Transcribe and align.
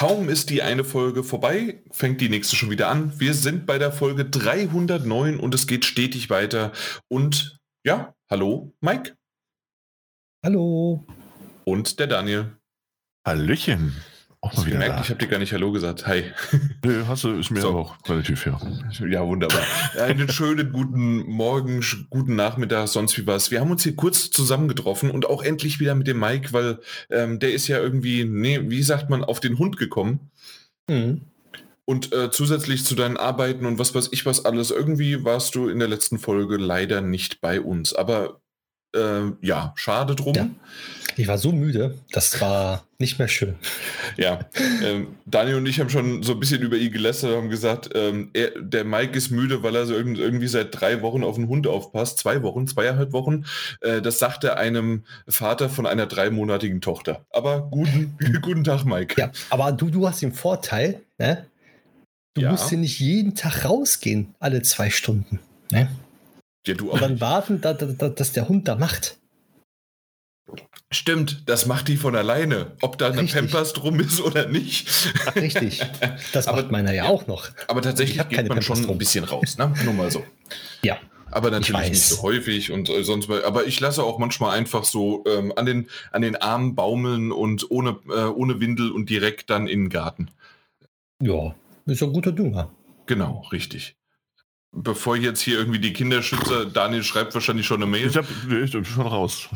Kaum 0.00 0.30
ist 0.30 0.48
die 0.48 0.62
eine 0.62 0.82
Folge 0.82 1.22
vorbei, 1.22 1.84
fängt 1.90 2.22
die 2.22 2.30
nächste 2.30 2.56
schon 2.56 2.70
wieder 2.70 2.88
an. 2.88 3.20
Wir 3.20 3.34
sind 3.34 3.66
bei 3.66 3.76
der 3.76 3.92
Folge 3.92 4.24
309 4.24 5.38
und 5.38 5.54
es 5.54 5.66
geht 5.66 5.84
stetig 5.84 6.30
weiter. 6.30 6.72
Und 7.08 7.60
ja, 7.84 8.14
hallo 8.30 8.72
Mike. 8.80 9.14
Hallo. 10.42 11.06
Und 11.66 11.98
der 11.98 12.06
Daniel. 12.06 12.56
Hallöchen. 13.26 13.94
Auch 14.42 14.56
mal 14.56 14.66
wieder 14.66 14.72
gemerkt, 14.76 14.96
da. 14.96 15.02
ich 15.02 15.10
habe 15.10 15.18
dir 15.18 15.28
gar 15.28 15.38
nicht 15.38 15.52
Hallo 15.52 15.70
gesagt. 15.70 16.06
Hi. 16.06 16.24
Nö, 16.84 17.04
hast 17.06 17.24
du, 17.24 17.32
ist 17.32 17.50
mir 17.50 17.60
so. 17.60 17.76
auch 17.76 17.96
relativ 18.08 18.46
ja. 18.46 18.58
Ja, 19.06 19.26
wunderbar. 19.26 19.60
Einen 19.98 20.30
schönen 20.30 20.72
guten 20.72 21.28
Morgen, 21.28 21.84
guten 22.08 22.36
Nachmittag, 22.36 22.88
sonst 22.88 23.18
wie 23.18 23.26
was. 23.26 23.50
Wir 23.50 23.60
haben 23.60 23.70
uns 23.70 23.82
hier 23.82 23.94
kurz 23.94 24.30
zusammengetroffen 24.30 25.10
und 25.10 25.26
auch 25.26 25.42
endlich 25.42 25.78
wieder 25.78 25.94
mit 25.94 26.06
dem 26.06 26.18
Mike, 26.18 26.54
weil 26.54 26.78
ähm, 27.10 27.38
der 27.38 27.52
ist 27.52 27.68
ja 27.68 27.80
irgendwie, 27.80 28.24
nee, 28.24 28.70
wie 28.70 28.82
sagt 28.82 29.10
man, 29.10 29.24
auf 29.24 29.40
den 29.40 29.58
Hund 29.58 29.76
gekommen. 29.76 30.30
Mhm. 30.88 31.20
Und 31.84 32.14
äh, 32.14 32.30
zusätzlich 32.30 32.86
zu 32.86 32.94
deinen 32.94 33.18
Arbeiten 33.18 33.66
und 33.66 33.78
was 33.78 33.94
weiß 33.94 34.08
ich 34.12 34.24
was 34.24 34.46
alles, 34.46 34.70
irgendwie 34.70 35.22
warst 35.22 35.54
du 35.54 35.68
in 35.68 35.80
der 35.80 35.88
letzten 35.88 36.18
Folge 36.18 36.56
leider 36.56 37.02
nicht 37.02 37.42
bei 37.42 37.60
uns. 37.60 37.92
Aber 37.92 38.40
äh, 38.94 39.32
ja, 39.40 39.72
schade 39.76 40.14
drum. 40.14 40.34
Ja. 40.34 40.48
Ich 41.16 41.28
war 41.28 41.38
so 41.38 41.52
müde, 41.52 41.98
das 42.12 42.40
war 42.40 42.84
nicht 42.98 43.18
mehr 43.18 43.28
schön. 43.28 43.56
Ja, 44.16 44.40
ähm, 44.82 45.08
Daniel 45.26 45.56
und 45.56 45.66
ich 45.66 45.80
haben 45.80 45.90
schon 45.90 46.22
so 46.22 46.32
ein 46.32 46.40
bisschen 46.40 46.62
über 46.62 46.76
ihn 46.76 46.92
gelästert, 46.92 47.36
haben 47.36 47.50
gesagt, 47.50 47.90
ähm, 47.94 48.30
er, 48.32 48.52
der 48.60 48.84
Mike 48.84 49.18
ist 49.18 49.30
müde, 49.30 49.62
weil 49.62 49.74
er 49.74 49.86
so 49.86 49.94
irgendwie 49.94 50.48
seit 50.48 50.80
drei 50.80 51.02
Wochen 51.02 51.24
auf 51.24 51.36
den 51.36 51.48
Hund 51.48 51.66
aufpasst. 51.66 52.18
Zwei 52.18 52.42
Wochen, 52.42 52.66
zweieinhalb 52.66 53.12
Wochen. 53.12 53.44
Äh, 53.80 54.00
das 54.00 54.18
sagte 54.18 54.56
einem 54.56 55.04
Vater 55.28 55.68
von 55.68 55.86
einer 55.86 56.06
dreimonatigen 56.06 56.80
Tochter. 56.80 57.26
Aber 57.30 57.68
guten, 57.70 58.16
guten 58.42 58.64
Tag, 58.64 58.84
Mike. 58.84 59.16
Ja, 59.18 59.30
aber 59.50 59.72
du, 59.72 59.90
du 59.90 60.06
hast 60.08 60.22
den 60.22 60.32
Vorteil, 60.32 61.00
ne? 61.18 61.46
Du 62.34 62.42
ja. 62.42 62.52
musst 62.52 62.70
ja 62.70 62.78
nicht 62.78 63.00
jeden 63.00 63.34
Tag 63.34 63.64
rausgehen, 63.64 64.34
alle 64.38 64.62
zwei 64.62 64.88
Stunden. 64.88 65.40
Ne? 65.72 65.88
Ja, 66.66 66.74
du 66.74 66.90
auch. 66.90 66.94
Und 66.94 67.02
dann 67.02 67.20
warten, 67.20 67.60
da, 67.60 67.72
da, 67.72 68.08
dass 68.08 68.32
der 68.32 68.48
Hund 68.48 68.68
da 68.68 68.76
macht. 68.76 69.18
Stimmt, 70.92 71.48
das 71.48 71.66
macht 71.66 71.86
die 71.86 71.96
von 71.96 72.16
alleine. 72.16 72.72
Ob 72.80 72.98
da 72.98 73.10
eine 73.10 73.22
Pampers 73.24 73.72
drum 73.72 74.00
ist 74.00 74.20
oder 74.20 74.48
nicht. 74.48 74.88
Richtig. 75.36 75.80
Das 76.32 76.48
aber, 76.48 76.62
macht 76.62 76.72
meiner 76.72 76.92
ja 76.92 77.04
auch 77.04 77.26
noch. 77.26 77.50
Aber 77.68 77.82
tatsächlich 77.82 78.16
geht 78.28 78.38
man 78.38 78.48
Pampers 78.48 78.64
schon 78.64 78.82
drum. 78.82 78.96
ein 78.96 78.98
bisschen 78.98 79.24
raus, 79.24 79.56
ne? 79.58 79.72
Nur 79.84 79.94
mal 79.94 80.10
so. 80.10 80.24
Ja. 80.82 80.98
Aber 81.30 81.50
natürlich 81.52 81.90
nicht 81.90 82.02
so 82.02 82.22
häufig 82.22 82.72
und 82.72 82.88
äh, 82.88 83.04
sonst 83.04 83.28
mal. 83.28 83.44
Aber 83.44 83.66
ich 83.66 83.78
lasse 83.78 84.02
auch 84.02 84.18
manchmal 84.18 84.58
einfach 84.58 84.82
so 84.82 85.22
ähm, 85.28 85.52
an, 85.54 85.66
den, 85.66 85.88
an 86.10 86.22
den 86.22 86.34
Armen 86.34 86.74
baumeln 86.74 87.30
und 87.30 87.70
ohne, 87.70 87.98
äh, 88.08 88.24
ohne 88.24 88.60
Windel 88.60 88.90
und 88.90 89.10
direkt 89.10 89.50
dann 89.50 89.68
in 89.68 89.84
den 89.84 89.88
Garten. 89.90 90.30
Ja, 91.22 91.54
ist 91.86 92.02
ein 92.02 92.12
guter 92.12 92.32
Dünger. 92.32 92.70
Genau, 93.06 93.46
richtig 93.52 93.94
bevor 94.72 95.16
jetzt 95.16 95.40
hier 95.40 95.58
irgendwie 95.58 95.80
die 95.80 95.92
Kinderschützer, 95.92 96.66
Daniel 96.66 97.02
schreibt 97.02 97.34
wahrscheinlich 97.34 97.66
schon 97.66 97.82
eine 97.82 97.90
Mail. 97.90 98.08
Ich 98.08 98.16
hab 98.16 98.26
schon 98.86 99.06
raus. 99.06 99.48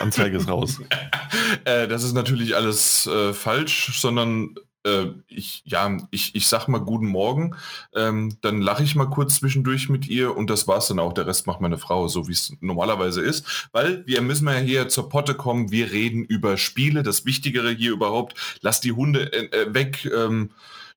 Anzeige 0.00 0.36
ist 0.36 0.48
raus. 0.48 0.80
äh, 1.64 1.88
das 1.88 2.04
ist 2.04 2.12
natürlich 2.12 2.54
alles 2.54 3.06
äh, 3.06 3.32
falsch, 3.32 3.98
sondern 3.98 4.54
äh, 4.84 5.06
ich, 5.26 5.62
ja, 5.64 5.96
ich, 6.10 6.34
ich 6.34 6.46
sag 6.46 6.68
mal 6.68 6.78
guten 6.78 7.06
Morgen, 7.06 7.56
ähm, 7.94 8.36
dann 8.42 8.60
lache 8.60 8.82
ich 8.82 8.94
mal 8.94 9.08
kurz 9.10 9.36
zwischendurch 9.36 9.88
mit 9.88 10.06
ihr 10.06 10.36
und 10.36 10.50
das 10.50 10.68
war's 10.68 10.88
dann 10.88 10.98
auch. 10.98 11.12
Der 11.12 11.26
Rest 11.26 11.46
macht 11.46 11.60
meine 11.60 11.78
Frau, 11.78 12.08
so 12.08 12.28
wie 12.28 12.32
es 12.32 12.52
normalerweise 12.60 13.22
ist. 13.22 13.68
Weil 13.72 14.06
wir 14.06 14.20
müssen 14.20 14.46
ja 14.48 14.54
hier 14.54 14.88
zur 14.88 15.08
Potte 15.08 15.34
kommen, 15.34 15.70
wir 15.70 15.90
reden 15.90 16.24
über 16.24 16.56
Spiele, 16.56 17.02
das 17.02 17.24
Wichtigere 17.24 17.70
hier 17.70 17.92
überhaupt. 17.92 18.58
Lass 18.60 18.80
die 18.80 18.92
Hunde 18.92 19.32
äh, 19.32 19.46
äh, 19.46 19.74
weg. 19.74 20.04
Ähm, 20.14 20.50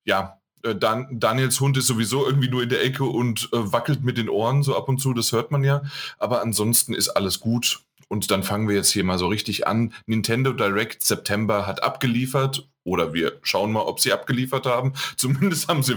ja, 0.04 0.41
Dan 0.76 1.20
Daniels 1.20 1.60
Hund 1.60 1.78
ist 1.78 1.88
sowieso 1.88 2.26
irgendwie 2.26 2.50
nur 2.50 2.64
in 2.64 2.70
der 2.70 2.84
Ecke 2.84 3.04
und 3.04 3.50
äh, 3.54 3.72
wackelt 3.72 4.04
mit 4.04 4.18
den 4.18 4.30
Ohren 4.30 4.64
so 4.64 4.76
ab 4.76 4.90
und 4.90 5.00
zu, 5.00 5.14
das 5.14 5.32
hört 5.32 5.52
man 5.52 5.64
ja. 5.64 5.84
Aber 6.18 6.42
ansonsten 6.42 6.94
ist 6.94 7.10
alles 7.10 7.40
gut. 7.40 7.82
Und 8.08 8.30
dann 8.30 8.44
fangen 8.44 8.68
wir 8.68 8.76
jetzt 8.76 8.92
hier 8.92 9.06
mal 9.06 9.18
so 9.18 9.28
richtig 9.28 9.68
an. 9.68 9.94
Nintendo 10.06 10.52
Direct 10.52 11.02
September 11.02 11.66
hat 11.66 11.82
abgeliefert 11.82 12.68
oder 12.84 13.14
wir 13.14 13.40
schauen 13.42 13.72
mal, 13.72 13.84
ob 13.84 14.02
sie 14.02 14.12
abgeliefert 14.12 14.66
haben. 14.66 14.94
Zumindest 15.16 15.70
haben 15.70 15.82
sie 15.82 15.96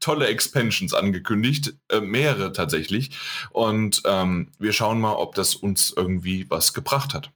tolle 0.00 0.28
Expansions 0.28 0.94
angekündigt, 0.94 1.74
äh, 1.90 2.00
mehrere 2.00 2.52
tatsächlich. 2.52 3.10
Und 3.50 4.00
ähm, 4.06 4.48
wir 4.58 4.72
schauen 4.72 5.00
mal, 5.00 5.12
ob 5.12 5.34
das 5.34 5.54
uns 5.54 5.92
irgendwie 5.94 6.48
was 6.48 6.72
gebracht 6.72 7.12
hat. 7.12 7.30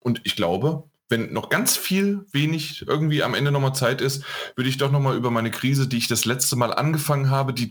Und 0.00 0.22
ich 0.24 0.34
glaube, 0.34 0.89
wenn 1.10 1.32
noch 1.32 1.48
ganz 1.48 1.76
viel 1.76 2.24
wenig 2.30 2.86
irgendwie 2.86 3.22
am 3.22 3.34
Ende 3.34 3.50
nochmal 3.50 3.74
Zeit 3.74 4.00
ist, 4.00 4.24
würde 4.54 4.70
ich 4.70 4.78
doch 4.78 4.90
nochmal 4.90 5.16
über 5.16 5.30
meine 5.30 5.50
Krise, 5.50 5.88
die 5.88 5.98
ich 5.98 6.08
das 6.08 6.24
letzte 6.24 6.56
Mal 6.56 6.72
angefangen 6.72 7.30
habe, 7.30 7.52
die, 7.52 7.70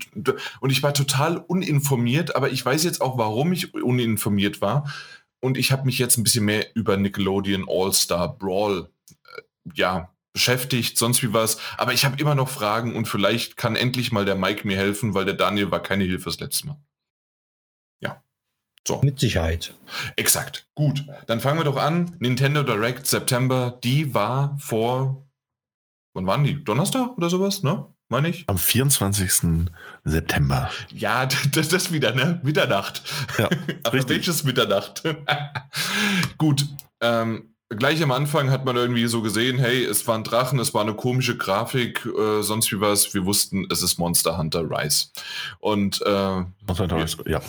und 0.60 0.70
ich 0.70 0.84
war 0.84 0.94
total 0.94 1.38
uninformiert, 1.38 2.36
aber 2.36 2.52
ich 2.52 2.64
weiß 2.64 2.84
jetzt 2.84 3.02
auch, 3.02 3.18
warum 3.18 3.54
ich 3.54 3.74
uninformiert 3.74 4.62
war. 4.62 4.94
Und 5.42 5.58
ich 5.58 5.72
habe 5.72 5.86
mich 5.86 5.98
jetzt 5.98 6.18
ein 6.18 6.24
bisschen 6.24 6.44
mehr 6.44 6.68
über 6.76 6.98
Nickelodeon 6.98 7.66
All-Star 7.70 8.38
Brawl, 8.38 8.90
äh, 9.10 9.42
ja, 9.74 10.14
beschäftigt, 10.34 10.98
sonst 10.98 11.24
wie 11.24 11.34
was. 11.34 11.60
Aber 11.78 11.94
ich 11.94 12.04
habe 12.04 12.20
immer 12.20 12.36
noch 12.36 12.50
Fragen 12.50 12.96
und 12.96 13.08
vielleicht 13.08 13.56
kann 13.56 13.78
endlich 13.78 14.12
mal 14.12 14.26
der 14.26 14.36
Mike 14.36 14.68
mir 14.68 14.78
helfen, 14.78 15.14
weil 15.14 15.24
der 15.24 15.34
Daniel 15.34 15.72
war 15.72 15.82
keine 15.82 16.04
Hilfe 16.04 16.26
das 16.26 16.42
letzte 16.42 16.68
Mal. 16.68 16.78
So. 18.88 19.02
Mit 19.04 19.20
Sicherheit. 19.20 19.74
Exakt. 20.16 20.68
Gut. 20.76 21.06
Dann 21.28 21.40
fangen 21.40 21.60
wir 21.60 21.64
doch 21.64 21.78
an. 21.78 22.16
Nintendo 22.20 22.64
Direct 22.64 23.06
September, 23.06 23.78
die 23.84 24.14
war 24.14 24.58
vor, 24.60 25.28
wann 26.14 26.26
waren 26.26 26.44
die? 26.44 26.64
Donnerstag 26.64 27.18
oder 27.18 27.30
sowas, 27.30 27.62
ne? 27.64 27.86
Meine 28.12 28.30
ich? 28.30 28.44
Am 28.48 28.58
24. 28.58 29.68
September. 30.04 30.72
Ja, 30.92 31.28
das 31.52 31.72
ist 31.72 31.92
wieder, 31.94 32.14
ne? 32.14 32.42
Mitternacht. 32.44 33.04
Ja, 33.38 33.50
Aber 33.84 34.10
welches 34.10 34.44
Mitternacht? 34.44 35.04
Gut. 36.40 36.66
Ähm, 37.02 37.54
gleich 37.70 38.02
am 38.02 38.12
Anfang 38.12 38.50
hat 38.50 38.66
man 38.66 38.76
irgendwie 38.76 39.06
so 39.06 39.22
gesehen, 39.22 39.60
hey, 39.60 39.86
es 39.86 40.08
waren 40.08 40.24
Drachen, 40.24 40.58
es 40.58 40.74
war 40.74 40.82
eine 40.82 40.96
komische 40.96 41.38
Grafik, 41.38 42.06
äh, 42.08 42.42
sonst 42.42 42.72
wie 42.72 42.82
was. 42.82 43.14
Wir 43.14 43.26
wussten, 43.26 43.68
es 43.70 43.84
ist 43.84 44.00
Monster 44.00 44.40
Hunter 44.40 44.68
Rise. 44.68 45.10
Und 45.60 46.02
äh, 46.04 46.40
Monster 46.66 46.84
Hunter 46.84 46.98
Rise, 46.98 47.18
ja. 47.28 47.42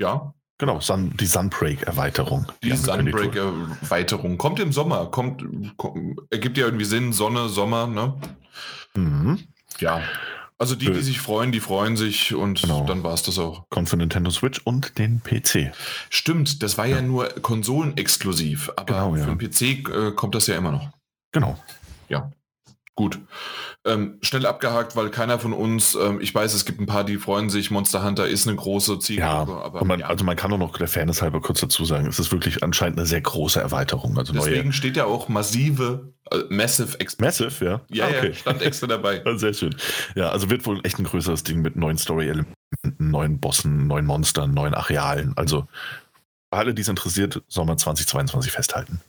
Ja. 0.00 0.34
Genau, 0.58 0.80
Sun, 0.80 1.16
die 1.16 1.26
Sunbreak-Erweiterung. 1.26 2.46
Die, 2.62 2.70
die 2.70 2.76
Sunbreak-Erweiterung 2.76 4.36
kommt 4.36 4.60
im 4.60 4.72
Sommer, 4.72 5.06
kommt, 5.06 5.42
kommt, 5.76 6.18
ergibt 6.30 6.58
ja 6.58 6.66
irgendwie 6.66 6.84
Sinn, 6.84 7.12
Sonne, 7.12 7.48
Sommer, 7.48 7.86
ne? 7.86 8.14
Mhm. 8.94 9.38
Ja. 9.78 10.02
Also 10.58 10.74
die, 10.74 10.92
die 10.92 11.00
sich 11.00 11.20
freuen, 11.20 11.52
die 11.52 11.60
freuen 11.60 11.96
sich 11.96 12.34
und 12.34 12.60
genau. 12.60 12.84
dann 12.84 13.02
war 13.02 13.14
es 13.14 13.22
das 13.22 13.38
auch. 13.38 13.64
Kommt 13.70 13.88
für 13.88 13.96
Nintendo 13.96 14.30
Switch 14.30 14.60
und 14.64 14.98
den 14.98 15.22
PC. 15.22 15.72
Stimmt, 16.10 16.62
das 16.62 16.76
war 16.76 16.84
ja, 16.84 16.96
ja 16.96 17.02
nur 17.02 17.28
konsolenexklusiv, 17.40 18.70
aber 18.76 18.84
genau, 18.84 19.16
ja. 19.16 19.24
für 19.24 19.34
den 19.34 19.38
PC 19.38 19.88
äh, 19.88 20.12
kommt 20.12 20.34
das 20.34 20.46
ja 20.46 20.56
immer 20.56 20.72
noch. 20.72 20.90
Genau. 21.32 21.58
Ja. 22.10 22.30
Gut. 22.94 23.18
Ähm, 23.86 24.18
schnell 24.20 24.44
abgehakt, 24.44 24.94
weil 24.94 25.08
keiner 25.08 25.38
von 25.38 25.54
uns, 25.54 25.94
ähm, 25.94 26.20
ich 26.20 26.34
weiß, 26.34 26.52
es 26.52 26.66
gibt 26.66 26.80
ein 26.80 26.86
paar, 26.86 27.02
die 27.02 27.16
freuen 27.16 27.48
sich, 27.48 27.70
Monster 27.70 28.04
Hunter 28.04 28.28
ist 28.28 28.46
eine 28.46 28.54
große 28.54 28.98
Zielgruppe. 28.98 29.52
Ja, 29.52 29.62
aber 29.62 29.84
man, 29.86 30.00
ja. 30.00 30.06
also 30.06 30.22
man 30.22 30.36
kann 30.36 30.50
nur 30.50 30.58
noch 30.58 30.76
der 30.76 30.86
Fairness 30.86 31.22
halber 31.22 31.40
kurz 31.40 31.60
dazu 31.60 31.86
sagen, 31.86 32.06
es 32.06 32.18
ist 32.18 32.30
wirklich 32.30 32.62
anscheinend 32.62 32.98
eine 32.98 33.06
sehr 33.06 33.22
große 33.22 33.58
Erweiterung. 33.58 34.18
Also 34.18 34.34
Deswegen 34.34 34.64
neue. 34.64 34.72
steht 34.74 34.98
ja 34.98 35.06
auch 35.06 35.30
massive, 35.30 36.12
äh, 36.30 36.40
Massive 36.50 37.00
Expansion. 37.00 37.48
Massive, 37.48 37.64
ja? 37.64 37.80
Ja, 37.88 38.04
ah, 38.04 38.08
okay. 38.08 38.28
ja, 38.28 38.34
stand 38.34 38.60
extra 38.60 38.86
dabei. 38.86 39.22
sehr 39.36 39.54
schön. 39.54 39.74
Ja, 40.14 40.28
also 40.28 40.50
wird 40.50 40.66
wohl 40.66 40.80
echt 40.84 40.98
ein 40.98 41.04
größeres 41.04 41.42
Ding 41.44 41.62
mit 41.62 41.76
neuen 41.76 41.96
Story-Elementen, 41.96 42.54
neuen 42.98 43.40
Bossen, 43.40 43.86
neuen 43.86 44.04
Monstern, 44.04 44.52
neuen 44.52 44.74
Arealen. 44.74 45.32
Also 45.36 45.66
alle, 46.50 46.74
die 46.74 46.82
es 46.82 46.88
interessiert, 46.88 47.42
soll 47.48 47.64
man 47.64 47.78
2022 47.78 48.52
festhalten. 48.52 49.00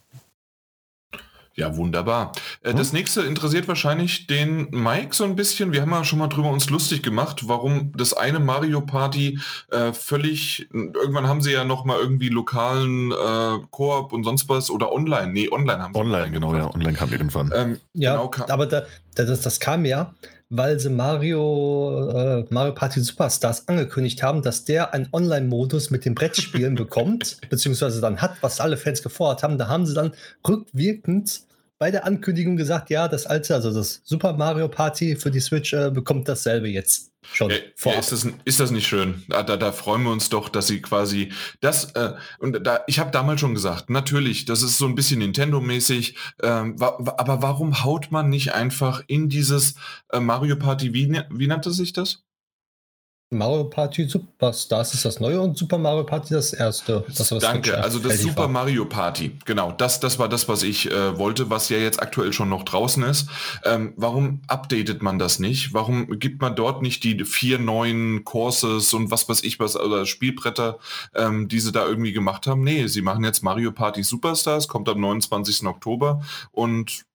Ja, 1.56 1.76
wunderbar. 1.76 2.32
Äh, 2.62 2.74
das 2.74 2.94
nächste 2.94 3.22
interessiert 3.22 3.68
wahrscheinlich 3.68 4.28
den 4.28 4.70
Mike 4.72 5.14
so 5.14 5.26
ein 5.26 5.36
bisschen. 5.36 5.74
Wir 5.74 5.82
haben 5.82 5.92
ja 5.92 6.04
schon 6.04 6.20
mal 6.20 6.28
drüber 6.28 6.50
uns 6.50 6.70
lustig 6.70 7.04
gemacht, 7.04 7.48
warum 7.48 7.92
das 7.96 8.14
eine 8.14 8.40
Mario 8.40 8.82
Party 8.82 9.40
äh, 9.70 9.92
völlig, 9.92 10.70
irgendwann 10.72 11.28
haben 11.28 11.42
sie 11.42 11.52
ja 11.52 11.66
noch 11.66 11.84
mal 11.84 12.00
irgendwie 12.00 12.30
lokalen 12.30 13.12
äh, 13.12 13.60
Koop 13.70 14.14
und 14.14 14.24
sonst 14.24 14.48
was 14.48 14.70
oder 14.70 14.92
online. 14.92 15.34
Nee, 15.34 15.50
online 15.50 15.84
haben 15.84 15.94
sie. 15.94 16.00
Online, 16.00 16.32
genau, 16.32 16.56
ja, 16.56 16.74
online 16.74 16.94
kam 16.94 17.12
irgendwann. 17.12 17.52
Ähm, 17.54 17.80
ja, 17.94 18.14
genau, 18.14 18.30
kam. 18.30 18.50
aber 18.50 18.66
da, 18.66 18.84
das, 19.16 19.42
das 19.42 19.60
kam 19.60 19.84
ja, 19.84 20.14
weil 20.52 20.80
sie 20.80 20.90
Mario, 20.90 22.10
äh, 22.14 22.46
Mario 22.50 22.74
Party 22.74 23.00
Superstars 23.00 23.70
angekündigt 23.70 24.22
haben, 24.22 24.42
dass 24.42 24.66
der 24.66 24.94
einen 24.94 25.08
Online-Modus 25.12 25.90
mit 25.92 26.04
den 26.04 26.14
Brettspielen 26.14 26.76
bekommt, 26.76 27.38
beziehungsweise 27.50 28.02
dann 28.02 28.22
hat, 28.22 28.34
was 28.42 28.60
alle 28.60 28.76
Fans 28.76 29.02
gefordert 29.02 29.44
haben. 29.44 29.58
Da 29.58 29.70
haben 29.70 29.86
sie 29.86 29.94
dann 29.94 30.12
rückwirkend 30.48 31.42
bei 31.80 31.90
der 31.90 32.06
Ankündigung 32.06 32.58
gesagt, 32.58 32.90
ja, 32.90 33.08
das 33.08 33.26
alte, 33.26 33.56
also 33.56 33.74
das 33.74 34.02
Super 34.04 34.34
Mario 34.34 34.68
Party 34.68 35.16
für 35.16 35.32
die 35.32 35.40
Switch 35.40 35.74
äh, 35.74 35.90
bekommt 35.90 36.28
dasselbe 36.28 36.68
jetzt 36.68 37.11
schon 37.24 37.50
ja, 37.50 37.58
ja, 37.86 38.00
ist, 38.00 38.12
das, 38.12 38.28
ist 38.46 38.60
das 38.60 38.72
nicht 38.72 38.88
schön? 38.88 39.24
Da, 39.28 39.44
da, 39.44 39.58
da, 39.58 39.72
freuen 39.72 40.04
wir 40.04 40.12
uns 40.12 40.30
doch, 40.30 40.50
dass 40.50 40.68
sie 40.68 40.82
quasi 40.82 41.32
das, 41.60 41.92
äh, 41.92 42.14
und 42.40 42.66
da, 42.66 42.82
ich 42.88 43.00
habe 43.00 43.12
damals 43.12 43.40
schon 43.40 43.54
gesagt, 43.54 43.90
natürlich, 43.90 44.46
das 44.46 44.62
ist 44.62 44.78
so 44.78 44.86
ein 44.86 44.96
bisschen 44.96 45.20
Nintendo-mäßig, 45.20 46.16
ähm, 46.42 46.80
wa 46.80 46.98
aber 47.18 47.42
warum 47.42 47.84
haut 47.84 48.12
man 48.12 48.30
nicht 48.30 48.54
einfach 48.54 49.04
in 49.08 49.30
dieses 49.30 49.76
äh, 50.12 50.20
Mario 50.20 50.56
Party, 50.56 50.94
wie, 50.94 51.22
wie 51.30 51.48
nannte 51.48 51.72
sich 51.72 51.94
das? 51.94 52.24
Mario 53.34 53.64
Party 53.64 54.10
Superstars 54.10 54.94
ist 54.94 55.06
das 55.06 55.22
neue 55.22 55.40
und 55.40 55.58
Super 55.58 55.78
Mario 55.78 56.04
Party 56.04 56.34
das 56.34 56.52
erste. 56.52 57.06
Das, 57.16 57.30
Danke, 57.40 57.82
also 57.82 57.98
das 58.00 58.20
Super 58.20 58.42
war. 58.42 58.48
Mario 58.50 58.84
Party, 58.84 59.38
genau, 59.46 59.72
das, 59.72 60.02
das 60.02 60.20
war 60.20 60.28
das, 60.28 60.50
was 60.50 60.64
ich 60.64 60.92
äh, 60.92 61.18
wollte, 61.18 61.50
was 61.50 61.70
ja 61.70 61.78
jetzt 61.78 62.02
aktuell 62.02 62.34
schon 62.34 62.50
noch 62.50 62.64
draußen 62.64 63.02
ist. 63.04 63.30
Ähm, 63.64 63.94
warum 63.96 64.42
updatet 64.48 65.02
man 65.02 65.18
das 65.18 65.40
nicht? 65.40 65.74
Warum 65.74 66.20
gibt 66.20 66.42
man 66.42 66.58
dort 66.58 66.82
nicht 66.82 67.06
die 67.06 67.24
vier 67.24 67.58
neuen 67.58 68.26
Courses 68.26 68.94
und 68.94 69.12
was 69.12 69.30
weiß 69.30 69.44
ich 69.44 69.62
was, 69.62 69.78
oder 69.78 70.06
Spielbretter, 70.06 70.78
ähm, 71.16 71.48
die 71.48 71.62
sie 71.62 71.72
da 71.72 71.86
irgendwie 71.86 72.12
gemacht 72.12 72.48
haben? 72.48 72.66
Nee, 72.66 72.88
sie 72.88 73.02
machen 73.02 73.24
jetzt 73.24 73.44
Mario 73.44 73.72
Party 73.72 74.04
Superstars, 74.04 74.68
kommt 74.68 74.90
am 74.90 75.00
29. 75.00 75.66
Oktober 75.68 76.22
und 76.52 77.06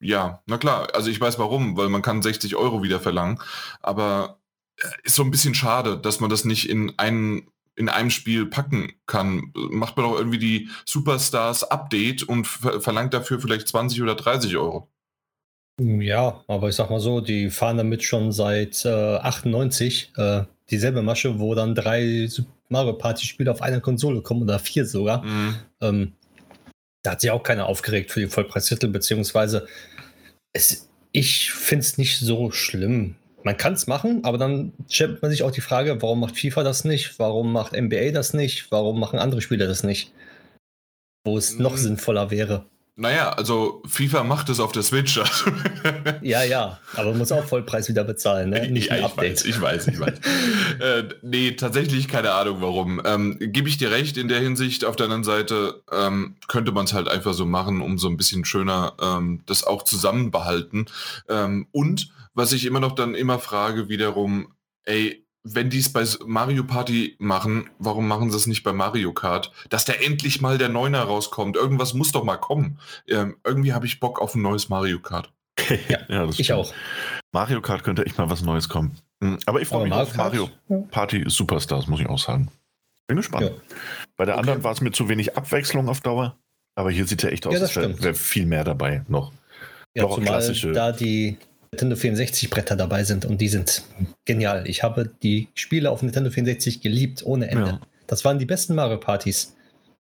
ja, 0.00 0.42
na 0.44 0.58
klar, 0.58 0.88
also 0.92 1.08
ich 1.08 1.18
weiß 1.18 1.38
warum, 1.38 1.78
weil 1.78 1.88
man 1.88 2.02
kann 2.02 2.20
60 2.20 2.56
Euro 2.56 2.82
wieder 2.82 3.00
verlangen, 3.00 3.38
aber 3.80 4.36
ist 5.02 5.14
so 5.14 5.22
ein 5.22 5.30
bisschen 5.30 5.54
schade, 5.54 5.98
dass 5.98 6.20
man 6.20 6.30
das 6.30 6.44
nicht 6.44 6.68
in 6.68 6.92
einen 6.98 7.48
in 7.78 7.90
einem 7.90 8.10
Spiel 8.10 8.46
packen 8.46 8.94
kann. 9.06 9.52
Macht 9.54 9.96
man 9.96 10.06
doch 10.06 10.18
irgendwie 10.18 10.38
die 10.38 10.70
Superstars 10.86 11.64
Update 11.64 12.22
und 12.22 12.46
ver 12.46 12.80
verlangt 12.80 13.12
dafür 13.12 13.38
vielleicht 13.38 13.68
20 13.68 14.02
oder 14.02 14.14
30 14.14 14.56
Euro. 14.56 14.88
Ja, 15.78 16.42
aber 16.48 16.70
ich 16.70 16.74
sag 16.74 16.88
mal 16.88 17.00
so, 17.00 17.20
die 17.20 17.50
fahren 17.50 17.76
damit 17.76 18.02
schon 18.02 18.32
seit 18.32 18.82
äh, 18.86 19.16
98 19.16 20.12
äh, 20.16 20.44
dieselbe 20.70 21.02
Masche, 21.02 21.38
wo 21.38 21.54
dann 21.54 21.74
drei 21.74 22.28
Mario 22.70 22.94
Party 22.94 23.26
Spiele 23.26 23.50
auf 23.50 23.60
einer 23.60 23.82
Konsole 23.82 24.22
kommen 24.22 24.42
oder 24.42 24.58
vier 24.58 24.86
sogar. 24.86 25.22
Mhm. 25.22 25.56
Ähm, 25.82 26.12
da 27.02 27.12
hat 27.12 27.20
sich 27.20 27.30
auch 27.30 27.42
keiner 27.42 27.66
aufgeregt 27.66 28.10
für 28.10 28.20
die 28.20 28.26
Vollpreistitel, 28.26 28.88
beziehungsweise 28.88 29.68
es, 30.54 30.88
ich 31.12 31.52
finde 31.52 31.84
es 31.84 31.98
nicht 31.98 32.18
so 32.18 32.50
schlimm 32.50 33.16
man 33.46 33.56
kann 33.56 33.74
es 33.74 33.86
machen, 33.86 34.24
aber 34.24 34.38
dann 34.38 34.72
stellt 34.88 35.22
man 35.22 35.30
sich 35.30 35.44
auch 35.44 35.52
die 35.52 35.60
Frage, 35.60 36.02
warum 36.02 36.18
macht 36.18 36.36
FIFA 36.36 36.64
das 36.64 36.84
nicht? 36.84 37.20
Warum 37.20 37.52
macht 37.52 37.80
NBA 37.80 38.10
das 38.10 38.34
nicht? 38.34 38.72
Warum 38.72 38.98
machen 38.98 39.20
andere 39.20 39.40
Spieler 39.40 39.68
das 39.68 39.84
nicht? 39.84 40.12
Wo 41.24 41.38
es 41.38 41.56
noch 41.56 41.74
hm. 41.74 41.78
sinnvoller 41.78 42.32
wäre. 42.32 42.66
Naja, 42.96 43.28
also 43.28 43.82
FIFA 43.86 44.24
macht 44.24 44.48
es 44.48 44.58
auf 44.58 44.72
der 44.72 44.82
Switch. 44.82 45.20
ja, 46.22 46.42
ja, 46.42 46.80
aber 46.94 47.10
man 47.10 47.18
muss 47.18 47.30
auch 47.30 47.44
Vollpreis 47.44 47.88
wieder 47.88 48.02
bezahlen, 48.02 48.50
ne? 48.50 48.68
Nicht 48.68 48.90
ja, 48.90 49.06
ich 49.06 49.16
weiß, 49.16 49.44
ich 49.44 49.60
weiß, 49.60 49.88
ich 49.88 50.00
weiß. 50.00 50.14
äh, 50.80 51.04
nee, 51.22 51.52
tatsächlich 51.52 52.08
keine 52.08 52.32
Ahnung 52.32 52.62
warum. 52.62 53.00
Ähm, 53.04 53.36
Gebe 53.38 53.68
ich 53.68 53.78
dir 53.78 53.92
recht 53.92 54.16
in 54.16 54.26
der 54.26 54.40
Hinsicht. 54.40 54.84
Auf 54.84 54.96
der 54.96 55.04
anderen 55.04 55.24
Seite 55.24 55.82
ähm, 55.92 56.34
könnte 56.48 56.72
man 56.72 56.86
es 56.86 56.94
halt 56.94 57.06
einfach 57.06 57.34
so 57.34 57.46
machen, 57.46 57.80
um 57.80 57.96
so 57.96 58.08
ein 58.08 58.16
bisschen 58.16 58.44
schöner 58.44 58.94
ähm, 59.00 59.42
das 59.46 59.62
auch 59.62 59.84
zusammenbehalten. 59.84 60.86
Ähm, 61.28 61.68
und 61.70 62.08
was 62.36 62.52
ich 62.52 62.66
immer 62.66 62.80
noch 62.80 62.92
dann 62.92 63.14
immer 63.14 63.38
frage, 63.38 63.88
wiederum, 63.88 64.54
ey, 64.84 65.26
wenn 65.42 65.70
die 65.70 65.78
es 65.78 65.92
bei 65.92 66.04
Mario 66.26 66.64
Party 66.64 67.16
machen, 67.18 67.70
warum 67.78 68.08
machen 68.08 68.30
sie 68.30 68.36
es 68.36 68.46
nicht 68.46 68.62
bei 68.62 68.72
Mario 68.72 69.12
Kart? 69.12 69.52
Dass 69.70 69.84
da 69.84 69.92
endlich 69.92 70.40
mal 70.40 70.58
der 70.58 70.68
Neuner 70.68 71.02
rauskommt. 71.02 71.56
Irgendwas 71.56 71.94
muss 71.94 72.12
doch 72.12 72.24
mal 72.24 72.36
kommen. 72.36 72.78
Ähm, 73.08 73.36
irgendwie 73.44 73.72
habe 73.72 73.86
ich 73.86 74.00
Bock 74.00 74.20
auf 74.20 74.34
ein 74.34 74.42
neues 74.42 74.68
Mario 74.68 74.98
Kart. 74.98 75.32
ja, 75.88 75.98
ja 76.08 76.28
ich 76.36 76.52
auch. 76.52 76.72
Mario 77.32 77.60
Kart 77.62 77.84
könnte 77.84 78.04
echt 78.04 78.18
mal 78.18 78.28
was 78.28 78.42
Neues 78.42 78.68
kommen. 78.68 78.98
Hm, 79.22 79.38
aber 79.46 79.60
ich 79.60 79.68
freue 79.68 79.84
mich 79.84 79.90
Mario 79.90 80.04
auf 80.04 80.16
Mario 80.16 80.50
Party 80.90 81.24
Superstars, 81.26 81.86
muss 81.86 82.00
ich 82.00 82.08
auch 82.08 82.18
sagen. 82.18 82.50
Bin 83.06 83.16
gespannt. 83.16 83.46
Ja. 83.46 83.76
Bei 84.16 84.24
der 84.24 84.34
okay. 84.34 84.40
anderen 84.40 84.64
war 84.64 84.72
es 84.72 84.80
mir 84.80 84.90
zu 84.90 85.08
wenig 85.08 85.36
Abwechslung 85.36 85.88
auf 85.88 86.00
Dauer. 86.00 86.36
Aber 86.74 86.90
hier 86.90 87.06
sieht 87.06 87.22
ja 87.22 87.30
echt 87.30 87.46
aus, 87.46 87.54
ja, 87.54 87.60
als 87.60 87.76
wäre 87.76 88.02
wär 88.02 88.14
viel 88.14 88.46
mehr 88.46 88.64
dabei 88.64 89.04
noch. 89.08 89.32
Ja, 89.94 90.02
noch 90.02 90.16
zumal 90.16 90.26
klassische. 90.26 90.72
da 90.72 90.92
die 90.92 91.38
Nintendo 91.72 91.96
64 91.96 92.50
Bretter 92.50 92.76
dabei 92.76 93.04
sind 93.04 93.24
und 93.24 93.40
die 93.40 93.48
sind 93.48 93.82
genial. 94.24 94.68
Ich 94.68 94.82
habe 94.82 95.10
die 95.22 95.48
Spiele 95.54 95.90
auf 95.90 96.02
Nintendo 96.02 96.30
64 96.30 96.80
geliebt 96.80 97.22
ohne 97.24 97.48
Ende. 97.48 97.66
Ja. 97.66 97.80
Das 98.06 98.24
waren 98.24 98.38
die 98.38 98.46
besten 98.46 98.74
Mario 98.74 98.98
Partys. 98.98 99.56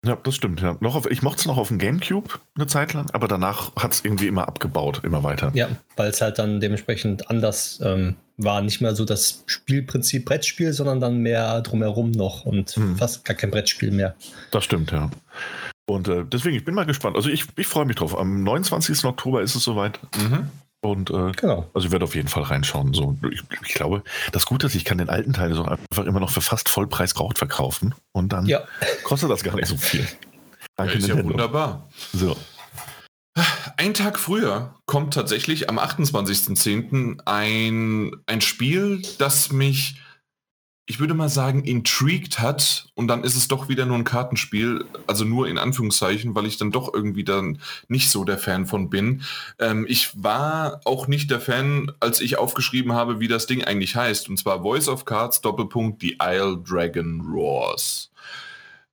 Ja, 0.04 0.16
das 0.22 0.34
stimmt. 0.34 0.60
Ja. 0.60 0.76
Noch 0.80 0.94
auf, 0.94 1.10
ich 1.10 1.22
mochte 1.22 1.40
es 1.40 1.46
noch 1.46 1.56
auf 1.56 1.68
dem 1.68 1.78
Gamecube 1.78 2.28
eine 2.54 2.66
Zeit 2.66 2.92
lang, 2.92 3.10
aber 3.12 3.26
danach 3.26 3.74
hat 3.76 3.94
es 3.94 4.04
irgendwie 4.04 4.26
immer 4.26 4.46
abgebaut, 4.46 5.00
immer 5.02 5.22
weiter. 5.22 5.50
Ja, 5.54 5.68
weil 5.96 6.10
es 6.10 6.20
halt 6.20 6.38
dann 6.38 6.60
dementsprechend 6.60 7.30
anders 7.30 7.80
ähm, 7.82 8.16
war. 8.36 8.60
Nicht 8.60 8.80
mehr 8.80 8.94
so 8.94 9.04
das 9.04 9.44
Spielprinzip 9.46 10.26
Brettspiel, 10.26 10.72
sondern 10.72 11.00
dann 11.00 11.18
mehr 11.18 11.62
drumherum 11.62 12.10
noch 12.10 12.44
und 12.44 12.70
hm. 12.72 12.96
fast 12.96 13.24
gar 13.24 13.34
kein 13.34 13.50
Brettspiel 13.50 13.90
mehr. 13.90 14.14
Das 14.50 14.64
stimmt, 14.64 14.92
ja. 14.92 15.10
Und 15.86 16.08
äh, 16.08 16.24
deswegen, 16.24 16.56
ich 16.56 16.64
bin 16.64 16.74
mal 16.74 16.86
gespannt. 16.86 17.16
Also 17.16 17.28
ich, 17.28 17.46
ich 17.56 17.66
freue 17.66 17.84
mich 17.84 17.96
drauf. 17.96 18.18
Am 18.18 18.42
29. 18.42 19.04
Oktober 19.04 19.42
ist 19.42 19.54
es 19.54 19.64
soweit. 19.64 20.00
Mhm. 20.16 20.50
Und 20.84 21.10
äh, 21.10 21.32
genau. 21.32 21.70
also 21.72 21.86
ich 21.86 21.92
werde 21.92 22.04
auf 22.04 22.14
jeden 22.14 22.28
Fall 22.28 22.42
reinschauen. 22.42 22.92
So, 22.92 23.16
ich, 23.32 23.42
ich, 23.62 23.74
glaube, 23.74 24.02
das 24.32 24.44
Gute 24.44 24.66
ist, 24.66 24.74
ich 24.74 24.84
kann 24.84 24.98
den 24.98 25.08
alten 25.08 25.32
Teil 25.32 25.54
so 25.54 25.64
einfach 25.64 26.04
immer 26.04 26.20
noch 26.20 26.30
für 26.30 26.42
fast 26.42 26.68
Vollpreis 26.68 27.14
geraucht 27.14 27.38
verkaufen 27.38 27.94
und 28.12 28.34
dann 28.34 28.44
ja. 28.44 28.60
kostet 29.02 29.30
das 29.30 29.42
gar 29.42 29.56
nicht 29.56 29.66
so 29.66 29.78
viel. 29.78 30.06
Danke, 30.76 30.94
ja, 30.94 30.98
ist 30.98 31.08
ja 31.08 31.24
wunderbar. 31.24 31.88
So. 32.12 32.36
Ein 33.78 33.94
Tag 33.94 34.18
früher 34.18 34.74
kommt 34.84 35.14
tatsächlich 35.14 35.70
am 35.70 35.78
28.10. 35.78 37.20
ein, 37.24 38.12
ein 38.26 38.40
Spiel, 38.42 39.00
das 39.18 39.52
mich 39.52 39.96
ich 40.86 41.00
würde 41.00 41.14
mal 41.14 41.30
sagen, 41.30 41.64
intrigued 41.64 42.40
hat 42.40 42.88
und 42.94 43.08
dann 43.08 43.24
ist 43.24 43.36
es 43.36 43.48
doch 43.48 43.68
wieder 43.68 43.86
nur 43.86 43.96
ein 43.96 44.04
Kartenspiel, 44.04 44.84
also 45.06 45.24
nur 45.24 45.48
in 45.48 45.56
Anführungszeichen, 45.56 46.34
weil 46.34 46.44
ich 46.44 46.58
dann 46.58 46.72
doch 46.72 46.92
irgendwie 46.92 47.24
dann 47.24 47.58
nicht 47.88 48.10
so 48.10 48.24
der 48.24 48.36
Fan 48.36 48.66
von 48.66 48.90
bin. 48.90 49.22
Ähm, 49.58 49.86
ich 49.88 50.10
war 50.22 50.80
auch 50.84 51.06
nicht 51.08 51.30
der 51.30 51.40
Fan, 51.40 51.90
als 52.00 52.20
ich 52.20 52.36
aufgeschrieben 52.36 52.92
habe, 52.92 53.18
wie 53.18 53.28
das 53.28 53.46
Ding 53.46 53.64
eigentlich 53.64 53.96
heißt, 53.96 54.28
und 54.28 54.38
zwar 54.38 54.62
Voice 54.62 54.88
of 54.88 55.06
Cards, 55.06 55.40
Doppelpunkt, 55.40 56.02
The 56.02 56.18
Isle 56.22 56.58
Dragon 56.62 57.22
Roars. 57.22 58.10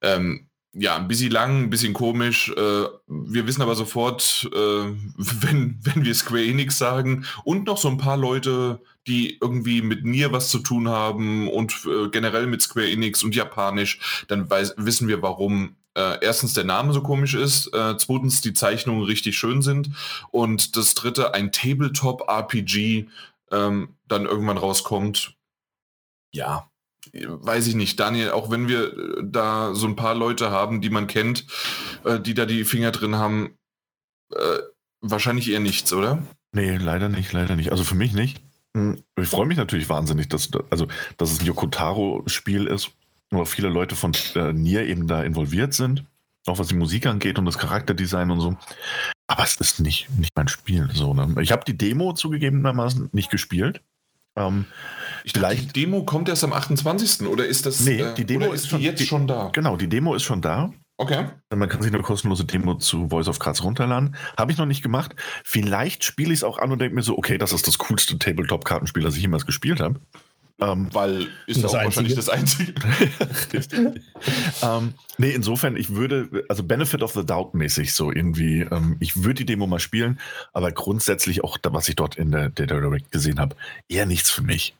Ähm, 0.01 0.47
ja, 0.73 0.95
ein 0.95 1.09
bisschen 1.09 1.31
lang, 1.31 1.63
ein 1.63 1.69
bisschen 1.69 1.93
komisch. 1.93 2.49
Äh, 2.49 2.85
wir 3.07 3.47
wissen 3.47 3.61
aber 3.61 3.75
sofort, 3.75 4.49
äh, 4.53 4.57
wenn, 5.17 5.77
wenn 5.83 6.05
wir 6.05 6.15
Square 6.15 6.45
Enix 6.45 6.77
sagen 6.77 7.25
und 7.43 7.65
noch 7.65 7.77
so 7.77 7.89
ein 7.89 7.97
paar 7.97 8.17
Leute, 8.17 8.81
die 9.07 9.37
irgendwie 9.39 9.81
mit 9.81 10.05
Nier 10.05 10.31
was 10.31 10.49
zu 10.49 10.59
tun 10.59 10.89
haben 10.89 11.49
und 11.49 11.85
äh, 11.85 12.09
generell 12.09 12.47
mit 12.47 12.61
Square 12.61 12.89
Enix 12.89 13.23
und 13.23 13.35
Japanisch, 13.35 14.25
dann 14.27 14.49
weiß, 14.49 14.75
wissen 14.77 15.07
wir, 15.07 15.21
warum 15.21 15.75
äh, 15.95 16.23
erstens 16.23 16.53
der 16.53 16.63
Name 16.63 16.93
so 16.93 17.01
komisch 17.01 17.33
ist, 17.33 17.73
äh, 17.73 17.97
zweitens 17.97 18.41
die 18.41 18.53
Zeichnungen 18.53 19.03
richtig 19.03 19.37
schön 19.37 19.61
sind 19.61 19.89
und 20.31 20.75
das 20.77 20.93
dritte 20.93 21.33
ein 21.33 21.51
Tabletop-RPG 21.51 23.07
ähm, 23.51 23.95
dann 24.07 24.25
irgendwann 24.25 24.57
rauskommt. 24.57 25.35
Ja, 26.33 26.69
weiß 27.13 27.67
ich 27.67 27.75
nicht, 27.75 27.99
Daniel, 27.99 28.31
auch 28.31 28.49
wenn 28.51 28.67
wir 28.67 28.93
äh, 28.93 29.23
da 29.23 29.73
so 29.73 29.87
ein 29.87 29.95
paar 29.95 30.15
Leute 30.15 30.51
haben, 30.51 30.81
die 30.81 30.89
man 30.89 31.07
kennt, 31.07 31.45
äh, 32.05 32.19
die 32.19 32.33
da 32.33 32.45
die 32.45 32.63
Finger 32.63 32.91
drin 32.91 33.15
haben, 33.15 33.57
äh, 34.33 34.59
wahrscheinlich 35.01 35.49
eher 35.49 35.59
nichts, 35.59 35.91
oder? 35.91 36.23
Nee, 36.53 36.77
leider 36.77 37.09
nicht, 37.09 37.33
leider 37.33 37.55
nicht. 37.55 37.71
Also 37.71 37.83
für 37.83 37.95
mich 37.95 38.13
nicht. 38.13 38.41
Hm, 38.75 39.03
ich 39.17 39.27
freue 39.27 39.45
mich 39.45 39.57
natürlich 39.57 39.89
wahnsinnig, 39.89 40.29
dass, 40.29 40.49
also, 40.69 40.87
dass 41.17 41.31
es 41.31 41.41
ein 41.41 41.45
Yokotaro-Spiel 41.45 42.67
ist, 42.67 42.91
wo 43.29 43.43
viele 43.45 43.69
Leute 43.69 43.95
von 43.95 44.13
äh, 44.35 44.53
Nier 44.53 44.85
eben 44.85 45.07
da 45.07 45.23
involviert 45.23 45.73
sind, 45.73 46.05
auch 46.45 46.59
was 46.59 46.67
die 46.67 46.75
Musik 46.75 47.05
angeht 47.05 47.39
und 47.39 47.45
das 47.45 47.57
Charakterdesign 47.57 48.31
und 48.31 48.39
so. 48.39 48.57
Aber 49.27 49.43
es 49.43 49.55
ist 49.55 49.79
nicht, 49.79 50.09
nicht 50.17 50.35
mein 50.35 50.47
Spiel. 50.47 50.89
So, 50.93 51.13
ne? 51.13 51.41
Ich 51.41 51.51
habe 51.51 51.63
die 51.65 51.77
Demo 51.77 52.13
zugegebenermaßen 52.13 53.09
nicht 53.13 53.31
gespielt. 53.31 53.81
Ähm, 54.35 54.65
ich 55.23 55.33
dachte, 55.33 55.55
die 55.55 55.67
Demo 55.67 56.03
kommt 56.03 56.29
erst 56.29 56.43
am 56.43 56.53
28. 56.53 57.27
oder 57.27 57.45
ist 57.45 57.65
das 57.65 57.81
nee, 57.81 58.03
die 58.17 58.25
Demo 58.25 58.51
ist, 58.51 58.63
ist 58.63 58.69
schon, 58.69 58.81
jetzt 58.81 58.99
die, 58.99 59.05
schon 59.05 59.27
da? 59.27 59.49
Genau, 59.53 59.75
die 59.75 59.87
Demo 59.87 60.15
ist 60.15 60.23
schon 60.23 60.41
da. 60.41 60.73
Okay. 61.01 61.25
Man 61.49 61.67
kann 61.67 61.81
sich 61.81 61.91
eine 61.91 62.03
kostenlose 62.03 62.45
Demo 62.45 62.75
zu 62.75 63.09
Voice 63.09 63.27
of 63.27 63.39
Cards 63.39 63.63
runterladen. 63.63 64.15
Habe 64.37 64.51
ich 64.51 64.59
noch 64.59 64.67
nicht 64.67 64.83
gemacht. 64.83 65.15
Vielleicht 65.43 66.03
spiele 66.03 66.31
ich 66.31 66.39
es 66.39 66.43
auch 66.43 66.59
an 66.59 66.71
und 66.71 66.77
denke 66.77 66.93
mir 66.93 67.01
so, 67.01 67.17
okay, 67.17 67.39
das 67.39 67.53
ist 67.53 67.65
das 67.65 67.79
coolste 67.79 68.19
Tabletop-Kartenspiel, 68.19 69.01
das 69.01 69.15
ich 69.15 69.23
jemals 69.23 69.47
gespielt 69.47 69.79
habe. 69.79 69.99
Ähm, 70.59 70.89
Weil 70.91 71.27
ist 71.47 71.63
das 71.63 71.73
auch 71.73 71.83
wahrscheinlich 71.83 72.13
das 72.13 72.29
Einzige. 72.29 72.75
ähm, 74.61 74.93
nee, 75.17 75.31
insofern, 75.31 75.75
ich 75.75 75.95
würde, 75.95 76.45
also 76.49 76.61
Benefit 76.61 77.01
of 77.01 77.13
the 77.13 77.25
Doubt 77.25 77.55
mäßig 77.55 77.93
so 77.93 78.11
irgendwie, 78.11 78.59
ähm, 78.59 78.97
ich 78.99 79.23
würde 79.23 79.33
die 79.33 79.45
Demo 79.47 79.65
mal 79.65 79.79
spielen, 79.79 80.19
aber 80.53 80.71
grundsätzlich 80.71 81.43
auch, 81.43 81.57
was 81.63 81.89
ich 81.89 81.95
dort 81.95 82.15
in 82.15 82.29
der, 82.29 82.49
der 82.49 82.67
Direct 82.67 83.11
gesehen 83.11 83.39
habe, 83.39 83.55
eher 83.89 84.05
nichts 84.05 84.29
für 84.29 84.43
mich. 84.43 84.75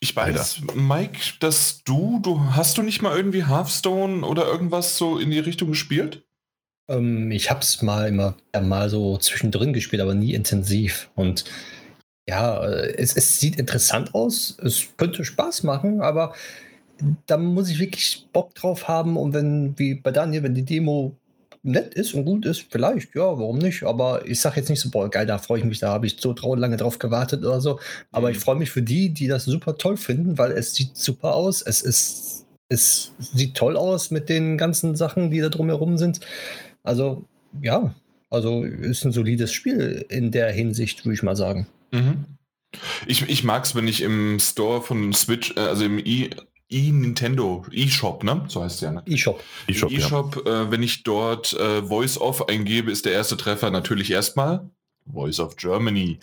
Ich 0.00 0.14
weiß, 0.14 0.60
Alter. 0.60 0.74
Mike, 0.74 1.18
dass 1.40 1.82
du, 1.84 2.20
du 2.22 2.40
hast 2.50 2.76
du 2.76 2.82
nicht 2.82 3.02
mal 3.02 3.16
irgendwie 3.16 3.46
Hearthstone 3.46 4.24
oder 4.24 4.46
irgendwas 4.46 4.96
so 4.96 5.18
in 5.18 5.30
die 5.30 5.38
Richtung 5.38 5.68
gespielt? 5.68 6.24
Ähm, 6.88 7.30
ich 7.30 7.50
habe 7.50 7.60
es 7.60 7.82
mal 7.82 8.08
immer 8.08 8.36
mal 8.60 8.90
so 8.90 9.16
zwischendrin 9.16 9.72
gespielt, 9.72 10.02
aber 10.02 10.14
nie 10.14 10.34
intensiv. 10.34 11.10
Und 11.14 11.44
ja, 12.28 12.64
äh, 12.64 12.94
es, 12.96 13.16
es 13.16 13.38
sieht 13.38 13.58
interessant 13.58 14.14
aus. 14.14 14.56
Es 14.62 14.88
könnte 14.96 15.24
Spaß 15.24 15.62
machen, 15.62 16.00
aber 16.02 16.34
da 17.26 17.36
muss 17.36 17.70
ich 17.70 17.78
wirklich 17.78 18.26
Bock 18.32 18.54
drauf 18.54 18.88
haben. 18.88 19.16
Und 19.16 19.32
wenn, 19.32 19.78
wie 19.78 19.94
bei 19.94 20.10
Daniel, 20.10 20.42
wenn 20.42 20.54
die 20.54 20.64
Demo 20.64 21.16
nett 21.64 21.94
ist 21.94 22.14
und 22.14 22.24
gut 22.26 22.44
ist, 22.44 22.66
vielleicht, 22.70 23.14
ja, 23.14 23.22
warum 23.22 23.58
nicht? 23.58 23.82
Aber 23.84 24.26
ich 24.26 24.40
sage 24.40 24.60
jetzt 24.60 24.68
nicht 24.68 24.80
so, 24.80 24.90
boah, 24.90 25.10
geil, 25.10 25.26
da 25.26 25.38
freue 25.38 25.58
ich 25.58 25.64
mich, 25.64 25.80
da 25.80 25.88
habe 25.88 26.06
ich 26.06 26.16
so 26.20 26.34
lange 26.54 26.76
drauf 26.76 26.98
gewartet 26.98 27.42
oder 27.42 27.60
so. 27.60 27.80
Aber 28.12 28.30
ich 28.30 28.36
mhm. 28.36 28.42
freue 28.42 28.56
mich 28.56 28.70
für 28.70 28.82
die, 28.82 29.08
die 29.08 29.26
das 29.26 29.46
super 29.46 29.76
toll 29.76 29.96
finden, 29.96 30.36
weil 30.38 30.52
es 30.52 30.74
sieht 30.74 30.96
super 30.96 31.34
aus. 31.34 31.62
Es 31.62 31.80
ist, 31.80 32.46
es 32.68 33.12
sieht 33.18 33.56
toll 33.56 33.76
aus 33.76 34.10
mit 34.10 34.28
den 34.28 34.58
ganzen 34.58 34.94
Sachen, 34.94 35.30
die 35.30 35.40
da 35.40 35.48
drumherum 35.48 35.96
sind. 35.96 36.20
Also, 36.82 37.24
ja, 37.62 37.94
also 38.28 38.62
ist 38.62 39.04
ein 39.04 39.12
solides 39.12 39.52
Spiel 39.52 40.04
in 40.10 40.30
der 40.30 40.52
Hinsicht, 40.52 41.04
würde 41.04 41.14
ich 41.14 41.22
mal 41.22 41.36
sagen. 41.36 41.66
Mhm. 41.92 42.24
Ich, 43.06 43.28
ich 43.28 43.44
mag 43.44 43.64
es, 43.64 43.74
wenn 43.74 43.88
ich 43.88 44.02
im 44.02 44.38
Store 44.38 44.82
von 44.82 45.12
Switch, 45.12 45.54
äh, 45.56 45.60
also 45.60 45.84
im 45.84 45.98
i 45.98 46.30
E-Nintendo, 46.68 47.64
E-Shop, 47.70 48.24
ne? 48.24 48.44
So 48.48 48.62
heißt 48.62 48.76
es 48.76 48.80
ja, 48.80 48.90
ne? 48.90 49.02
E-Shop. 49.06 49.42
E-Shop, 49.68 49.90
e 49.92 50.48
ja. 50.48 50.62
äh, 50.62 50.70
wenn 50.70 50.82
ich 50.82 51.02
dort 51.02 51.52
äh, 51.54 51.82
Voice 51.82 52.18
of 52.18 52.48
eingebe, 52.48 52.90
ist 52.90 53.04
der 53.04 53.12
erste 53.12 53.36
Treffer 53.36 53.70
natürlich 53.70 54.10
erstmal 54.10 54.70
Voice 55.06 55.40
of 55.40 55.56
Germany. 55.56 56.18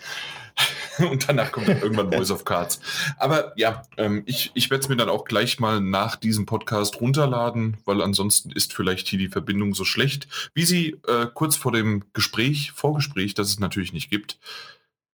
Und 1.00 1.29
danach 1.29 1.51
kommt 1.51 1.67
irgendwann 1.67 2.12
Voice 2.13 2.31
of 2.31 2.45
Cards. 2.45 2.81
Aber 3.17 3.53
ja, 3.55 3.83
ähm, 3.98 4.24
ich, 4.25 4.51
ich 4.53 4.69
werde 4.69 4.83
es 4.83 4.89
mir 4.89 4.98
dann 4.98 5.10
auch 5.10 5.25
gleich 5.25 5.60
mal 5.60 5.79
nach 5.79 6.15
diesem 6.15 6.45
Podcast 6.45 7.00
runterladen, 7.00 7.77
weil 7.86 8.01
ansonsten 8.01 8.51
ist 8.51 8.74
vielleicht 8.74 9.07
hier 9.07 9.19
die 9.19 9.29
Verbindung 9.29 9.74
so 9.74 9.86
schlecht, 9.86 10.27
wie 10.53 10.65
sie 10.65 10.98
äh, 11.07 11.27
kurz 11.33 11.55
vor 11.55 11.71
dem 11.71 12.03
Gespräch, 12.13 12.71
Vorgespräch, 12.71 13.33
das 13.33 13.50
es 13.50 13.60
natürlich 13.60 13.93
nicht 13.93 14.10
gibt. 14.10 14.39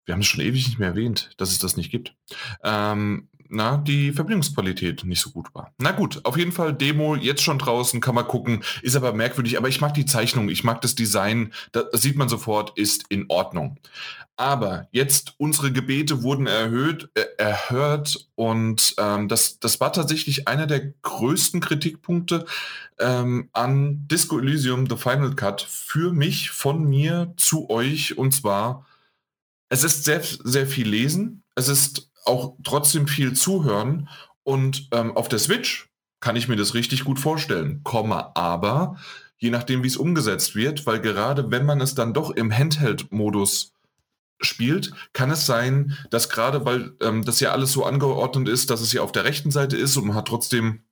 Wir 0.04 0.14
haben 0.14 0.20
es 0.20 0.28
schon 0.28 0.40
ewig 0.40 0.66
nicht 0.66 0.78
mehr 0.78 0.90
erwähnt, 0.90 1.30
dass 1.36 1.50
es 1.50 1.58
das 1.58 1.76
nicht 1.76 1.90
gibt. 1.90 2.14
Ähm, 2.62 3.28
na, 3.50 3.76
die 3.76 4.12
Verbindungsqualität 4.12 5.04
nicht 5.04 5.20
so 5.20 5.30
gut 5.30 5.54
war. 5.54 5.72
Na 5.78 5.92
gut, 5.92 6.20
auf 6.24 6.36
jeden 6.36 6.52
Fall 6.52 6.74
Demo 6.74 7.14
jetzt 7.16 7.42
schon 7.42 7.58
draußen, 7.58 8.00
kann 8.00 8.14
man 8.14 8.26
gucken, 8.26 8.62
ist 8.82 8.96
aber 8.96 9.12
merkwürdig, 9.12 9.58
aber 9.58 9.68
ich 9.68 9.80
mag 9.80 9.94
die 9.94 10.06
Zeichnung, 10.06 10.48
ich 10.48 10.64
mag 10.64 10.80
das 10.80 10.94
Design, 10.94 11.52
das 11.72 12.02
sieht 12.02 12.16
man 12.16 12.28
sofort, 12.28 12.76
ist 12.78 13.04
in 13.08 13.26
Ordnung. 13.28 13.78
Aber 14.38 14.86
jetzt 14.90 15.34
unsere 15.38 15.72
Gebete 15.72 16.22
wurden 16.22 16.46
erhöht, 16.46 17.08
äh, 17.14 17.24
erhört 17.38 18.28
und 18.34 18.94
ähm, 18.98 19.28
das, 19.28 19.58
das 19.60 19.80
war 19.80 19.92
tatsächlich 19.94 20.46
einer 20.46 20.66
der 20.66 20.92
größten 21.00 21.60
Kritikpunkte 21.60 22.44
ähm, 22.98 23.48
an 23.54 24.06
Disco 24.08 24.38
Elysium 24.38 24.86
The 24.88 24.96
Final 24.96 25.34
Cut 25.34 25.62
für 25.62 26.12
mich, 26.12 26.50
von 26.50 26.84
mir 26.84 27.32
zu 27.38 27.70
euch 27.70 28.18
und 28.18 28.32
zwar, 28.32 28.84
es 29.70 29.84
ist 29.84 30.04
sehr, 30.04 30.22
sehr 30.22 30.66
viel 30.66 30.88
lesen, 30.88 31.42
es 31.54 31.68
ist 31.68 32.10
auch 32.26 32.54
trotzdem 32.64 33.08
viel 33.08 33.34
zuhören. 33.34 34.08
Und 34.42 34.88
ähm, 34.92 35.16
auf 35.16 35.28
der 35.28 35.38
Switch 35.38 35.88
kann 36.20 36.36
ich 36.36 36.48
mir 36.48 36.56
das 36.56 36.74
richtig 36.74 37.04
gut 37.04 37.18
vorstellen. 37.18 37.82
Komma, 37.84 38.32
aber 38.34 38.96
je 39.38 39.50
nachdem, 39.50 39.82
wie 39.82 39.88
es 39.88 39.96
umgesetzt 39.96 40.54
wird, 40.54 40.86
weil 40.86 41.00
gerade 41.00 41.50
wenn 41.50 41.66
man 41.66 41.80
es 41.80 41.94
dann 41.94 42.14
doch 42.14 42.30
im 42.30 42.56
Handheld-Modus 42.56 43.72
spielt, 44.40 44.92
kann 45.12 45.30
es 45.30 45.46
sein, 45.46 45.96
dass 46.10 46.28
gerade 46.28 46.64
weil 46.64 46.92
ähm, 47.00 47.24
das 47.24 47.40
ja 47.40 47.52
alles 47.52 47.72
so 47.72 47.84
angeordnet 47.84 48.48
ist, 48.48 48.70
dass 48.70 48.80
es 48.80 48.92
ja 48.92 49.02
auf 49.02 49.12
der 49.12 49.24
rechten 49.24 49.50
Seite 49.50 49.76
ist 49.76 49.96
und 49.96 50.06
man 50.06 50.16
hat 50.16 50.28
trotzdem, 50.28 50.82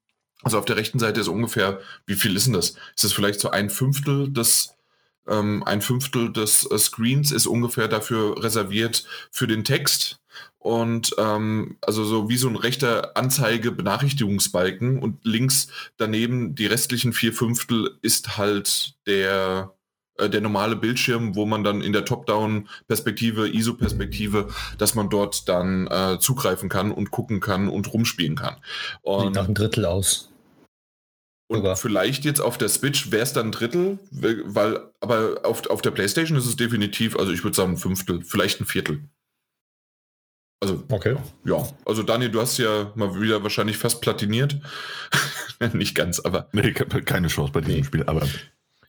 also 0.42 0.58
auf 0.58 0.64
der 0.64 0.76
rechten 0.76 0.98
Seite 0.98 1.20
ist 1.20 1.28
ungefähr, 1.28 1.80
wie 2.06 2.14
viel 2.14 2.36
ist 2.36 2.46
denn 2.46 2.54
das? 2.54 2.70
Ist 2.94 3.04
das 3.04 3.12
vielleicht 3.12 3.40
so 3.40 3.50
ein 3.50 3.70
Fünftel 3.70 4.32
des, 4.32 4.74
ähm, 5.28 5.62
ein 5.64 5.82
Fünftel 5.82 6.32
des 6.32 6.70
äh, 6.70 6.78
Screens 6.78 7.32
ist 7.32 7.46
ungefähr 7.46 7.88
dafür 7.88 8.42
reserviert 8.42 9.04
für 9.30 9.46
den 9.46 9.64
Text 9.64 10.20
und 10.58 11.14
ähm, 11.18 11.76
also 11.80 12.04
so 12.04 12.28
wie 12.28 12.36
so 12.36 12.48
ein 12.48 12.56
rechter 12.56 13.16
Anzeige-Benachrichtigungsbalken 13.16 14.98
und 14.98 15.24
links 15.24 15.68
daneben 15.96 16.54
die 16.54 16.66
restlichen 16.66 17.12
vier 17.12 17.32
Fünftel 17.32 17.98
ist 18.02 18.36
halt 18.36 18.94
der 19.06 19.74
äh, 20.16 20.30
der 20.30 20.40
normale 20.40 20.76
Bildschirm, 20.76 21.34
wo 21.34 21.44
man 21.44 21.64
dann 21.64 21.80
in 21.80 21.92
der 21.92 22.04
Top-Down-Perspektive, 22.04 23.48
ISO-Perspektive, 23.48 24.48
dass 24.78 24.94
man 24.94 25.10
dort 25.10 25.48
dann 25.48 25.88
äh, 25.88 26.18
zugreifen 26.20 26.68
kann 26.68 26.92
und 26.92 27.10
gucken 27.10 27.40
kann 27.40 27.68
und 27.68 27.92
rumspielen 27.92 28.36
kann. 28.36 28.56
Und 29.02 29.26
Sieht 29.26 29.34
nach 29.34 29.48
ein 29.48 29.54
Drittel 29.54 29.84
aus. 29.84 30.30
Und 31.48 31.58
Sogar. 31.58 31.76
vielleicht 31.76 32.24
jetzt 32.24 32.40
auf 32.40 32.58
der 32.58 32.68
Switch 32.68 33.10
wäre 33.10 33.22
es 33.22 33.32
dann 33.32 33.48
ein 33.48 33.52
Drittel, 33.52 33.98
weil, 34.10 34.90
aber 35.00 35.40
auf, 35.44 35.68
auf 35.68 35.82
der 35.82 35.90
Playstation 35.90 36.38
ist 36.38 36.46
es 36.46 36.56
definitiv, 36.56 37.16
also 37.16 37.32
ich 37.32 37.42
würde 37.44 37.56
sagen 37.56 37.72
ein 37.72 37.76
Fünftel, 37.76 38.22
vielleicht 38.22 38.60
ein 38.60 38.66
Viertel. 38.66 39.02
Also, 40.64 40.82
okay. 40.90 41.14
Ja, 41.44 41.62
also 41.84 42.02
Daniel, 42.02 42.30
du 42.30 42.40
hast 42.40 42.56
ja 42.56 42.90
mal 42.94 43.20
wieder 43.20 43.42
wahrscheinlich 43.42 43.76
fast 43.76 44.00
platiniert. 44.00 44.56
Nicht 45.74 45.94
ganz, 45.94 46.20
aber. 46.20 46.48
Nee, 46.52 46.72
keine 46.72 47.28
Chance 47.28 47.52
bei 47.52 47.60
diesem 47.60 47.80
nee. 47.80 47.84
Spiel, 47.84 48.02
aber. 48.06 48.26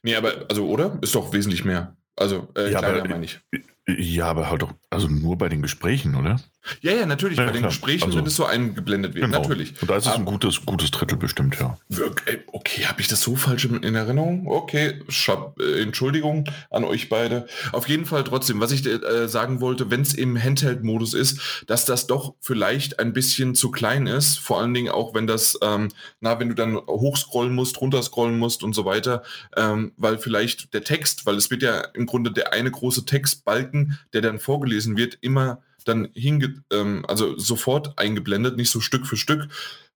Nee, 0.02 0.16
aber, 0.16 0.46
also, 0.48 0.70
oder? 0.70 0.98
Ist 1.02 1.16
doch 1.16 1.34
wesentlich 1.34 1.66
mehr. 1.66 1.98
Also, 2.16 2.48
äh, 2.56 2.72
ja, 2.72 2.80
kleiner 2.80 3.06
meine 3.10 3.26
ich. 3.26 3.42
Ja, 3.88 4.28
aber 4.28 4.50
halt 4.50 4.64
doch, 4.64 4.74
also 4.90 5.08
nur 5.08 5.38
bei 5.38 5.48
den 5.48 5.62
Gesprächen, 5.62 6.16
oder? 6.16 6.40
Ja, 6.82 6.94
ja, 6.94 7.06
natürlich, 7.06 7.38
ja, 7.38 7.46
bei 7.46 7.52
den 7.52 7.60
klar. 7.60 7.70
Gesprächen, 7.70 8.06
also, 8.06 8.18
wenn 8.18 8.26
es 8.26 8.36
so 8.36 8.46
eingeblendet 8.46 9.14
wird, 9.14 9.26
genau. 9.26 9.42
natürlich. 9.42 9.80
Und 9.82 9.90
da 9.90 9.98
ist 9.98 10.08
es 10.08 10.14
ein 10.14 10.26
gutes, 10.26 10.66
gutes 10.66 10.90
Drittel 10.90 11.18
bestimmt, 11.18 11.58
ja. 11.60 11.78
Okay, 11.92 12.40
okay 12.52 12.86
habe 12.86 13.02
ich 13.02 13.08
das 13.08 13.22
so 13.22 13.36
falsch 13.36 13.66
in 13.66 13.96
Erinnerung? 13.96 14.48
Okay, 14.48 15.02
Schab, 15.08 15.60
äh, 15.60 15.82
Entschuldigung 15.82 16.50
an 16.72 16.84
euch 16.84 17.10
beide. 17.10 17.46
Auf 17.72 17.88
jeden 17.88 18.06
Fall 18.06 18.24
trotzdem, 18.24 18.60
was 18.60 18.72
ich 18.72 18.86
äh, 18.86 19.28
sagen 19.28 19.62
wollte, 19.62 19.92
wenn 19.92 20.02
es 20.02 20.16
im 20.16 20.42
Handheld-Modus 20.42 21.14
ist, 21.14 21.64
dass 21.68 21.86
das 21.86 22.08
doch 22.08 22.34
vielleicht 22.42 23.00
ein 23.00 23.14
bisschen 23.14 23.54
zu 23.54 23.70
klein 23.70 24.08
ist, 24.08 24.40
vor 24.40 24.60
allen 24.60 24.74
Dingen 24.74 24.90
auch, 24.90 25.14
wenn 25.14 25.28
das, 25.28 25.60
ähm, 25.62 25.90
na, 26.20 26.40
wenn 26.40 26.50
du 26.50 26.56
dann 26.56 26.78
hochscrollen 26.78 27.54
musst, 27.54 27.80
runterscrollen 27.80 28.40
musst 28.40 28.64
und 28.64 28.74
so 28.74 28.86
weiter, 28.86 29.22
ähm, 29.56 29.92
weil 29.98 30.18
vielleicht 30.18 30.74
der 30.74 30.84
Text, 30.84 31.28
weil 31.28 31.36
es 31.36 31.52
wird 31.52 31.62
ja 31.62 31.82
im 31.94 32.08
Grunde 32.08 32.32
der 32.32 32.54
eine 32.54 32.72
große 32.72 33.06
Textbalken, 33.06 33.75
der 34.14 34.22
dann 34.22 34.40
vorgelesen 34.40 34.98
wird, 34.98 35.18
immer 35.22 35.62
dann 35.86 36.10
hinge 36.14 36.62
ähm, 36.72 37.06
also 37.08 37.38
sofort 37.38 37.98
eingeblendet, 37.98 38.58
nicht 38.58 38.72
so 38.72 38.82
Stück 38.82 39.08
für 39.08 39.18
Stück. 39.18 39.48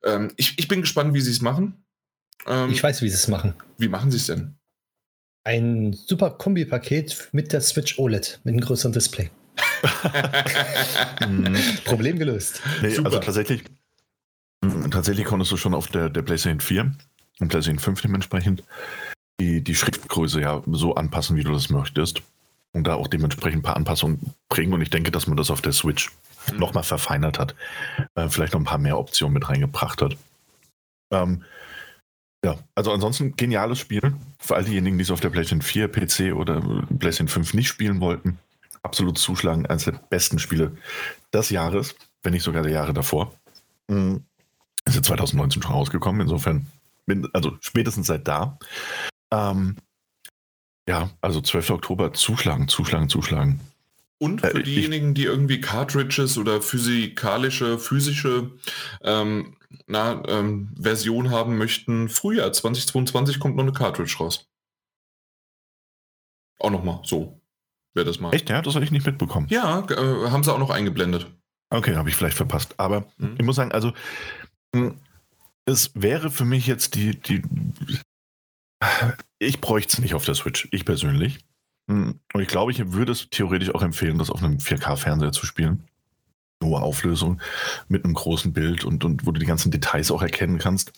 Ähm, 0.04 0.32
ich, 0.38 0.58
ich 0.58 0.68
bin 0.68 0.82
gespannt, 0.82 1.14
wie 1.14 1.22
sie 1.22 1.32
es 1.32 1.42
machen. 1.42 1.84
Ähm, 2.48 2.72
ich 2.72 2.82
weiß, 2.82 3.02
wie 3.02 3.10
sie 3.10 3.16
es 3.16 3.28
machen. 3.28 3.54
Wie 3.78 3.90
machen 3.90 4.12
sie 4.12 4.18
es 4.18 4.28
denn? 4.28 4.56
Ein 5.44 5.94
super 5.94 6.32
Kombi-Paket 6.32 7.30
mit 7.32 7.52
der 7.52 7.62
Switch 7.62 7.98
OLED, 7.98 8.40
mit 8.44 8.54
einem 8.54 8.62
größeren 8.62 8.94
Display. 8.94 9.30
Problem 11.86 12.20
gelöst. 12.20 12.62
Nee, 12.82 12.98
also 13.04 13.20
tatsächlich, 13.20 13.64
tatsächlich 14.92 15.26
konntest 15.26 15.52
du 15.52 15.58
schon 15.58 15.74
auf 15.74 15.88
der, 15.88 16.10
der 16.10 16.22
PlayStation 16.22 16.62
4 16.62 16.92
und 17.40 17.48
PlayStation 17.48 17.80
5 17.80 18.02
dementsprechend 18.02 18.64
die, 19.40 19.64
die 19.64 19.76
Schriftgröße 19.76 20.42
ja 20.42 20.62
so 20.68 20.96
anpassen, 20.96 21.38
wie 21.38 21.44
du 21.44 21.52
das 21.52 21.70
möchtest 21.70 22.22
und 22.74 22.86
da 22.86 22.96
auch 22.96 23.08
dementsprechend 23.08 23.60
ein 23.60 23.64
paar 23.64 23.76
Anpassungen 23.76 24.34
bringen. 24.50 24.74
Und 24.74 24.82
ich 24.82 24.90
denke, 24.90 25.12
dass 25.12 25.28
man 25.28 25.38
das 25.38 25.52
auf 25.52 25.62
der 25.62 25.74
Switch 25.74 26.12
mhm. 26.52 26.60
nochmal 26.60 26.84
verfeinert 26.84 27.40
hat. 27.40 27.56
Äh, 28.16 28.30
vielleicht 28.30 28.54
noch 28.54 28.62
ein 28.62 28.66
paar 28.66 28.78
mehr 28.78 28.98
Optionen 28.98 29.34
mit 29.34 29.50
reingebracht 29.50 30.02
hat. 30.02 30.18
Ähm, 31.12 31.44
ja, 32.44 32.58
also 32.76 32.92
ansonsten 32.92 33.36
geniales 33.36 33.80
Spiel. 33.80 34.14
Für 34.38 34.56
all 34.56 34.64
diejenigen, 34.64 34.98
die 34.98 35.04
es 35.04 35.12
auf 35.12 35.20
der 35.20 35.30
PlayStation 35.30 35.62
4, 35.62 35.88
PC 35.90 36.36
oder 36.36 36.62
PlayStation 37.00 37.28
5 37.28 37.54
nicht 37.54 37.68
spielen 37.68 38.00
wollten, 38.00 38.38
absolut 38.84 39.18
zuschlagen. 39.18 39.66
Eines 39.66 39.86
der 39.86 39.94
besten 39.94 40.40
Spiele 40.40 40.78
des 41.34 41.50
Jahres, 41.50 41.96
wenn 42.24 42.34
nicht 42.34 42.44
sogar 42.44 42.64
der 42.64 42.72
Jahre 42.72 42.94
davor. 42.94 43.34
Mhm. 43.88 44.24
Ist 44.86 44.96
ja 44.96 45.02
2019 45.02 45.62
schon 45.62 45.72
rausgekommen, 45.72 46.22
insofern, 46.22 46.66
also 47.34 47.58
spätestens 47.60 48.08
seit 48.08 48.28
da. 48.28 48.58
Ähm, 49.32 49.76
ja, 50.90 51.12
also 51.22 51.40
12. 51.40 51.70
Oktober 51.70 52.14
zuschlagen, 52.14 52.68
zuschlagen, 52.68 53.10
zuschlagen. 53.10 53.60
Und 54.18 54.42
für 54.42 54.56
äh, 54.56 54.64
diejenigen, 54.64 55.14
die 55.14 55.26
irgendwie 55.26 55.62
Cartridges 55.62 56.36
oder 56.40 56.64
physikalische, 56.64 57.78
physische 57.78 58.50
ähm, 59.04 59.56
na, 59.86 60.24
ähm, 60.28 60.74
Version 60.82 61.30
haben 61.30 61.60
möchten, 61.60 62.10
Frühjahr 62.10 62.52
2022 62.52 63.40
kommt 63.40 63.56
noch 63.56 63.64
eine 63.64 63.72
Cartridge 63.72 64.16
raus. 64.20 64.50
Auch 66.58 66.72
nochmal 66.72 67.02
so. 67.04 67.40
Wer 67.94 68.04
das 68.04 68.20
mal. 68.20 68.34
Echt? 68.34 68.50
Ja, 68.50 68.64
das 68.64 68.74
habe 68.74 68.84
ich 68.84 68.92
nicht 68.92 69.06
mitbekommen. 69.06 69.46
Ja, 69.52 69.86
äh, 69.92 70.32
haben 70.32 70.44
sie 70.44 70.52
auch 70.52 70.58
noch 70.58 70.72
eingeblendet. 70.72 71.28
Okay, 71.70 71.96
habe 71.96 72.10
ich 72.10 72.16
vielleicht 72.16 72.36
verpasst. 72.36 72.74
Aber 72.78 73.06
mhm. 73.18 73.36
ich 73.38 73.46
muss 73.46 73.58
sagen, 73.58 73.72
also 73.72 73.94
hm, 74.76 74.96
es 75.66 75.92
wäre 75.94 76.32
für 76.32 76.46
mich 76.46 76.66
jetzt 76.66 76.96
die, 76.96 77.20
die 77.20 77.44
ich 79.40 79.62
bräuchte 79.62 79.94
es 79.94 80.00
nicht 80.00 80.14
auf 80.14 80.26
der 80.26 80.36
Switch, 80.36 80.68
ich 80.72 80.86
persönlich. 80.86 81.40
Hm, 81.90 82.20
und 82.34 82.42
ich 82.42 82.48
glaube, 82.48 82.72
ich 82.72 82.92
würde 82.92 83.12
es 83.12 83.30
theoretisch 83.30 83.74
auch 83.74 83.82
empfehlen, 83.82 84.18
das 84.18 84.30
auf 84.30 84.44
einem 84.44 84.58
4K-Fernseher 84.58 85.32
zu 85.32 85.46
spielen. 85.46 85.86
Hohe 86.64 86.82
Auflösung 86.82 87.42
mit 87.88 88.04
einem 88.04 88.14
großen 88.14 88.54
Bild 88.54 88.84
und, 88.84 89.06
und 89.06 89.26
wo 89.26 89.32
du 89.32 89.40
die 89.40 89.46
ganzen 89.46 89.72
Details 89.72 90.12
auch 90.12 90.22
erkennen 90.22 90.58
kannst. 90.58 90.92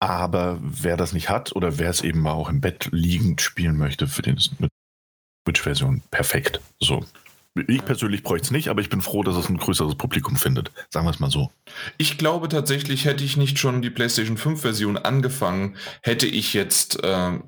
Aber 0.00 0.58
wer 0.60 0.96
das 0.96 1.12
nicht 1.12 1.30
hat 1.30 1.54
oder 1.56 1.78
wer 1.78 1.88
es 1.88 2.02
eben 2.02 2.20
mal 2.20 2.32
auch 2.32 2.48
im 2.48 2.60
Bett 2.60 2.88
liegend 2.92 3.40
spielen 3.40 3.78
möchte, 3.78 4.06
für 4.06 4.22
den 4.22 4.36
ist 4.36 4.52
eine 4.58 4.68
Switch-Version 5.46 6.02
perfekt. 6.10 6.60
So. 6.80 7.04
Ich 7.68 7.84
persönlich 7.84 8.24
bräuchte 8.24 8.46
es 8.46 8.50
nicht, 8.50 8.68
aber 8.68 8.80
ich 8.80 8.88
bin 8.88 9.00
froh, 9.00 9.22
dass 9.22 9.36
es 9.36 9.48
ein 9.48 9.58
größeres 9.58 9.94
Publikum 9.94 10.36
findet. 10.36 10.72
Sagen 10.90 11.06
wir 11.06 11.10
es 11.10 11.20
mal 11.20 11.30
so. 11.30 11.52
Ich 11.98 12.18
glaube 12.18 12.48
tatsächlich, 12.48 13.04
hätte 13.04 13.22
ich 13.22 13.36
nicht 13.36 13.58
schon 13.60 13.80
die 13.80 13.90
PlayStation 13.90 14.36
5-Version 14.36 14.96
angefangen, 14.96 15.76
hätte 16.02 16.26
ich 16.26 16.52
jetzt 16.52 17.02
äh, 17.04 17.38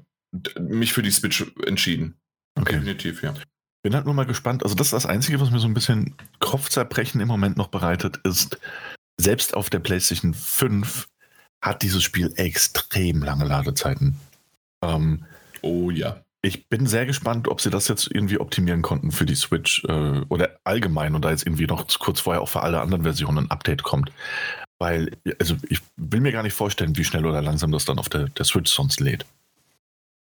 mich 0.60 0.92
für 0.92 1.02
die 1.02 1.10
Switch 1.10 1.44
entschieden. 1.66 2.14
Okay. 2.54 2.74
Definitiv, 2.74 3.22
ja. 3.22 3.34
Bin 3.82 3.94
halt 3.94 4.04
nur 4.04 4.14
mal 4.14 4.26
gespannt. 4.26 4.62
Also, 4.62 4.74
das 4.74 4.88
ist 4.88 4.92
das 4.92 5.06
Einzige, 5.06 5.40
was 5.40 5.50
mir 5.50 5.58
so 5.58 5.66
ein 5.66 5.74
bisschen 5.74 6.14
Kopfzerbrechen 6.38 7.20
im 7.20 7.28
Moment 7.28 7.56
noch 7.56 7.68
bereitet, 7.68 8.18
ist, 8.24 8.58
selbst 9.18 9.54
auf 9.54 9.70
der 9.70 9.78
PlayStation 9.80 10.34
5 10.34 11.08
hat 11.62 11.82
dieses 11.82 12.02
Spiel 12.02 12.32
extrem 12.36 13.22
lange 13.22 13.44
Ladezeiten. 13.44 14.16
Ähm, 14.82 15.24
oh 15.62 15.90
ja. 15.90 16.22
Ich 16.46 16.68
bin 16.68 16.86
sehr 16.86 17.06
gespannt, 17.06 17.48
ob 17.48 17.60
sie 17.60 17.70
das 17.70 17.88
jetzt 17.88 18.08
irgendwie 18.14 18.38
optimieren 18.38 18.80
konnten 18.80 19.10
für 19.10 19.26
die 19.26 19.34
Switch 19.34 19.82
äh, 19.88 20.20
oder 20.28 20.60
allgemein 20.62 21.16
und 21.16 21.24
da 21.24 21.32
jetzt 21.32 21.44
irgendwie 21.44 21.66
noch 21.66 21.84
kurz 21.98 22.20
vorher 22.20 22.40
auch 22.40 22.48
für 22.48 22.62
alle 22.62 22.80
anderen 22.80 23.02
Versionen 23.02 23.38
ein 23.38 23.50
Update 23.50 23.82
kommt. 23.82 24.12
Weil, 24.78 25.10
also 25.40 25.56
ich 25.68 25.80
will 25.96 26.20
mir 26.20 26.30
gar 26.30 26.44
nicht 26.44 26.52
vorstellen, 26.52 26.96
wie 26.96 27.02
schnell 27.02 27.26
oder 27.26 27.42
langsam 27.42 27.72
das 27.72 27.84
dann 27.84 27.98
auf 27.98 28.08
der, 28.08 28.28
der 28.28 28.44
Switch 28.44 28.70
sonst 28.70 29.00
lädt. 29.00 29.26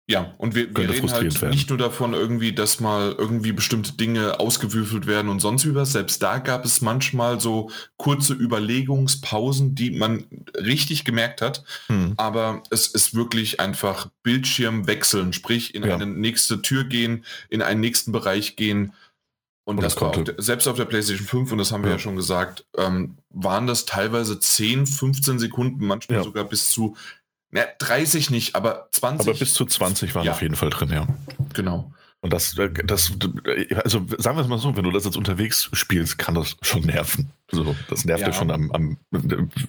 Ja, 0.09 0.33
und 0.39 0.55
wir, 0.55 0.75
wir 0.75 0.89
reden 0.89 1.11
halt 1.11 1.39
werden. 1.39 1.51
nicht 1.51 1.69
nur 1.69 1.77
davon 1.77 2.13
irgendwie, 2.13 2.51
dass 2.51 2.79
mal 2.79 3.13
irgendwie 3.15 3.51
bestimmte 3.51 3.93
Dinge 3.93 4.39
ausgewürfelt 4.39 5.05
werden 5.05 5.29
und 5.29 5.39
sonst 5.39 5.67
wie 5.67 5.75
was. 5.75 5.91
Selbst 5.91 6.23
da 6.23 6.39
gab 6.39 6.65
es 6.65 6.81
manchmal 6.81 7.39
so 7.39 7.69
kurze 7.97 8.33
Überlegungspausen, 8.33 9.75
die 9.75 9.91
man 9.91 10.23
richtig 10.55 11.05
gemerkt 11.05 11.43
hat. 11.43 11.63
Hm. 11.87 12.15
Aber 12.17 12.63
es 12.71 12.87
ist 12.87 13.13
wirklich 13.13 13.59
einfach 13.59 14.09
Bildschirm 14.23 14.87
wechseln, 14.87 15.31
sprich 15.31 15.75
in 15.75 15.83
ja. 15.83 15.93
eine 15.93 16.07
nächste 16.07 16.63
Tür 16.63 16.85
gehen, 16.85 17.23
in 17.49 17.61
einen 17.61 17.79
nächsten 17.79 18.11
Bereich 18.11 18.55
gehen. 18.55 18.93
Und, 19.63 19.77
und 19.77 19.83
das, 19.83 19.93
das 19.93 20.01
war 20.01 20.09
auf 20.09 20.23
der, 20.23 20.33
selbst 20.39 20.67
auf 20.67 20.77
der 20.77 20.85
PlayStation 20.85 21.27
5, 21.27 21.51
und 21.51 21.59
das 21.59 21.71
haben 21.71 21.83
wir 21.83 21.91
ja, 21.91 21.97
ja 21.97 21.99
schon 21.99 22.15
gesagt, 22.15 22.65
ähm, 22.75 23.19
waren 23.29 23.67
das 23.67 23.85
teilweise 23.85 24.39
10, 24.39 24.87
15 24.87 25.37
Sekunden, 25.37 25.85
manchmal 25.85 26.17
ja. 26.17 26.23
sogar 26.23 26.45
bis 26.45 26.71
zu 26.71 26.95
na, 27.51 27.61
30 27.79 28.29
nicht, 28.29 28.55
aber 28.55 28.87
20. 28.91 29.27
Aber 29.27 29.39
bis 29.39 29.53
zu 29.53 29.65
20 29.65 30.13
waren 30.15 30.25
ja. 30.25 30.33
auf 30.33 30.41
jeden 30.41 30.55
Fall 30.55 30.69
drin, 30.69 30.89
ja. 30.91 31.07
Genau. 31.53 31.91
Und 32.21 32.33
das, 32.33 32.57
äh, 32.57 32.69
das, 32.85 33.13
also 33.83 34.05
sagen 34.17 34.37
wir 34.37 34.41
es 34.41 34.47
mal 34.47 34.59
so, 34.59 34.75
wenn 34.75 34.83
du 34.83 34.91
das 34.91 35.05
jetzt 35.05 35.15
unterwegs 35.15 35.69
spielst, 35.73 36.17
kann 36.17 36.35
das 36.35 36.57
schon 36.61 36.81
nerven. 36.81 37.31
So, 37.49 37.75
das 37.89 38.05
nervt 38.05 38.21
ja, 38.21 38.27
ja 38.27 38.33
schon 38.33 38.51
am, 38.51 38.71
am, 38.71 38.97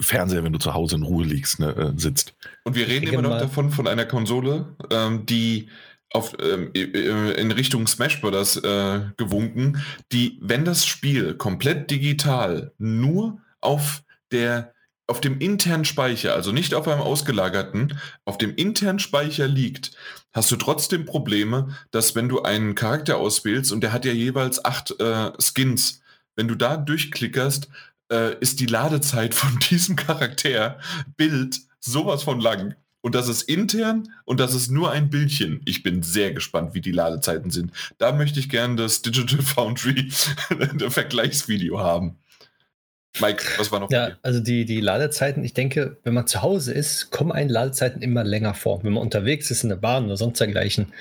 Fernseher, 0.01 0.43
wenn 0.43 0.53
du 0.53 0.59
zu 0.59 0.75
Hause 0.75 0.97
in 0.97 1.03
Ruhe 1.05 1.25
liegst, 1.25 1.61
ne, 1.61 1.69
äh, 1.77 1.93
sitzt. 1.99 2.35
Und 2.65 2.75
wir 2.75 2.89
reden 2.89 3.07
immer 3.07 3.23
noch 3.23 3.39
davon, 3.39 3.71
von 3.71 3.87
einer 3.87 4.05
Konsole, 4.05 4.67
ähm, 4.91 5.27
die 5.27 5.69
auf, 6.13 6.37
ähm, 6.41 6.73
in 6.73 7.53
Richtung 7.53 7.87
Smash 7.87 8.21
Bros. 8.21 8.57
Äh, 8.57 9.01
gewunken, 9.17 9.83
die, 10.11 10.39
wenn 10.43 10.65
das 10.65 10.85
Spiel 10.85 11.35
komplett 11.35 11.91
digital 11.91 12.73
nur 12.79 13.39
auf 13.61 14.03
der 14.33 14.75
auf 15.11 15.21
dem 15.21 15.39
internen 15.41 15.85
Speicher, 15.85 16.35
also 16.35 16.53
nicht 16.53 16.73
auf 16.73 16.87
einem 16.87 17.01
ausgelagerten, 17.01 17.99
auf 18.25 18.39
dem 18.39 18.55
internen 18.55 19.01
Speicher 19.01 19.49
liegt, 19.49 19.91
hast 20.33 20.51
du 20.53 20.57
trotzdem 20.57 21.05
Probleme, 21.05 21.77
dass 21.91 22.15
wenn 22.15 22.29
du 22.29 22.43
einen 22.43 22.77
Charakter 22.77 23.17
auswählst 23.17 23.73
und 23.73 23.81
der 23.81 23.93
hat 23.93 24.05
ja 24.05 24.13
jeweils 24.13 24.65
acht 24.65 24.99
äh, 25.01 25.33
Skins, 25.41 26.01
wenn 26.37 26.47
du 26.47 26.55
da 26.55 26.77
durchklickerst, 26.77 27.69
äh, 28.13 28.39
ist 28.39 28.61
die 28.61 28.67
Ladezeit 28.67 29.35
von 29.35 29.59
diesem 29.71 29.97
Charakter 29.97 30.79
Bild 31.17 31.61
sowas 31.81 32.23
von 32.23 32.41
lang. 32.41 32.77
Und 33.03 33.15
das 33.15 33.29
ist 33.29 33.43
intern 33.43 34.13
und 34.27 34.41
das 34.41 34.55
ist 34.55 34.71
nur 34.71 34.93
ein 34.93 35.11
Bildchen. 35.11 35.63
Ich 35.65 35.83
bin 35.83 36.03
sehr 36.03 36.33
gespannt, 36.33 36.75
wie 36.75 36.83
die 36.83 36.93
Ladezeiten 36.93 37.51
sind. 37.51 37.73
Da 37.99 38.13
möchte 38.13 38.39
ich 38.39 38.51
gerne 38.51 38.77
das 38.77 39.03
Digital 39.03 39.43
Foundry 39.43 40.11
Vergleichsvideo 40.89 41.81
haben. 41.81 42.19
Mike, 43.19 43.45
was 43.59 43.73
war 43.73 43.81
noch? 43.81 43.91
Ja, 43.91 44.13
also 44.23 44.41
die, 44.41 44.65
die 44.65 44.81
Ladezeiten, 44.81 45.43
ich 45.43 45.55
denke, 45.55 45.99
wenn 46.05 46.15
man 46.15 46.27
zu 46.27 46.43
Hause 46.43 46.73
ist, 46.73 47.11
kommen 47.11 47.33
einen 47.33 47.51
Ladezeiten 47.51 48.03
immer 48.03 48.23
länger 48.23 48.55
vor. 48.55 48.85
Wenn 48.85 48.93
man 48.93 49.03
unterwegs 49.03 49.51
ist 49.51 49.63
in 49.63 49.69
der 49.69 49.77
Bahn 49.77 50.05
oder 50.05 50.17
sonst 50.17 50.39
dergleichen, 50.39 50.93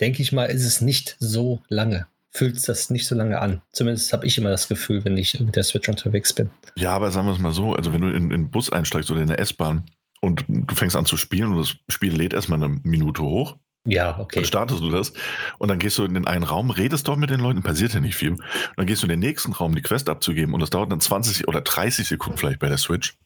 denke 0.00 0.22
ich 0.22 0.32
mal, 0.32 0.46
ist 0.46 0.64
es 0.64 0.80
nicht 0.80 1.16
so 1.18 1.62
lange. 1.68 2.06
Fühlt 2.30 2.68
das 2.68 2.90
nicht 2.90 3.06
so 3.06 3.14
lange 3.14 3.40
an. 3.40 3.62
Zumindest 3.72 4.12
habe 4.12 4.26
ich 4.26 4.38
immer 4.38 4.50
das 4.50 4.68
Gefühl, 4.68 5.04
wenn 5.04 5.16
ich 5.16 5.38
mit 5.40 5.56
der 5.56 5.62
Switch 5.62 5.88
unterwegs 5.88 6.32
bin. 6.32 6.50
Ja, 6.76 6.92
aber 6.92 7.10
sagen 7.10 7.26
wir 7.26 7.32
es 7.32 7.38
mal 7.38 7.52
so: 7.52 7.74
Also, 7.74 7.92
wenn 7.92 8.02
du 8.02 8.08
in, 8.08 8.24
in 8.24 8.30
den 8.30 8.50
Bus 8.50 8.70
einsteigst 8.70 9.10
oder 9.10 9.22
in 9.22 9.28
der 9.28 9.40
S-Bahn 9.40 9.84
und 10.20 10.44
du 10.46 10.74
fängst 10.74 10.94
an 10.94 11.06
zu 11.06 11.16
spielen 11.16 11.52
und 11.52 11.58
das 11.58 11.76
Spiel 11.88 12.14
lädt 12.14 12.34
erstmal 12.34 12.62
eine 12.62 12.80
Minute 12.82 13.22
hoch, 13.22 13.56
ja, 13.88 14.18
okay. 14.18 14.40
Dann 14.40 14.44
startest 14.44 14.80
du 14.80 14.90
das 14.90 15.12
und 15.58 15.68
dann 15.68 15.78
gehst 15.78 15.96
du 15.98 16.04
in 16.04 16.14
den 16.14 16.26
einen 16.26 16.44
Raum, 16.44 16.70
redest 16.70 17.08
dort 17.08 17.18
mit 17.18 17.30
den 17.30 17.40
Leuten, 17.40 17.62
passiert 17.62 17.94
ja 17.94 18.00
nicht 18.00 18.16
viel. 18.16 18.32
Und 18.32 18.42
dann 18.76 18.86
gehst 18.86 19.02
du 19.02 19.06
in 19.06 19.10
den 19.10 19.20
nächsten 19.20 19.52
Raum, 19.52 19.74
die 19.74 19.82
Quest 19.82 20.08
abzugeben 20.08 20.54
und 20.54 20.60
das 20.60 20.70
dauert 20.70 20.92
dann 20.92 21.00
20 21.00 21.48
oder 21.48 21.62
30 21.62 22.06
Sekunden 22.06 22.38
vielleicht 22.38 22.58
bei 22.58 22.68
der 22.68 22.78
Switch. 22.78 23.16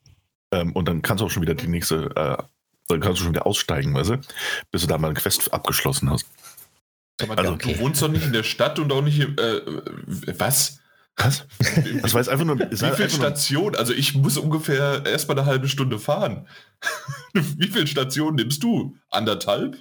Ähm, 0.52 0.72
und 0.72 0.86
dann 0.86 1.02
kannst 1.02 1.20
du 1.20 1.26
auch 1.26 1.30
schon 1.30 1.42
wieder 1.42 1.54
die 1.54 1.66
nächste, 1.66 2.10
äh, 2.14 2.42
dann 2.88 3.00
kannst 3.00 3.20
du 3.20 3.24
schon 3.24 3.34
wieder 3.34 3.46
aussteigen, 3.46 3.94
weißt 3.94 4.10
du, 4.10 4.20
bis 4.70 4.82
du 4.82 4.86
da 4.86 4.98
mal 4.98 5.08
eine 5.08 5.18
Quest 5.18 5.52
abgeschlossen 5.52 6.10
hast. 6.10 6.26
Also, 7.28 7.52
okay. 7.52 7.74
Du 7.74 7.80
wohnst 7.80 8.00
doch 8.00 8.08
nicht 8.08 8.24
in 8.24 8.32
der 8.32 8.42
Stadt 8.42 8.78
und 8.78 8.92
auch 8.92 9.02
nicht 9.02 9.18
im, 9.18 9.36
äh, 9.38 9.60
was? 10.38 10.78
Was? 11.16 11.46
Das 12.02 12.14
war 12.14 12.20
jetzt 12.20 12.28
einfach 12.28 12.44
nur. 12.44 12.58
Wie 12.58 12.76
viele 12.76 13.10
Stationen? 13.10 13.76
Also 13.76 13.92
ich 13.92 14.14
muss 14.14 14.38
ungefähr 14.38 15.04
erstmal 15.04 15.38
eine 15.38 15.46
halbe 15.46 15.68
Stunde 15.68 15.98
fahren. 15.98 16.48
Wie 17.34 17.68
viele 17.68 17.86
Stationen 17.86 18.36
nimmst 18.36 18.62
du? 18.62 18.96
Anderthalb? 19.10 19.76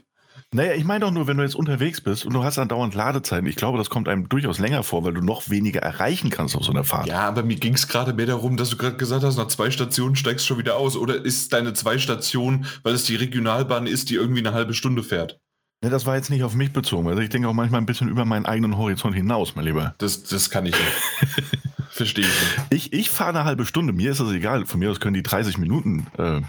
Naja, 0.54 0.74
ich 0.74 0.84
meine 0.84 1.06
doch 1.06 1.12
nur, 1.12 1.28
wenn 1.28 1.38
du 1.38 1.44
jetzt 1.44 1.56
unterwegs 1.56 2.02
bist 2.02 2.26
und 2.26 2.34
du 2.34 2.44
hast 2.44 2.58
dann 2.58 2.68
dauernd 2.68 2.94
Ladezeiten, 2.94 3.48
ich 3.48 3.56
glaube, 3.56 3.78
das 3.78 3.90
kommt 3.90 4.10
einem 4.10 4.28
durchaus 4.28 4.60
länger 4.60 4.84
vor, 4.84 5.06
weil 5.06 5.14
du 5.14 5.22
noch 5.22 5.50
weniger 5.50 5.80
erreichen 5.80 6.30
kannst 6.30 6.58
auf 6.58 6.66
so 6.66 6.74
einer 6.74 6.84
Fahrt. 6.84 7.08
Ja, 7.08 7.22
aber 7.22 7.44
mir 7.44 7.56
ging 7.56 7.74
es 7.74 7.88
gerade 7.88 8.12
mehr 8.12 8.26
darum, 8.26 8.58
dass 8.58 8.70
du 8.70 8.76
gerade 8.76 8.98
gesagt 8.98 9.24
hast, 9.24 9.38
nach 9.38 9.48
zwei 9.48 9.72
Stationen 9.72 10.18
steigst 10.18 10.44
du 10.44 10.48
schon 10.50 10.58
wieder 10.58 10.76
aus. 10.76 10.98
Oder 10.98 11.24
ist 11.24 11.54
deine 11.54 11.72
zwei 11.72 11.98
Stationen, 12.00 12.66
weil 12.84 12.94
es 12.94 13.06
die 13.06 13.16
Regionalbahn 13.16 13.88
ist, 13.88 14.10
die 14.10 14.16
irgendwie 14.16 14.42
eine 14.42 14.54
halbe 14.54 14.74
Stunde 14.74 15.04
fährt? 15.04 15.40
Ja, 15.86 15.90
das 15.90 16.06
war 16.06 16.18
jetzt 16.18 16.30
nicht 16.30 16.44
auf 16.44 16.54
mich 16.54 16.74
bezogen. 16.74 17.08
Also 17.08 17.22
ich 17.22 17.30
denke 17.30 17.48
auch 17.48 17.54
manchmal 17.54 17.80
ein 17.80 17.86
bisschen 17.86 18.10
über 18.10 18.26
meinen 18.26 18.46
eigenen 18.46 18.78
Horizont 18.78 19.16
hinaus, 19.16 19.56
mein 19.56 19.64
Lieber. 19.64 19.96
Das, 20.00 20.24
das 20.24 20.50
kann 20.50 20.66
ich 20.66 20.76
nicht. 20.76 21.62
Verstehe 21.92 22.26
ich 22.26 22.30
nicht. 22.30 22.92
Ich, 22.92 22.94
ich 22.94 23.10
fahre 23.10 23.30
eine 23.30 23.46
halbe 23.46 23.66
Stunde, 23.66 23.94
mir 23.94 24.12
ist 24.12 24.20
das 24.20 24.32
egal. 24.32 24.66
Von 24.66 24.82
mir 24.82 24.92
aus 24.92 25.00
können 25.00 25.14
die 25.14 25.24
30 25.24 25.58
Minuten 25.58 26.08
äh, 26.18 26.42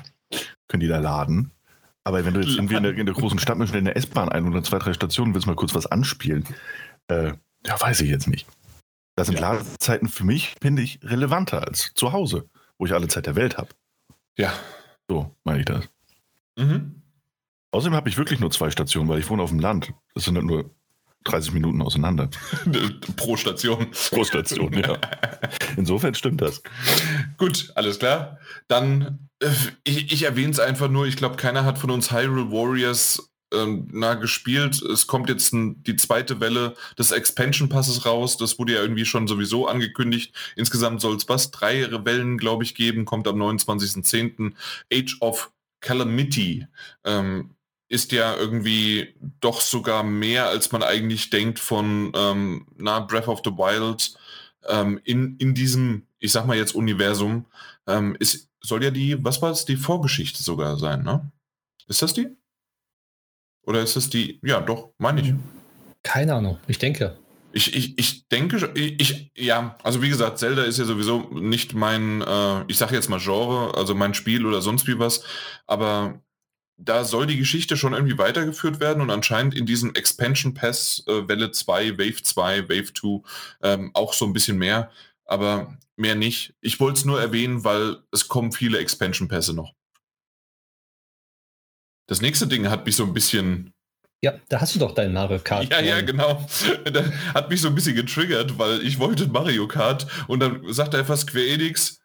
können 0.67 0.81
die 0.81 0.89
da 0.89 0.99
laden. 0.99 1.53
Aber 2.05 2.25
wenn 2.25 2.35
du 2.35 2.41
jetzt 2.41 2.57
irgendwie 2.57 2.75
in 2.75 2.83
der, 2.83 2.95
in 2.97 3.07
der 3.07 3.15
großen 3.15 3.39
Stadt 3.39 3.59
mit 3.59 3.73
in 3.75 3.85
der 3.85 3.97
S-Bahn 3.97 4.29
ein 4.29 4.49
oder 4.49 4.63
zwei, 4.63 4.79
drei 4.79 4.93
Stationen 4.93 5.35
willst 5.35 5.47
mal 5.47 5.55
kurz 5.55 5.75
was 5.75 5.87
anspielen, 5.87 6.45
äh, 7.09 7.33
ja, 7.65 7.81
weiß 7.81 8.01
ich 8.01 8.11
jetzt 8.11 8.27
nicht. 8.27 8.47
Da 9.15 9.25
sind 9.25 9.39
ja. 9.39 9.53
Ladezeiten 9.53 10.09
für 10.09 10.25
mich, 10.25 10.55
finde 10.61 10.83
ich, 10.83 10.99
relevanter 11.03 11.67
als 11.67 11.93
zu 11.95 12.13
Hause, 12.13 12.49
wo 12.79 12.87
ich 12.87 12.93
alle 12.93 13.09
Zeit 13.09 13.27
der 13.27 13.37
Welt 13.37 13.59
habe. 13.59 13.69
Ja. 14.37 14.53
So 15.09 15.35
meine 15.45 15.61
ich 15.61 15.67
das. 15.67 15.89
Mhm. 16.57 17.03
Außerdem 17.71 17.95
habe 17.95 18.09
ich 18.09 18.17
wirklich 18.17 18.41
nur 18.41 18.51
zwei 18.51 18.71
Stationen, 18.71 19.09
weil 19.09 19.19
ich 19.19 19.29
wohne 19.31 19.43
auf 19.43 19.51
dem 19.51 19.61
Land. 19.61 19.93
Das 20.15 20.25
sind 20.25 20.37
halt 20.37 20.47
nur 20.47 20.75
30 21.25 21.53
Minuten 21.53 21.83
auseinander. 21.83 22.29
Pro 23.17 23.37
Station. 23.37 23.91
Pro 24.11 24.25
Station, 24.25 24.73
ja. 24.73 24.99
Insofern 25.77 26.15
stimmt 26.15 26.41
das. 26.41 26.63
Gut, 27.39 27.73
alles 27.75 27.99
klar. 27.99 28.39
Dann, 28.69 29.29
äh, 29.41 29.51
ich, 29.85 30.13
ich 30.13 30.23
erwähne 30.25 30.51
es 30.51 30.61
einfach 30.61 30.89
nur, 30.89 31.07
ich 31.07 31.17
glaube, 31.17 31.37
keiner 31.37 31.65
hat 31.65 31.79
von 31.79 31.91
uns 31.91 32.13
Hyrule 32.13 32.51
Warriors 32.51 33.33
ähm, 33.53 33.89
na, 33.93 34.15
gespielt. 34.15 34.83
Es 34.83 35.07
kommt 35.07 35.29
jetzt 35.29 35.53
ein, 35.53 35.83
die 35.85 35.97
zweite 35.97 36.41
Welle 36.41 36.75
des 36.99 37.13
Expansion 37.13 37.69
Passes 37.69 38.07
raus. 38.07 38.37
Das 38.37 38.59
wurde 38.59 38.75
ja 38.75 38.83
irgendwie 38.83 39.05
schon 39.05 39.29
sowieso 39.29 39.67
angekündigt. 39.67 40.35
Insgesamt 40.57 41.01
soll 41.01 41.17
es 41.17 41.29
was? 41.29 41.51
Drei 41.51 41.89
Wellen, 42.05 42.39
glaube 42.39 42.65
ich, 42.65 42.75
geben. 42.75 43.05
Kommt 43.05 43.29
am 43.29 43.41
29.10. 43.41 44.55
Age 44.93 45.17
of 45.21 45.51
Calamity. 45.81 46.67
Ähm, 47.05 47.51
ist 47.93 48.11
ja 48.13 48.35
irgendwie 48.35 49.15
doch 49.41 49.61
sogar 49.61 50.03
mehr, 50.03 50.49
als 50.49 50.73
man 50.73 50.83
eigentlich 50.83 51.29
denkt 51.29 51.59
von 51.59 52.11
ähm, 52.17 52.67
na, 52.79 53.01
Breath 53.01 53.29
of 53.29 53.43
the 53.45 53.51
Wild 53.51 54.15
ähm, 54.67 54.99
in, 55.05 55.37
in 55.37 55.55
diesem, 55.55 56.07
ich 56.19 56.33
sag 56.33 56.47
mal 56.47 56.57
jetzt 56.57 56.75
Universum. 56.75 57.45
Ähm, 57.87 58.17
ist, 58.19 58.49
soll 58.63 58.83
ja 58.83 58.91
die, 58.91 59.23
was 59.23 59.43
war 59.43 59.51
es, 59.51 59.67
die 59.67 59.77
Vorgeschichte 59.77 60.43
sogar 60.43 60.79
sein, 60.79 61.03
ne? 61.03 61.31
Ist 61.87 62.01
das 62.01 62.15
die? 62.15 62.29
Oder 63.67 63.83
ist 63.83 63.95
das 63.95 64.09
die, 64.09 64.41
ja 64.43 64.63
doch, 64.63 64.95
meine 64.97 65.21
ich. 65.21 65.35
Keine 66.03 66.35
Ahnung, 66.35 66.59
ich 66.69 66.79
denke. 66.79 67.19
Ich, 67.53 67.77
ich, 67.77 67.99
ich 67.99 68.27
denke, 68.29 68.73
ich, 68.75 69.01
ich, 69.01 69.33
ja, 69.37 69.77
also 69.83 70.01
wie 70.01 70.09
gesagt, 70.09 70.39
Zelda 70.39 70.63
ist 70.63 70.79
ja 70.79 70.87
sowieso 70.87 71.29
nicht 71.31 71.75
mein, 71.75 72.23
äh, 72.23 72.65
ich 72.69 72.79
sage 72.79 72.95
jetzt 72.95 73.11
mal 73.11 73.21
Genre, 73.21 73.77
also 73.77 73.95
mein 73.95 74.15
Spiel 74.15 74.47
oder 74.47 74.63
sonst 74.63 74.87
wie 74.87 74.99
was, 74.99 75.25
aber 75.67 76.23
da 76.77 77.05
soll 77.05 77.27
die 77.27 77.37
Geschichte 77.37 77.77
schon 77.77 77.93
irgendwie 77.93 78.19
weitergeführt 78.19 78.81
werden 78.81 79.03
und 79.03 79.11
anscheinend 79.11 79.55
in 79.55 79.67
diesem 79.67 79.95
Expansion 79.95 80.55
Pass 80.55 81.05
äh, 81.07 81.29
Welle 81.29 81.53
2, 81.53 81.99
Wave 81.99 82.23
2, 82.23 82.69
Wave 82.69 82.93
2 82.93 83.21
ähm, 83.63 83.91
auch 83.95 84.13
so 84.15 84.27
ein 84.27 84.33
bisschen 84.33 84.59
mehr, 84.59 84.91
aber 85.25 85.79
mehr 85.97 86.15
nicht. 86.15 86.55
Ich 86.61 86.81
wollte 86.81 86.99
es 86.99 87.05
nur 87.05 87.21
erwähnen, 87.21 87.65
weil 87.65 87.99
es 88.11 88.29
kommen 88.29 88.53
viele 88.53 88.79
Expansion 88.79 89.29
Pässe 89.29 89.55
noch. 89.55 89.75
das 92.07 92.21
nächste 92.21 92.47
Ding 92.47 92.69
hat 92.69 92.85
mich 92.85 92.97
so 92.97 93.05
ein 93.05 93.15
bisschen. 93.15 93.73
Ja, 94.25 94.35
da 94.49 94.61
hast 94.61 94.75
du 94.75 94.79
doch 94.79 94.95
dein 94.95 95.13
Mario 95.13 95.41
Kart. 95.41 95.71
Ja, 95.71 95.81
ja, 95.81 96.01
genau. 96.01 96.47
Das 96.85 97.07
hat 97.35 97.51
mich 97.51 97.61
so 97.61 97.69
ein 97.69 97.75
bisschen 97.75 97.97
getriggert, 97.97 98.59
weil 98.59 98.83
ich 98.83 98.99
wollte 98.99 99.27
Mario 99.29 99.67
Kart 99.67 100.07
und 100.29 100.41
dann 100.41 100.63
sagt 100.73 100.95
er 100.95 101.01
einfach 101.01 101.17
Square 101.17 101.47
Enix, 101.47 102.01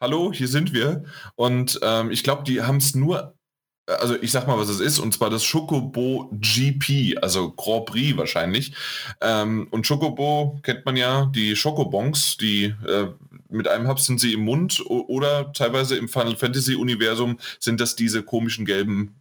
hallo, 0.00 0.32
hier 0.32 0.48
sind 0.48 0.72
wir. 0.72 1.04
Und 1.34 1.80
ähm, 1.82 2.10
ich 2.10 2.22
glaube, 2.22 2.44
die 2.44 2.62
haben 2.62 2.76
es 2.76 2.94
nur 2.94 3.37
also 3.88 4.16
ich 4.20 4.32
sag 4.32 4.46
mal, 4.46 4.58
was 4.58 4.68
es 4.68 4.80
ist, 4.80 4.98
und 4.98 5.14
zwar 5.14 5.30
das 5.30 5.50
Chocobo 5.50 6.28
GP, 6.32 7.18
also 7.22 7.52
Grand 7.52 7.86
Prix 7.86 8.16
wahrscheinlich. 8.16 8.72
Ähm, 9.20 9.68
und 9.70 9.86
Chocobo 9.86 10.60
kennt 10.62 10.84
man 10.84 10.96
ja, 10.96 11.26
die 11.26 11.54
Chocobons, 11.54 12.36
die 12.36 12.74
äh, 12.86 13.08
mit 13.48 13.66
einem 13.66 13.88
Hub 13.88 13.98
sind 13.98 14.20
sie 14.20 14.34
im 14.34 14.44
Mund 14.44 14.82
oder 14.86 15.52
teilweise 15.52 15.96
im 15.96 16.08
Final 16.08 16.36
Fantasy 16.36 16.74
Universum 16.74 17.38
sind 17.58 17.80
das 17.80 17.96
diese 17.96 18.22
komischen 18.22 18.66
gelben 18.66 19.20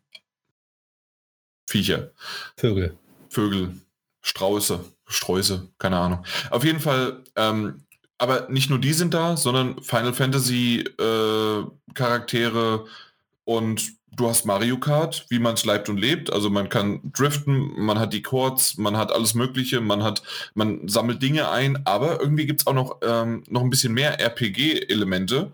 Viecher. 1.65 2.11
Vögel. 2.57 2.97
Vögel, 3.29 3.75
Strauße, 4.21 4.83
Sträuße, 5.05 5.67
keine 5.77 5.97
Ahnung. 5.97 6.25
Auf 6.49 6.63
jeden 6.63 6.79
Fall, 6.79 7.23
ähm, 7.35 7.83
aber 8.17 8.47
nicht 8.49 8.69
nur 8.69 8.79
die 8.79 8.93
sind 8.93 9.13
da, 9.13 9.37
sondern 9.37 9.81
Final 9.81 10.13
Fantasy 10.13 10.79
äh, 10.99 11.63
Charaktere 11.93 12.85
und 13.43 13.97
du 14.15 14.27
hast 14.27 14.45
Mario 14.45 14.77
Kart, 14.77 15.25
wie 15.29 15.39
man 15.39 15.53
es 15.53 15.65
leibt 15.65 15.89
und 15.89 15.97
lebt. 15.97 16.31
Also 16.31 16.49
man 16.49 16.69
kann 16.69 16.99
driften, 17.13 17.79
man 17.79 17.99
hat 17.99 18.13
die 18.13 18.21
Chords, 18.21 18.77
man 18.77 18.97
hat 18.97 19.11
alles 19.11 19.33
Mögliche, 19.33 19.81
man 19.81 20.03
hat, 20.03 20.23
man 20.53 20.87
sammelt 20.87 21.21
Dinge 21.21 21.49
ein, 21.49 21.85
aber 21.85 22.19
irgendwie 22.19 22.45
gibt 22.45 22.61
es 22.61 22.67
auch 22.67 22.73
noch, 22.73 22.97
ähm, 23.03 23.43
noch 23.47 23.61
ein 23.61 23.69
bisschen 23.69 23.93
mehr 23.93 24.19
RPG-Elemente, 24.19 25.51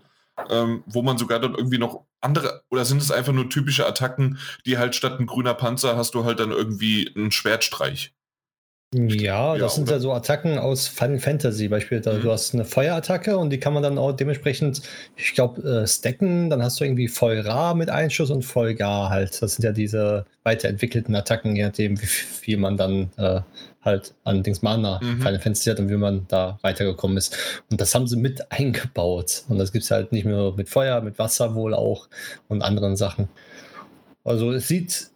ähm, 0.50 0.82
wo 0.86 1.02
man 1.02 1.18
sogar 1.18 1.40
dann 1.40 1.54
irgendwie 1.54 1.78
noch 1.78 2.04
andere, 2.20 2.64
oder 2.70 2.84
sind 2.84 3.02
es 3.02 3.10
einfach 3.10 3.32
nur 3.32 3.50
typische 3.50 3.86
Attacken, 3.86 4.38
die 4.66 4.78
halt 4.78 4.94
statt 4.94 5.20
ein 5.20 5.26
grüner 5.26 5.54
Panzer 5.54 5.96
hast 5.96 6.14
du 6.14 6.24
halt 6.24 6.40
dann 6.40 6.50
irgendwie 6.50 7.12
einen 7.14 7.30
Schwertstreich. 7.30 8.14
Ja, 8.94 9.56
das 9.56 9.60
ja, 9.60 9.68
sind 9.76 9.90
ja 9.90 9.98
so 9.98 10.12
Attacken 10.12 10.58
aus 10.58 10.86
Final 10.86 11.18
Fantasy. 11.18 11.68
Beispielsweise, 11.68 12.18
mhm. 12.18 12.22
du 12.22 12.30
hast 12.30 12.54
eine 12.54 12.64
Feuerattacke 12.64 13.36
und 13.36 13.50
die 13.50 13.58
kann 13.58 13.74
man 13.74 13.82
dann 13.82 13.98
auch 13.98 14.12
dementsprechend, 14.12 14.82
ich 15.16 15.34
glaube, 15.34 15.62
äh, 15.62 15.86
stacken. 15.86 16.48
Dann 16.48 16.62
hast 16.62 16.78
du 16.78 16.84
irgendwie 16.84 17.08
voll 17.08 17.40
Ra 17.40 17.74
mit 17.74 17.90
Einschuss 17.90 18.30
und 18.30 18.42
voll 18.42 18.74
Gar 18.74 19.10
halt. 19.10 19.42
Das 19.42 19.56
sind 19.56 19.64
ja 19.64 19.72
diese 19.72 20.26
weiterentwickelten 20.44 21.14
Attacken, 21.14 21.56
je 21.56 21.64
nachdem, 21.64 22.00
wie 22.00 22.06
viel 22.06 22.56
man 22.56 22.76
dann 22.76 23.10
äh, 23.16 23.40
halt 23.82 24.14
an 24.24 24.42
Dings 24.42 24.62
Mana 24.62 25.00
mhm. 25.02 25.18
Final 25.18 25.40
Fantasy 25.40 25.70
hat 25.70 25.80
und 25.80 25.88
wie 25.88 25.96
man 25.96 26.26
da 26.28 26.58
weitergekommen 26.62 27.16
ist. 27.16 27.36
Und 27.70 27.80
das 27.80 27.94
haben 27.94 28.06
sie 28.06 28.16
mit 28.16 28.40
eingebaut. 28.52 29.42
Und 29.48 29.58
das 29.58 29.72
gibt 29.72 29.84
es 29.84 29.90
halt 29.90 30.12
nicht 30.12 30.24
nur 30.24 30.56
mit 30.56 30.68
Feuer, 30.68 31.00
mit 31.00 31.18
Wasser 31.18 31.54
wohl 31.54 31.74
auch 31.74 32.08
und 32.48 32.62
anderen 32.62 32.96
Sachen. 32.96 33.28
Also 34.24 34.52
es 34.52 34.68
sieht 34.68 35.10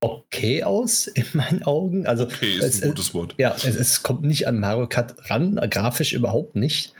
okay 0.00 0.64
aus 0.64 1.06
in 1.06 1.26
meinen 1.34 1.62
Augen. 1.62 2.06
Also 2.06 2.24
okay 2.24 2.56
ist 2.56 2.64
es, 2.64 2.82
ein 2.82 2.90
gutes 2.90 3.14
Wort. 3.14 3.34
Ja, 3.38 3.54
es, 3.54 3.64
es, 3.64 4.02
kommt 4.02 4.22
nicht 4.22 4.46
an 4.46 4.58
Mario 4.58 4.88
Kart 4.88 5.14
ran, 5.30 5.56
grafisch 5.70 6.12
überhaupt 6.12 6.56
nicht. 6.56 6.94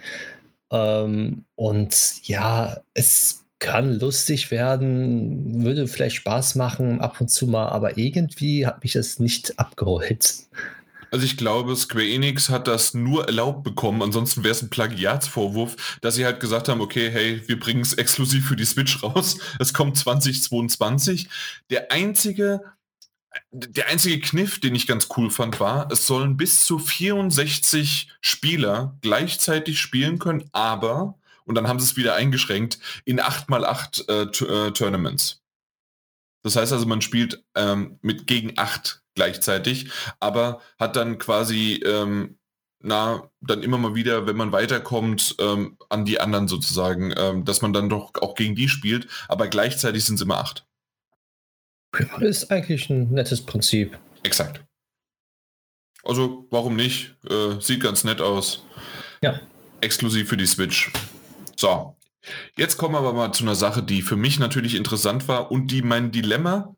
Ähm, 0.70 1.44
und 1.56 1.94
ja, 2.24 2.80
es 2.94 3.44
kann 3.58 3.98
lustig 3.98 4.50
werden, 4.50 5.62
würde 5.64 5.86
vielleicht 5.86 6.16
Spaß 6.16 6.54
machen 6.54 7.00
ab 7.00 7.20
und 7.20 7.30
zu 7.30 7.46
mal, 7.46 7.68
aber 7.68 7.98
irgendwie 7.98 8.66
hat 8.66 8.82
mich 8.82 8.92
das 8.92 9.18
nicht 9.18 9.58
abgeholt. 9.58 10.46
Also 11.12 11.26
ich 11.26 11.36
glaube, 11.36 11.74
Square 11.76 12.08
Enix 12.08 12.50
hat 12.50 12.68
das 12.68 12.94
nur 12.94 13.26
erlaubt 13.26 13.64
bekommen, 13.64 14.00
ansonsten 14.00 14.44
wäre 14.44 14.52
es 14.52 14.62
ein 14.62 14.70
Plagiatsvorwurf, 14.70 15.98
dass 16.00 16.14
sie 16.14 16.24
halt 16.24 16.40
gesagt 16.40 16.68
haben, 16.68 16.80
okay, 16.80 17.10
hey, 17.10 17.42
wir 17.46 17.58
bringen 17.58 17.80
es 17.80 17.94
exklusiv 17.94 18.46
für 18.46 18.56
die 18.56 18.64
Switch 18.64 19.02
raus. 19.02 19.38
Es 19.58 19.74
kommt 19.74 19.96
2022. 19.98 21.28
Der 21.68 21.90
einzige 21.90 22.62
der 23.52 23.88
einzige 23.88 24.20
Kniff, 24.20 24.60
den 24.60 24.74
ich 24.74 24.86
ganz 24.86 25.08
cool 25.16 25.30
fand, 25.30 25.60
war, 25.60 25.90
es 25.90 26.06
sollen 26.06 26.36
bis 26.36 26.64
zu 26.64 26.78
64 26.78 28.08
Spieler 28.20 28.96
gleichzeitig 29.02 29.80
spielen 29.80 30.18
können, 30.18 30.48
aber, 30.52 31.18
und 31.44 31.54
dann 31.54 31.68
haben 31.68 31.78
sie 31.78 31.86
es 31.86 31.96
wieder 31.96 32.14
eingeschränkt, 32.14 32.78
in 33.04 33.20
8x8 33.20 34.08
äh, 34.08 34.66
äh, 34.66 34.70
Tournaments. 34.72 35.42
Das 36.42 36.56
heißt 36.56 36.72
also, 36.72 36.86
man 36.86 37.02
spielt 37.02 37.44
ähm, 37.54 37.98
mit 38.02 38.26
gegen 38.26 38.54
8 38.56 39.02
gleichzeitig, 39.14 39.90
aber 40.20 40.60
hat 40.78 40.96
dann 40.96 41.18
quasi, 41.18 41.82
ähm, 41.84 42.38
na, 42.82 43.30
dann 43.42 43.62
immer 43.62 43.76
mal 43.76 43.94
wieder, 43.94 44.26
wenn 44.26 44.36
man 44.36 44.52
weiterkommt, 44.52 45.36
ähm, 45.38 45.76
an 45.90 46.06
die 46.06 46.18
anderen 46.20 46.48
sozusagen, 46.48 47.12
ähm, 47.16 47.44
dass 47.44 47.60
man 47.60 47.74
dann 47.74 47.90
doch 47.90 48.12
auch 48.22 48.34
gegen 48.34 48.54
die 48.54 48.68
spielt, 48.68 49.06
aber 49.28 49.48
gleichzeitig 49.48 50.04
sind 50.04 50.14
es 50.14 50.22
immer 50.22 50.38
8. 50.38 50.66
Ist 52.20 52.50
eigentlich 52.50 52.88
ein 52.90 53.11
nettes 53.11 53.44
Prinzip. 53.44 53.98
Exakt. 54.22 54.61
Also, 56.05 56.46
warum 56.50 56.76
nicht? 56.76 57.16
Äh, 57.29 57.61
sieht 57.61 57.83
ganz 57.83 58.05
nett 58.05 58.20
aus. 58.20 58.64
Ja. 59.22 59.40
Exklusiv 59.81 60.29
für 60.29 60.37
die 60.37 60.46
Switch. 60.46 60.90
So. 61.57 61.96
Jetzt 62.57 62.76
kommen 62.76 62.94
wir 62.94 62.98
aber 62.98 63.12
mal 63.12 63.33
zu 63.33 63.44
einer 63.44 63.55
Sache, 63.55 63.83
die 63.83 64.03
für 64.03 64.16
mich 64.16 64.38
natürlich 64.38 64.74
interessant 64.74 65.26
war 65.26 65.50
und 65.50 65.68
die 65.68 65.83
mein 65.83 66.11
Dilemma 66.11 66.74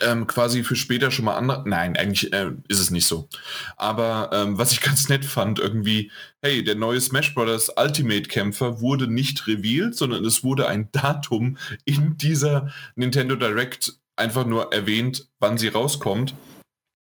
ähm, 0.00 0.26
quasi 0.26 0.64
für 0.64 0.76
später 0.76 1.10
schon 1.10 1.26
mal 1.26 1.36
andere. 1.36 1.68
Nein, 1.68 1.96
eigentlich 1.96 2.32
äh, 2.32 2.50
ist 2.68 2.80
es 2.80 2.90
nicht 2.90 3.06
so. 3.06 3.28
Aber 3.76 4.30
ähm, 4.32 4.58
was 4.58 4.72
ich 4.72 4.80
ganz 4.82 5.08
nett 5.08 5.24
fand, 5.24 5.58
irgendwie, 5.58 6.10
hey, 6.42 6.64
der 6.64 6.74
neue 6.74 7.00
Smash 7.00 7.34
Bros. 7.34 7.70
Ultimate 7.76 8.28
Kämpfer 8.28 8.80
wurde 8.80 9.06
nicht 9.06 9.46
revealed, 9.46 9.94
sondern 9.94 10.24
es 10.24 10.42
wurde 10.42 10.66
ein 10.66 10.90
Datum 10.92 11.58
in 11.84 12.16
dieser 12.16 12.72
Nintendo 12.96 13.36
Direct 13.36 13.94
einfach 14.16 14.46
nur 14.46 14.72
erwähnt, 14.72 15.28
wann 15.38 15.58
sie 15.58 15.68
rauskommt. 15.68 16.34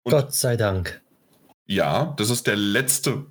Und 0.05 0.13
Gott 0.13 0.35
sei 0.35 0.57
Dank. 0.57 1.03
Ja, 1.67 2.15
das 2.17 2.31
ist 2.31 2.47
der 2.47 2.57
letzte 2.57 3.27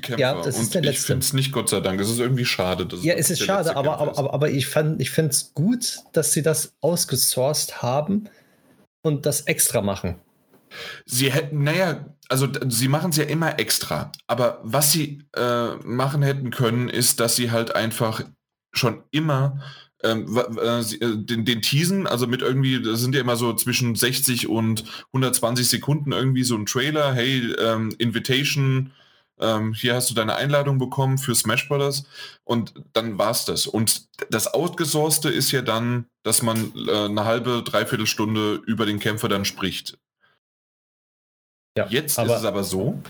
Kämpfer. 0.00 0.20
Ja, 0.20 0.42
das 0.42 0.58
ist 0.58 0.74
der 0.74 0.82
letzte. 0.82 1.00
Ich 1.00 1.06
finde 1.06 1.24
es 1.24 1.32
nicht 1.32 1.52
Gott 1.52 1.68
sei 1.68 1.80
Dank. 1.80 2.00
Es 2.00 2.10
ist 2.10 2.18
irgendwie 2.18 2.44
schade. 2.44 2.86
ja, 3.02 3.14
es 3.14 3.30
ist 3.30 3.42
schade, 3.42 3.74
aber, 3.76 3.98
aber, 3.98 4.18
aber, 4.18 4.34
aber, 4.34 4.50
ich, 4.50 4.74
ich 4.98 5.10
finde 5.10 5.30
es 5.30 5.54
gut, 5.54 5.98
dass 6.12 6.32
sie 6.32 6.42
das 6.42 6.74
ausgesourced 6.80 7.82
haben 7.82 8.28
und 9.02 9.26
das 9.26 9.42
extra 9.42 9.80
machen. 9.80 10.20
Sie 11.06 11.32
hätten, 11.32 11.64
naja, 11.64 12.14
also 12.28 12.46
sie 12.68 12.88
machen 12.88 13.10
es 13.10 13.16
ja 13.16 13.24
immer 13.24 13.58
extra. 13.58 14.12
Aber 14.26 14.60
was 14.62 14.92
sie 14.92 15.24
äh, 15.34 15.76
machen 15.76 16.22
hätten 16.22 16.50
können, 16.50 16.88
ist, 16.88 17.20
dass 17.20 17.36
sie 17.36 17.50
halt 17.50 17.74
einfach 17.74 18.22
schon 18.74 19.02
immer 19.10 19.62
ähm, 20.02 20.36
äh, 20.36 20.82
den, 21.16 21.44
den 21.44 21.62
Teasen, 21.62 22.06
also 22.06 22.26
mit 22.26 22.42
irgendwie, 22.42 22.80
das 22.80 23.00
sind 23.00 23.14
ja 23.14 23.20
immer 23.20 23.36
so 23.36 23.52
zwischen 23.54 23.94
60 23.94 24.48
und 24.48 24.84
120 25.08 25.68
Sekunden 25.68 26.12
irgendwie 26.12 26.44
so 26.44 26.56
ein 26.56 26.66
Trailer, 26.66 27.12
hey, 27.12 27.52
ähm, 27.58 27.94
Invitation, 27.98 28.92
ähm, 29.40 29.72
hier 29.72 29.94
hast 29.94 30.10
du 30.10 30.14
deine 30.14 30.36
Einladung 30.36 30.78
bekommen 30.78 31.18
für 31.18 31.34
Smash 31.34 31.68
Brothers 31.68 32.04
und 32.44 32.74
dann 32.92 33.18
war's 33.18 33.44
das. 33.44 33.66
Und 33.66 34.08
das 34.30 34.52
Outgesourcete 34.52 35.30
ist 35.30 35.52
ja 35.52 35.62
dann, 35.62 36.06
dass 36.22 36.42
man 36.42 36.72
äh, 36.74 37.04
eine 37.06 37.24
halbe, 37.24 37.62
dreiviertel 37.64 38.06
Stunde 38.06 38.60
über 38.66 38.86
den 38.86 38.98
Kämpfer 38.98 39.28
dann 39.28 39.44
spricht. 39.44 39.98
Ja, 41.76 41.86
Jetzt 41.88 42.18
ist 42.18 42.30
es 42.30 42.44
aber 42.44 42.64
so, 42.64 43.00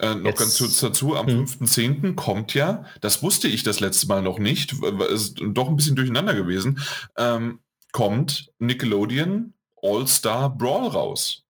äh, 0.00 0.14
noch 0.14 0.30
Jetzt. 0.30 0.38
ganz 0.38 0.58
kurz 0.58 0.80
dazu, 0.80 1.16
am 1.16 1.26
hm. 1.26 1.44
5.10. 1.44 2.14
kommt 2.14 2.54
ja, 2.54 2.84
das 3.00 3.22
wusste 3.22 3.48
ich 3.48 3.62
das 3.62 3.80
letzte 3.80 4.06
Mal 4.06 4.22
noch 4.22 4.38
nicht, 4.38 4.74
ist 5.12 5.40
doch 5.40 5.68
ein 5.68 5.76
bisschen 5.76 5.96
durcheinander 5.96 6.34
gewesen, 6.34 6.80
ähm, 7.16 7.60
kommt 7.92 8.50
Nickelodeon 8.58 9.52
All-Star 9.82 10.56
Brawl 10.56 10.88
raus. 10.88 11.44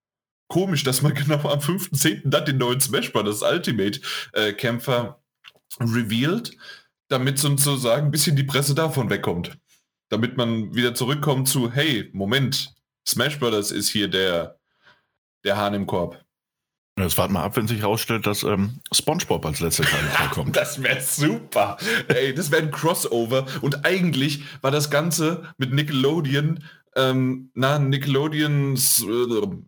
Komisch, 0.48 0.82
dass 0.82 1.02
man 1.02 1.14
genau 1.14 1.48
am 1.48 1.60
5.10. 1.60 2.22
dann 2.24 2.44
den 2.44 2.58
neuen 2.58 2.80
Smash 2.80 3.12
Bros. 3.12 3.42
Ultimate 3.42 4.00
äh, 4.32 4.52
Kämpfer 4.52 5.22
revealed, 5.78 6.56
damit 7.08 7.38
sozusagen 7.38 8.06
ein 8.06 8.10
bisschen 8.10 8.36
die 8.36 8.44
Presse 8.44 8.74
davon 8.74 9.10
wegkommt. 9.10 9.56
Damit 10.08 10.36
man 10.36 10.74
wieder 10.74 10.94
zurückkommt 10.94 11.48
zu, 11.48 11.70
hey, 11.70 12.10
Moment, 12.12 12.74
Smash 13.06 13.38
Bros. 13.38 13.70
ist 13.70 13.90
hier 13.90 14.08
der, 14.08 14.58
der 15.44 15.56
Hahn 15.56 15.74
im 15.74 15.86
Korb. 15.86 16.20
Jetzt 17.02 17.18
warten 17.18 17.32
mal 17.32 17.44
ab, 17.44 17.56
wenn 17.56 17.68
sich 17.68 17.80
herausstellt, 17.80 18.26
dass 18.26 18.42
ähm, 18.42 18.80
SpongeBob 18.92 19.44
als 19.46 19.60
letzter 19.60 19.84
Teil 19.84 20.02
vorkommt. 20.12 20.56
das 20.56 20.82
wäre 20.82 21.00
super. 21.00 21.76
Ey, 22.08 22.34
das 22.34 22.50
wäre 22.50 22.62
ein 22.62 22.70
Crossover. 22.70 23.46
Und 23.60 23.84
eigentlich 23.84 24.42
war 24.60 24.70
das 24.70 24.90
Ganze 24.90 25.42
mit 25.58 25.72
Nickelodeon, 25.72 26.60
ähm, 26.96 27.50
na, 27.54 27.78
Nickelodeons, 27.78 29.02
äh, 29.02 29.06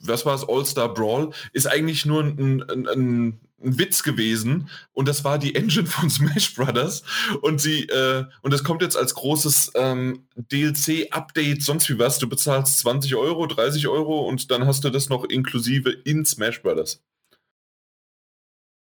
was 0.00 0.26
war 0.26 0.34
es, 0.34 0.48
All-Star 0.48 0.92
Brawl, 0.92 1.30
ist 1.52 1.66
eigentlich 1.66 2.04
nur 2.04 2.22
ein, 2.22 2.38
ein, 2.38 2.62
ein, 2.70 2.88
ein, 2.88 3.40
Witz 3.64 4.02
gewesen. 4.02 4.68
Und 4.92 5.06
das 5.06 5.22
war 5.22 5.38
die 5.38 5.54
Engine 5.54 5.86
von 5.86 6.10
Smash 6.10 6.52
Brothers. 6.56 7.04
Und 7.42 7.60
sie, 7.60 7.84
äh, 7.84 8.24
und 8.42 8.52
das 8.52 8.64
kommt 8.64 8.82
jetzt 8.82 8.96
als 8.96 9.14
großes 9.14 9.70
ähm, 9.76 10.26
DLC-Update, 10.34 11.62
sonst 11.62 11.88
wie 11.88 11.96
was. 11.96 12.18
Du 12.18 12.28
bezahlst 12.28 12.80
20 12.80 13.14
Euro, 13.14 13.46
30 13.46 13.86
Euro 13.86 14.26
und 14.26 14.50
dann 14.50 14.66
hast 14.66 14.82
du 14.82 14.90
das 14.90 15.08
noch 15.08 15.22
inklusive 15.24 15.90
in 15.90 16.24
Smash 16.24 16.60
Brothers. 16.60 17.00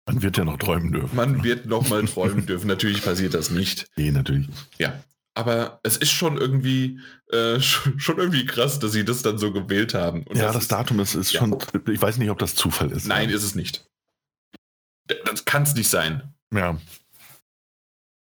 Man 0.07 0.23
wird 0.23 0.37
ja 0.37 0.45
noch 0.45 0.59
träumen 0.59 0.93
dürfen. 0.93 1.15
Man 1.15 1.45
wird 1.45 1.67
noch 1.67 1.88
mal 1.88 2.05
träumen 2.07 2.45
dürfen. 2.47 2.67
Natürlich 2.67 3.03
passiert 3.03 3.35
das 3.35 3.51
nicht. 3.51 3.87
Nee, 3.97 4.11
natürlich. 4.11 4.49
Ja. 4.79 5.03
aber 5.35 5.81
es 5.83 5.97
ist 5.97 6.11
schon 6.11 6.37
irgendwie 6.37 6.99
äh, 7.31 7.61
schon, 7.61 8.19
irgendwie 8.19 8.45
krass, 8.45 8.79
dass 8.79 8.93
sie 8.93 9.05
das 9.05 9.23
dann 9.23 9.38
so 9.38 9.53
gewählt 9.53 9.95
haben. 9.95 10.25
Und 10.25 10.37
ja, 10.37 10.45
das, 10.45 10.55
das 10.55 10.62
ist, 10.65 10.73
Datum 10.73 11.01
ist, 11.01 11.15
ist 11.15 11.33
ja. 11.33 11.41
schon, 11.41 11.57
ich 11.91 12.01
weiß 12.03 12.19
nicht, 12.19 12.31
ob 12.31 12.38
das 12.38 12.55
Zufall 12.55 12.91
ist. 12.91 13.07
Nein, 13.07 13.31
ist 13.31 13.45
es 13.45 13.55
nicht. 13.55 13.87
Das 15.25 15.45
kann 15.45 15.62
es 15.62 15.75
nicht 15.75 15.88
sein. 15.88 16.35
Ja. 16.53 16.79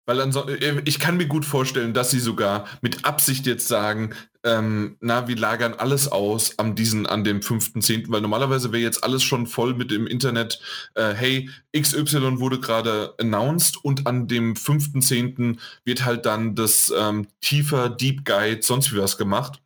Weil 0.08 0.22
ansonsten, 0.22 0.82
ich 0.86 1.00
kann 1.00 1.18
mir 1.18 1.28
gut 1.28 1.44
vorstellen, 1.44 1.94
dass 1.94 2.12
sie 2.12 2.22
sogar 2.22 2.66
mit 2.82 3.04
Absicht 3.04 3.46
jetzt 3.46 3.68
sagen, 3.68 4.16
ähm, 4.46 4.96
na, 5.02 5.28
wir 5.28 5.36
lagern 5.36 5.74
alles 5.74 6.10
aus 6.10 6.58
am 6.58 6.76
diesen, 6.76 7.06
an 7.06 7.26
dem 7.26 7.42
5.10., 7.42 8.06
weil 8.08 8.22
normalerweise 8.22 8.72
wäre 8.72 8.82
jetzt 8.82 9.04
alles 9.04 9.22
schon 9.22 9.48
voll 9.48 9.74
mit 9.74 9.92
dem 9.92 10.08
Internet, 10.08 10.62
äh, 10.96 11.14
hey, 11.14 11.50
XY 11.78 12.40
wurde 12.40 12.62
gerade 12.62 13.16
announced 13.20 13.84
und 13.84 14.08
an 14.08 14.30
dem 14.30 14.54
5.10. 14.54 15.58
wird 15.84 16.06
halt 16.06 16.26
dann 16.26 16.56
das 16.56 16.92
ähm, 16.98 17.28
tiefer 17.42 17.90
Deep 17.90 18.24
Guide, 18.24 18.62
sonst 18.62 18.94
wie 18.94 19.00
was 19.00 19.18
gemacht. 19.18 19.60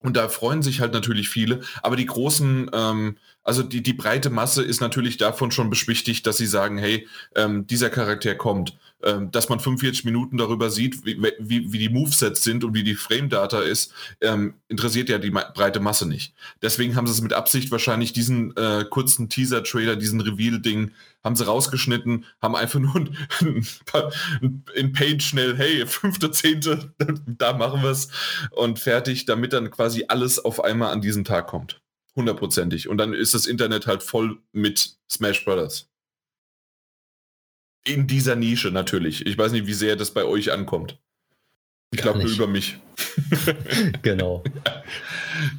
Und 0.00 0.16
da 0.16 0.28
freuen 0.28 0.62
sich 0.62 0.80
halt 0.80 0.92
natürlich 0.92 1.30
viele, 1.30 1.60
aber 1.82 1.96
die 1.96 2.06
großen, 2.06 2.70
ähm, 2.72 3.16
also 3.42 3.62
die, 3.62 3.82
die 3.82 3.94
breite 3.94 4.30
Masse 4.30 4.62
ist 4.62 4.80
natürlich 4.80 5.16
davon 5.16 5.50
schon 5.50 5.70
beschwichtigt, 5.70 6.26
dass 6.26 6.36
sie 6.36 6.46
sagen, 6.46 6.76
hey, 6.76 7.08
ähm, 7.34 7.66
dieser 7.66 7.90
Charakter 7.90 8.34
kommt. 8.34 8.76
Ähm, 9.04 9.30
dass 9.30 9.48
man 9.48 9.60
45 9.60 10.04
Minuten 10.04 10.38
darüber 10.38 10.70
sieht, 10.70 11.06
wie, 11.06 11.22
wie, 11.38 11.72
wie 11.72 11.78
die 11.78 11.88
Movesets 11.88 12.42
sind 12.42 12.64
und 12.64 12.74
wie 12.74 12.82
die 12.82 12.96
Frame-Data 12.96 13.60
ist, 13.60 13.92
ähm, 14.20 14.54
interessiert 14.66 15.08
ja 15.08 15.18
die 15.18 15.30
breite 15.30 15.78
Masse 15.78 16.04
nicht. 16.04 16.34
Deswegen 16.62 16.96
haben 16.96 17.06
sie 17.06 17.12
es 17.12 17.20
mit 17.20 17.32
Absicht 17.32 17.70
wahrscheinlich 17.70 18.12
diesen 18.12 18.56
äh, 18.56 18.84
kurzen 18.90 19.28
Teaser-Trailer, 19.28 19.94
diesen 19.94 20.20
Reveal-Ding, 20.20 20.90
haben 21.22 21.36
sie 21.36 21.46
rausgeschnitten, 21.46 22.24
haben 22.42 22.56
einfach 22.56 22.80
nur 22.80 23.08
in 24.74 24.92
Paint 24.92 25.22
schnell, 25.22 25.56
hey, 25.56 25.86
fünfte, 25.86 26.32
zehnte, 26.32 26.92
da 27.26 27.52
machen 27.52 27.82
wir 27.82 27.90
es 27.90 28.08
und 28.50 28.80
fertig, 28.80 29.26
damit 29.26 29.52
dann 29.52 29.70
quasi 29.70 30.06
alles 30.08 30.44
auf 30.44 30.64
einmal 30.64 30.92
an 30.92 31.02
diesem 31.02 31.22
Tag 31.22 31.46
kommt. 31.46 31.80
Hundertprozentig. 32.16 32.88
Und 32.88 32.98
dann 32.98 33.12
ist 33.12 33.34
das 33.34 33.46
Internet 33.46 33.86
halt 33.86 34.02
voll 34.02 34.38
mit 34.50 34.96
Smash 35.08 35.44
Brothers. 35.44 35.88
In 37.88 38.06
dieser 38.06 38.36
Nische 38.36 38.70
natürlich. 38.70 39.24
Ich 39.26 39.38
weiß 39.38 39.52
nicht, 39.52 39.66
wie 39.66 39.74
sehr 39.74 39.96
das 39.96 40.12
bei 40.12 40.24
euch 40.24 40.52
ankommt. 40.52 40.98
Ich 41.90 42.02
glaube 42.02 42.22
über 42.22 42.46
mich. 42.46 42.78
genau. 44.02 44.44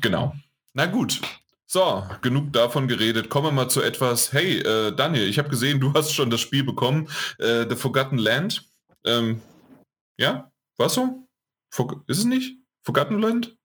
genau. 0.02 0.36
Na 0.74 0.86
gut. 0.86 1.22
So, 1.65 2.04
genug 2.22 2.54
davon 2.54 2.88
geredet. 2.88 3.30
Kommen 3.30 3.48
wir 3.48 3.52
mal 3.52 3.70
zu 3.70 3.82
etwas. 3.82 4.34
Hey, 4.34 4.60
äh, 4.60 4.96
Daniel, 4.96 5.28
ich 5.28 5.38
habe 5.38 5.50
gesehen, 5.50 5.80
du 5.80 5.94
hast 5.94 6.13
schon 6.13 6.30
das 6.30 6.39
Spiel 6.39 6.63
bekommen. 6.63 7.08
Äh, 7.38 7.65
The 7.70 7.76
Forgotten 7.76 8.18
Land. 8.18 8.65
Ähm, 9.06 9.42
ja, 10.18 10.52
was 10.78 10.96
so? 10.96 11.28
Ist 12.08 12.20
es 12.20 12.26
nicht? 12.26 12.58
Forgotten 12.84 13.20
Land? 13.20 13.56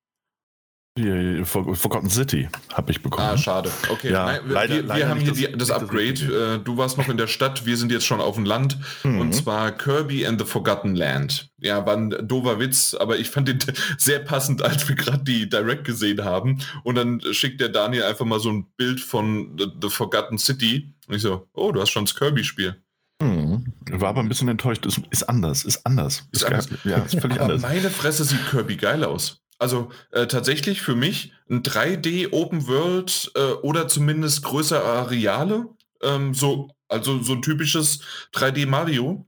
Forgotten 0.97 2.09
City 2.09 2.49
habe 2.73 2.93
ich 2.93 3.03
bekommen. 3.03 3.27
Ah, 3.27 3.37
schade. 3.37 3.69
Okay, 3.89 4.13
ja, 4.13 4.27
Nein, 4.27 4.41
wir, 4.45 4.55
leider, 4.55 4.75
wir, 4.77 4.83
leider 4.85 5.09
haben 5.09 5.19
hier 5.19 5.31
das, 5.31 5.39
die, 5.39 5.59
das 5.59 5.71
Upgrade. 5.73 6.55
Äh, 6.55 6.59
du 6.63 6.77
warst 6.77 6.99
noch 6.99 7.09
in 7.09 7.17
der 7.17 7.27
Stadt, 7.27 7.67
wir 7.67 7.77
sind 7.77 7.91
jetzt 7.91 8.07
schon 8.07 8.21
auf 8.21 8.37
dem 8.37 8.45
Land. 8.45 8.79
Mhm. 9.03 9.19
Und 9.19 9.35
zwar 9.35 9.73
Kirby 9.73 10.25
and 10.25 10.41
the 10.41 10.47
Forgotten 10.47 10.95
Land. 10.95 11.51
Ja, 11.59 11.85
war 11.85 11.97
ein 11.97 12.11
doofer 12.23 12.61
Witz, 12.61 12.95
aber 12.95 13.19
ich 13.19 13.29
fand 13.29 13.49
den 13.49 13.59
sehr 13.99 14.21
passend, 14.21 14.63
als 14.63 14.89
wir 14.89 14.95
gerade 14.95 15.25
die 15.25 15.49
Direct 15.49 15.83
gesehen 15.83 16.23
haben. 16.23 16.61
Und 16.85 16.95
dann 16.95 17.21
schickt 17.33 17.61
der 17.61 17.71
Daniel 17.71 18.05
einfach 18.05 18.25
mal 18.25 18.39
so 18.39 18.51
ein 18.51 18.67
Bild 18.77 19.01
von 19.01 19.57
The, 19.59 19.67
the 19.83 19.89
Forgotten 19.89 20.39
City. 20.39 20.95
Und 21.09 21.17
ich 21.17 21.23
so, 21.23 21.49
oh, 21.55 21.73
du 21.73 21.81
hast 21.81 21.91
schon 21.91 22.05
das 22.05 22.15
Kirby-Spiel. 22.15 22.81
Mhm. 23.21 23.73
War 23.91 24.11
aber 24.11 24.21
ein 24.21 24.29
bisschen 24.29 24.49
enttäuscht. 24.49 24.87
Ist, 24.87 25.01
ist 25.11 25.29
anders, 25.29 25.65
ist 25.65 25.85
anders. 25.85 26.29
Ist, 26.31 26.43
ist 26.43 26.45
anders. 26.45 26.69
Ja, 26.85 26.99
ist 26.99 27.19
völlig 27.19 27.41
aber 27.41 27.55
anders. 27.55 27.63
Meine 27.63 27.91
Fresse 27.91 28.25
sieht 28.25 28.49
Kirby 28.49 28.77
geil 28.77 29.03
aus. 29.03 29.44
Also 29.59 29.91
äh, 30.11 30.27
tatsächlich 30.27 30.83
für 30.83 30.97
mich 30.97 31.33
ein 31.49 31.63
3D 31.63 32.33
Open 32.33 32.67
World 32.67 33.31
äh, 33.35 33.53
oder 33.63 33.89
zumindest 33.89 34.43
größere 34.43 34.85
Areale. 34.85 35.69
Ähm, 36.03 36.35
so, 36.35 36.69
also 36.89 37.23
so 37.23 37.35
ein 37.35 37.43
typisches 37.43 38.01
3D 38.33 38.67
Mario. 38.67 39.27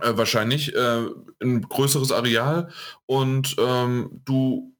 Äh, 0.00 0.16
wahrscheinlich 0.16 0.74
äh, 0.74 1.06
ein 1.42 1.62
größeres 1.62 2.12
Areal 2.12 2.72
und 3.06 3.56
ähm, 3.58 4.22
du 4.24 4.76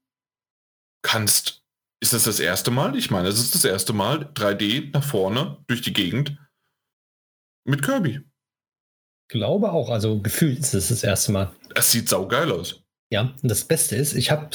kannst. 1.02 1.62
Ist 2.02 2.14
das 2.14 2.24
das 2.24 2.40
erste 2.40 2.70
Mal? 2.70 2.96
Ich 2.96 3.10
meine, 3.10 3.28
es 3.28 3.38
ist 3.38 3.54
das 3.54 3.64
erste 3.64 3.92
Mal 3.92 4.30
3D 4.32 4.90
nach 4.92 5.04
vorne 5.04 5.62
durch 5.66 5.82
die 5.82 5.92
Gegend 5.92 6.38
mit 7.64 7.82
Kirby. 7.82 8.20
Glaube 9.28 9.70
auch, 9.70 9.90
also 9.90 10.18
gefühlt 10.20 10.60
ist 10.60 10.72
es 10.72 10.88
das 10.88 11.04
erste 11.04 11.32
Mal. 11.32 11.54
Es 11.74 11.92
sieht 11.92 12.08
saugeil 12.08 12.50
aus. 12.50 12.82
Ja, 13.10 13.34
und 13.42 13.50
das 13.50 13.64
Beste 13.64 13.96
ist, 13.96 14.14
ich 14.14 14.30
habe, 14.30 14.48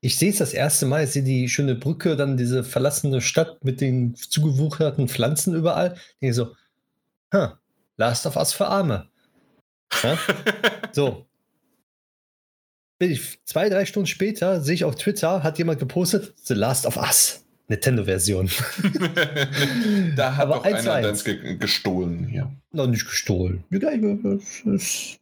ich 0.00 0.16
sehe 0.16 0.30
es 0.30 0.38
das 0.38 0.54
erste 0.54 0.86
Mal, 0.86 1.04
ich 1.04 1.10
sehe 1.10 1.24
die 1.24 1.48
schöne 1.48 1.74
Brücke, 1.74 2.16
dann 2.16 2.36
diese 2.36 2.62
verlassene 2.62 3.20
Stadt 3.20 3.64
mit 3.64 3.80
den 3.80 4.14
zugewucherten 4.14 5.08
Pflanzen 5.08 5.54
überall. 5.54 5.94
Ich 5.96 6.18
denke 6.20 6.34
so, 6.34 6.54
huh, 7.34 7.48
Last 7.96 8.24
of 8.26 8.36
Us 8.36 8.52
für 8.52 8.68
Arme. 8.68 9.08
Ja? 10.02 10.16
so. 10.92 11.26
Bin 13.00 13.10
ich 13.10 13.40
zwei, 13.44 13.68
drei 13.68 13.84
Stunden 13.84 14.06
später, 14.06 14.60
sehe 14.60 14.74
ich 14.74 14.84
auf 14.84 14.94
Twitter, 14.94 15.42
hat 15.42 15.58
jemand 15.58 15.80
gepostet, 15.80 16.34
The 16.44 16.54
Last 16.54 16.86
of 16.86 16.96
Us. 16.96 17.44
Nintendo-Version. 17.66 18.48
da 20.16 20.36
hat 20.36 20.44
Aber 20.44 20.54
doch 20.54 20.64
einer 20.64 21.02
deins 21.02 21.22
ge 21.22 21.56
gestohlen 21.58 22.26
hier. 22.26 22.50
Noch 22.72 22.86
nicht 22.86 23.04
gestohlen. 23.04 23.62
Die 23.70 23.78
gleiche, 23.78 24.40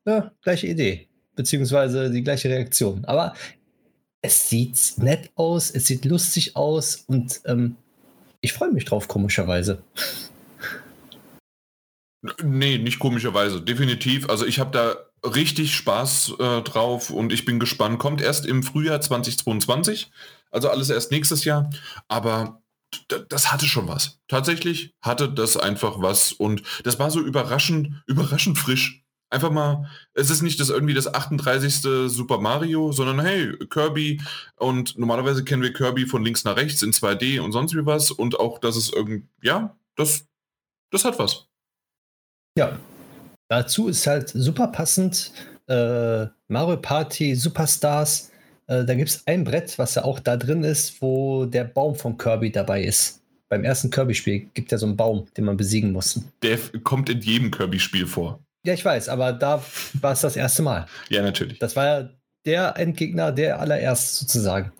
ja, 0.04 0.30
gleiche 0.42 0.66
Idee 0.68 1.08
beziehungsweise 1.36 2.10
die 2.10 2.22
gleiche 2.22 2.48
Reaktion. 2.48 3.04
Aber 3.04 3.34
es 4.22 4.48
sieht 4.48 4.94
nett 4.96 5.30
aus, 5.36 5.70
es 5.70 5.86
sieht 5.86 6.04
lustig 6.04 6.56
aus 6.56 7.04
und 7.06 7.40
ähm, 7.44 7.76
ich 8.40 8.52
freue 8.52 8.72
mich 8.72 8.84
drauf, 8.84 9.08
komischerweise. 9.08 9.82
Nee, 12.42 12.78
nicht 12.78 12.98
komischerweise, 12.98 13.60
definitiv. 13.60 14.28
Also 14.28 14.46
ich 14.46 14.58
habe 14.58 14.70
da 14.72 14.96
richtig 15.28 15.74
Spaß 15.74 16.34
äh, 16.38 16.62
drauf 16.62 17.10
und 17.10 17.32
ich 17.32 17.44
bin 17.44 17.60
gespannt. 17.60 17.98
Kommt 17.98 18.20
erst 18.20 18.46
im 18.46 18.62
Frühjahr 18.62 19.00
2022, 19.00 20.10
also 20.50 20.68
alles 20.68 20.90
erst 20.90 21.10
nächstes 21.10 21.44
Jahr. 21.44 21.70
Aber 22.08 22.62
das 23.28 23.52
hatte 23.52 23.66
schon 23.66 23.88
was. 23.88 24.20
Tatsächlich 24.28 24.94
hatte 25.00 25.28
das 25.28 25.56
einfach 25.56 26.00
was 26.00 26.32
und 26.32 26.62
das 26.84 26.98
war 26.98 27.10
so 27.10 27.20
überraschend, 27.20 28.02
überraschend 28.06 28.58
frisch. 28.58 29.05
Einfach 29.28 29.50
mal, 29.50 29.90
es 30.14 30.30
ist 30.30 30.42
nicht 30.42 30.60
das 30.60 30.70
irgendwie 30.70 30.94
das 30.94 31.12
38. 31.12 31.80
Super 32.06 32.38
Mario, 32.38 32.92
sondern 32.92 33.20
hey, 33.20 33.56
Kirby 33.68 34.20
und 34.56 34.96
normalerweise 34.98 35.42
kennen 35.42 35.62
wir 35.62 35.72
Kirby 35.72 36.06
von 36.06 36.24
links 36.24 36.44
nach 36.44 36.56
rechts 36.56 36.82
in 36.82 36.92
2D 36.92 37.40
und 37.40 37.52
sonst 37.52 37.74
wie 37.74 37.84
was 37.84 38.12
und 38.12 38.38
auch, 38.38 38.58
dass 38.58 38.76
es 38.76 38.92
irgendwie, 38.92 39.26
ja, 39.42 39.76
das, 39.96 40.26
das 40.92 41.04
hat 41.04 41.18
was. 41.18 41.48
Ja, 42.56 42.78
dazu 43.48 43.88
ist 43.88 44.06
halt 44.06 44.28
super 44.28 44.68
passend 44.68 45.32
äh, 45.68 46.26
Mario 46.48 46.76
Party 46.76 47.34
Superstars. 47.34 48.30
Äh, 48.68 48.84
da 48.84 48.94
gibt 48.94 49.10
es 49.10 49.26
ein 49.26 49.44
Brett, 49.44 49.78
was 49.78 49.96
ja 49.96 50.04
auch 50.04 50.20
da 50.20 50.36
drin 50.36 50.62
ist, 50.62 51.02
wo 51.02 51.46
der 51.46 51.64
Baum 51.64 51.94
von 51.96 52.16
Kirby 52.16 52.50
dabei 52.50 52.82
ist. 52.84 53.22
Beim 53.48 53.62
ersten 53.62 53.90
Kirby-Spiel 53.90 54.48
gibt 54.54 54.68
es 54.68 54.72
ja 54.72 54.78
so 54.78 54.86
einen 54.86 54.96
Baum, 54.96 55.26
den 55.36 55.44
man 55.44 55.56
besiegen 55.56 55.92
muss. 55.92 56.20
Der 56.42 56.58
kommt 56.82 57.08
in 57.08 57.20
jedem 57.20 57.50
Kirby-Spiel 57.50 58.06
vor. 58.06 58.40
Ja, 58.66 58.74
ich 58.74 58.84
weiß, 58.84 59.08
aber 59.08 59.32
da 59.32 59.64
war 60.00 60.12
es 60.12 60.22
das 60.22 60.34
erste 60.34 60.62
Mal. 60.62 60.86
Ja, 61.08 61.22
natürlich. 61.22 61.60
Das 61.60 61.76
war 61.76 61.84
ja 61.86 62.10
der 62.44 62.76
Endgegner, 62.76 63.30
der 63.30 63.60
allererst 63.60 64.16
sozusagen. 64.16 64.72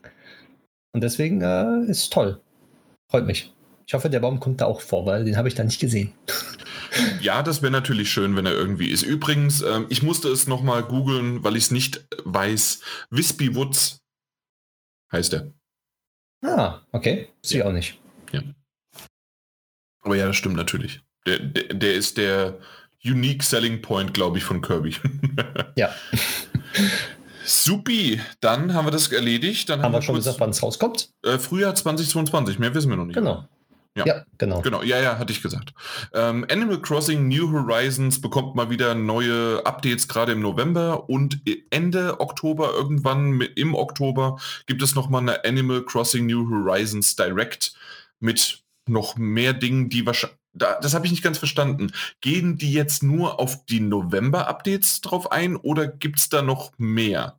Und 0.92 1.03
deswegen 1.03 1.40
äh, 1.40 1.88
ist 1.88 2.12
toll. 2.12 2.40
Freut 3.09 3.27
mich. 3.27 3.53
Ich 3.87 3.94
hoffe, 3.94 4.11
der 4.11 4.18
Baum 4.18 4.40
kommt 4.40 4.61
da 4.61 4.64
auch 4.64 4.81
vor, 4.81 5.07
weil 5.07 5.25
den 5.25 5.37
habe 5.37 5.46
ich 5.46 5.55
da 5.55 5.62
nicht 5.62 5.81
gesehen. 5.81 6.12
Ja, 7.20 7.42
das 7.42 7.62
wäre 7.62 7.70
natürlich 7.70 8.11
schön, 8.11 8.37
wenn 8.37 8.46
er 8.46 8.55
irgendwie 8.55 8.90
ist. 8.90 9.03
Übrigens, 9.03 9.61
ähm, 9.61 9.87
ich 9.90 10.03
musste 10.03 10.29
es 10.29 10.46
nochmal 10.46 10.83
googeln, 10.83 11.44
weil 11.44 11.55
ich 11.55 11.64
es 11.64 11.70
nicht 11.70 12.07
weiß. 12.25 12.81
Wispy 13.11 13.55
Woods 13.55 13.99
heißt 15.12 15.35
er. 15.35 15.53
Ah, 16.42 16.81
okay. 16.92 17.29
Sie 17.42 17.59
ja. 17.59 17.66
auch 17.66 17.72
nicht. 17.72 18.01
Ja. 18.33 18.42
Aber 20.01 20.16
ja, 20.16 20.27
das 20.27 20.37
stimmt 20.37 20.57
natürlich. 20.57 21.03
Der, 21.27 21.38
der, 21.38 21.75
der 21.75 21.94
ist 21.94 22.16
der, 22.16 22.59
Unique 23.07 23.42
Selling 23.42 23.83
Point, 23.83 24.14
glaube 24.14 24.38
ich, 24.38 24.45
von 24.45 24.61
Kirby. 24.61 24.97
ja. 25.77 25.90
Supi, 27.45 28.21
dann 28.40 28.75
haben 28.75 28.87
wir 28.87 28.90
das 28.90 29.11
erledigt. 29.12 29.69
Dann 29.69 29.79
haben, 29.79 29.87
haben 29.87 29.92
wir 29.92 30.03
schon 30.03 30.14
kurz, 30.14 30.25
gesagt, 30.25 30.40
wann 30.40 30.51
es 30.51 30.62
rauskommt? 30.62 31.11
Äh, 31.23 31.38
Frühjahr 31.38 31.75
2022, 31.75 32.59
mehr 32.59 32.75
wissen 32.75 32.90
wir 32.90 32.97
noch 32.97 33.05
nicht. 33.05 33.16
Genau. 33.16 33.45
Ja. 33.97 34.05
ja, 34.05 34.25
genau. 34.37 34.61
Genau, 34.61 34.83
ja, 34.83 35.01
ja, 35.01 35.19
hatte 35.19 35.33
ich 35.33 35.42
gesagt. 35.42 35.73
Ähm, 36.12 36.45
Animal 36.51 36.83
Crossing 36.83 37.29
New 37.29 37.51
Horizons 37.51 38.21
bekommt 38.21 38.55
mal 38.55 38.69
wieder 38.69 38.95
neue 38.95 39.64
Updates 39.64 40.07
gerade 40.07 40.33
im 40.33 40.40
November 40.40 41.09
und 41.09 41.40
Ende 41.71 42.21
Oktober, 42.21 42.75
irgendwann 42.75 43.40
im 43.40 43.75
Oktober, 43.75 44.38
gibt 44.66 44.83
es 44.83 44.95
nochmal 44.95 45.23
eine 45.23 45.45
Animal 45.47 45.83
Crossing 45.83 46.27
New 46.27 46.51
Horizons 46.51 47.16
Direct 47.16 47.75
mit 48.21 48.62
noch 48.87 49.16
mehr 49.16 49.55
Dingen, 49.55 49.88
die 49.88 50.05
wahrscheinlich 50.05 50.38
da, 50.57 50.79
das 50.81 50.95
habe 50.95 51.07
ich 51.07 51.12
nicht 51.12 51.23
ganz 51.23 51.38
verstanden. 51.38 51.92
Gehen 52.21 52.59
die 52.59 52.73
jetzt 52.73 53.03
nur 53.03 53.40
auf 53.40 53.64
die 53.66 53.81
November-Updates 53.81 55.01
drauf 55.01 55.31
ein 55.31 55.57
oder 55.57 55.87
gibt 55.87 56.19
es 56.19 56.29
da 56.29 56.42
noch 56.42 56.73
mehr? 56.79 57.38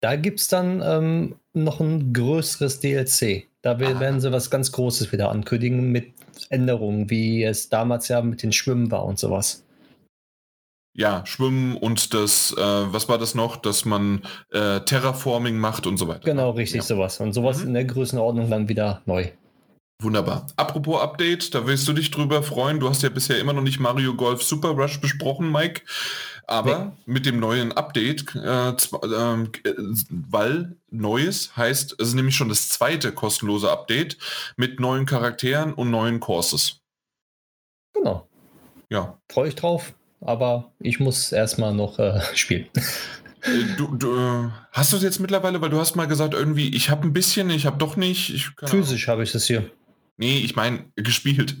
Da 0.00 0.16
gibt 0.16 0.40
es 0.40 0.48
dann 0.48 0.82
ähm, 0.82 1.36
noch 1.52 1.80
ein 1.80 2.12
größeres 2.12 2.80
DLC. 2.80 3.48
Da 3.62 3.72
ah. 3.72 3.78
werden 3.78 4.20
sie 4.20 4.32
was 4.32 4.50
ganz 4.50 4.72
Großes 4.72 5.12
wieder 5.12 5.30
ankündigen 5.30 5.92
mit 5.92 6.12
Änderungen, 6.48 7.10
wie 7.10 7.44
es 7.44 7.68
damals 7.68 8.08
ja 8.08 8.22
mit 8.22 8.42
den 8.42 8.52
Schwimmen 8.52 8.90
war 8.90 9.04
und 9.04 9.18
sowas. 9.18 9.64
Ja, 10.92 11.24
Schwimmen 11.24 11.76
und 11.76 12.14
das, 12.14 12.52
äh, 12.52 12.60
was 12.60 13.08
war 13.08 13.18
das 13.18 13.34
noch, 13.34 13.56
dass 13.56 13.84
man 13.84 14.22
äh, 14.50 14.80
Terraforming 14.80 15.56
macht 15.56 15.86
und 15.86 15.98
so 15.98 16.08
weiter. 16.08 16.24
Genau, 16.24 16.50
richtig, 16.50 16.78
ja. 16.78 16.82
sowas. 16.82 17.20
Und 17.20 17.32
sowas 17.32 17.60
mhm. 17.60 17.68
in 17.68 17.74
der 17.74 17.84
Größenordnung 17.84 18.50
dann 18.50 18.68
wieder 18.68 19.02
neu. 19.06 19.28
Wunderbar. 20.02 20.46
Apropos 20.56 21.00
Update, 21.00 21.54
da 21.54 21.66
willst 21.66 21.86
du 21.86 21.92
dich 21.92 22.10
drüber 22.10 22.42
freuen. 22.42 22.80
Du 22.80 22.88
hast 22.88 23.02
ja 23.02 23.10
bisher 23.10 23.38
immer 23.38 23.52
noch 23.52 23.62
nicht 23.62 23.80
Mario 23.80 24.14
Golf 24.14 24.42
Super 24.42 24.70
Rush 24.70 25.00
besprochen, 25.00 25.52
Mike. 25.52 25.82
Aber 26.46 26.78
nee. 26.78 27.12
mit 27.12 27.26
dem 27.26 27.38
neuen 27.38 27.72
Update, 27.72 28.34
äh, 28.34 28.70
äh, 28.70 29.46
weil 30.08 30.76
Neues 30.90 31.56
heißt, 31.56 31.96
es 31.98 32.08
ist 32.08 32.14
nämlich 32.14 32.34
schon 32.34 32.48
das 32.48 32.68
zweite 32.70 33.12
kostenlose 33.12 33.70
Update 33.70 34.16
mit 34.56 34.80
neuen 34.80 35.04
Charakteren 35.04 35.74
und 35.74 35.90
neuen 35.90 36.18
Courses. 36.18 36.80
Genau. 37.92 38.26
Ja. 38.88 39.18
Freue 39.30 39.48
ich 39.48 39.54
drauf, 39.54 39.92
aber 40.20 40.72
ich 40.80 40.98
muss 40.98 41.30
erstmal 41.30 41.74
noch 41.74 41.98
äh, 41.98 42.20
spielen. 42.34 42.66
Äh, 43.42 43.76
du, 43.76 43.94
du, 43.94 44.16
äh, 44.16 44.48
hast 44.72 44.92
du 44.92 44.96
es 44.96 45.02
jetzt 45.02 45.20
mittlerweile, 45.20 45.60
weil 45.60 45.70
du 45.70 45.78
hast 45.78 45.94
mal 45.94 46.06
gesagt, 46.06 46.34
irgendwie, 46.34 46.74
ich 46.74 46.88
habe 46.88 47.06
ein 47.06 47.12
bisschen, 47.12 47.50
ich 47.50 47.66
habe 47.66 47.76
doch 47.76 47.96
nicht. 47.96 48.34
Ich, 48.34 48.50
Physisch 48.64 49.08
habe 49.08 49.22
ich 49.22 49.32
das 49.32 49.46
hier. 49.46 49.70
Nee, 50.20 50.40
ich 50.40 50.54
meine, 50.54 50.84
gespielt. 50.96 51.56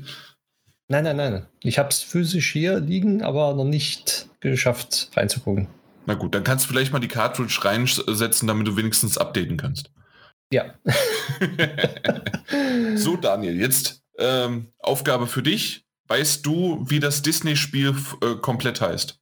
Nein, 0.88 1.04
nein, 1.04 1.16
nein. 1.16 1.46
Ich 1.62 1.78
habe 1.78 1.88
es 1.88 2.02
physisch 2.02 2.52
hier 2.52 2.78
liegen, 2.78 3.22
aber 3.22 3.54
noch 3.54 3.64
nicht 3.64 4.28
geschafft 4.40 5.10
reinzugucken. 5.14 5.68
Na 6.04 6.12
gut, 6.12 6.34
dann 6.34 6.44
kannst 6.44 6.66
du 6.66 6.68
vielleicht 6.68 6.92
mal 6.92 6.98
die 6.98 7.08
Cartridge 7.08 7.58
reinsetzen, 7.62 8.46
damit 8.46 8.66
du 8.66 8.76
wenigstens 8.76 9.16
updaten 9.16 9.56
kannst. 9.56 9.90
Ja. 10.52 10.74
so, 12.96 13.16
Daniel, 13.16 13.58
jetzt 13.58 14.02
ähm, 14.18 14.74
Aufgabe 14.78 15.26
für 15.26 15.42
dich. 15.42 15.86
Weißt 16.08 16.44
du, 16.44 16.84
wie 16.86 17.00
das 17.00 17.22
Disney-Spiel 17.22 17.96
äh, 18.20 18.34
komplett 18.34 18.82
heißt? 18.82 19.18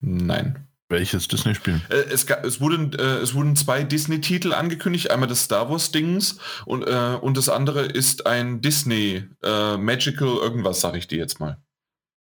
Nein. 0.00 0.65
Welches 0.88 1.26
Disney-Spiel? 1.26 1.80
Äh, 1.88 2.12
es, 2.12 2.24
es, 2.24 2.60
wurden, 2.60 2.92
äh, 2.92 3.18
es 3.18 3.34
wurden 3.34 3.56
zwei 3.56 3.82
Disney-Titel 3.82 4.52
angekündigt, 4.52 5.10
einmal 5.10 5.28
das 5.28 5.44
Star 5.44 5.68
Wars-Dings 5.68 6.38
und, 6.64 6.82
äh, 6.82 7.18
und 7.20 7.36
das 7.36 7.48
andere 7.48 7.82
ist 7.82 8.26
ein 8.26 8.60
Disney 8.60 9.24
äh, 9.42 9.76
Magical 9.76 10.28
irgendwas, 10.28 10.80
sag 10.80 10.94
ich 10.94 11.08
dir 11.08 11.18
jetzt 11.18 11.40
mal. 11.40 11.58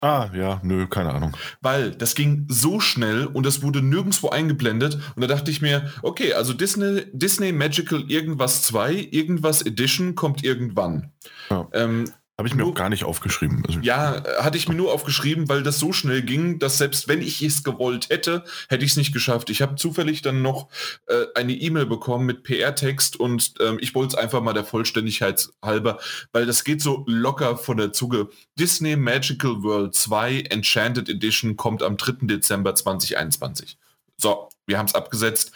Ah, 0.01 0.31
ja, 0.35 0.61
nö, 0.65 0.89
keine 0.89 1.13
Ahnung. 1.13 1.37
Weil 1.61 1.93
das 1.93 2.17
ging 2.17 2.47
so 2.49 2.81
schnell 2.81 3.27
und 3.27 3.47
das 3.47 3.63
wurde 3.63 3.83
nirgendwo 3.83 4.31
eingeblendet 4.31 4.99
und 5.15 5.23
da 5.23 5.29
dachte 5.29 5.53
ich 5.53 5.63
mir, 5.63 5.93
okay, 6.03 6.33
also 6.33 6.53
Disney, 6.53 7.05
Disney 7.13 7.53
Magical 7.53 8.05
irgendwas 8.09 8.63
2, 8.63 9.09
irgendwas 9.13 9.63
Edition 9.63 10.17
kommt 10.17 10.43
irgendwann. 10.43 11.13
Ja. 11.51 11.69
Ähm, 11.73 12.11
habe 12.39 12.49
ich 12.49 12.55
mir 12.55 12.63
nur, 12.63 12.73
auch 12.73 12.75
gar 12.75 12.89
nicht 12.89 13.05
aufgeschrieben. 13.05 13.63
Also 13.67 13.81
ja, 13.81 14.23
hatte 14.39 14.57
ich 14.57 14.69
mir 14.69 14.75
nur 14.75 14.93
aufgeschrieben, 14.93 15.49
weil 15.49 15.63
das 15.63 15.79
so 15.79 15.93
schnell 15.93 16.23
ging, 16.23 16.59
dass 16.59 16.79
selbst 16.79 17.07
wenn 17.07 17.21
ich 17.21 17.43
es 17.43 17.63
gewollt 17.63 18.09
hätte, 18.09 18.45
hätte 18.69 18.85
ich 18.85 18.93
es 18.93 18.97
nicht 18.97 19.13
geschafft. 19.13 19.51
Ich 19.51 19.61
habe 19.61 19.75
zufällig 19.75 20.23
dann 20.23 20.41
noch 20.41 20.69
äh, 21.07 21.27
eine 21.35 21.53
E-Mail 21.53 21.87
bekommen 21.87 22.25
mit 22.25 22.43
PR-Text 22.43 23.17
und 23.17 23.55
ähm, 23.61 23.79
ich 23.81 23.95
wollte 23.95 24.17
es 24.17 24.23
einfach 24.23 24.43
mal 24.43 24.55
der 24.55 24.65
Vollständigkeit 24.65 25.51
halber, 25.63 25.99
weil 26.33 26.47
das 26.47 26.65
geht 26.65 26.81
so 26.81 27.05
locker 27.07 27.57
von 27.59 27.77
der 27.77 27.93
Zuge. 27.93 28.29
Disney 28.59 28.97
Magical 28.97 29.63
World 29.63 29.95
2 29.95 30.41
Enchanted 30.51 31.09
Edition 31.11 31.57
kommt 31.57 31.83
am 31.83 31.97
3. 31.97 32.27
Dezember 32.27 32.75
2021. 32.75 33.77
So, 34.17 34.49
wir 34.67 34.79
haben 34.79 34.87
es 34.87 34.95
abgesetzt. 34.95 35.53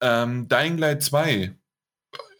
Ähm, 0.00 0.48
Dying 0.48 0.76
Light 0.76 1.02
2 1.02 1.54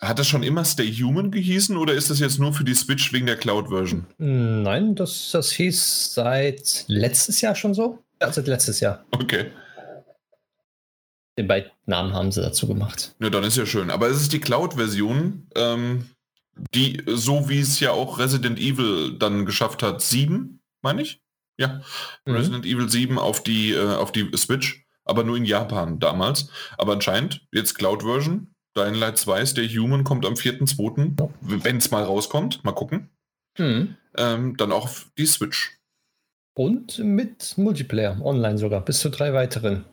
hat 0.00 0.18
das 0.18 0.28
schon 0.28 0.42
immer 0.42 0.64
Stay 0.64 0.92
Human 0.92 1.30
gehießen 1.30 1.76
oder 1.76 1.94
ist 1.94 2.10
das 2.10 2.20
jetzt 2.20 2.38
nur 2.38 2.52
für 2.52 2.64
die 2.64 2.74
Switch 2.74 3.12
wegen 3.12 3.26
der 3.26 3.36
Cloud-Version? 3.36 4.06
Nein, 4.18 4.94
das, 4.94 5.30
das 5.32 5.50
hieß 5.52 6.14
seit 6.14 6.84
letztes 6.86 7.40
Jahr 7.40 7.54
schon 7.54 7.74
so. 7.74 7.98
Ja, 8.20 8.32
seit 8.32 8.46
letztes 8.46 8.80
Jahr. 8.80 9.04
Okay. 9.10 9.50
Den 11.36 11.46
beiden 11.46 11.70
Namen 11.86 12.12
haben 12.14 12.32
sie 12.32 12.42
dazu 12.42 12.66
gemacht. 12.66 13.14
Ja, 13.20 13.30
dann 13.30 13.44
ist 13.44 13.56
ja 13.56 13.66
schön. 13.66 13.90
Aber 13.90 14.08
es 14.08 14.20
ist 14.20 14.32
die 14.32 14.40
Cloud-Version, 14.40 15.46
ähm, 15.54 16.08
die, 16.74 17.02
so 17.06 17.48
wie 17.48 17.60
es 17.60 17.78
ja 17.80 17.92
auch 17.92 18.18
Resident 18.18 18.58
Evil 18.58 19.16
dann 19.18 19.46
geschafft 19.46 19.82
hat, 19.82 20.02
7, 20.02 20.60
meine 20.82 21.02
ich? 21.02 21.20
Ja. 21.56 21.80
Mhm. 22.24 22.34
Resident 22.34 22.66
Evil 22.66 22.88
7 22.88 23.18
auf 23.18 23.42
die, 23.42 23.72
äh, 23.72 23.94
auf 23.94 24.12
die 24.12 24.30
Switch, 24.36 24.84
aber 25.04 25.24
nur 25.24 25.36
in 25.36 25.44
Japan 25.44 25.98
damals. 25.98 26.50
Aber 26.76 26.92
anscheinend 26.92 27.46
jetzt 27.52 27.74
Cloud-Version 27.74 28.54
Dying 28.78 28.94
Light 28.94 29.18
2 29.18 29.44
Stay 29.44 29.68
Human 29.68 30.04
kommt 30.04 30.24
am 30.24 30.34
4.2., 30.34 31.28
wenn 31.40 31.76
es 31.78 31.90
mal 31.90 32.04
rauskommt, 32.04 32.62
mal 32.64 32.72
gucken. 32.72 33.10
Mhm. 33.58 33.96
Ähm, 34.16 34.56
dann 34.56 34.70
auch 34.70 34.84
auf 34.84 35.10
die 35.18 35.26
Switch. 35.26 35.76
Und 36.56 36.98
mit 37.00 37.58
Multiplayer, 37.58 38.20
online 38.24 38.58
sogar, 38.58 38.84
bis 38.84 39.00
zu 39.00 39.10
drei 39.10 39.32
weiteren. 39.32 39.84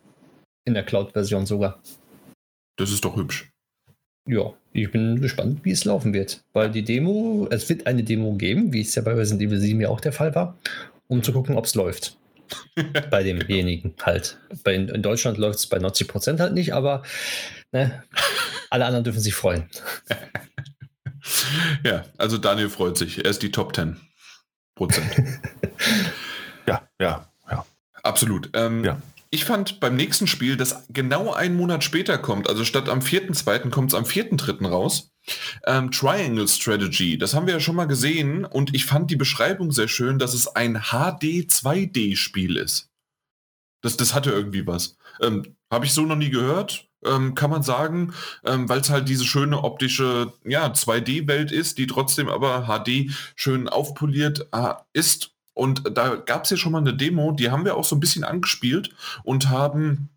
In 0.65 0.75
der 0.75 0.83
Cloud-Version 0.83 1.45
sogar. 1.45 1.81
Das 2.77 2.91
ist 2.91 3.03
doch 3.05 3.15
hübsch. 3.15 3.51
Ja, 4.27 4.53
ich 4.73 4.91
bin 4.91 5.21
gespannt, 5.21 5.59
wie 5.63 5.71
es 5.71 5.85
laufen 5.85 6.13
wird. 6.13 6.43
Weil 6.53 6.71
die 6.71 6.83
Demo, 6.83 7.47
es 7.49 7.69
wird 7.69 7.87
eine 7.87 8.03
Demo 8.03 8.33
geben, 8.33 8.73
wie 8.73 8.81
es 8.81 8.93
ja 8.95 9.01
bei 9.01 9.13
Resident 9.13 9.43
Evil 9.47 9.59
7 9.59 9.81
ja 9.81 9.89
auch 9.89 10.01
der 10.01 10.13
Fall 10.13 10.33
war, 10.35 10.57
um 11.07 11.23
zu 11.23 11.33
gucken, 11.33 11.55
ob 11.55 11.65
es 11.65 11.75
läuft. 11.75 12.17
Bei 13.09 13.23
demjenigen 13.23 13.95
halt. 14.01 14.37
Bei, 14.63 14.75
in 14.75 15.01
Deutschland 15.01 15.37
läuft 15.37 15.59
es 15.59 15.67
bei 15.67 15.77
90 15.77 16.07
Prozent 16.07 16.39
halt 16.39 16.53
nicht, 16.53 16.73
aber 16.73 17.03
ne, 17.71 18.03
alle 18.69 18.85
anderen 18.85 19.03
dürfen 19.03 19.19
sich 19.19 19.35
freuen. 19.35 19.69
ja, 21.83 22.05
also 22.17 22.37
Daniel 22.37 22.69
freut 22.69 22.97
sich. 22.97 23.19
Er 23.23 23.31
ist 23.31 23.41
die 23.41 23.51
Top 23.51 23.75
10 23.75 23.97
Prozent. 24.75 25.11
ja, 26.67 26.87
ja, 26.99 27.29
ja. 27.49 27.65
Absolut. 28.03 28.49
Ähm, 28.53 28.83
ja. 28.83 29.01
Ich 29.35 29.43
fand 29.43 29.81
beim 29.81 29.97
nächsten 29.97 30.27
Spiel, 30.27 30.55
das 30.55 30.85
genau 30.87 31.33
einen 31.33 31.57
Monat 31.57 31.83
später 31.83 32.17
kommt, 32.17 32.47
also 32.47 32.63
statt 32.63 32.87
am 32.87 32.99
4.2. 32.99 33.69
kommt 33.69 33.91
es 33.91 33.93
am 33.93 34.05
4.3. 34.05 34.65
raus. 34.65 35.11
Ähm, 35.65 35.91
Triangle 35.91 36.47
Strategy, 36.47 37.17
das 37.17 37.33
haben 37.33 37.45
wir 37.45 37.55
ja 37.55 37.59
schon 37.59 37.75
mal 37.75 37.83
gesehen 37.83 38.45
und 38.45 38.73
ich 38.73 38.85
fand 38.85 39.11
die 39.11 39.17
Beschreibung 39.17 39.73
sehr 39.73 39.89
schön, 39.89 40.19
dass 40.19 40.33
es 40.33 40.47
ein 40.47 40.75
HD 40.75 41.51
2D-Spiel 41.51 42.55
ist. 42.55 42.89
Das, 43.81 43.97
das 43.97 44.13
hatte 44.13 44.31
irgendwie 44.31 44.65
was. 44.65 44.95
Ähm, 45.21 45.57
Habe 45.69 45.85
ich 45.85 45.91
so 45.91 46.03
noch 46.03 46.15
nie 46.15 46.29
gehört 46.29 46.87
ähm, 47.03 47.35
kann 47.35 47.51
man 47.51 47.61
sagen, 47.61 48.13
ähm, 48.45 48.69
weil 48.69 48.79
es 48.79 48.89
halt 48.89 49.09
diese 49.09 49.25
schöne 49.25 49.63
optische 49.63 50.33
ja, 50.45 50.67
2D-Welt 50.67 51.51
ist, 51.51 51.77
die 51.77 51.87
trotzdem 51.87 52.29
aber 52.29 52.67
HD 52.67 53.11
schön 53.35 53.67
aufpoliert 53.67 54.47
äh, 54.53 54.73
ist. 54.93 55.34
Und 55.55 55.97
da 55.97 56.15
gab 56.17 56.43
es 56.43 56.51
ja 56.51 56.57
schon 56.57 56.73
mal 56.73 56.79
eine 56.79 56.93
Demo, 56.93 57.31
die 57.31 57.49
haben 57.49 57.65
wir 57.65 57.75
auch 57.75 57.85
so 57.85 57.95
ein 57.95 57.99
bisschen 57.99 58.23
angespielt 58.23 58.91
und 59.23 59.49
haben 59.49 60.09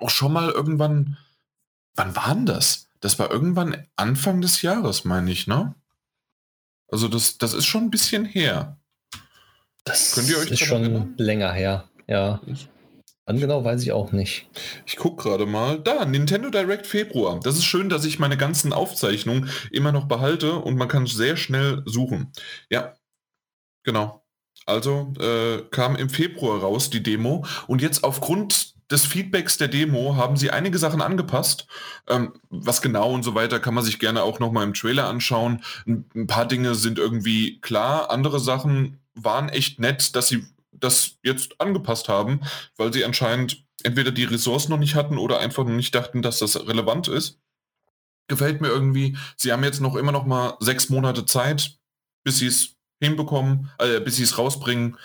auch 0.00 0.08
schon 0.08 0.32
mal 0.32 0.50
irgendwann, 0.50 1.18
wann 1.94 2.16
war 2.16 2.34
denn 2.34 2.46
das? 2.46 2.88
Das 3.00 3.18
war 3.18 3.30
irgendwann 3.30 3.86
Anfang 3.96 4.40
des 4.40 4.62
Jahres, 4.62 5.04
meine 5.04 5.30
ich, 5.30 5.46
ne? 5.46 5.74
Also 6.88 7.08
das, 7.08 7.38
das 7.38 7.52
ist 7.52 7.66
schon 7.66 7.84
ein 7.84 7.90
bisschen 7.90 8.24
her. 8.24 8.78
Das 9.84 10.14
Könnt 10.14 10.30
ihr 10.30 10.38
euch 10.38 10.50
ist 10.50 10.60
schon 10.60 10.82
erinnern? 10.82 11.14
länger 11.18 11.52
her, 11.52 11.88
ja. 12.06 12.40
Wann 13.26 13.40
genau 13.40 13.64
weiß 13.64 13.82
ich 13.82 13.92
auch 13.92 14.12
nicht. 14.12 14.48
Ich 14.86 14.96
gucke 14.96 15.22
gerade 15.22 15.46
mal. 15.46 15.80
Da, 15.80 16.04
Nintendo 16.04 16.50
Direct 16.50 16.86
Februar. 16.86 17.40
Das 17.40 17.56
ist 17.56 17.64
schön, 17.64 17.88
dass 17.88 18.04
ich 18.04 18.18
meine 18.18 18.36
ganzen 18.36 18.72
Aufzeichnungen 18.72 19.50
immer 19.70 19.92
noch 19.92 20.06
behalte 20.06 20.56
und 20.56 20.76
man 20.76 20.88
kann 20.88 21.06
sehr 21.06 21.36
schnell 21.36 21.82
suchen. 21.86 22.32
Ja, 22.70 22.94
genau. 23.82 24.23
Also 24.66 25.12
äh, 25.20 25.62
kam 25.70 25.96
im 25.96 26.08
Februar 26.08 26.60
raus 26.60 26.90
die 26.90 27.02
Demo 27.02 27.44
und 27.66 27.82
jetzt 27.82 28.02
aufgrund 28.04 28.74
des 28.90 29.06
Feedbacks 29.06 29.56
der 29.56 29.68
Demo 29.68 30.16
haben 30.16 30.36
sie 30.36 30.50
einige 30.50 30.78
Sachen 30.78 31.00
angepasst. 31.00 31.66
Ähm, 32.08 32.34
was 32.50 32.82
genau 32.82 33.12
und 33.12 33.22
so 33.22 33.34
weiter 33.34 33.60
kann 33.60 33.74
man 33.74 33.84
sich 33.84 33.98
gerne 33.98 34.22
auch 34.22 34.40
nochmal 34.40 34.64
im 34.64 34.74
Trailer 34.74 35.08
anschauen. 35.08 35.62
Ein, 35.86 36.26
paar 36.26 36.46
Dinge 36.46 36.74
sind 36.74 36.98
irgendwie 36.98 37.60
klar, 37.60 38.10
andere 38.10 38.40
Sachen 38.40 39.00
waren 39.14 39.48
echt 39.48 39.80
nett, 39.80 40.14
dass 40.16 40.28
sie 40.28 40.46
das 40.72 41.16
jetzt 41.22 41.60
angepasst 41.60 42.08
haben, 42.08 42.40
weil 42.76 42.92
sie 42.92 43.04
anscheinend 43.04 43.64
entweder 43.82 44.10
die 44.10 44.24
Ressourcen 44.24 44.70
noch 44.70 44.78
nicht 44.78 44.94
hatten 44.94 45.18
oder 45.18 45.38
einfach 45.38 45.64
noch 45.64 45.72
nicht 45.72 45.94
dachten, 45.94 46.20
dass 46.22 46.38
das 46.38 46.66
relevant 46.66 47.08
ist. 47.08 47.38
Gefällt 48.28 48.60
mir 48.60 48.68
irgendwie. 48.68 49.16
Sie 49.36 49.52
haben 49.52 49.64
jetzt 49.64 49.80
noch 49.80 49.96
immer 49.96 50.12
noch 50.12 50.24
mal 50.24 50.56
sechs 50.60 50.88
Monate 50.88 51.26
Zeit, 51.26 51.78
bis 52.22 52.38
sie 52.38 52.46
es 52.46 52.76
hinbekommen, 53.00 53.70
äh, 53.78 54.00
bis 54.00 54.16
sie 54.16 54.22
es 54.22 54.38
rausbringen. 54.38 54.96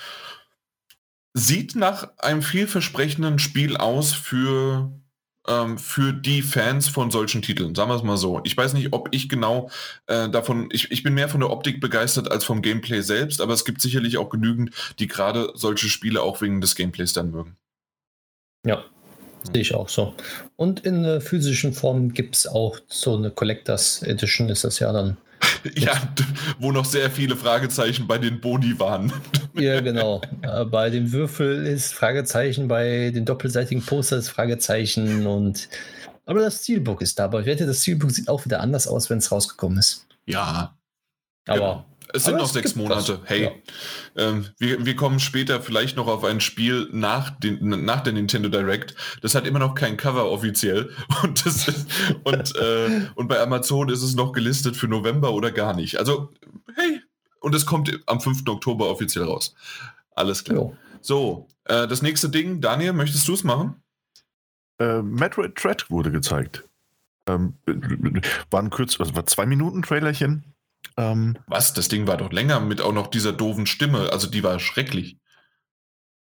Sieht 1.33 1.75
nach 1.75 2.17
einem 2.17 2.41
vielversprechenden 2.41 3.39
Spiel 3.39 3.77
aus 3.77 4.13
für 4.13 4.91
ähm, 5.49 5.77
für 5.77 6.13
die 6.13 6.41
Fans 6.41 6.87
von 6.87 7.11
solchen 7.11 7.41
Titeln. 7.41 7.75
Sagen 7.75 7.89
wir 7.89 7.95
es 7.95 8.03
mal 8.03 8.17
so. 8.17 8.41
Ich 8.43 8.55
weiß 8.55 8.73
nicht, 8.73 8.93
ob 8.93 9.09
ich 9.11 9.29
genau 9.29 9.69
äh, 10.07 10.29
davon, 10.29 10.69
ich, 10.71 10.91
ich 10.91 11.03
bin 11.03 11.13
mehr 11.13 11.29
von 11.29 11.39
der 11.39 11.49
Optik 11.49 11.81
begeistert 11.81 12.31
als 12.31 12.45
vom 12.45 12.61
Gameplay 12.61 13.01
selbst, 13.01 13.41
aber 13.41 13.53
es 13.53 13.65
gibt 13.65 13.81
sicherlich 13.81 14.17
auch 14.17 14.29
genügend, 14.29 14.71
die 14.99 15.07
gerade 15.07 15.51
solche 15.55 15.89
Spiele 15.89 16.21
auch 16.21 16.41
wegen 16.41 16.61
des 16.61 16.75
Gameplays 16.75 17.13
dann 17.13 17.31
mögen. 17.31 17.57
Ja, 18.65 18.83
sehe 19.43 19.61
ich 19.61 19.73
auch 19.73 19.89
so. 19.89 20.13
Und 20.55 20.81
in 20.81 21.03
der 21.03 21.21
physischen 21.21 21.73
Form 21.73 22.13
gibt 22.13 22.35
es 22.35 22.47
auch 22.47 22.77
so 22.87 23.15
eine 23.15 23.31
Collectors 23.31 24.03
Edition, 24.03 24.49
ist 24.49 24.63
das 24.63 24.79
ja 24.79 24.91
dann. 24.91 25.17
Ja, 25.75 25.93
wo 26.59 26.71
noch 26.71 26.85
sehr 26.85 27.09
viele 27.09 27.35
Fragezeichen 27.35 28.07
bei 28.07 28.17
den 28.17 28.41
Boni 28.41 28.79
waren. 28.79 29.11
ja, 29.53 29.79
genau. 29.81 30.21
Äh, 30.41 30.65
bei 30.65 30.89
dem 30.89 31.11
Würfel 31.11 31.65
ist 31.65 31.93
Fragezeichen, 31.93 32.67
bei 32.67 33.11
den 33.11 33.25
doppelseitigen 33.25 33.83
Posters 33.83 34.29
Fragezeichen 34.29 35.25
und 35.25 35.69
aber 36.25 36.41
das 36.41 36.63
Steelbook 36.63 37.01
ist 37.01 37.17
da. 37.17 37.25
Aber 37.25 37.39
ich 37.39 37.47
wette, 37.47 37.65
das 37.65 37.81
Steelbook 37.81 38.11
sieht 38.11 38.29
auch 38.29 38.45
wieder 38.45 38.59
anders 38.61 38.87
aus, 38.87 39.09
wenn 39.09 39.17
es 39.17 39.31
rausgekommen 39.31 39.79
ist. 39.79 40.05
Ja. 40.27 40.77
Aber 41.47 41.57
genau. 41.57 41.85
Es 42.11 42.23
sind 42.23 42.37
noch 42.37 42.47
sechs 42.47 42.75
Monate. 42.75 43.19
Was. 43.21 43.29
Hey, 43.29 43.43
ja. 43.43 43.51
ähm, 44.15 44.47
wir, 44.57 44.85
wir 44.85 44.95
kommen 44.95 45.19
später 45.19 45.61
vielleicht 45.61 45.95
noch 45.95 46.07
auf 46.07 46.23
ein 46.23 46.41
Spiel 46.41 46.89
nach, 46.91 47.29
den, 47.29 47.85
nach 47.85 48.01
der 48.01 48.13
Nintendo 48.13 48.49
Direct. 48.49 48.95
Das 49.21 49.35
hat 49.35 49.45
immer 49.45 49.59
noch 49.59 49.75
kein 49.75 49.95
Cover 49.95 50.29
offiziell. 50.29 50.89
Und, 51.23 51.45
das 51.45 51.67
ist, 51.67 51.87
und, 52.23 52.55
äh, 52.55 53.07
und 53.15 53.27
bei 53.27 53.39
Amazon 53.39 53.89
ist 53.89 54.01
es 54.01 54.15
noch 54.15 54.31
gelistet 54.31 54.75
für 54.75 54.87
November 54.87 55.33
oder 55.33 55.51
gar 55.51 55.75
nicht. 55.75 55.97
Also, 55.97 56.31
hey, 56.75 57.01
und 57.41 57.53
es 57.53 57.65
kommt 57.65 57.91
am 58.05 58.21
5. 58.21 58.47
Oktober 58.47 58.89
offiziell 58.89 59.25
raus. 59.25 59.53
Alles 60.15 60.43
klar. 60.43 60.57
Jo. 60.57 60.77
So, 61.01 61.47
äh, 61.65 61.87
das 61.87 62.01
nächste 62.01 62.29
Ding, 62.29 62.61
Daniel, 62.61 62.93
möchtest 62.93 63.27
du 63.27 63.33
es 63.33 63.43
machen? 63.43 63.81
Äh, 64.79 65.01
Metroid 65.01 65.61
Dread 65.61 65.89
wurde 65.89 66.11
gezeigt. 66.11 66.63
Ähm, 67.27 67.55
war 68.49 68.61
ein 68.61 68.69
kurz, 68.69 68.99
also 68.99 69.15
war 69.15 69.25
zwei 69.25 69.45
Minuten 69.45 69.81
Trailerchen 69.81 70.55
ähm, 70.99 71.37
Was? 71.47 71.73
Das 71.73 71.87
Ding 71.87 72.07
war 72.07 72.17
doch 72.17 72.31
länger 72.31 72.59
mit 72.59 72.81
auch 72.81 72.93
noch 72.93 73.07
dieser 73.07 73.31
doofen 73.31 73.65
Stimme. 73.65 74.11
Also 74.11 74.27
die 74.27 74.43
war 74.43 74.59
schrecklich. 74.59 75.17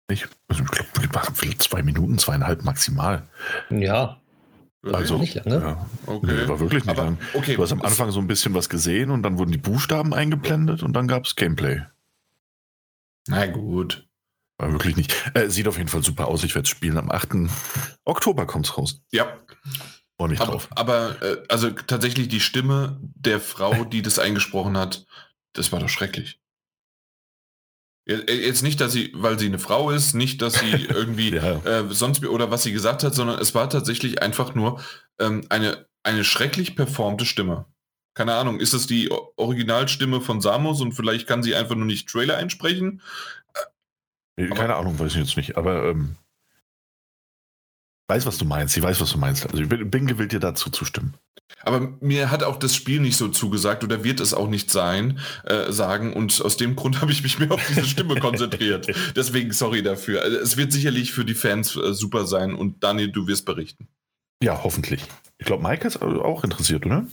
Ich, 0.09 0.25
also 0.47 0.63
ich 0.63 0.69
glaube, 0.69 1.57
zwei 1.59 1.83
Minuten, 1.83 2.17
zweieinhalb 2.17 2.63
maximal. 2.63 3.27
Ja. 3.69 4.19
Also, 4.91 5.17
nicht 5.17 5.35
lange. 5.35 5.63
Ja. 5.63 5.85
Okay. 6.07 6.27
Nee, 6.27 6.47
war 6.47 6.59
wirklich 6.59 6.83
nicht 6.83 6.97
Aber, 6.97 7.05
lang. 7.05 7.17
Okay, 7.33 7.55
du 7.55 7.63
hast 7.63 7.71
am 7.71 7.81
Anfang 7.83 8.11
so 8.11 8.19
ein 8.19 8.27
bisschen 8.27 8.53
was 8.53 8.67
gesehen 8.67 9.11
und 9.11 9.23
dann 9.23 9.37
wurden 9.37 9.51
die 9.51 9.57
Buchstaben 9.57 10.13
eingeblendet 10.13 10.83
und 10.83 10.93
dann 10.93 11.07
gab 11.07 11.25
es 11.25 11.35
Gameplay. 11.35 11.81
Na 13.27 13.45
gut. 13.45 14.07
War 14.57 14.71
wirklich 14.71 14.97
nicht. 14.97 15.13
Äh, 15.35 15.49
sieht 15.49 15.67
auf 15.67 15.77
jeden 15.77 15.89
Fall 15.89 16.03
super 16.03 16.27
aus. 16.27 16.43
Ich 16.43 16.53
werde 16.53 16.65
es 16.65 16.69
spielen. 16.69 16.97
Am 16.97 17.09
8. 17.09 17.49
Oktober 18.03 18.45
kommt 18.45 18.65
es 18.65 18.77
raus. 18.77 19.01
Ja. 19.11 19.37
Freue 20.17 20.29
mich 20.29 20.39
aber, 20.39 20.51
drauf. 20.51 20.67
Aber 20.71 21.21
äh, 21.21 21.43
also 21.49 21.71
tatsächlich 21.71 22.27
die 22.27 22.39
Stimme 22.39 22.99
der 23.01 23.39
Frau, 23.39 23.83
die 23.83 24.01
das 24.01 24.19
eingesprochen 24.19 24.77
hat, 24.77 25.05
das 25.53 25.71
war 25.71 25.79
doch 25.79 25.89
schrecklich. 25.89 26.39
Äh, 28.05 28.31
jetzt 28.33 28.63
nicht, 28.63 28.79
dass 28.81 28.91
sie, 28.91 29.11
weil 29.15 29.39
sie 29.39 29.47
eine 29.47 29.59
Frau 29.59 29.89
ist, 29.91 30.13
nicht, 30.13 30.41
dass 30.41 30.55
sie 30.55 30.71
irgendwie 30.89 31.31
ja. 31.31 31.63
äh, 31.65 31.85
sonst 31.89 32.25
oder 32.25 32.51
was 32.51 32.63
sie 32.63 32.73
gesagt 32.73 33.03
hat, 33.03 33.15
sondern 33.15 33.39
es 33.39 33.55
war 33.55 33.69
tatsächlich 33.69 34.21
einfach 34.21 34.55
nur 34.55 34.81
ähm, 35.19 35.45
eine, 35.49 35.87
eine 36.03 36.23
schrecklich 36.23 36.75
performte 36.75 37.25
Stimme. 37.25 37.65
Keine 38.15 38.35
Ahnung, 38.35 38.59
ist 38.59 38.73
es 38.73 38.85
die 38.85 39.09
Originalstimme 39.37 40.21
von 40.21 40.39
Samus 40.39 40.81
und 40.81 40.91
vielleicht 40.91 41.27
kann 41.27 41.41
sie 41.41 41.55
einfach 41.55 41.75
nur 41.75 41.85
nicht 41.85 42.07
Trailer 42.07 42.37
einsprechen? 42.37 43.01
Keine 44.35 44.75
Ahnung, 44.75 44.99
weiß 44.99 45.13
ich 45.13 45.19
jetzt 45.19 45.37
nicht, 45.37 45.57
aber 45.57 45.85
ähm, 45.85 46.17
weiß, 48.07 48.25
was 48.25 48.37
du 48.37 48.45
meinst. 48.45 48.75
Ich 48.77 48.83
weiß, 48.83 48.99
was 49.01 49.11
du 49.11 49.17
meinst. 49.17 49.45
Also 49.45 49.63
ich 49.63 49.69
bin, 49.69 49.89
bin 49.89 50.07
gewillt, 50.07 50.31
dir 50.31 50.39
dazu 50.39 50.69
zu 50.69 50.85
stimmen. 50.85 51.15
Aber 51.61 51.93
mir 52.01 52.29
hat 52.29 52.43
auch 52.43 52.57
das 52.57 52.75
Spiel 52.75 52.99
nicht 52.99 53.15
so 53.15 53.29
zugesagt 53.29 53.83
oder 53.83 54.03
wird 54.03 54.19
es 54.19 54.33
auch 54.33 54.49
nicht 54.49 54.69
sein, 54.69 55.19
äh, 55.45 55.71
sagen. 55.71 56.13
Und 56.13 56.41
aus 56.41 56.57
dem 56.57 56.75
Grund 56.75 57.01
habe 57.01 57.11
ich 57.11 57.23
mich 57.23 57.39
mehr 57.39 57.51
auf 57.51 57.65
diese 57.67 57.85
Stimme 57.85 58.19
konzentriert. 58.19 58.87
Deswegen 59.15 59.51
sorry 59.51 59.81
dafür. 59.81 60.21
Also 60.21 60.37
es 60.37 60.57
wird 60.57 60.71
sicherlich 60.71 61.11
für 61.11 61.25
die 61.25 61.35
Fans 61.35 61.75
äh, 61.75 61.93
super 61.93 62.27
sein 62.27 62.53
und 62.53 62.83
Daniel, 62.83 63.11
du 63.11 63.27
wirst 63.27 63.45
berichten. 63.45 63.87
Ja, 64.41 64.61
hoffentlich. 64.63 65.01
Ich 65.37 65.45
glaube, 65.45 65.63
Mike 65.63 65.87
ist 65.87 66.01
auch 66.01 66.43
interessiert, 66.43 66.85
oder? 66.85 67.05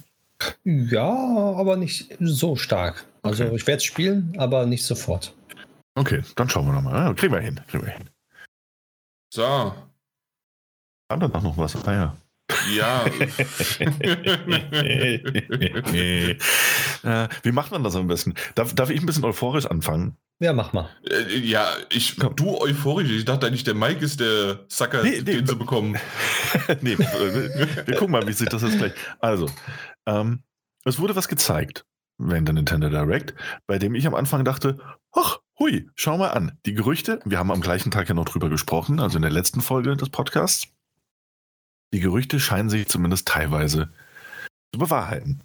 Ja, 0.65 1.09
aber 1.13 1.77
nicht 1.77 2.17
so 2.19 2.57
stark. 2.57 3.07
Also 3.23 3.45
okay. 3.45 3.57
ich 3.57 3.67
werde 3.67 3.79
es 3.79 3.85
spielen, 3.85 4.35
aber 4.39 4.67
nicht 4.67 4.85
sofort. 4.85 5.35
Okay, 5.95 6.23
dann 6.35 6.49
schauen 6.49 6.67
wir 6.67 6.73
nochmal. 6.73 7.15
Kriegen 7.15 7.33
wir 7.33 7.41
hin. 7.41 7.61
Kriegen 7.69 7.85
wir 7.85 7.93
hin. 7.93 8.11
So, 9.33 9.73
war 11.11 11.19
danach 11.19 11.43
noch 11.43 11.59
was? 11.59 11.77
Ah 11.87 11.93
ja. 11.93 12.17
Ja. 12.75 13.05
äh, 17.05 17.29
wie 17.43 17.53
macht 17.53 17.71
man 17.73 17.85
das 17.85 17.97
am 17.97 18.07
besten? 18.07 18.35
Darf, 18.55 18.75
darf, 18.75 18.91
ich 18.91 19.01
ein 19.01 19.07
bisschen 19.07 19.25
euphorisch 19.25 19.67
anfangen? 19.67 20.17
Ja, 20.41 20.53
mach 20.53 20.73
mal. 20.73 20.89
Äh, 21.09 21.39
ja, 21.39 21.69
ich, 21.91 22.17
du 22.17 22.59
euphorisch. 22.59 23.11
Ich 23.11 23.25
dachte 23.25 23.47
eigentlich, 23.47 23.65
der 23.65 23.75
Mike 23.75 24.05
ist 24.05 24.21
der 24.21 24.61
Sacker, 24.69 25.03
nee, 25.03 25.19
nee, 25.19 25.23
den 25.23 25.47
sie 25.47 25.57
bekommen. 25.57 25.97
nee, 26.81 26.97
wir 26.99 27.97
gucken 27.97 28.13
mal, 28.13 28.27
wie 28.27 28.33
sich 28.33 28.49
das 28.49 28.63
jetzt 28.63 28.79
gleich. 28.79 28.93
Also, 29.21 29.49
ähm, 30.07 30.43
es 30.85 30.99
wurde 30.99 31.17
was 31.17 31.29
gezeigt 31.29 31.85
während 32.19 32.49
der 32.49 32.55
Nintendo 32.55 32.89
Direct, 32.89 33.35
bei 33.67 33.79
dem 33.79 33.95
ich 33.95 34.07
am 34.07 34.15
Anfang 34.15 34.45
dachte, 34.45 34.79
ach, 35.13 35.39
hui, 35.59 35.89
schau 35.95 36.19
mal 36.19 36.29
an. 36.29 36.59
Die 36.67 36.75
Gerüchte, 36.75 37.21
wir 37.25 37.39
haben 37.39 37.51
am 37.51 37.63
gleichen 37.63 37.91
Tag 37.91 38.09
ja 38.09 38.15
noch 38.15 38.27
drüber 38.27 38.51
gesprochen, 38.51 39.01
also 39.01 39.17
in 39.17 39.23
der 39.23 39.31
letzten 39.31 39.61
Folge 39.61 39.97
des 39.97 40.11
Podcasts. 40.11 40.69
Die 41.93 42.01
Gerüchte 42.01 42.39
scheinen 42.41 42.71
sich 42.71 42.89
zumindest 42.89 43.27
teilweise 43.29 43.91
zu 44.73 44.79
bewahrheiten. 44.79 45.43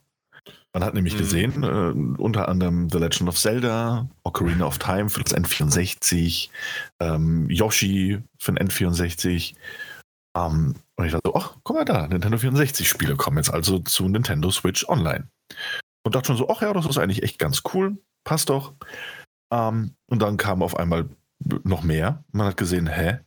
Man 0.74 0.84
hat 0.84 0.94
nämlich 0.94 1.14
mhm. 1.14 1.20
gesehen, 1.20 1.64
äh, 1.64 2.22
unter 2.22 2.50
anderem 2.50 2.90
The 2.90 2.98
Legend 2.98 3.30
of 3.30 3.38
Zelda, 3.38 4.10
Ocarina 4.24 4.66
of 4.66 4.78
Time 4.78 5.10
für 5.10 5.24
das 5.24 5.34
N64, 5.34 6.50
ähm, 7.00 7.50
Yoshi 7.50 8.22
für 8.38 8.52
den 8.52 8.68
N64. 8.68 9.56
Ähm, 10.36 10.76
und 10.98 11.06
ich 11.06 11.14
dachte 11.14 11.30
so, 11.30 11.36
ach, 11.36 11.56
guck 11.64 11.78
mal 11.78 11.86
da, 11.86 12.08
Nintendo 12.08 12.38
64-Spiele 12.38 13.16
kommen 13.16 13.38
jetzt 13.38 13.54
also 13.54 13.80
zu 13.80 14.08
Nintendo 14.10 14.52
Switch 14.52 14.88
Online. 14.90 15.30
Und 16.04 16.14
dachte 16.14 16.28
schon 16.28 16.38
so, 16.38 16.50
ach 16.50 16.62
ja, 16.62 16.74
das 16.74 16.86
ist 16.86 16.98
eigentlich 16.98 17.24
echt 17.24 17.40
ganz 17.40 17.64
cool, 17.74 17.98
passt 18.26 18.50
doch. 18.50 18.74
Ähm, 19.54 19.96
und 20.08 20.22
dann 20.22 20.38
kam 20.38 20.62
auf 20.62 20.78
einmal 20.78 21.10
noch 21.64 21.84
mehr. 21.84 22.24
Man 22.34 22.48
hat 22.48 22.58
gesehen, 22.58 22.88
hä, 22.88 23.20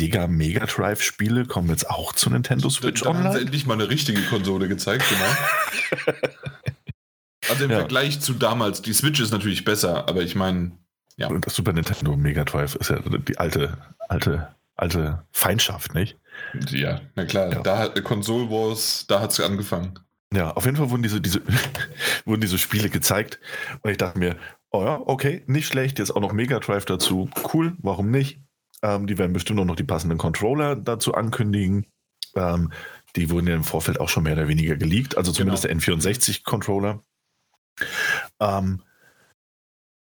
Sega 0.00 0.26
Mega 0.26 0.64
Drive 0.64 1.02
Spiele 1.02 1.44
kommen 1.44 1.68
jetzt 1.68 1.90
auch 1.90 2.14
zu 2.14 2.30
Nintendo 2.30 2.70
Switch 2.70 3.02
da, 3.02 3.04
da 3.04 3.10
Online. 3.10 3.28
Haben 3.28 3.36
sie 3.36 3.42
endlich 3.42 3.66
mal 3.66 3.74
eine 3.74 3.90
richtige 3.90 4.22
Konsole 4.22 4.66
gezeigt, 4.66 5.04
genau. 5.10 6.12
also 7.50 7.64
im 7.64 7.70
ja. 7.70 7.78
Vergleich 7.80 8.18
zu 8.20 8.32
damals, 8.32 8.80
die 8.80 8.94
Switch 8.94 9.20
ist 9.20 9.30
natürlich 9.30 9.64
besser, 9.64 10.08
aber 10.08 10.22
ich 10.22 10.34
meine, 10.34 10.72
ja. 11.16 11.28
Das 11.40 11.54
Super 11.54 11.74
Nintendo 11.74 12.16
Mega 12.16 12.44
Drive 12.44 12.76
ist 12.76 12.88
ja 12.88 12.98
die 12.98 13.38
alte, 13.38 13.76
alte, 14.08 14.54
alte 14.76 15.22
Feindschaft, 15.32 15.94
nicht? 15.94 16.16
Ja, 16.70 17.02
na 17.14 17.26
klar, 17.26 17.52
ja. 17.52 17.60
da 17.60 17.76
hat 17.76 18.02
Console 18.02 18.48
Wars, 18.48 19.04
da 19.06 19.20
hat 19.20 19.32
es 19.32 19.40
angefangen. 19.40 19.98
Ja, 20.32 20.52
auf 20.52 20.64
jeden 20.64 20.78
Fall 20.78 20.88
wurden 20.88 21.02
diese, 21.02 21.20
diese, 21.20 21.42
wurden 22.24 22.40
diese 22.40 22.56
Spiele 22.56 22.88
gezeigt 22.88 23.38
und 23.82 23.90
ich 23.90 23.98
dachte 23.98 24.18
mir, 24.18 24.36
oh 24.70 24.82
ja, 24.82 24.98
okay, 25.04 25.42
nicht 25.46 25.66
schlecht, 25.66 25.98
jetzt 25.98 26.16
auch 26.16 26.22
noch 26.22 26.32
Mega 26.32 26.58
Drive 26.58 26.86
dazu, 26.86 27.28
cool, 27.52 27.76
warum 27.82 28.10
nicht? 28.10 28.40
Ähm, 28.82 29.06
die 29.06 29.18
werden 29.18 29.32
bestimmt 29.32 29.60
auch 29.60 29.64
noch 29.64 29.76
die 29.76 29.84
passenden 29.84 30.18
Controller 30.18 30.76
dazu 30.76 31.14
ankündigen. 31.14 31.86
Ähm, 32.34 32.72
die 33.16 33.30
wurden 33.30 33.48
ja 33.48 33.54
im 33.54 33.64
Vorfeld 33.64 34.00
auch 34.00 34.08
schon 34.08 34.22
mehr 34.22 34.34
oder 34.34 34.48
weniger 34.48 34.76
geleakt, 34.76 35.16
also 35.16 35.32
zumindest 35.32 35.64
genau. 35.64 35.80
der 35.80 35.96
N64-Controller. 35.96 37.02
Ähm, 38.40 38.82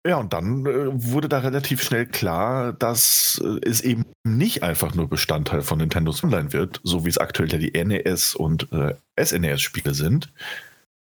ja, 0.06 0.16
und 0.16 0.34
dann 0.34 0.66
äh, 0.66 0.90
wurde 0.92 1.30
da 1.30 1.38
relativ 1.38 1.82
schnell 1.82 2.06
klar, 2.06 2.74
dass 2.74 3.40
äh, 3.42 3.58
es 3.66 3.80
eben 3.80 4.04
nicht 4.22 4.62
einfach 4.62 4.94
nur 4.94 5.08
Bestandteil 5.08 5.62
von 5.62 5.78
Nintendo 5.78 6.14
Online 6.22 6.52
wird, 6.52 6.80
so 6.82 7.04
wie 7.04 7.08
es 7.08 7.18
aktuell 7.18 7.50
ja 7.50 7.58
die 7.58 7.72
NES 7.72 8.34
und 8.34 8.70
äh, 8.72 8.94
SNES-Spiele 9.18 9.94
sind, 9.94 10.30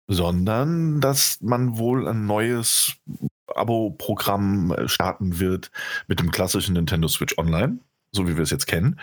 sondern 0.08 1.02
dass 1.02 1.42
man 1.42 1.78
wohl 1.78 2.08
ein 2.08 2.26
neues 2.26 2.96
Abo-Programm 3.58 4.72
äh, 4.72 4.88
starten 4.88 5.40
wird 5.40 5.72
mit 6.08 6.20
dem 6.20 6.32
klassischen 6.32 6.74
Nintendo 6.74 7.08
Switch 7.08 7.38
Online, 7.38 7.80
so 8.12 8.28
wie 8.28 8.36
wir 8.36 8.44
es 8.44 8.52
jetzt 8.52 8.68
kennen, 8.68 9.00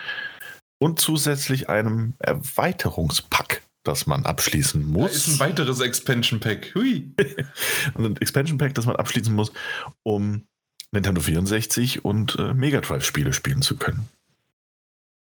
und 0.79 0.99
zusätzlich 0.99 1.69
einem 1.69 2.13
Erweiterungspack, 2.19 3.61
das 3.83 4.07
man 4.07 4.25
abschließen 4.25 4.83
muss. 4.85 5.11
Da 5.11 5.17
ist 5.17 5.27
ein 5.29 5.39
weiteres 5.39 5.79
Expansion 5.79 6.39
Pack. 6.39 6.73
Hui. 6.75 7.11
ein 7.97 8.17
Expansion 8.17 8.57
Pack, 8.57 8.73
das 8.75 8.85
man 8.85 8.95
abschließen 8.95 9.33
muss, 9.33 9.51
um 10.03 10.43
Nintendo 10.91 11.21
64 11.21 12.03
und 12.03 12.37
äh, 12.39 12.53
Mega 12.53 12.81
Drive 12.81 13.05
Spiele 13.05 13.33
spielen 13.33 13.61
zu 13.61 13.77
können. 13.77 14.09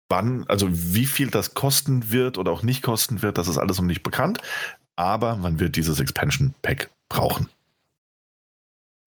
Wann, 0.08 0.44
also 0.48 0.68
wie 0.70 1.06
viel 1.06 1.30
das 1.30 1.54
kosten 1.54 2.10
wird 2.10 2.36
oder 2.36 2.52
auch 2.52 2.62
nicht 2.62 2.82
kosten 2.82 3.22
wird, 3.22 3.38
das 3.38 3.48
ist 3.48 3.58
alles 3.58 3.78
noch 3.78 3.86
nicht 3.86 4.02
bekannt. 4.02 4.38
Aber 4.94 5.36
man 5.36 5.58
wird 5.58 5.76
dieses 5.76 6.00
Expansion 6.00 6.54
Pack 6.60 6.90
brauchen. 7.08 7.48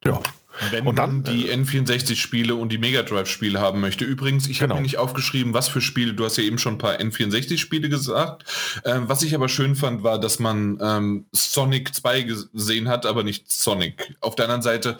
Ja. 0.06 0.22
Wenn 0.72 0.88
und 0.88 0.98
dann, 0.98 1.22
man 1.22 1.24
die 1.24 1.50
äh, 1.50 1.56
N64-Spiele 1.56 2.56
und 2.56 2.72
die 2.72 2.78
Mega 2.78 3.04
Drive-Spiele 3.04 3.60
haben 3.60 3.82
möchte. 3.82 4.06
Übrigens, 4.06 4.48
ich 4.48 4.60
genau. 4.60 4.76
habe 4.76 4.82
mir 4.82 4.84
nicht 4.84 4.98
aufgeschrieben, 4.98 5.54
was 5.54 5.68
für 5.68 5.82
Spiele. 5.82 6.14
Du 6.14 6.24
hast 6.24 6.38
ja 6.38 6.44
eben 6.44 6.58
schon 6.58 6.76
ein 6.76 6.78
paar 6.78 6.96
N64-Spiele 6.96 7.90
gesagt. 7.90 8.46
Ähm, 8.86 9.10
was 9.10 9.22
ich 9.22 9.36
aber 9.36 9.50
schön 9.50 9.76
fand, 9.76 10.04
war, 10.04 10.20
dass 10.20 10.40
man 10.40 10.80
ähm, 10.82 11.26
Sonic 11.34 11.94
2 11.94 12.22
gesehen 12.24 12.88
hat, 12.88 13.06
aber 13.06 13.24
nicht 13.24 13.52
Sonic. 13.52 14.16
Auf 14.22 14.36
der 14.36 14.46
anderen 14.46 14.62
Seite, 14.62 14.98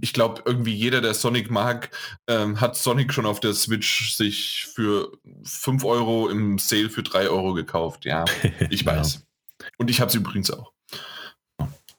ich 0.00 0.12
glaube, 0.12 0.42
irgendwie 0.44 0.74
jeder, 0.74 1.00
der 1.00 1.14
Sonic 1.14 1.50
mag, 1.50 1.90
ähm, 2.26 2.60
hat 2.60 2.76
Sonic 2.76 3.12
schon 3.12 3.26
auf 3.26 3.40
der 3.40 3.54
Switch 3.54 4.14
sich 4.14 4.66
für 4.74 5.12
5 5.44 5.84
Euro 5.84 6.28
im 6.28 6.58
Sale 6.58 6.90
für 6.90 7.02
3 7.02 7.28
Euro 7.28 7.54
gekauft. 7.54 8.04
Ja, 8.04 8.24
ich 8.70 8.84
weiß. 8.84 9.14
ja. 9.14 9.66
Und 9.78 9.90
ich 9.90 10.00
habe 10.00 10.10
sie 10.10 10.18
übrigens 10.18 10.50
auch. 10.50 10.72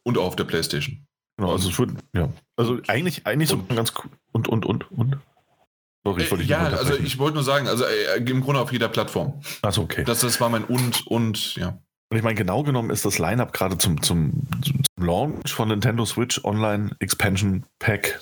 Und 0.03 0.17
auch 0.17 0.25
auf 0.25 0.35
der 0.35 0.43
Playstation. 0.43 1.05
Genau, 1.37 1.51
also 1.51 1.69
es 1.69 1.79
wird, 1.79 1.91
ja. 2.13 2.29
Also 2.57 2.79
eigentlich, 2.87 3.25
eigentlich 3.25 3.49
so 3.49 3.61
ganz 3.63 3.93
cool. 3.97 4.11
Und, 4.31 4.47
und, 4.47 4.65
und, 4.65 4.91
und. 4.91 5.17
Sorry, 6.05 6.23
ich 6.23 6.31
wollte 6.31 6.43
äh, 6.43 6.47
ja, 6.47 6.63
also 6.63 6.95
ich 6.95 7.17
wollte 7.17 7.35
nur 7.35 7.43
sagen, 7.43 7.67
also 7.67 7.85
äh, 7.85 8.17
im 8.17 8.41
Grunde 8.41 8.59
auf 8.61 8.71
jeder 8.71 8.89
Plattform. 8.89 9.41
Achso, 9.61 9.81
okay. 9.81 10.03
Das, 10.03 10.19
das 10.19 10.39
war 10.41 10.49
mein 10.49 10.65
und, 10.65 11.07
und, 11.07 11.55
ja. 11.55 11.79
Und 12.09 12.17
ich 12.17 12.23
meine, 12.23 12.35
genau 12.35 12.61
genommen 12.63 12.89
ist 12.91 13.05
das 13.05 13.17
Line-Up 13.17 13.53
gerade 13.53 13.77
zum, 13.77 14.01
zum, 14.03 14.33
zum 14.61 14.83
Launch 14.97 15.51
von 15.51 15.69
Nintendo 15.69 16.05
Switch 16.05 16.43
Online 16.43 16.95
Expansion 16.99 17.63
Pack 17.79 18.19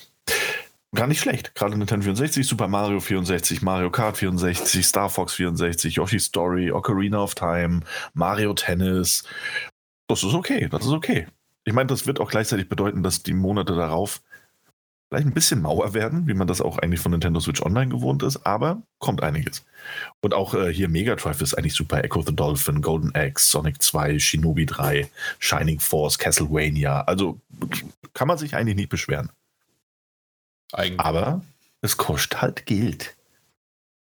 gar 0.95 1.07
nicht 1.07 1.22
schlecht. 1.22 1.55
Gerade 1.55 1.78
Nintendo 1.78 2.03
64, 2.03 2.47
Super 2.47 2.68
Mario 2.68 2.99
64, 2.99 3.62
Mario 3.62 3.89
Kart 3.89 4.18
64, 4.18 4.86
Star 4.86 5.09
Fox 5.09 5.34
64, 5.34 5.95
Yoshi's 5.95 6.26
Story, 6.26 6.72
Ocarina 6.72 7.22
of 7.22 7.36
Time, 7.36 7.82
Mario 8.14 8.53
Tennis. 8.53 9.24
Das 10.07 10.24
ist 10.24 10.34
okay, 10.34 10.68
das 10.70 10.86
ist 10.86 10.91
okay. 10.91 11.28
Ich 11.64 11.74
meine, 11.74 11.88
das 11.88 12.07
wird 12.07 12.20
auch 12.20 12.30
gleichzeitig 12.30 12.70
bedeuten, 12.70 13.03
dass 13.03 13.24
die 13.24 13.34
Monate 13.34 13.76
darauf 13.76 14.22
vielleicht 15.12 15.28
ein 15.28 15.34
bisschen 15.34 15.62
Mauer 15.62 15.93
werden, 15.93 16.26
wie 16.28 16.34
man 16.34 16.47
das 16.47 16.62
auch 16.62 16.78
eigentlich 16.78 17.01
von 17.01 17.12
Nintendo 17.12 17.41
Switch 17.41 17.62
Online 17.62 17.91
gewohnt 17.91 18.24
ist, 18.24 18.45
aber 18.45 18.82
kommt 18.97 19.22
einiges. 19.22 19.66
Und 20.22 20.34
auch 20.34 20.53
äh, 20.53 20.74
hier 20.74 20.88
Mega 20.88 21.16
Drive 21.16 21.41
ist 21.41 21.53
eigentlich 21.53 21.74
super. 21.74 22.01
Echo 22.01 22.22
the 22.22 22.34
Dolphin, 22.34 22.82
Golden 22.82 23.14
Axe, 23.14 23.49
Sonic 23.49 23.82
2, 23.82 24.20
Shinobi 24.20 24.66
3, 24.66 25.09
Shining 25.39 25.82
Force, 25.82 26.18
Castlevania. 26.18 27.01
Also 27.01 27.41
kann 28.14 28.30
man 28.30 28.38
sich 28.38 28.55
eigentlich 28.55 28.78
nicht 28.78 28.89
beschweren. 28.89 29.30
Eigentlich. 30.72 30.99
Aber 31.01 31.41
es 31.82 31.97
kostet 31.97 32.41
halt 32.41 32.66
Geld. 32.66 33.16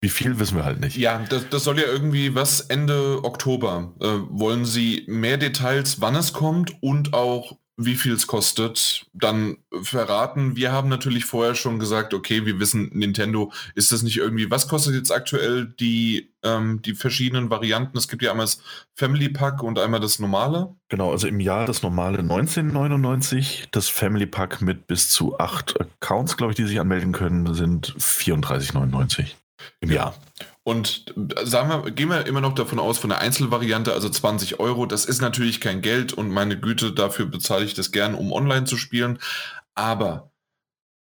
Wie 0.06 0.10
viel 0.10 0.38
wissen 0.38 0.58
wir 0.58 0.66
halt 0.66 0.82
nicht. 0.82 0.98
Ja, 0.98 1.18
das, 1.28 1.50
das 1.50 1.64
soll 1.64 1.80
ja 1.80 1.88
irgendwie 1.88 2.36
was 2.36 2.62
Ende 2.62 3.24
Oktober. 3.24 3.92
Äh, 4.00 4.06
wollen 4.30 4.64
Sie 4.64 5.04
mehr 5.08 5.38
Details, 5.38 6.00
wann 6.00 6.14
es 6.14 6.32
kommt 6.32 6.76
und 6.84 7.16
auch 7.16 7.58
wie 7.76 7.96
viel 7.96 8.14
es 8.14 8.28
kostet, 8.28 9.08
dann 9.14 9.58
verraten. 9.82 10.56
Wir 10.56 10.72
haben 10.72 10.90
natürlich 10.90 11.26
vorher 11.26 11.56
schon 11.56 11.80
gesagt, 11.80 12.14
okay, 12.14 12.46
wir 12.46 12.60
wissen, 12.60 12.92
Nintendo, 12.94 13.52
ist 13.74 13.92
das 13.92 14.04
nicht 14.04 14.18
irgendwie, 14.18 14.52
was 14.52 14.68
kostet 14.68 14.94
jetzt 14.94 15.12
aktuell 15.12 15.74
die, 15.80 16.32
ähm, 16.44 16.84
die 16.84 16.94
verschiedenen 16.94 17.50
Varianten? 17.50 17.98
Es 17.98 18.08
gibt 18.08 18.22
ja 18.22 18.30
einmal 18.30 18.46
das 18.46 18.62
Family 18.94 19.30
Pack 19.30 19.64
und 19.64 19.80
einmal 19.80 20.02
das 20.02 20.20
normale. 20.20 20.76
Genau, 20.88 21.14
also 21.14 21.26
im 21.26 21.40
Jahr 21.40 21.66
das 21.66 21.82
normale 21.82 22.20
1999, 22.20 23.70
das 23.72 23.90
Family 23.90 24.28
Pack 24.28 24.62
mit 24.62 24.86
bis 24.86 25.10
zu 25.10 25.40
acht 25.40 25.82
Accounts, 25.82 26.38
glaube 26.38 26.52
ich, 26.52 26.58
die 26.58 26.66
sich 26.66 26.80
anmelden 26.80 27.12
können, 27.12 27.56
sind 27.56 27.96
34,99 27.98 29.34
im 29.82 29.90
ja. 29.90 29.96
Jahr. 29.96 30.16
Und 30.64 31.14
äh, 31.16 31.46
sagen 31.46 31.70
wir, 31.70 31.92
gehen 31.92 32.10
wir 32.10 32.26
immer 32.26 32.42
noch 32.42 32.56
davon 32.56 32.80
aus, 32.80 32.98
von 32.98 33.10
der 33.10 33.20
Einzelvariante, 33.20 33.94
also 33.94 34.10
20 34.10 34.60
Euro, 34.60 34.86
das 34.86 35.06
ist 35.06 35.22
natürlich 35.22 35.62
kein 35.62 35.82
Geld 35.82 36.14
und 36.14 36.30
meine 36.30 36.60
Güte, 36.60 36.92
dafür 36.92 37.28
bezahle 37.28 37.66
ich 37.66 37.76
das 37.76 37.92
gern, 37.92 38.16
um 38.16 38.32
online 38.32 38.66
zu 38.66 38.78
spielen. 38.78 39.20
Aber 39.76 40.32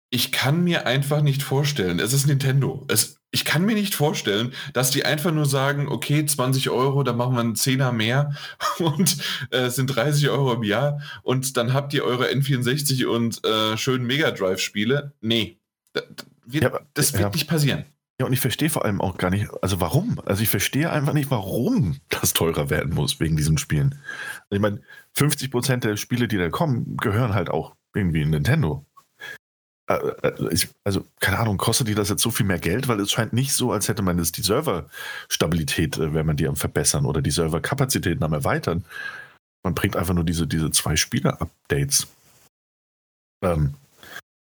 ich 0.09 0.31
kann 0.31 0.63
mir 0.63 0.85
einfach 0.85 1.21
nicht 1.21 1.43
vorstellen, 1.43 1.99
es 1.99 2.13
ist 2.13 2.27
Nintendo. 2.27 2.85
Es, 2.89 3.17
ich 3.31 3.43
kann 3.43 3.65
mir 3.65 3.75
nicht 3.75 3.95
vorstellen, 3.95 4.53
dass 4.73 4.91
die 4.91 5.05
einfach 5.05 5.31
nur 5.31 5.45
sagen, 5.45 5.87
okay, 5.87 6.25
20 6.25 6.69
Euro, 6.69 7.03
da 7.03 7.13
machen 7.13 7.35
wir 7.35 7.41
einen 7.41 7.55
Zehner 7.55 7.91
mehr 7.91 8.33
und 8.79 9.17
äh, 9.51 9.69
sind 9.69 9.87
30 9.87 10.29
Euro 10.29 10.53
im 10.53 10.63
Jahr 10.63 11.01
und 11.23 11.57
dann 11.57 11.73
habt 11.73 11.93
ihr 11.93 12.03
eure 12.03 12.27
N64 12.27 13.05
und 13.05 13.45
äh, 13.45 13.77
schönen 13.77 14.05
Mega 14.05 14.31
Drive 14.31 14.59
Spiele. 14.59 15.13
Nee, 15.21 15.59
das 15.93 16.03
wird, 16.45 16.71
das 16.93 17.13
wird 17.13 17.23
ja. 17.23 17.29
nicht 17.29 17.47
passieren. 17.47 17.85
Ja, 18.19 18.25
und 18.25 18.33
ich 18.33 18.39
verstehe 18.39 18.69
vor 18.69 18.85
allem 18.85 19.01
auch 19.01 19.17
gar 19.17 19.29
nicht, 19.29 19.49
also 19.61 19.81
warum? 19.81 20.21
Also 20.25 20.41
ich 20.41 20.49
verstehe 20.49 20.89
einfach 20.89 21.13
nicht, 21.13 21.31
warum 21.31 21.99
das 22.09 22.33
teurer 22.33 22.69
werden 22.69 22.93
muss 22.93 23.19
wegen 23.19 23.35
diesen 23.35 23.57
Spielen. 23.57 24.01
Ich 24.49 24.59
meine, 24.59 24.81
50 25.13 25.51
Prozent 25.51 25.83
der 25.83 25.97
Spiele, 25.97 26.27
die 26.27 26.37
da 26.37 26.49
kommen, 26.49 26.97
gehören 26.97 27.33
halt 27.33 27.49
auch 27.49 27.75
irgendwie 27.93 28.21
in 28.21 28.29
Nintendo. 28.29 28.85
Also, 29.87 31.05
keine 31.19 31.37
Ahnung, 31.37 31.57
kostet 31.57 31.87
die 31.87 31.93
das 31.93 32.09
jetzt 32.09 32.23
so 32.23 32.31
viel 32.31 32.45
mehr 32.47 32.57
Geld? 32.57 32.87
Weil 32.87 32.99
es 32.99 33.11
scheint 33.11 33.33
nicht 33.33 33.53
so, 33.53 33.71
als 33.71 33.87
hätte 33.87 34.01
man 34.01 34.17
jetzt 34.17 34.35
die 34.37 34.41
Serverstabilität, 34.41 35.97
äh, 35.97 36.13
wenn 36.13 36.25
man 36.25 36.37
die 36.37 36.47
am 36.47 36.55
Verbessern 36.55 37.05
oder 37.05 37.21
die 37.21 37.29
Serverkapazitäten 37.29 38.23
am 38.23 38.33
Erweitern. 38.33 38.83
Man 39.63 39.75
bringt 39.75 39.95
einfach 39.95 40.15
nur 40.15 40.23
diese, 40.23 40.47
diese 40.47 40.71
zwei 40.71 40.95
Spieler-Updates. 40.95 42.07
Ähm, 43.43 43.75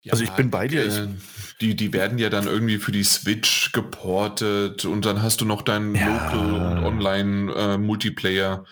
ja, 0.04 0.14
also 0.14 0.24
ich 0.24 0.32
bin 0.32 0.50
bei 0.50 0.68
dir. 0.68 0.86
Ich, 0.86 1.00
die, 1.62 1.76
die 1.76 1.94
werden 1.94 2.18
ja 2.18 2.30
dann 2.30 2.48
irgendwie 2.48 2.78
für 2.80 2.92
die 2.92 3.04
Switch 3.04 3.72
geportet 3.72 4.86
und 4.86 5.06
dann 5.06 5.22
hast 5.22 5.42
du 5.42 5.46
noch 5.46 5.62
deinen 5.62 5.94
ja. 5.94 6.08
Local 6.08 6.54
und 6.54 6.84
Online 6.84 7.54
äh, 7.54 7.78
Multiplayer. 7.78 8.66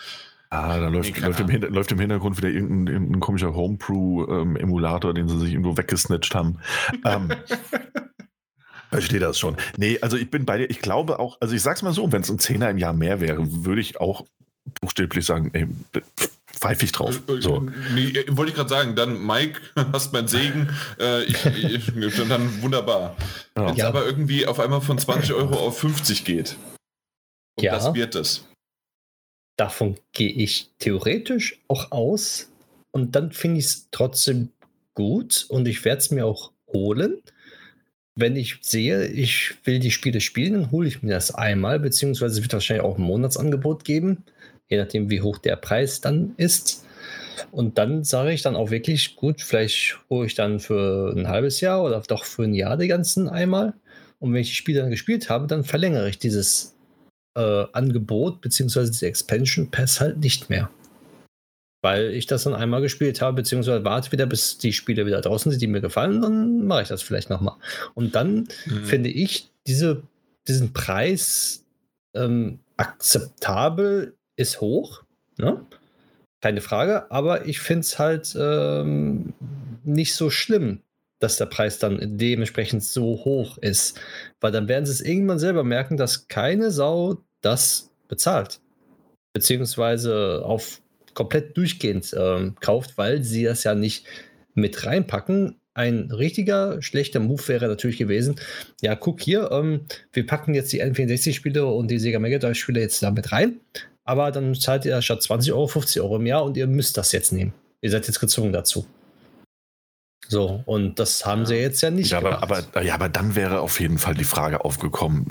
Ah, 0.49 0.79
da 0.79 0.87
läuft, 0.87 1.15
nee, 1.15 1.25
läuft, 1.25 1.39
im 1.39 1.73
läuft, 1.73 1.91
im 1.91 1.99
Hintergrund 1.99 2.37
wieder 2.37 2.49
irgendein, 2.49 2.91
irgendein 2.91 3.19
komischer 3.19 3.53
Homebrew-Emulator, 3.53 5.11
ähm, 5.11 5.15
den 5.15 5.27
sie 5.27 5.37
sich 5.37 5.51
irgendwo 5.51 5.77
weggesnitcht 5.77 6.33
haben. 6.33 6.57
ähm, 7.05 7.29
Verstehe 8.89 9.19
das 9.19 9.37
schon. 9.37 9.55
Nee, 9.77 9.99
also 10.01 10.17
ich 10.17 10.31
bin 10.31 10.45
bei 10.45 10.57
dir. 10.57 10.69
Ich 10.71 10.81
glaube 10.81 11.19
auch, 11.19 11.37
also 11.39 11.53
ich 11.53 11.61
sag's 11.61 11.83
mal 11.83 11.93
so, 11.93 12.11
wenn 12.11 12.23
es 12.23 12.31
ein 12.31 12.39
Zehner 12.39 12.71
im 12.71 12.79
Jahr 12.79 12.93
mehr 12.93 13.21
wäre, 13.21 13.63
würde 13.63 13.81
ich 13.81 14.01
auch 14.01 14.25
buchstäblich 14.81 15.25
sagen, 15.25 15.51
ey, 15.53 15.67
pfeife 16.53 16.85
ich 16.85 16.91
drauf. 16.91 17.21
Äh, 17.27 17.33
äh, 17.33 17.41
so. 17.41 17.65
Nee, 17.93 18.09
äh, 18.09 18.25
wollte 18.29 18.51
ich 18.51 18.55
gerade 18.55 18.69
sagen, 18.69 18.95
dann 18.95 19.25
Mike, 19.25 19.61
hast 19.93 20.13
mein 20.13 20.27
Segen, 20.27 20.69
äh, 20.99 21.23
ich, 21.23 21.45
ich, 21.45 22.27
dann 22.27 22.61
wunderbar. 22.61 23.15
Ja. 23.55 23.67
Wenn 23.67 23.75
es 23.75 23.83
aber 23.83 24.05
irgendwie 24.05 24.45
auf 24.45 24.59
einmal 24.59 24.81
von 24.81 24.97
20 24.97 25.33
Euro 25.33 25.55
auf 25.55 25.79
50 25.79 26.25
geht. 26.25 26.57
Und 27.57 27.63
ja. 27.63 27.73
das 27.73 27.93
wird 27.93 28.15
es. 28.15 28.45
Davon 29.57 29.97
gehe 30.13 30.31
ich 30.31 30.69
theoretisch 30.79 31.59
auch 31.67 31.91
aus. 31.91 32.49
Und 32.91 33.15
dann 33.15 33.31
finde 33.31 33.59
ich 33.59 33.65
es 33.65 33.87
trotzdem 33.91 34.49
gut 34.95 35.45
und 35.49 35.67
ich 35.67 35.85
werde 35.85 35.99
es 35.99 36.11
mir 36.11 36.25
auch 36.25 36.51
holen. 36.67 37.21
Wenn 38.15 38.35
ich 38.35 38.57
sehe, 38.61 39.05
ich 39.05 39.55
will 39.63 39.79
die 39.79 39.91
Spiele 39.91 40.19
spielen, 40.19 40.53
dann 40.53 40.71
hole 40.71 40.87
ich 40.87 41.03
mir 41.03 41.11
das 41.13 41.33
einmal, 41.33 41.79
beziehungsweise 41.79 42.41
wird 42.41 42.51
wahrscheinlich 42.51 42.83
auch 42.83 42.97
ein 42.97 43.03
Monatsangebot 43.03 43.85
geben 43.85 44.23
je 44.69 44.77
nachdem, 44.77 45.09
wie 45.09 45.21
hoch 45.21 45.39
der 45.39 45.55
Preis 45.55 45.99
dann 45.99 46.33
ist. 46.37 46.85
Und 47.51 47.77
dann 47.77 48.03
sage 48.03 48.31
ich 48.31 48.41
dann 48.41 48.55
auch 48.55 48.69
wirklich, 48.69 49.15
gut, 49.15 49.41
vielleicht 49.41 49.97
hole 50.09 50.27
ich 50.27 50.35
dann 50.35 50.59
für 50.59 51.13
ein 51.15 51.27
halbes 51.27 51.61
Jahr 51.61 51.83
oder 51.83 51.99
doch 52.01 52.23
für 52.25 52.43
ein 52.43 52.53
Jahr 52.53 52.77
die 52.77 52.87
ganzen 52.87 53.27
einmal. 53.27 53.73
Und 54.19 54.33
wenn 54.33 54.41
ich 54.41 54.49
die 54.49 54.55
Spiele 54.55 54.81
dann 54.81 54.91
gespielt 54.91 55.29
habe, 55.29 55.47
dann 55.47 55.63
verlängere 55.63 56.09
ich 56.09 56.19
dieses 56.19 56.75
äh, 57.35 57.65
Angebot 57.71 58.41
beziehungsweise 58.41 58.91
diese 58.91 59.07
Expansion 59.07 59.71
Pass 59.71 59.99
halt 59.99 60.19
nicht 60.19 60.49
mehr. 60.49 60.69
Weil 61.81 62.11
ich 62.11 62.27
das 62.27 62.43
dann 62.43 62.53
einmal 62.53 62.81
gespielt 62.81 63.21
habe, 63.21 63.37
beziehungsweise 63.37 63.85
warte 63.85 64.11
wieder, 64.11 64.25
bis 64.25 64.57
die 64.57 64.73
Spiele 64.73 65.05
wieder 65.05 65.21
draußen 65.21 65.49
sind, 65.49 65.61
die 65.61 65.67
mir 65.67 65.79
gefallen, 65.79 66.21
dann 66.21 66.67
mache 66.67 66.81
ich 66.81 66.89
das 66.89 67.01
vielleicht 67.01 67.29
nochmal. 67.29 67.55
Und 67.93 68.15
dann 68.15 68.49
mhm. 68.65 68.83
finde 68.83 69.09
ich 69.09 69.49
diese, 69.65 70.03
diesen 70.47 70.73
Preis 70.73 71.63
ähm, 72.13 72.59
akzeptabel 72.75 74.17
ist 74.39 74.61
hoch, 74.61 75.03
ne? 75.37 75.65
keine 76.41 76.61
Frage, 76.61 77.11
aber 77.11 77.45
ich 77.45 77.59
finde 77.59 77.81
es 77.81 77.99
halt 77.99 78.35
ähm, 78.39 79.33
nicht 79.83 80.15
so 80.15 80.29
schlimm, 80.29 80.81
dass 81.19 81.37
der 81.37 81.47
Preis 81.47 81.79
dann 81.79 82.17
dementsprechend 82.17 82.83
so 82.83 83.25
hoch 83.25 83.57
ist, 83.57 83.99
weil 84.39 84.51
dann 84.51 84.67
werden 84.67 84.85
sie 84.85 84.93
es 84.93 85.01
irgendwann 85.01 85.39
selber 85.39 85.63
merken, 85.63 85.97
dass 85.97 86.27
keine 86.29 86.71
Sau 86.71 87.17
das 87.41 87.91
bezahlt, 88.07 88.61
beziehungsweise 89.33 90.41
auf 90.45 90.81
komplett 91.13 91.57
durchgehend 91.57 92.15
ähm, 92.17 92.55
kauft, 92.61 92.97
weil 92.97 93.23
sie 93.23 93.43
das 93.43 93.65
ja 93.65 93.75
nicht 93.75 94.05
mit 94.53 94.85
reinpacken. 94.85 95.59
Ein 95.73 96.11
richtiger 96.11 96.81
schlechter 96.81 97.19
Move 97.19 97.47
wäre 97.47 97.67
natürlich 97.67 97.97
gewesen, 97.97 98.35
ja, 98.81 98.95
guck 98.95 99.21
hier, 99.21 99.49
ähm, 99.51 99.81
wir 100.13 100.25
packen 100.25 100.53
jetzt 100.53 100.71
die 100.71 100.83
N64-Spiele 100.83 101.65
und 101.65 101.91
die 101.91 101.99
Sega 101.99 102.19
Mega 102.19 102.37
Drive-Spiele 102.37 102.79
jetzt 102.79 103.03
da 103.03 103.11
mit 103.11 103.31
rein 103.31 103.59
aber 104.09 104.31
dann 104.31 104.55
zahlt 104.55 104.85
ihr 104.85 104.99
statt 105.03 105.21
20 105.21 105.53
Euro 105.53 105.67
50 105.67 106.01
Euro 106.01 106.15
im 106.15 106.25
Jahr 106.25 106.43
und 106.43 106.57
ihr 106.57 106.65
müsst 106.65 106.97
das 106.97 107.11
jetzt 107.11 107.31
nehmen. 107.31 107.53
Ihr 107.81 107.91
seid 107.91 108.07
jetzt 108.07 108.19
gezwungen 108.19 108.51
dazu. 108.51 108.87
So, 110.27 110.63
und 110.65 110.97
das 110.97 111.27
haben 111.27 111.45
sie 111.45 111.55
jetzt 111.55 111.81
ja 111.81 111.91
nicht. 111.91 112.09
Ja 112.11 112.17
aber, 112.17 112.41
aber, 112.41 112.83
ja, 112.83 112.95
aber 112.95 113.07
dann 113.07 113.35
wäre 113.35 113.61
auf 113.61 113.79
jeden 113.79 113.99
Fall 113.99 114.15
die 114.15 114.23
Frage 114.23 114.65
aufgekommen, 114.65 115.27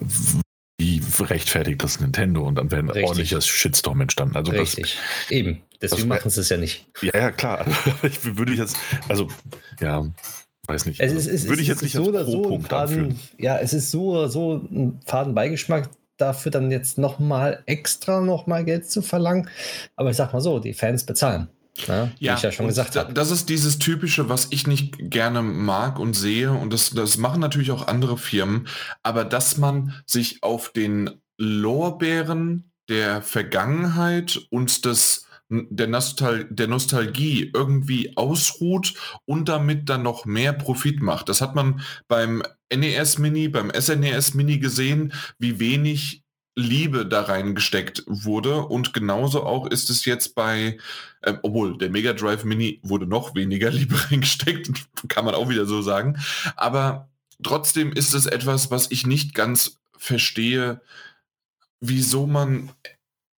wie 0.80 1.02
rechtfertigt 1.20 1.82
das 1.82 1.98
Nintendo? 1.98 2.46
Und 2.46 2.54
dann 2.54 2.70
wäre 2.70 2.82
ein 2.82 2.90
Richtig. 2.90 3.04
ordentliches 3.04 3.46
Shitstorm 3.48 4.00
entstanden. 4.00 4.36
Also 4.36 4.52
Richtig, 4.52 4.96
das, 5.22 5.30
eben. 5.30 5.62
Deswegen 5.82 6.08
machen 6.08 6.30
sie 6.30 6.40
es 6.40 6.48
ja 6.48 6.56
nicht. 6.56 6.86
Ja, 7.02 7.18
ja, 7.18 7.30
klar. 7.32 7.66
ich 8.04 8.36
würde 8.36 8.52
ich 8.52 8.58
jetzt, 8.60 8.76
also, 9.08 9.28
ja, 9.80 10.06
weiß 10.68 10.86
nicht. 10.86 11.00
Es 11.00 11.12
ist, 11.12 11.26
es 11.26 11.48
würde 11.48 11.62
ich 11.62 11.68
jetzt 11.68 11.82
nicht 11.82 11.94
so 11.94 12.04
oder 12.04 12.24
so 12.24 12.60
Faden, 12.60 13.18
Ja, 13.38 13.58
es 13.58 13.72
ist 13.72 13.90
so 13.90 14.28
so 14.28 14.66
ein 14.70 15.00
Fadenbeigeschmack 15.04 15.90
dafür 16.20 16.50
dann 16.50 16.70
jetzt 16.70 16.98
nochmal 16.98 17.62
extra 17.66 18.20
nochmal 18.20 18.64
Geld 18.64 18.90
zu 18.90 19.02
verlangen. 19.02 19.48
Aber 19.96 20.10
ich 20.10 20.16
sag 20.16 20.32
mal 20.32 20.40
so, 20.40 20.58
die 20.58 20.74
Fans 20.74 21.04
bezahlen. 21.04 21.48
Ja, 21.86 22.10
wie 22.18 22.26
ich 22.26 22.42
ja 22.42 22.50
schon 22.50 22.66
gesagt 22.66 22.96
habe. 22.96 23.12
Das 23.12 23.30
ist 23.30 23.48
dieses 23.48 23.78
typische, 23.78 24.28
was 24.28 24.48
ich 24.50 24.66
nicht 24.66 24.96
gerne 24.98 25.42
mag 25.42 25.98
und 25.98 26.14
sehe. 26.14 26.50
Und 26.50 26.72
das, 26.72 26.90
das 26.90 27.18
machen 27.18 27.40
natürlich 27.40 27.70
auch 27.70 27.86
andere 27.86 28.18
Firmen. 28.18 28.66
Aber 29.02 29.24
dass 29.24 29.58
man 29.58 29.94
sich 30.04 30.42
auf 30.42 30.72
den 30.72 31.10
Lorbeeren 31.36 32.72
der 32.88 33.22
Vergangenheit 33.22 34.40
und 34.50 34.84
des 34.84 35.27
der, 35.48 35.86
Nostal 35.86 36.46
der 36.50 36.68
Nostalgie 36.68 37.50
irgendwie 37.54 38.16
ausruht 38.16 38.94
und 39.24 39.48
damit 39.48 39.88
dann 39.88 40.02
noch 40.02 40.24
mehr 40.24 40.52
Profit 40.52 41.00
macht. 41.00 41.28
Das 41.28 41.40
hat 41.40 41.54
man 41.54 41.80
beim 42.06 42.42
NES 42.74 43.18
Mini, 43.18 43.48
beim 43.48 43.70
SNES 43.70 44.34
Mini 44.34 44.58
gesehen, 44.58 45.12
wie 45.38 45.58
wenig 45.58 46.22
Liebe 46.58 47.06
da 47.06 47.22
reingesteckt 47.22 48.02
wurde. 48.06 48.66
Und 48.66 48.92
genauso 48.92 49.44
auch 49.44 49.66
ist 49.66 49.90
es 49.90 50.04
jetzt 50.04 50.34
bei, 50.34 50.78
äh, 51.22 51.34
obwohl 51.42 51.78
der 51.78 51.88
Mega 51.88 52.12
Drive 52.12 52.44
Mini 52.44 52.80
wurde 52.82 53.06
noch 53.06 53.34
weniger 53.34 53.70
Liebe 53.72 53.96
reingesteckt, 54.10 54.70
kann 55.08 55.24
man 55.24 55.34
auch 55.34 55.48
wieder 55.48 55.66
so 55.66 55.80
sagen. 55.82 56.18
Aber 56.56 57.08
trotzdem 57.42 57.92
ist 57.92 58.12
es 58.12 58.26
etwas, 58.26 58.70
was 58.70 58.90
ich 58.90 59.06
nicht 59.06 59.34
ganz 59.34 59.78
verstehe, 59.96 60.80
wieso 61.80 62.26
man 62.26 62.70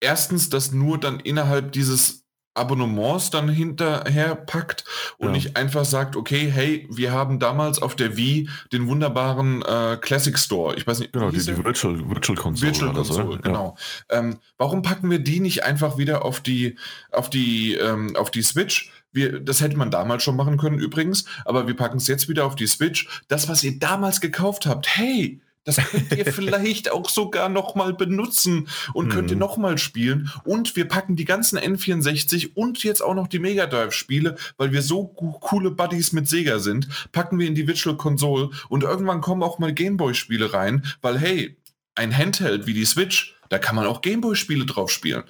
erstens 0.00 0.48
das 0.48 0.72
nur 0.72 0.98
dann 0.98 1.20
innerhalb 1.20 1.72
dieses 1.72 2.20
Abonnements 2.54 3.30
dann 3.30 3.48
hinterher 3.48 4.34
packt 4.34 4.84
und 5.18 5.28
ja. 5.28 5.32
nicht 5.32 5.56
einfach 5.56 5.84
sagt, 5.84 6.16
okay, 6.16 6.50
hey, 6.52 6.88
wir 6.90 7.12
haben 7.12 7.38
damals 7.38 7.80
auf 7.80 7.94
der 7.94 8.16
Wii 8.16 8.48
den 8.72 8.88
wunderbaren 8.88 9.62
äh, 9.62 9.96
Classic 10.00 10.36
Store. 10.36 10.74
Ich 10.76 10.86
weiß 10.86 10.98
nicht, 10.98 11.12
genau, 11.12 11.30
die, 11.30 11.38
die 11.38 11.64
Virtual, 11.64 12.10
Virtual 12.10 12.36
Console. 12.36 12.72
Virtual 12.72 12.92
Console, 12.92 13.32
so. 13.32 13.38
genau. 13.38 13.76
Ja. 14.10 14.18
Ähm, 14.18 14.38
warum 14.58 14.82
packen 14.82 15.10
wir 15.10 15.20
die 15.20 15.38
nicht 15.38 15.62
einfach 15.62 15.96
wieder 15.96 16.24
auf 16.24 16.40
die, 16.40 16.76
auf 17.12 17.30
die, 17.30 17.74
ähm, 17.74 18.16
auf 18.16 18.32
die 18.32 18.42
Switch? 18.42 18.90
Wir, 19.12 19.40
das 19.40 19.60
hätte 19.60 19.76
man 19.76 19.90
damals 19.90 20.24
schon 20.24 20.36
machen 20.36 20.56
können 20.56 20.78
übrigens, 20.78 21.24
aber 21.44 21.68
wir 21.68 21.74
packen 21.74 21.98
es 21.98 22.08
jetzt 22.08 22.28
wieder 22.28 22.46
auf 22.46 22.56
die 22.56 22.66
Switch. 22.66 23.22
Das, 23.28 23.48
was 23.48 23.62
ihr 23.62 23.78
damals 23.78 24.20
gekauft 24.20 24.66
habt, 24.66 24.88
hey, 24.96 25.40
das 25.64 25.76
könnt 25.76 26.12
ihr 26.12 26.26
vielleicht 26.32 26.90
auch 26.90 27.08
sogar 27.08 27.48
noch 27.48 27.74
mal 27.74 27.92
benutzen 27.92 28.68
und 28.94 29.06
mhm. 29.06 29.10
könnt 29.10 29.30
ihr 29.30 29.36
noch 29.36 29.56
mal 29.56 29.78
spielen. 29.78 30.30
Und 30.44 30.76
wir 30.76 30.88
packen 30.88 31.16
die 31.16 31.24
ganzen 31.24 31.58
N64 31.58 32.52
und 32.54 32.82
jetzt 32.82 33.02
auch 33.02 33.14
noch 33.14 33.28
die 33.28 33.38
Mega 33.38 33.66
Drive 33.66 33.92
Spiele, 33.92 34.36
weil 34.56 34.72
wir 34.72 34.82
so 34.82 35.06
coole 35.06 35.70
Buddies 35.70 36.12
mit 36.12 36.28
Sega 36.28 36.58
sind, 36.58 36.88
packen 37.12 37.38
wir 37.38 37.46
in 37.46 37.54
die 37.54 37.66
Virtual 37.66 37.96
Console 37.96 38.50
und 38.68 38.82
irgendwann 38.82 39.20
kommen 39.20 39.42
auch 39.42 39.58
mal 39.58 39.72
Gameboy 39.72 40.14
Spiele 40.14 40.52
rein, 40.52 40.84
weil 41.02 41.18
hey, 41.18 41.56
ein 41.94 42.16
Handheld 42.16 42.66
wie 42.66 42.74
die 42.74 42.86
Switch, 42.86 43.36
da 43.48 43.58
kann 43.58 43.76
man 43.76 43.86
auch 43.86 44.00
Gameboy 44.00 44.36
Spiele 44.36 44.64
drauf 44.64 44.90
spielen. 44.90 45.24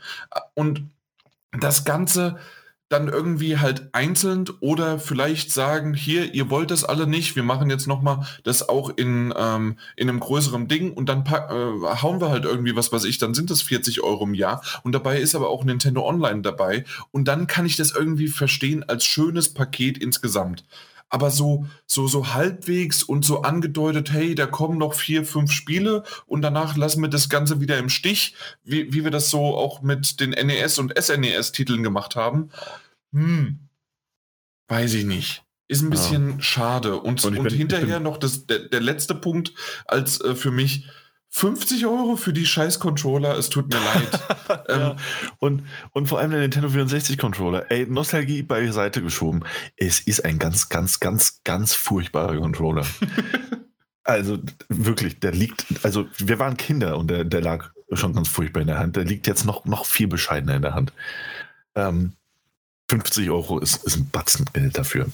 Und 0.55 0.91
das 1.59 1.85
Ganze 1.85 2.39
dann 2.91 3.07
irgendwie 3.07 3.57
halt 3.57 3.88
einzeln 3.93 4.47
oder 4.59 4.99
vielleicht 4.99 5.53
sagen, 5.53 5.95
hier, 5.95 6.34
ihr 6.34 6.51
wollt 6.51 6.72
das 6.72 6.82
alle 6.84 7.07
nicht, 7.07 7.36
wir 7.36 7.45
machen 7.45 7.70
jetzt 7.70 7.86
nochmal 7.86 8.26
das 8.43 8.68
auch 8.68 8.91
in, 8.91 9.32
ähm, 9.36 9.78
in 9.95 10.09
einem 10.09 10.18
größeren 10.18 10.66
Ding 10.66 10.93
und 10.93 11.09
dann 11.09 11.24
äh, 11.24 12.03
hauen 12.03 12.20
wir 12.20 12.30
halt 12.30 12.45
irgendwie, 12.45 12.74
was 12.74 12.93
weiß 12.93 13.05
ich, 13.05 13.18
dann 13.18 13.32
sind 13.32 13.49
das 13.49 13.62
40 13.62 14.03
Euro 14.03 14.24
im 14.24 14.34
Jahr 14.34 14.61
und 14.82 14.91
dabei 14.91 15.20
ist 15.20 15.36
aber 15.36 15.51
auch 15.51 15.62
Nintendo 15.62 16.05
Online 16.07 16.43
dabei 16.43 16.84
und 17.12 17.28
dann 17.28 17.47
kann 17.47 17.64
ich 17.64 17.76
das 17.76 17.93
irgendwie 17.93 18.26
verstehen 18.26 18.82
als 18.82 19.05
schönes 19.05 19.55
Paket 19.55 19.97
insgesamt. 19.97 20.64
Aber 21.11 21.30
so, 21.30 21.66
so, 21.86 22.06
so 22.06 22.32
halbwegs 22.32 23.02
und 23.02 23.24
so 23.24 23.42
angedeutet, 23.42 24.12
hey, 24.12 24.34
da 24.34 24.46
kommen 24.46 24.78
noch 24.78 24.94
vier, 24.94 25.24
fünf 25.24 25.52
Spiele 25.52 26.04
und 26.26 26.40
danach 26.42 26.76
lassen 26.76 27.02
wir 27.02 27.08
das 27.08 27.28
Ganze 27.28 27.61
wieder 27.61 27.78
im 27.78 27.88
Stich, 27.88 28.34
wie, 28.64 28.92
wie 28.92 29.04
wir 29.04 29.11
das 29.11 29.28
so 29.28 29.56
auch 29.56 29.82
mit 29.82 30.20
den 30.20 30.30
NES 30.30 30.78
und 30.78 30.96
SNES-Titeln 30.96 31.82
gemacht 31.82 32.16
haben. 32.16 32.50
Hm, 33.12 33.58
weiß 34.68 34.94
ich 34.94 35.04
nicht. 35.04 35.42
Ist 35.70 35.82
ein 35.82 35.90
bisschen 35.90 36.30
ja. 36.30 36.40
schade. 36.40 36.96
Und, 36.96 37.24
und, 37.24 37.38
und 37.38 37.44
bin, 37.44 37.54
hinterher 37.54 38.00
noch 38.00 38.16
das, 38.16 38.46
der, 38.46 38.58
der 38.58 38.80
letzte 38.80 39.14
Punkt 39.14 39.52
als 39.86 40.20
äh, 40.20 40.34
für 40.34 40.50
mich, 40.50 40.86
50 41.33 41.87
Euro 41.87 42.16
für 42.16 42.33
die 42.33 42.45
scheiß 42.45 42.81
Controller, 42.81 43.39
es 43.39 43.51
tut 43.51 43.72
mir 43.72 43.78
leid. 43.78 44.20
ja. 44.68 44.91
ähm, 44.91 44.97
und, 45.39 45.62
und 45.93 46.09
vor 46.09 46.18
allem 46.18 46.33
der 46.33 46.41
Nintendo 46.41 46.68
64 46.68 47.18
Controller. 47.18 47.70
Ey, 47.70 47.87
Nostalgie 47.87 48.43
beiseite 48.43 49.01
geschoben. 49.01 49.45
Es 49.76 50.01
ist 50.01 50.24
ein 50.24 50.39
ganz, 50.39 50.68
ganz, 50.68 50.99
ganz, 50.99 51.41
ganz 51.45 51.74
furchtbarer 51.74 52.37
Controller. 52.39 52.85
also 54.03 54.39
wirklich, 54.68 55.20
der 55.20 55.31
liegt, 55.31 55.66
also 55.85 56.09
wir 56.18 56.41
waren 56.41 56.57
Kinder 56.57 56.99
und 56.99 57.09
der, 57.09 57.24
der 57.24 57.43
lag 57.43 57.70
schon 57.93 58.12
ganz 58.12 58.28
furchtbar 58.28 58.62
in 58.62 58.66
der 58.66 58.78
Hand. 58.78 58.97
Der 58.97 59.05
liegt 59.05 59.28
jetzt 59.28 59.45
noch, 59.45 59.64
noch 59.64 59.87
viel 59.87 60.09
bescheidener 60.09 60.57
in 60.57 60.62
der 60.62 60.74
Hand. 60.74 60.93
Ähm, 61.76 62.14
50 62.91 63.31
Euro 63.31 63.61
ist, 63.61 63.85
ist 63.85 63.97
ein 63.97 64.11
Batzen 64.11 64.47
Geld 64.53 64.76
dafür. 64.76 65.07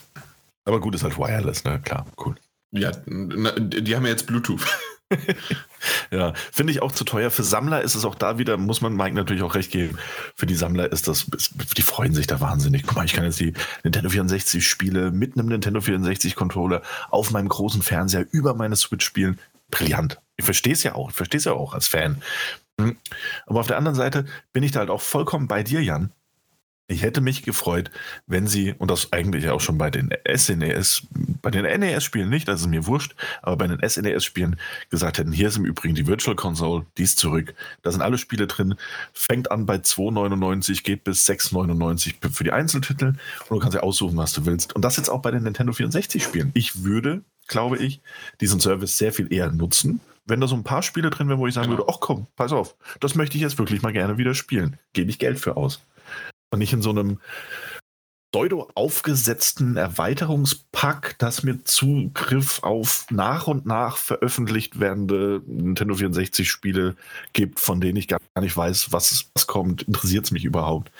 Aber 0.64 0.80
gut, 0.80 0.94
ist 0.94 1.02
halt 1.02 1.18
wireless, 1.18 1.64
ne? 1.64 1.78
Klar, 1.84 2.06
cool. 2.24 2.36
Ja, 2.72 2.90
die 3.06 3.94
haben 3.94 4.04
ja 4.04 4.10
jetzt 4.10 4.26
Bluetooth. 4.26 4.66
ja, 6.10 6.32
finde 6.52 6.72
ich 6.72 6.82
auch 6.82 6.92
zu 6.92 7.04
teuer. 7.04 7.30
Für 7.30 7.42
Sammler 7.42 7.82
ist 7.82 7.94
es 7.94 8.04
auch 8.04 8.14
da 8.14 8.38
wieder, 8.38 8.56
muss 8.56 8.80
man 8.80 8.94
Mike 8.94 9.14
natürlich 9.14 9.42
auch 9.42 9.54
recht 9.54 9.70
geben. 9.70 9.98
Für 10.34 10.46
die 10.46 10.54
Sammler 10.54 10.90
ist 10.90 11.06
das, 11.08 11.26
die 11.76 11.82
freuen 11.82 12.14
sich 12.14 12.26
da 12.26 12.40
wahnsinnig. 12.40 12.84
Guck 12.84 12.96
mal, 12.96 13.04
ich 13.04 13.12
kann 13.12 13.24
jetzt 13.24 13.40
die 13.40 13.54
Nintendo 13.84 14.10
64 14.10 14.66
Spiele 14.66 15.12
mit 15.12 15.36
einem 15.36 15.48
Nintendo 15.48 15.80
64 15.80 16.34
Controller 16.34 16.82
auf 17.10 17.30
meinem 17.30 17.48
großen 17.48 17.82
Fernseher 17.82 18.26
über 18.30 18.54
meine 18.54 18.76
Switch 18.76 19.04
spielen. 19.04 19.38
Brillant. 19.70 20.20
Ich 20.36 20.44
verstehe 20.44 20.72
es 20.72 20.82
ja 20.82 20.94
auch, 20.94 21.10
ich 21.10 21.16
verstehe 21.16 21.38
es 21.38 21.44
ja 21.44 21.52
auch 21.52 21.74
als 21.74 21.88
Fan. 21.88 22.22
Hm. 22.80 22.96
Aber 23.46 23.60
auf 23.60 23.66
der 23.66 23.78
anderen 23.78 23.96
Seite 23.96 24.26
bin 24.52 24.62
ich 24.62 24.72
da 24.72 24.80
halt 24.80 24.90
auch 24.90 25.00
vollkommen 25.00 25.48
bei 25.48 25.62
dir, 25.62 25.82
Jan. 25.82 26.12
Ich 26.88 27.02
hätte 27.02 27.20
mich 27.20 27.42
gefreut, 27.42 27.90
wenn 28.28 28.46
sie, 28.46 28.74
und 28.78 28.90
das 28.90 29.12
eigentlich 29.12 29.48
auch 29.48 29.60
schon 29.60 29.76
bei 29.76 29.90
den 29.90 30.10
SNES, 30.32 31.02
bei 31.42 31.50
den 31.50 31.64
NES-Spielen 31.64 32.28
nicht, 32.28 32.46
das 32.46 32.60
ist 32.60 32.68
mir 32.68 32.86
wurscht, 32.86 33.16
aber 33.42 33.56
bei 33.56 33.66
den 33.66 33.80
SNES-Spielen 33.88 34.56
gesagt 34.88 35.18
hätten, 35.18 35.32
hier 35.32 35.48
ist 35.48 35.56
im 35.56 35.64
Übrigen 35.64 35.96
die 35.96 36.06
Virtual 36.06 36.36
Console, 36.36 36.86
die 36.96 37.02
ist 37.02 37.18
zurück. 37.18 37.54
Da 37.82 37.90
sind 37.90 38.02
alle 38.02 38.18
Spiele 38.18 38.46
drin, 38.46 38.76
fängt 39.12 39.50
an 39.50 39.66
bei 39.66 39.76
2,99, 39.76 40.84
geht 40.84 41.02
bis 41.02 41.28
6,99 41.28 42.30
für 42.30 42.44
die 42.44 42.52
Einzeltitel 42.52 43.06
und 43.06 43.50
du 43.50 43.58
kannst 43.58 43.74
ja 43.74 43.82
aussuchen, 43.82 44.16
was 44.16 44.32
du 44.32 44.46
willst. 44.46 44.76
Und 44.76 44.84
das 44.84 44.96
jetzt 44.96 45.08
auch 45.08 45.22
bei 45.22 45.32
den 45.32 45.42
Nintendo 45.42 45.72
64-Spielen. 45.72 46.52
Ich 46.54 46.84
würde, 46.84 47.22
glaube 47.48 47.78
ich, 47.78 48.00
diesen 48.40 48.60
Service 48.60 48.96
sehr 48.96 49.12
viel 49.12 49.32
eher 49.32 49.50
nutzen, 49.50 50.00
wenn 50.24 50.40
da 50.40 50.46
so 50.46 50.54
ein 50.54 50.64
paar 50.64 50.82
Spiele 50.82 51.10
drin 51.10 51.28
wären, 51.28 51.38
wo 51.38 51.48
ich 51.48 51.54
sagen 51.54 51.68
genau. 51.68 51.78
würde, 51.78 51.92
ach 51.92 52.00
komm, 52.00 52.28
pass 52.36 52.52
auf, 52.52 52.76
das 53.00 53.16
möchte 53.16 53.36
ich 53.36 53.42
jetzt 53.42 53.58
wirklich 53.58 53.82
mal 53.82 53.92
gerne 53.92 54.18
wieder 54.18 54.34
spielen. 54.34 54.78
Gebe 54.92 55.10
ich 55.10 55.18
Geld 55.18 55.40
für 55.40 55.56
aus. 55.56 55.80
Und 56.50 56.60
nicht 56.60 56.72
in 56.72 56.82
so 56.82 56.90
einem 56.90 57.18
pseudo 58.32 58.70
aufgesetzten 58.74 59.76
Erweiterungspack, 59.76 61.16
das 61.18 61.42
mir 61.42 61.64
Zugriff 61.64 62.62
auf 62.62 63.06
nach 63.10 63.46
und 63.46 63.66
nach 63.66 63.96
veröffentlicht 63.96 64.78
werdende 64.78 65.42
Nintendo 65.46 65.94
64 65.94 66.50
Spiele 66.50 66.96
gibt, 67.32 67.60
von 67.60 67.80
denen 67.80 67.96
ich 67.96 68.08
gar 68.08 68.20
nicht 68.40 68.56
weiß, 68.56 68.92
was, 68.92 69.30
was 69.34 69.46
kommt, 69.46 69.82
interessiert 69.84 70.26
es 70.26 70.32
mich 70.32 70.44
überhaupt. 70.44 70.92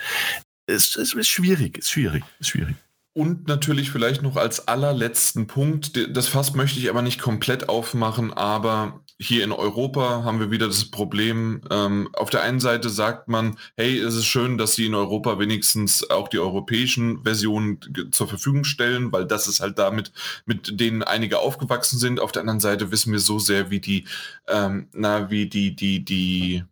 Es, 0.65 0.95
es 0.95 1.13
ist 1.13 1.27
schwierig, 1.27 1.77
ist 1.77 1.91
schwierig, 1.91 2.23
ist 2.39 2.49
schwierig. 2.49 2.75
Und 3.17 3.47
natürlich 3.47 3.89
vielleicht 3.89 4.21
noch 4.21 4.35
als 4.35 4.67
allerletzten 4.67 5.47
Punkt, 5.47 6.15
das 6.15 6.27
Fass 6.27 6.53
möchte 6.53 6.77
ich 6.77 6.87
aber 6.87 7.01
nicht 7.01 7.19
komplett 7.19 7.67
aufmachen, 7.67 8.31
aber 8.31 9.03
hier 9.17 9.43
in 9.43 9.51
Europa 9.51 10.23
haben 10.23 10.39
wir 10.39 10.51
wieder 10.51 10.67
das 10.67 10.91
Problem, 10.91 11.61
ähm, 11.71 12.09
auf 12.13 12.29
der 12.29 12.43
einen 12.43 12.59
Seite 12.59 12.91
sagt 12.91 13.27
man, 13.27 13.57
hey, 13.75 13.97
es 13.97 14.13
ist 14.13 14.27
schön, 14.27 14.59
dass 14.59 14.75
sie 14.75 14.85
in 14.85 14.93
Europa 14.93 15.39
wenigstens 15.39 16.07
auch 16.11 16.27
die 16.27 16.37
europäischen 16.37 17.23
Versionen 17.23 17.79
zur 18.11 18.27
Verfügung 18.27 18.65
stellen, 18.65 19.11
weil 19.11 19.25
das 19.25 19.47
ist 19.47 19.61
halt 19.61 19.79
damit, 19.79 20.11
mit 20.45 20.79
denen 20.79 21.01
einige 21.01 21.39
aufgewachsen 21.39 21.97
sind. 21.97 22.19
Auf 22.19 22.31
der 22.31 22.41
anderen 22.41 22.59
Seite 22.59 22.91
wissen 22.91 23.11
wir 23.11 23.19
so 23.19 23.39
sehr, 23.39 23.71
wie 23.71 23.79
die, 23.79 24.05
ähm, 24.47 24.89
na, 24.93 25.31
wie 25.31 25.49
die, 25.49 25.75
die, 25.75 26.05
die, 26.05 26.65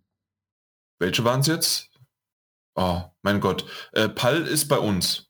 welche 0.99 1.23
waren 1.23 1.39
es 1.39 1.47
jetzt? 1.47 1.89
Oh, 2.75 3.01
mein 3.23 3.39
Gott. 3.39 3.65
Äh, 3.93 4.09
PAL 4.09 4.45
ist 4.45 4.67
bei 4.67 4.77
uns. 4.77 5.25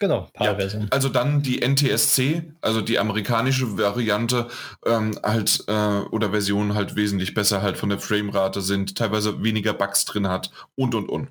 Genau, 0.00 0.28
PAL-Version. 0.32 0.84
Ja, 0.84 0.88
also 0.90 1.10
dann 1.10 1.42
die 1.42 1.60
NTSC, 1.60 2.54
also 2.62 2.80
die 2.80 2.98
amerikanische 2.98 3.76
Variante, 3.76 4.48
ähm, 4.86 5.12
halt 5.22 5.62
äh, 5.68 6.00
oder 6.10 6.30
Version 6.30 6.74
halt 6.74 6.96
wesentlich 6.96 7.34
besser 7.34 7.60
halt 7.60 7.76
von 7.76 7.90
der 7.90 7.98
Framerate 7.98 8.62
sind, 8.62 8.96
teilweise 8.96 9.44
weniger 9.44 9.74
Bugs 9.74 10.06
drin 10.06 10.26
hat 10.26 10.50
und 10.74 10.94
und 10.94 11.10
und. 11.10 11.28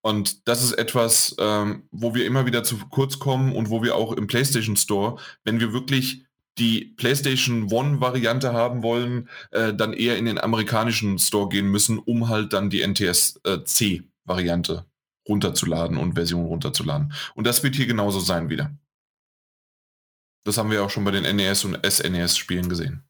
Und 0.00 0.48
das 0.48 0.64
ist 0.64 0.72
etwas, 0.72 1.36
ähm, 1.38 1.84
wo 1.92 2.12
wir 2.12 2.26
immer 2.26 2.44
wieder 2.44 2.64
zu 2.64 2.76
kurz 2.90 3.20
kommen 3.20 3.54
und 3.54 3.70
wo 3.70 3.84
wir 3.84 3.94
auch 3.94 4.12
im 4.12 4.26
PlayStation 4.26 4.74
Store, 4.74 5.20
wenn 5.44 5.60
wir 5.60 5.72
wirklich 5.72 6.24
die 6.58 6.86
PlayStation 6.96 7.70
One-Variante 7.70 8.52
haben 8.52 8.82
wollen, 8.82 9.28
äh, 9.52 9.72
dann 9.72 9.92
eher 9.92 10.18
in 10.18 10.24
den 10.24 10.40
amerikanischen 10.40 11.20
Store 11.20 11.48
gehen 11.48 11.68
müssen, 11.68 12.00
um 12.00 12.28
halt 12.28 12.52
dann 12.52 12.68
die 12.68 12.84
NTSC-Variante 12.84 14.86
runterzuladen 15.28 15.96
und 15.96 16.14
Versionen 16.14 16.46
runterzuladen. 16.46 17.12
Und 17.34 17.46
das 17.46 17.62
wird 17.62 17.76
hier 17.76 17.86
genauso 17.86 18.20
sein 18.20 18.48
wieder. 18.48 18.76
Das 20.44 20.58
haben 20.58 20.70
wir 20.70 20.82
auch 20.82 20.90
schon 20.90 21.04
bei 21.04 21.12
den 21.12 21.36
NES 21.36 21.64
und 21.64 21.78
SNES-Spielen 21.84 22.68
gesehen. 22.68 23.04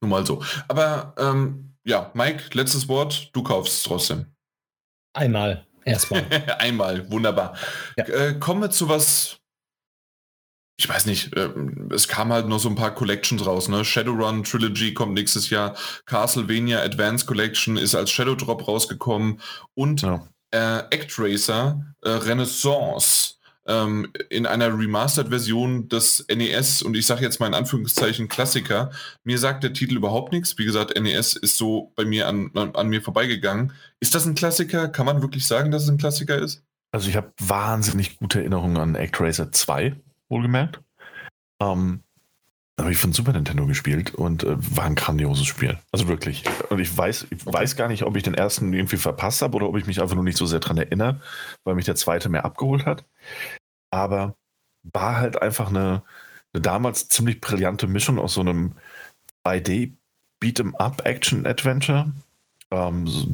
Nur 0.00 0.10
mal 0.10 0.26
so. 0.26 0.42
Aber 0.68 1.14
ähm, 1.18 1.74
ja, 1.84 2.10
Mike, 2.14 2.50
letztes 2.52 2.88
Wort, 2.88 3.30
du 3.32 3.42
kaufst 3.42 3.74
es 3.74 3.82
trotzdem. 3.82 4.26
Einmal. 5.14 5.66
Erstmal. 5.84 6.24
Einmal, 6.58 7.10
wunderbar. 7.10 7.56
Ja. 7.96 8.04
Äh, 8.04 8.38
kommen 8.38 8.62
wir 8.62 8.70
zu 8.70 8.88
was. 8.88 9.38
Ich 10.78 10.88
weiß 10.88 11.06
nicht, 11.06 11.36
äh, 11.36 11.50
es 11.90 12.08
kam 12.08 12.32
halt 12.32 12.48
noch 12.48 12.58
so 12.58 12.68
ein 12.68 12.74
paar 12.74 12.94
Collections 12.94 13.44
raus, 13.44 13.68
ne? 13.68 13.84
Shadowrun 13.84 14.42
Trilogy 14.42 14.94
kommt 14.94 15.14
nächstes 15.14 15.50
Jahr, 15.50 15.76
Castlevania 16.06 16.80
Advanced 16.82 17.26
Collection 17.26 17.76
ist 17.76 17.94
als 17.94 18.10
Shadow 18.10 18.34
Drop 18.34 18.66
rausgekommen 18.66 19.40
und 19.74 20.02
ja. 20.02 20.26
Äh, 20.52 20.58
Actracer 20.58 21.84
äh, 22.02 22.10
Renaissance 22.10 23.34
ähm, 23.66 24.12
in 24.28 24.46
einer 24.46 24.76
Remastered-Version 24.76 25.88
des 25.88 26.26
NES 26.28 26.82
und 26.82 26.96
ich 26.96 27.06
sage 27.06 27.22
jetzt 27.22 27.40
mal 27.40 27.46
in 27.46 27.54
Anführungszeichen 27.54 28.28
Klassiker. 28.28 28.90
Mir 29.24 29.38
sagt 29.38 29.64
der 29.64 29.72
Titel 29.72 29.96
überhaupt 29.96 30.32
nichts. 30.32 30.58
Wie 30.58 30.64
gesagt, 30.64 30.98
NES 31.00 31.36
ist 31.36 31.56
so 31.56 31.92
bei 31.96 32.04
mir 32.04 32.28
an, 32.28 32.50
an, 32.54 32.74
an 32.74 32.88
mir 32.88 33.02
vorbeigegangen. 33.02 33.72
Ist 34.00 34.14
das 34.14 34.26
ein 34.26 34.34
Klassiker? 34.34 34.88
Kann 34.88 35.06
man 35.06 35.22
wirklich 35.22 35.46
sagen, 35.46 35.70
dass 35.70 35.84
es 35.84 35.88
ein 35.88 35.98
Klassiker 35.98 36.38
ist? 36.38 36.62
Also 36.92 37.08
ich 37.08 37.16
habe 37.16 37.32
wahnsinnig 37.40 38.18
gute 38.18 38.40
Erinnerungen 38.40 38.76
an 38.76 38.96
ActRacer 38.96 39.50
2, 39.50 39.96
wohlgemerkt. 40.28 40.80
Ähm, 41.60 42.02
habe 42.80 42.92
ich 42.92 42.98
von 42.98 43.12
Super 43.12 43.32
Nintendo 43.32 43.66
gespielt 43.66 44.14
und 44.14 44.44
äh, 44.44 44.56
war 44.76 44.84
ein 44.84 44.94
grandioses 44.94 45.46
Spiel. 45.46 45.78
Also 45.92 46.08
wirklich. 46.08 46.44
Und 46.70 46.78
ich 46.78 46.96
weiß, 46.96 47.26
ich 47.30 47.44
weiß 47.46 47.76
gar 47.76 47.88
nicht, 47.88 48.02
ob 48.04 48.16
ich 48.16 48.22
den 48.22 48.34
ersten 48.34 48.72
irgendwie 48.72 48.96
verpasst 48.96 49.42
habe 49.42 49.56
oder 49.56 49.68
ob 49.68 49.76
ich 49.76 49.86
mich 49.86 50.00
einfach 50.00 50.14
nur 50.14 50.24
nicht 50.24 50.38
so 50.38 50.46
sehr 50.46 50.60
daran 50.60 50.78
erinnere, 50.78 51.20
weil 51.64 51.74
mich 51.74 51.84
der 51.84 51.96
zweite 51.96 52.28
mehr 52.28 52.44
abgeholt 52.44 52.86
hat. 52.86 53.04
Aber 53.90 54.34
war 54.82 55.16
halt 55.16 55.40
einfach 55.40 55.68
eine, 55.68 56.02
eine 56.52 56.62
damals 56.62 57.08
ziemlich 57.08 57.40
brillante 57.40 57.86
Mischung 57.86 58.18
aus 58.18 58.34
so 58.34 58.40
einem 58.40 58.72
2D 59.46 59.92
Beat'em 60.42 60.74
Up 60.76 61.04
Action 61.04 61.46
Adventure, 61.46 62.12
ähm, 62.70 63.06
so 63.06 63.28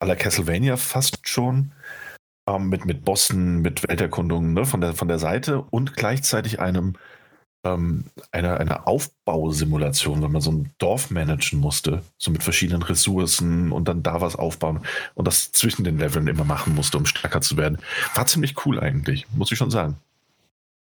à 0.00 0.06
la 0.06 0.14
Castlevania 0.14 0.76
fast 0.76 1.26
schon, 1.26 1.72
ähm, 2.46 2.68
mit, 2.68 2.84
mit 2.84 3.04
Bossen, 3.04 3.60
mit 3.62 3.86
Welterkundungen 3.88 4.52
ne, 4.52 4.64
von, 4.64 4.80
der, 4.80 4.94
von 4.94 5.08
der 5.08 5.18
Seite 5.18 5.62
und 5.62 5.94
gleichzeitig 5.94 6.60
einem 6.60 6.94
ähm, 7.64 8.04
eine, 8.30 8.58
eine 8.58 8.86
Aufbausimulation, 8.86 10.22
wenn 10.22 10.32
man 10.32 10.40
so 10.40 10.52
ein 10.52 10.70
Dorf 10.78 11.10
managen 11.10 11.60
musste, 11.60 12.02
so 12.16 12.30
mit 12.30 12.42
verschiedenen 12.42 12.82
Ressourcen 12.82 13.72
und 13.72 13.88
dann 13.88 14.02
da 14.02 14.20
was 14.20 14.36
aufbauen 14.36 14.80
und 15.14 15.26
das 15.26 15.52
zwischen 15.52 15.84
den 15.84 15.98
Leveln 15.98 16.28
immer 16.28 16.44
machen 16.44 16.74
musste, 16.74 16.98
um 16.98 17.06
stärker 17.06 17.40
zu 17.40 17.56
werden. 17.56 17.78
War 18.14 18.26
ziemlich 18.26 18.64
cool 18.66 18.80
eigentlich, 18.80 19.26
muss 19.32 19.52
ich 19.52 19.58
schon 19.58 19.70
sagen. 19.70 19.96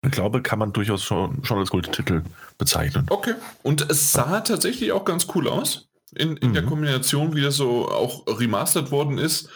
Ich 0.03 0.13
glaube, 0.13 0.41
kann 0.41 0.59
man 0.59 0.73
durchaus 0.73 1.05
schon, 1.05 1.45
schon 1.45 1.59
als 1.59 1.71
Titel 1.91 2.23
bezeichnen. 2.57 3.07
Okay. 3.11 3.35
Und 3.63 3.91
es 3.91 4.13
sah 4.13 4.41
tatsächlich 4.41 4.93
auch 4.93 5.05
ganz 5.05 5.27
cool 5.35 5.47
aus. 5.47 5.89
In, 6.17 6.37
in 6.39 6.49
mhm. 6.49 6.55
der 6.55 6.65
Kombination, 6.65 7.37
wie 7.37 7.43
das 7.43 7.57
so 7.57 7.89
auch 7.89 8.25
remastert 8.27 8.91
worden 8.91 9.19
ist. 9.19 9.49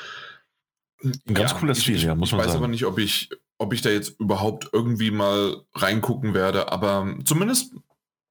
Ein 1.03 1.35
ganz 1.35 1.53
ja, 1.53 1.59
cooler 1.59 1.75
Stil, 1.75 2.03
ja, 2.03 2.15
muss 2.15 2.31
man 2.31 2.41
sagen. 2.41 2.49
Ich 2.49 2.55
weiß 2.55 2.57
aber 2.57 2.69
nicht, 2.69 2.85
ob 2.85 2.99
ich, 2.99 3.31
ob 3.59 3.73
ich 3.73 3.83
da 3.83 3.91
jetzt 3.91 4.21
überhaupt 4.21 4.71
irgendwie 4.73 5.11
mal 5.11 5.63
reingucken 5.75 6.35
werde, 6.35 6.73
aber 6.73 7.15
zumindest, 7.25 7.75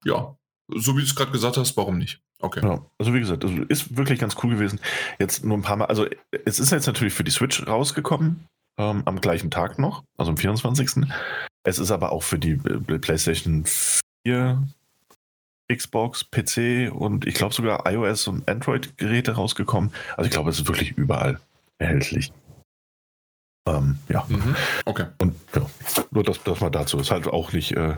ja, 0.04 0.36
so 0.68 0.92
wie 0.96 1.00
du 1.00 1.06
es 1.06 1.14
gerade 1.14 1.32
gesagt 1.32 1.56
hast, 1.56 1.76
warum 1.76 1.98
nicht? 1.98 2.20
Okay. 2.40 2.60
Ja, 2.62 2.84
also 2.98 3.14
wie 3.14 3.20
gesagt, 3.20 3.44
also 3.44 3.62
ist 3.62 3.96
wirklich 3.96 4.18
ganz 4.18 4.36
cool 4.42 4.50
gewesen. 4.50 4.80
Jetzt 5.18 5.44
nur 5.44 5.56
ein 5.56 5.62
paar 5.62 5.76
Mal, 5.76 5.86
also 5.86 6.06
es 6.44 6.58
ist 6.58 6.72
jetzt 6.72 6.86
natürlich 6.86 7.14
für 7.14 7.24
die 7.24 7.30
Switch 7.30 7.66
rausgekommen, 7.66 8.46
ähm, 8.76 9.02
am 9.06 9.20
gleichen 9.20 9.50
Tag 9.50 9.78
noch, 9.78 10.04
also 10.18 10.30
am 10.30 10.36
24. 10.36 11.06
Es 11.62 11.78
ist 11.78 11.90
aber 11.90 12.12
auch 12.12 12.22
für 12.22 12.38
die 12.38 12.52
äh, 12.52 12.98
PlayStation 12.98 13.64
4, 14.26 14.62
Xbox, 15.72 16.24
PC 16.24 16.92
und 16.92 17.26
ich 17.26 17.34
glaube 17.34 17.54
sogar 17.54 17.90
iOS 17.90 18.28
und 18.28 18.48
Android-Geräte 18.48 19.32
rausgekommen. 19.32 19.92
Also 20.16 20.26
ich 20.26 20.32
glaube, 20.32 20.50
es 20.50 20.58
ist 20.58 20.68
wirklich 20.68 20.92
überall 20.98 21.40
erhältlich. 21.78 22.32
Ähm, 23.66 23.98
ja. 24.08 24.24
Mhm. 24.28 24.56
Okay. 24.84 25.06
Und 25.18 25.34
ja, 25.54 25.66
nur 26.10 26.22
das, 26.22 26.42
das 26.42 26.60
mal 26.60 26.70
dazu. 26.70 26.98
Ist 26.98 27.10
halt 27.10 27.26
auch 27.26 27.52
nicht 27.52 27.72
äh, 27.72 27.96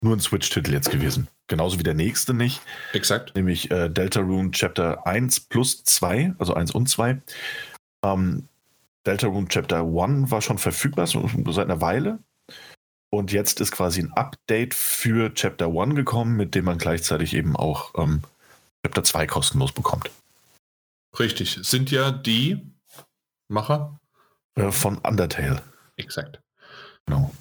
nur 0.00 0.16
ein 0.16 0.20
Switch-Titel 0.20 0.72
jetzt 0.72 0.90
gewesen. 0.90 1.28
Genauso 1.48 1.78
wie 1.78 1.82
der 1.82 1.94
nächste 1.94 2.34
nicht. 2.34 2.60
Exakt. 2.92 3.34
Nämlich 3.34 3.70
äh, 3.70 3.88
Deltarune 3.88 4.50
Chapter 4.50 5.06
1 5.06 5.40
plus 5.40 5.84
2, 5.84 6.34
also 6.38 6.54
1 6.54 6.72
und 6.72 6.88
2. 6.88 7.20
Ähm, 8.04 8.48
Deltarune 9.06 9.48
Chapter 9.48 9.80
1 9.80 10.30
war 10.30 10.42
schon 10.42 10.58
verfügbar, 10.58 11.06
so, 11.06 11.28
seit 11.50 11.66
einer 11.66 11.80
Weile. 11.80 12.18
Und 13.10 13.32
jetzt 13.32 13.60
ist 13.60 13.72
quasi 13.72 14.00
ein 14.00 14.12
Update 14.12 14.74
für 14.74 15.32
Chapter 15.32 15.66
1 15.66 15.94
gekommen, 15.94 16.36
mit 16.36 16.54
dem 16.54 16.64
man 16.64 16.78
gleichzeitig 16.78 17.34
eben 17.34 17.54
auch 17.56 17.92
ähm, 17.96 18.22
Chapter 18.84 19.04
2 19.04 19.26
kostenlos 19.26 19.72
bekommt. 19.72 20.10
Richtig. 21.18 21.58
Sind 21.62 21.90
ja 21.90 22.10
die 22.10 22.60
Macher 23.48 23.98
äh, 24.56 24.72
von 24.72 24.98
Undertale. 24.98 25.62
Exakt. 25.96 26.40
Genau. 27.06 27.32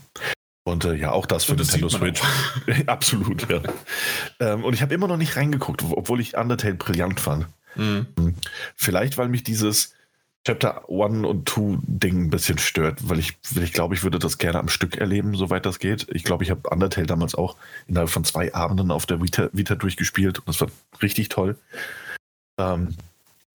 Und 0.63 0.85
äh, 0.85 0.95
ja, 0.95 1.11
auch 1.11 1.25
das 1.25 1.43
für 1.45 1.55
das 1.55 1.71
Nintendo 1.71 1.89
Switch. 1.89 2.21
Absolut, 2.87 3.49
ja. 3.49 3.61
ähm, 4.39 4.63
und 4.63 4.73
ich 4.73 4.81
habe 4.81 4.93
immer 4.93 5.07
noch 5.07 5.17
nicht 5.17 5.35
reingeguckt, 5.35 5.83
obwohl 5.83 6.19
ich 6.19 6.37
Undertale 6.37 6.75
brillant 6.75 7.19
fand. 7.19 7.47
Mhm. 7.75 8.07
Hm. 8.17 8.35
Vielleicht, 8.75 9.17
weil 9.17 9.27
mich 9.27 9.43
dieses 9.43 9.93
Chapter 10.45 10.89
1 10.89 11.25
und 11.25 11.49
2 11.49 11.79
Ding 11.81 12.25
ein 12.25 12.29
bisschen 12.29 12.57
stört, 12.59 13.09
weil 13.09 13.19
ich, 13.19 13.37
weil 13.51 13.63
ich 13.63 13.73
glaube, 13.73 13.95
ich 13.95 14.03
würde 14.03 14.19
das 14.19 14.37
gerne 14.37 14.59
am 14.59 14.69
Stück 14.69 14.97
erleben, 14.97 15.35
soweit 15.35 15.65
das 15.65 15.79
geht. 15.79 16.07
Ich 16.11 16.23
glaube, 16.23 16.43
ich 16.43 16.51
habe 16.51 16.69
Undertale 16.69 17.07
damals 17.07 17.35
auch 17.35 17.57
innerhalb 17.87 18.09
von 18.09 18.23
zwei 18.23 18.53
Abenden 18.53 18.91
auf 18.91 19.05
der 19.05 19.21
Vita, 19.21 19.49
Vita 19.53 19.75
durchgespielt 19.75 20.39
und 20.39 20.47
das 20.47 20.61
war 20.61 20.69
richtig 21.01 21.29
toll. 21.29 21.57
Ähm, 22.59 22.95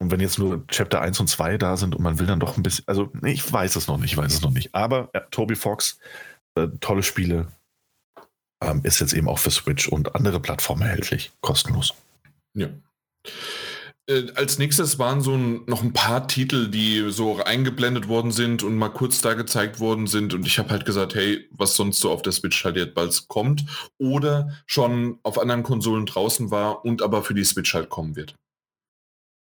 und 0.00 0.10
wenn 0.10 0.20
jetzt 0.20 0.38
nur 0.38 0.66
Chapter 0.68 1.00
1 1.02 1.20
und 1.20 1.28
2 1.28 1.58
da 1.58 1.76
sind 1.76 1.94
und 1.94 2.02
man 2.02 2.18
will 2.18 2.26
dann 2.26 2.40
doch 2.40 2.56
ein 2.56 2.62
bisschen, 2.62 2.88
also 2.88 3.12
ich 3.22 3.52
weiß 3.52 3.76
es 3.76 3.86
noch 3.86 3.98
nicht, 3.98 4.12
ich 4.12 4.16
weiß 4.16 4.32
es 4.32 4.40
noch 4.40 4.50
nicht. 4.50 4.74
Aber 4.74 5.10
ja, 5.14 5.20
Toby 5.30 5.56
Fox, 5.56 5.98
äh, 6.54 6.68
tolle 6.80 7.02
Spiele, 7.02 7.48
ähm, 8.62 8.80
ist 8.82 9.00
jetzt 9.00 9.12
eben 9.12 9.28
auch 9.28 9.38
für 9.38 9.50
Switch 9.50 9.88
und 9.88 10.14
andere 10.14 10.40
Plattformen 10.40 10.82
erhältlich, 10.82 11.32
kostenlos. 11.42 11.94
Ja. 12.54 12.68
Äh, 14.08 14.32
als 14.36 14.58
nächstes 14.58 14.98
waren 14.98 15.20
so 15.20 15.34
ein, 15.34 15.66
noch 15.66 15.82
ein 15.82 15.92
paar 15.92 16.26
Titel, 16.26 16.68
die 16.68 17.10
so 17.10 17.42
eingeblendet 17.44 18.08
worden 18.08 18.32
sind 18.32 18.62
und 18.62 18.76
mal 18.76 18.88
kurz 18.88 19.20
da 19.20 19.34
gezeigt 19.34 19.80
worden 19.80 20.06
sind. 20.06 20.32
Und 20.32 20.46
ich 20.46 20.58
habe 20.58 20.70
halt 20.70 20.86
gesagt, 20.86 21.14
hey, 21.14 21.46
was 21.50 21.76
sonst 21.76 22.00
so 22.00 22.10
auf 22.10 22.22
der 22.22 22.32
Switch 22.32 22.64
halt 22.64 22.76
jetzt 22.76 22.94
bald 22.94 23.28
kommt 23.28 23.66
oder 23.98 24.62
schon 24.64 25.18
auf 25.24 25.38
anderen 25.38 25.62
Konsolen 25.62 26.06
draußen 26.06 26.50
war 26.50 26.86
und 26.86 27.02
aber 27.02 27.22
für 27.22 27.34
die 27.34 27.44
Switch 27.44 27.74
halt 27.74 27.90
kommen 27.90 28.16
wird. 28.16 28.34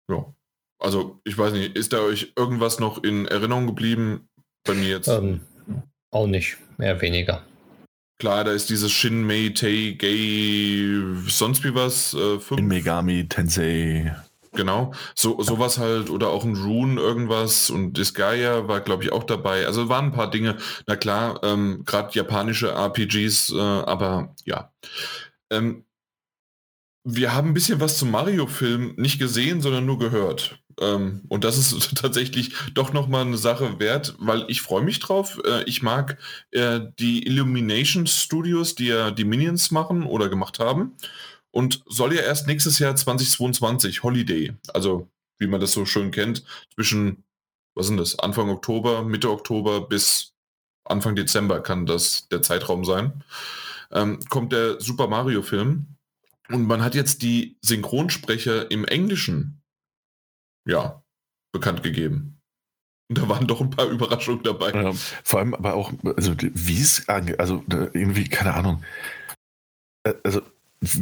Ja. 0.10 0.34
Also, 0.80 1.19
ich 1.23 1.38
weiß 1.38 1.53
nicht, 1.53 1.75
ist 1.75 1.93
da 1.93 1.99
euch 1.99 2.34
irgendwas 2.36 2.80
noch 2.80 3.03
in 3.03 3.25
Erinnerung 3.25 3.67
geblieben? 3.67 4.30
Bei 4.63 4.73
mir 4.73 4.89
jetzt? 4.89 5.07
Ähm, 5.07 5.41
auch 6.11 6.28
nicht, 6.28 6.57
mehr 6.78 7.01
weniger. 7.01 7.41
Klar, 8.19 8.43
da 8.43 8.51
ist 8.51 8.69
dieses 8.69 8.91
Shin 8.91 9.23
Mei 9.23 9.51
Tei 9.55 9.95
Gei, 9.97 11.30
sonst 11.30 11.63
wie 11.63 11.75
was. 11.75 12.13
Äh, 12.13 12.39
Shin 12.39 12.67
Megami 12.67 13.28
Tensei. 13.28 14.15
Genau, 14.53 14.91
so 15.13 15.39
sowas 15.43 15.78
halt 15.78 16.09
oder 16.09 16.30
auch 16.30 16.43
ein 16.43 16.55
Rune 16.55 16.99
irgendwas 16.99 17.69
und 17.69 17.93
Disgaea 17.95 18.67
war 18.67 18.82
glaube 18.82 19.03
ich 19.03 19.11
auch 19.11 19.23
dabei. 19.23 19.67
Also 19.67 19.88
waren 19.88 20.05
ein 20.05 20.11
paar 20.13 20.32
Dinge. 20.32 20.57
Na 20.88 20.95
klar, 20.95 21.39
ähm, 21.43 21.84
gerade 21.86 22.09
japanische 22.13 22.71
RPGs, 22.71 23.51
äh, 23.51 23.59
aber 23.59 24.34
ja. 24.45 24.71
Ähm, 25.51 25.86
wir 27.03 27.36
haben 27.36 27.49
ein 27.49 27.53
bisschen 27.53 27.80
was 27.80 27.99
zum 27.99 28.09
Mario-Film 28.09 28.95
nicht 28.97 29.19
gesehen, 29.19 29.61
sondern 29.61 29.86
nur 29.86 29.99
gehört. 29.99 30.59
Ähm, 30.80 31.23
und 31.28 31.43
das 31.43 31.57
ist 31.57 31.95
tatsächlich 31.95 32.53
doch 32.73 32.93
nochmal 32.93 33.25
eine 33.25 33.38
Sache 33.38 33.80
wert, 33.80 34.15
weil 34.19 34.45
ich 34.47 34.61
freue 34.61 34.84
mich 34.84 34.99
drauf. 34.99 35.39
Äh, 35.45 35.63
ich 35.63 35.82
mag 35.82 36.17
äh, 36.51 36.82
die 36.99 37.25
Illumination 37.25 38.07
Studios, 38.07 38.75
die 38.75 38.88
ja 38.88 39.11
die 39.11 39.25
Minions 39.25 39.71
machen 39.71 40.03
oder 40.03 40.30
gemacht 40.30 40.59
haben. 40.59 40.95
Und 41.51 41.84
soll 41.88 42.13
ja 42.13 42.21
erst 42.21 42.45
nächstes 42.47 42.78
Jahr 42.80 42.95
2022, 42.95 44.03
Holiday, 44.03 44.53
also 44.73 45.09
wie 45.39 45.47
man 45.47 45.61
das 45.61 45.71
so 45.71 45.86
schön 45.86 46.11
kennt, 46.11 46.43
zwischen, 46.75 47.23
was 47.73 47.88
sind 47.88 47.97
das, 47.97 48.19
Anfang 48.19 48.49
Oktober, 48.49 49.03
Mitte 49.03 49.32
Oktober 49.32 49.82
bis 49.82 50.34
Anfang 50.84 51.15
Dezember 51.15 51.61
kann 51.61 51.86
das 51.86 52.28
der 52.30 52.41
Zeitraum 52.41 52.86
sein, 52.86 53.23
ähm, 53.91 54.19
kommt 54.30 54.51
der 54.53 54.80
Super 54.80 55.07
Mario-Film. 55.07 55.88
Und 56.49 56.65
man 56.65 56.82
hat 56.82 56.95
jetzt 56.95 57.23
die 57.23 57.57
Synchronsprecher 57.61 58.71
im 58.71 58.86
Englischen 58.86 59.57
ja, 60.68 61.03
bekannt 61.51 61.84
gegeben. 61.84 62.39
Und 63.09 63.18
da 63.20 63.30
waren 63.30 63.47
doch 63.47 63.61
ein 63.61 63.70
paar 63.70 63.88
Überraschungen 63.88 64.43
dabei. 64.43 64.72
Ja, 64.72 64.91
vor 65.24 65.39
allem 65.39 65.53
aber 65.53 65.76
auch, 65.76 65.93
also 66.18 66.36
wie 66.39 66.82
es, 66.82 67.07
also 67.07 67.63
irgendwie, 67.68 68.28
keine 68.28 68.53
Ahnung. 68.53 68.84
Also 70.24 70.41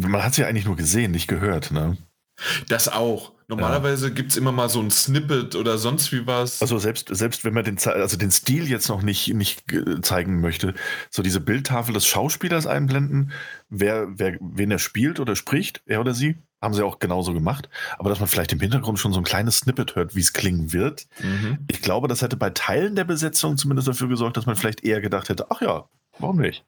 man 0.01 0.24
hat 0.24 0.32
es 0.32 0.38
ja 0.38 0.47
eigentlich 0.47 0.66
nur 0.66 0.76
gesehen, 0.76 1.11
nicht 1.11 1.28
gehört, 1.28 1.72
ne? 1.72 1.97
Das 2.70 2.89
auch. 2.89 3.34
Normalerweise 3.47 4.07
ja. 4.07 4.13
gibt 4.13 4.32
es 4.32 4.38
immer 4.38 4.51
mal 4.51 4.70
so 4.70 4.82
ein 4.82 4.89
Snippet 4.89 5.55
oder 5.55 5.78
sonst 5.78 6.11
wie 6.11 6.26
was. 6.26 6.61
Also 6.61 6.80
selbst, 6.80 7.09
selbst 7.16 7.45
wenn 7.45 7.53
man 7.53 7.63
den, 7.63 7.78
also 7.78 8.18
den 8.18 8.32
Stil 8.32 8.68
jetzt 8.68 8.89
noch 8.89 9.03
nicht, 9.03 9.34
nicht 9.34 9.63
zeigen 10.01 10.41
möchte, 10.41 10.74
so 11.11 11.22
diese 11.22 11.39
Bildtafel 11.39 11.93
des 11.93 12.07
Schauspielers 12.07 12.66
einblenden, 12.66 13.32
wer, 13.70 14.07
wer, 14.18 14.38
wen 14.41 14.72
er 14.72 14.80
spielt 14.80 15.20
oder 15.20 15.36
spricht, 15.36 15.82
er 15.86 16.01
oder 16.01 16.13
sie, 16.13 16.38
haben 16.62 16.74
sie 16.74 16.84
auch 16.84 16.99
genauso 16.99 17.34
gemacht. 17.34 17.70
Aber 17.97 18.10
dass 18.10 18.20
man 18.20 18.28
vielleicht 18.28 18.53
im 18.53 18.60
Hintergrund 18.60 18.99
schon 18.99 19.14
so 19.14 19.20
ein 19.20 19.26
kleines 19.26 19.60
Snippet 19.60 19.95
hört, 19.95 20.16
wie 20.16 20.22
es 20.22 20.34
klingen 20.34 20.74
wird. 20.74 21.08
Mhm. 21.22 21.60
Ich 21.70 21.82
glaube, 21.82 22.08
das 22.08 22.22
hätte 22.22 22.38
bei 22.38 22.49
Teilen 22.49 22.95
der 22.95 23.03
Besetzung 23.03 23.58
zumindest 23.58 23.88
dafür 23.88 24.08
gesorgt, 24.08 24.38
dass 24.38 24.45
man 24.45 24.56
vielleicht 24.56 24.84
eher 24.84 25.01
gedacht 25.01 25.30
hätte, 25.30 25.51
ach 25.51 25.62
ja, 25.62 25.88
warum 26.20 26.38
nicht? 26.38 26.66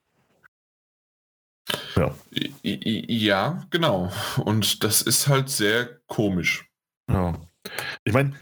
Ja. 1.96 2.14
Ja, 2.64 3.66
genau. 3.70 4.12
Und 4.38 4.84
das 4.84 5.02
ist 5.02 5.28
halt 5.28 5.50
sehr 5.50 6.00
komisch. 6.08 6.70
Ja. 7.10 7.34
Ich 8.04 8.14
meine, 8.14 8.34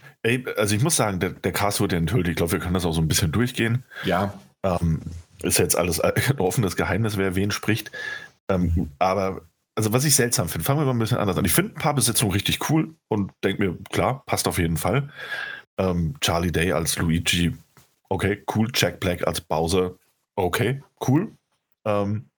also 0.58 0.76
ich 0.76 0.84
muss 0.84 0.96
sagen, 0.96 1.20
der, 1.20 1.32
der 1.32 1.52
Cast 1.52 1.80
wird 1.82 1.92
ja 1.92 1.98
enthüllt. 1.98 2.28
Ich 2.28 2.36
glaube, 2.36 2.52
wir 2.52 2.60
können 2.60 2.74
das 2.74 2.86
auch 2.86 2.94
so 2.94 3.02
ein 3.02 3.08
bisschen 3.08 3.32
durchgehen. 3.32 3.84
Ja. 4.04 4.34
Ähm, 4.64 5.02
ist 5.42 5.60
jetzt 5.60 5.78
alles 5.78 6.00
ein 6.00 6.40
offenes 6.40 6.76
Geheimnis, 6.76 7.18
wer 7.18 7.36
wen 7.36 7.52
spricht. 7.52 7.92
Ähm, 8.50 8.92
aber, 9.00 9.42
also 9.76 9.92
was 9.92 10.06
ich 10.06 10.16
seltsam 10.16 10.48
finde, 10.48 10.64
fangen 10.64 10.80
wir 10.80 10.86
mal 10.86 10.92
ein 10.92 11.00
bisschen 11.00 11.18
anders 11.18 11.38
an. 11.38 11.46
Ich 11.46 11.54
finde 11.54 11.74
ein 11.74 11.82
paar 11.82 11.94
Besetzungen 11.94 12.32
richtig 12.32 12.70
cool 12.70 12.96
und 13.10 13.32
denke 13.44 13.64
mir, 13.64 13.78
klar, 13.92 14.24
passt 14.26 14.48
auf 14.48 14.58
jeden 14.58 14.78
Fall. 14.78 15.12
Ähm, 15.78 16.16
Charlie 16.22 16.52
Day 16.52 16.72
als 16.72 16.98
Luigi, 16.98 17.54
okay, 18.10 18.44
cool. 18.56 18.70
Jack 18.74 19.02
Black 19.02 19.28
als 19.28 19.42
Bowser, 19.42 19.96
okay, 20.38 20.82
cool. 21.08 21.36
Ähm, 21.86 22.30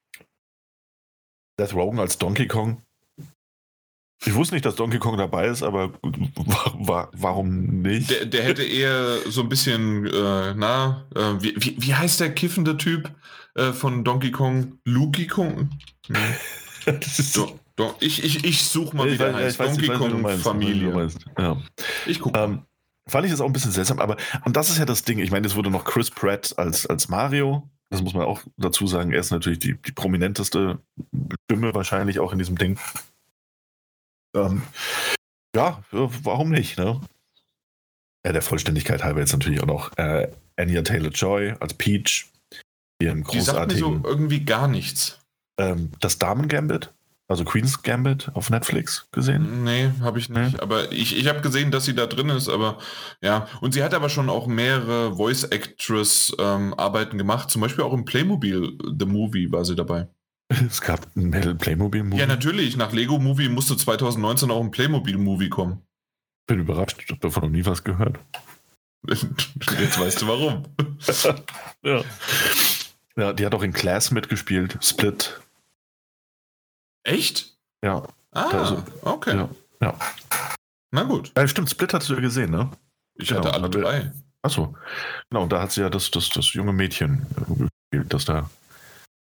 Seth 1.60 1.74
Rogen 1.74 2.00
als 2.00 2.18
Donkey 2.18 2.48
Kong. 2.48 2.82
Ich 4.26 4.34
wusste 4.34 4.56
nicht, 4.56 4.66
dass 4.66 4.76
Donkey 4.76 4.98
Kong 4.98 5.18
dabei 5.18 5.46
ist, 5.46 5.62
aber 5.62 5.94
wa 6.02 7.10
warum 7.14 7.82
nicht? 7.82 8.10
Der, 8.10 8.26
der, 8.26 8.44
hätte 8.44 8.64
eher 8.64 9.20
so 9.30 9.42
ein 9.42 9.50
bisschen, 9.50 10.08
äh, 10.08 10.56
na, 10.56 11.06
äh, 11.16 11.36
wie, 11.40 11.56
wie, 11.56 11.76
wie, 11.80 11.94
heißt 11.94 12.20
der 12.20 12.34
kiffende 12.34 12.78
Typ 12.78 13.12
äh, 13.54 13.74
von 13.74 14.04
Donkey 14.04 14.32
Kong? 14.32 14.80
Luki 14.86 15.28
Kong? 15.28 15.70
Hm. 16.08 16.16
do, 17.36 17.60
do, 17.76 17.96
ich 18.00 18.24
ich, 18.24 18.44
ich 18.44 18.64
suche 18.64 18.96
mal, 18.96 19.12
wie 19.12 19.18
der 19.18 19.34
heißt. 19.34 19.60
Donkey 19.60 19.88
weiß, 19.88 19.98
Kong 19.98 20.38
Familie. 20.40 21.10
Ja. 21.38 21.58
Ich 22.06 22.20
gucke. 22.20 22.40
Ähm, 22.40 22.64
fand 23.08 23.26
ich 23.26 23.32
das 23.32 23.42
auch 23.42 23.46
ein 23.46 23.54
bisschen 23.54 23.72
seltsam, 23.72 24.00
aber 24.00 24.18
und 24.46 24.56
das 24.56 24.70
ist 24.70 24.80
ja 24.80 24.86
das 24.86 25.04
Ding. 25.04 25.20
Ich 25.20 25.32
meine, 25.32 25.48
es 25.48 25.56
wurde 25.56 25.70
noch 25.70 25.86
Chris 25.86 26.10
Pratt 26.12 26.54
als, 26.58 26.86
als 26.86 27.10
Mario 27.10 27.70
das 27.90 28.02
muss 28.02 28.14
man 28.14 28.26
auch 28.26 28.42
dazu 28.58 28.86
sagen, 28.86 29.12
er 29.12 29.20
ist 29.20 29.32
natürlich 29.32 29.60
die, 29.60 29.76
die 29.76 29.92
prominenteste 29.94 30.80
Stimme 31.46 31.74
wahrscheinlich 31.74 32.20
auch 32.20 32.34
in 32.34 32.40
diesem 32.40 32.58
Ding. 32.58 32.78
Ähm, 34.36 34.62
ja, 35.56 35.82
warum 35.92 36.50
nicht, 36.50 36.78
ne? 36.78 37.00
Ja, 38.26 38.34
der 38.34 38.42
Vollständigkeit 38.42 39.04
halber 39.04 39.22
jetzt 39.22 39.32
natürlich 39.32 39.62
auch 39.62 39.68
noch 39.68 39.98
äh, 39.98 40.30
Anya 40.58 40.82
Taylor-Joy 40.82 41.56
als 41.60 41.74
Peach. 41.76 42.30
Die, 43.02 43.06
im 43.06 43.24
die 43.24 43.42
sagt 43.42 43.72
mir 43.72 43.78
so 43.78 44.02
irgendwie 44.04 44.44
gar 44.44 44.68
nichts. 44.68 45.17
Ähm, 45.58 45.92
das 46.00 46.20
Damen-Gambit? 46.20 46.94
Also 47.30 47.44
Queen's 47.44 47.84
Gambit 47.84 48.32
auf 48.36 48.50
Netflix 48.50 49.10
gesehen? 49.12 49.66
Nee, 49.66 49.92
habe 50.02 50.18
ich 50.18 50.30
nicht. 50.30 50.54
Nee. 50.54 50.60
Aber 50.60 50.92
ich, 50.94 51.18
ich 51.18 51.28
habe 51.28 51.42
gesehen, 51.42 51.72
dass 51.72 51.84
sie 51.84 51.94
da 51.94 52.06
drin 52.06 52.30
ist, 52.30 52.48
aber 52.48 52.78
ja. 53.22 53.48
Und 53.60 53.74
sie 53.74 53.84
hat 53.84 53.94
aber 53.94 54.08
schon 54.08 54.30
auch 54.30 54.48
mehrere 54.48 55.16
Voice 55.16 55.44
Actress 55.44 56.34
ähm, 56.40 56.74
Arbeiten 56.76 57.18
gemacht. 57.18 57.52
Zum 57.52 57.62
Beispiel 57.62 57.84
auch 57.84 57.92
im 57.92 58.06
Playmobil 58.06 58.78
The 58.98 59.06
Movie 59.06 59.52
war 59.52 59.66
sie 59.66 59.76
dabei. 59.76 60.08
Es 60.66 60.80
gab 60.80 61.06
ein 61.18 61.58
Playmobil-Movie? 61.58 62.22
Ja, 62.22 62.26
natürlich. 62.26 62.78
Nach 62.78 62.94
Lego 62.94 63.20
Movie 63.20 63.50
musste 63.50 63.76
2019 63.76 64.50
auch 64.50 64.64
ein 64.64 64.72
Playmobil-Movie 64.72 65.50
kommen. 65.50 65.82
Bin 66.48 66.62
überrascht. 66.62 67.02
Ich 67.04 67.10
habe 67.10 67.20
davon 67.20 67.44
noch 67.44 67.50
nie 67.50 67.66
was 67.66 67.84
gehört. 67.84 68.18
Jetzt 69.10 70.00
weißt 70.00 70.22
du 70.22 70.28
warum. 70.28 70.64
ja. 71.84 72.02
Ja, 73.18 73.34
die 73.34 73.46
hat 73.46 73.54
auch 73.54 73.64
in 73.64 73.74
Class 73.74 74.12
mitgespielt. 74.12 74.78
Split 74.82 75.42
Echt? 77.08 77.58
Ja. 77.84 78.04
Ah, 78.32 78.50
also, 78.50 78.84
okay. 79.02 79.36
Ja, 79.36 79.50
ja. 79.82 79.98
Na 80.92 81.04
gut. 81.04 81.32
Ja, 81.38 81.48
stimmt, 81.48 81.70
Split 81.70 81.94
hattest 81.94 82.10
du 82.10 82.16
ja 82.16 82.20
gesehen, 82.20 82.52
ne? 82.52 82.70
Ich 83.16 83.30
genau, 83.30 83.40
hatte 83.40 83.54
alle 83.54 83.70
drei. 83.70 84.12
Achso. 84.42 84.76
Genau, 85.30 85.44
und 85.44 85.52
da 85.52 85.62
hat 85.62 85.72
sie 85.72 85.82
ja 85.82 85.90
das, 85.90 86.12
das, 86.12 86.30
das 86.30 86.54
junge 86.54 86.74
Mädchen 86.74 87.26
gespielt, 87.48 88.14
das 88.14 88.26
da 88.26 88.50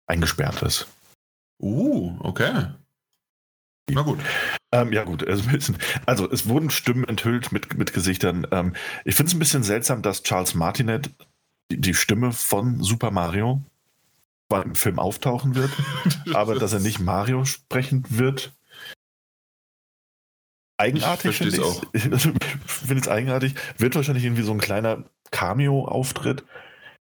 eingesperrt 0.07 0.63
ist. 0.63 0.87
Uh, 1.61 2.17
okay. 2.19 2.67
Na 3.91 4.01
gut. 4.01 4.19
Ähm, 4.73 4.91
ja, 4.91 5.03
gut. 5.03 5.25
Also, 5.27 5.43
also, 6.07 6.31
es 6.31 6.49
wurden 6.49 6.71
Stimmen 6.71 7.03
enthüllt 7.03 7.51
mit, 7.51 7.77
mit 7.77 7.93
Gesichtern. 7.93 8.47
Ähm, 8.51 8.75
ich 9.05 9.15
finde 9.15 9.29
es 9.29 9.35
ein 9.35 9.39
bisschen 9.39 9.63
seltsam, 9.63 10.01
dass 10.01 10.23
Charles 10.23 10.55
Martinet 10.55 11.11
die, 11.71 11.79
die 11.79 11.93
Stimme 11.93 12.31
von 12.31 12.81
Super 12.81 13.11
Mario 13.11 13.61
im 14.51 14.75
Film 14.75 14.99
auftauchen 14.99 15.55
wird, 15.55 15.71
aber 16.33 16.55
dass 16.55 16.73
er 16.73 16.79
nicht 16.79 16.99
Mario 16.99 17.45
sprechen 17.45 18.05
wird. 18.09 18.53
Eigenartig 20.77 21.37
finde 21.37 21.57
ich. 21.93 22.03
Ich 22.05 22.11
also, 22.11 22.31
finde 22.67 23.01
es 23.01 23.07
eigenartig. 23.07 23.55
Wird 23.77 23.95
wahrscheinlich 23.95 24.25
irgendwie 24.25 24.43
so 24.43 24.51
ein 24.51 24.59
kleiner 24.59 25.05
Cameo-Auftritt. 25.31 26.43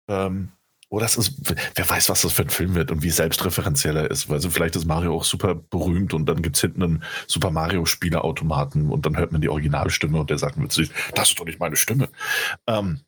Ähm, 0.09 0.49
oder 0.89 1.07
es 1.07 1.17
ist, 1.17 1.33
wer 1.73 1.89
weiß, 1.89 2.09
was 2.09 2.21
das 2.21 2.33
für 2.33 2.43
ein 2.43 2.51
Film 2.51 2.75
wird 2.75 2.91
und 2.91 3.01
wie 3.01 3.09
selbstreferenziell 3.09 3.97
er 3.97 4.11
ist. 4.11 4.29
Also 4.29 4.51
vielleicht 4.51 4.75
ist 4.75 4.85
Mario 4.85 5.15
auch 5.15 5.23
super 5.23 5.55
berühmt 5.55 6.13
und 6.13 6.27
dann 6.27 6.43
gibt 6.43 6.55
es 6.55 6.61
hinten 6.61 6.83
einen 6.83 7.03
Super 7.25 7.49
Mario-Spieleautomaten 7.49 8.91
und 8.91 9.03
dann 9.05 9.17
hört 9.17 9.31
man 9.31 9.41
die 9.41 9.49
Originalstimme 9.49 10.19
und 10.19 10.29
der 10.29 10.37
sagt 10.37 10.57
mir, 10.57 10.67
das 10.67 10.77
ist 10.77 11.39
doch 11.39 11.45
nicht 11.45 11.59
meine 11.59 11.77
Stimme. 11.77 12.09
Ähm, 12.67 12.99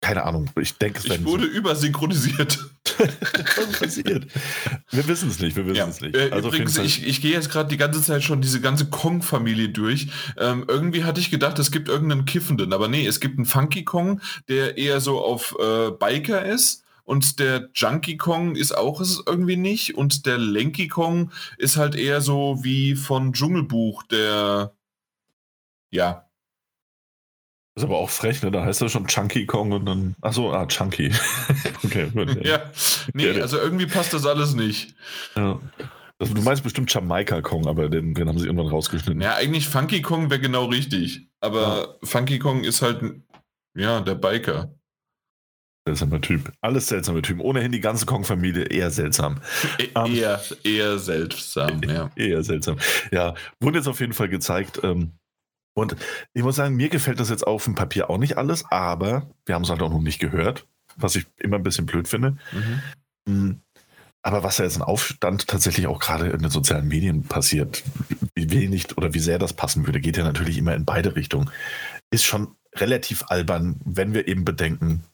keine 0.00 0.24
Ahnung. 0.24 0.48
Ich 0.58 0.78
denke, 0.78 1.00
es 1.00 1.04
Ich 1.04 1.24
wurde 1.26 1.44
so. 1.44 1.50
übersynchronisiert. 1.50 2.70
Was 3.56 3.78
passiert? 3.78 4.26
Wir 4.90 5.08
wissen 5.08 5.28
es 5.28 5.40
nicht, 5.40 5.56
wir 5.56 5.66
wissen 5.66 5.88
es 5.88 6.00
nicht. 6.00 6.16
Äh, 6.16 6.30
also 6.30 6.48
übrigens, 6.48 6.78
ich, 6.78 7.06
ich 7.06 7.20
gehe 7.20 7.32
jetzt 7.32 7.50
gerade 7.50 7.68
die 7.68 7.76
ganze 7.76 8.02
Zeit 8.02 8.22
schon 8.22 8.40
diese 8.40 8.60
ganze 8.60 8.86
Kong-Familie 8.86 9.70
durch. 9.70 10.08
Ähm, 10.38 10.64
irgendwie 10.68 11.04
hatte 11.04 11.20
ich 11.20 11.30
gedacht, 11.30 11.58
es 11.58 11.70
gibt 11.70 11.88
irgendeinen 11.88 12.24
Kiffenden, 12.24 12.72
aber 12.72 12.88
nee, 12.88 13.06
es 13.06 13.20
gibt 13.20 13.38
einen 13.38 13.46
Funky 13.46 13.84
Kong, 13.84 14.20
der 14.48 14.78
eher 14.78 15.00
so 15.00 15.20
auf 15.20 15.56
äh, 15.60 15.90
Biker 15.90 16.44
ist. 16.44 16.82
Und 17.04 17.38
der 17.38 17.70
Junkie 17.72 18.16
Kong 18.16 18.56
ist 18.56 18.76
auch 18.76 19.00
es 19.00 19.22
irgendwie 19.24 19.56
nicht. 19.56 19.94
Und 19.94 20.26
der 20.26 20.38
Lanky 20.38 20.88
Kong 20.88 21.30
ist 21.56 21.76
halt 21.76 21.94
eher 21.94 22.20
so 22.20 22.58
wie 22.62 22.96
von 22.96 23.32
Dschungelbuch, 23.32 24.02
der 24.02 24.72
ja, 25.90 26.25
ist 27.76 27.84
aber 27.84 27.98
auch 27.98 28.10
frech, 28.10 28.42
ne? 28.42 28.50
Da 28.50 28.64
heißt 28.64 28.80
er 28.80 28.88
schon 28.88 29.06
Chunky 29.06 29.44
Kong 29.46 29.72
und 29.72 29.86
dann. 29.86 30.16
Achso, 30.22 30.52
ah, 30.52 30.66
Chunky. 30.66 31.12
okay, 31.84 32.08
gut. 32.12 32.44
Ja. 32.44 32.70
Nee, 33.12 33.38
also 33.40 33.58
irgendwie 33.58 33.86
passt 33.86 34.14
das 34.14 34.24
alles 34.24 34.54
nicht. 34.54 34.94
Ja. 35.36 35.60
Also, 36.18 36.32
du 36.32 36.40
meinst 36.40 36.62
bestimmt 36.62 36.92
Jamaika 36.92 37.42
Kong, 37.42 37.66
aber 37.66 37.90
den, 37.90 38.14
den 38.14 38.28
haben 38.28 38.38
sie 38.38 38.46
irgendwann 38.46 38.68
rausgeschnitten. 38.68 39.20
Ja, 39.20 39.34
eigentlich 39.34 39.68
Funky 39.68 40.00
Kong 40.00 40.30
wäre 40.30 40.40
genau 40.40 40.64
richtig. 40.64 41.28
Aber 41.40 41.98
ja. 42.02 42.08
Funky 42.08 42.38
Kong 42.38 42.64
ist 42.64 42.80
halt, 42.80 43.02
ja, 43.76 44.00
der 44.00 44.14
Biker. 44.14 44.74
Seltsamer 45.86 46.20
Typ. 46.20 46.52
Alles 46.62 46.88
seltsame 46.88 47.22
Typen. 47.22 47.40
Ohnehin 47.40 47.70
die 47.70 47.80
ganze 47.80 48.06
Kong-Familie 48.06 48.64
eher 48.64 48.90
seltsam. 48.90 49.40
E 49.78 49.88
um, 49.94 50.12
eher, 50.12 50.40
eher 50.64 50.98
seltsam, 50.98 51.80
ja. 51.86 52.10
Eher 52.16 52.42
seltsam. 52.42 52.76
Ja, 53.12 53.34
wurde 53.60 53.78
jetzt 53.78 53.86
auf 53.86 54.00
jeden 54.00 54.12
Fall 54.12 54.28
gezeigt. 54.28 54.80
Ähm, 54.82 55.12
und 55.76 55.94
ich 56.32 56.42
muss 56.42 56.56
sagen, 56.56 56.74
mir 56.74 56.88
gefällt 56.88 57.20
das 57.20 57.28
jetzt 57.28 57.46
auf 57.46 57.64
dem 57.64 57.74
Papier 57.74 58.08
auch 58.08 58.16
nicht 58.16 58.38
alles, 58.38 58.64
aber 58.70 59.28
wir 59.44 59.54
haben 59.54 59.62
es 59.62 59.70
halt 59.70 59.82
auch 59.82 59.90
noch 59.90 60.00
nicht 60.00 60.18
gehört, 60.18 60.66
was 60.96 61.16
ich 61.16 61.26
immer 61.36 61.56
ein 61.56 61.62
bisschen 61.62 61.84
blöd 61.84 62.08
finde. 62.08 62.38
Mhm. 62.52 62.82
Hm, 63.28 63.60
aber 64.22 64.42
was 64.42 64.56
da 64.56 64.64
jetzt 64.64 64.76
in 64.76 64.82
Aufstand 64.82 65.46
tatsächlich 65.46 65.86
auch 65.86 66.00
gerade 66.00 66.30
in 66.30 66.40
den 66.40 66.50
sozialen 66.50 66.88
Medien 66.88 67.24
passiert, 67.24 67.84
wie 68.34 68.50
wenig 68.50 68.96
oder 68.96 69.12
wie 69.12 69.18
sehr 69.18 69.38
das 69.38 69.52
passen 69.52 69.86
würde, 69.86 70.00
geht 70.00 70.16
ja 70.16 70.24
natürlich 70.24 70.56
immer 70.56 70.74
in 70.74 70.86
beide 70.86 71.14
Richtungen. 71.14 71.50
Ist 72.10 72.24
schon 72.24 72.56
relativ 72.74 73.24
albern, 73.28 73.78
wenn 73.84 74.14
wir 74.14 74.26
eben 74.28 74.44
bedenken, 74.44 75.04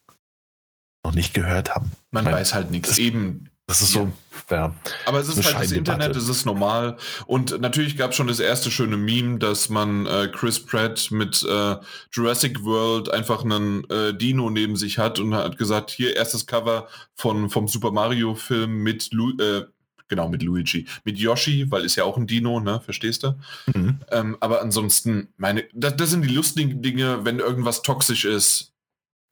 noch 1.05 1.13
nicht 1.13 1.35
gehört 1.35 1.75
haben. 1.75 1.91
Man 2.13 2.25
meine, 2.25 2.37
weiß 2.37 2.55
halt 2.55 2.71
nichts. 2.71 2.99
Eben 2.99 3.51
das 3.67 3.81
ist 3.81 3.93
so, 3.93 4.13
ja. 4.51 4.75
Aber 5.07 5.21
es 5.21 5.29
ist 5.29 5.45
halt 5.55 5.65
das 5.65 5.73
Internet, 5.73 6.17
es 6.17 6.29
ist 6.29 6.45
normal. 6.45 6.97
Und 7.27 7.61
natürlich 7.61 7.97
gab 7.97 8.11
es 8.11 8.17
schon 8.17 8.27
das 8.27 8.41
erste 8.41 8.71
schöne 8.71 8.97
Meme, 8.97 9.39
dass 9.39 9.69
man 9.69 10.07
äh, 10.07 10.29
Chris 10.33 10.65
Pratt 10.65 11.09
mit 11.11 11.45
äh, 11.49 11.77
Jurassic 12.11 12.65
World 12.65 13.11
einfach 13.11 13.45
einen 13.45 13.89
äh, 13.89 14.15
Dino 14.15 14.51
neben 14.51 14.77
sich 14.77 14.99
hat 14.99 15.19
und 15.19 15.35
hat 15.35 15.59
gesagt, 15.59 15.91
hier 15.91 16.17
erstes 16.17 16.47
Cover 16.47 16.89
von, 17.15 17.51
vom 17.51 17.69
Super 17.69 17.93
Mario 17.93 18.35
Film 18.35 18.83
mit 18.83 19.13
Lu 19.13 19.31
äh, 19.39 19.65
genau, 20.09 20.29
mit 20.29 20.43
Luigi. 20.43 20.87
Mit 21.05 21.19
Yoshi, 21.19 21.71
weil 21.71 21.87
ist 21.87 21.97
ja 21.97 22.05
auch 22.05 22.19
ein 22.19 22.27
Dino, 22.27 22.61
ne? 22.61 22.83
Verstehst 22.85 23.23
du? 23.23 23.35
Mhm. 23.73 24.01
Ähm, 24.11 24.37
aber 24.41 24.61
ansonsten, 24.61 25.29
meine, 25.39 25.65
das, 25.73 25.97
das, 25.97 26.11
sind 26.11 26.23
die 26.23 26.35
lustigen 26.35 26.83
Dinge, 26.83 27.25
wenn 27.25 27.39
irgendwas 27.39 27.81
toxisch 27.81 28.27
ist, 28.27 28.72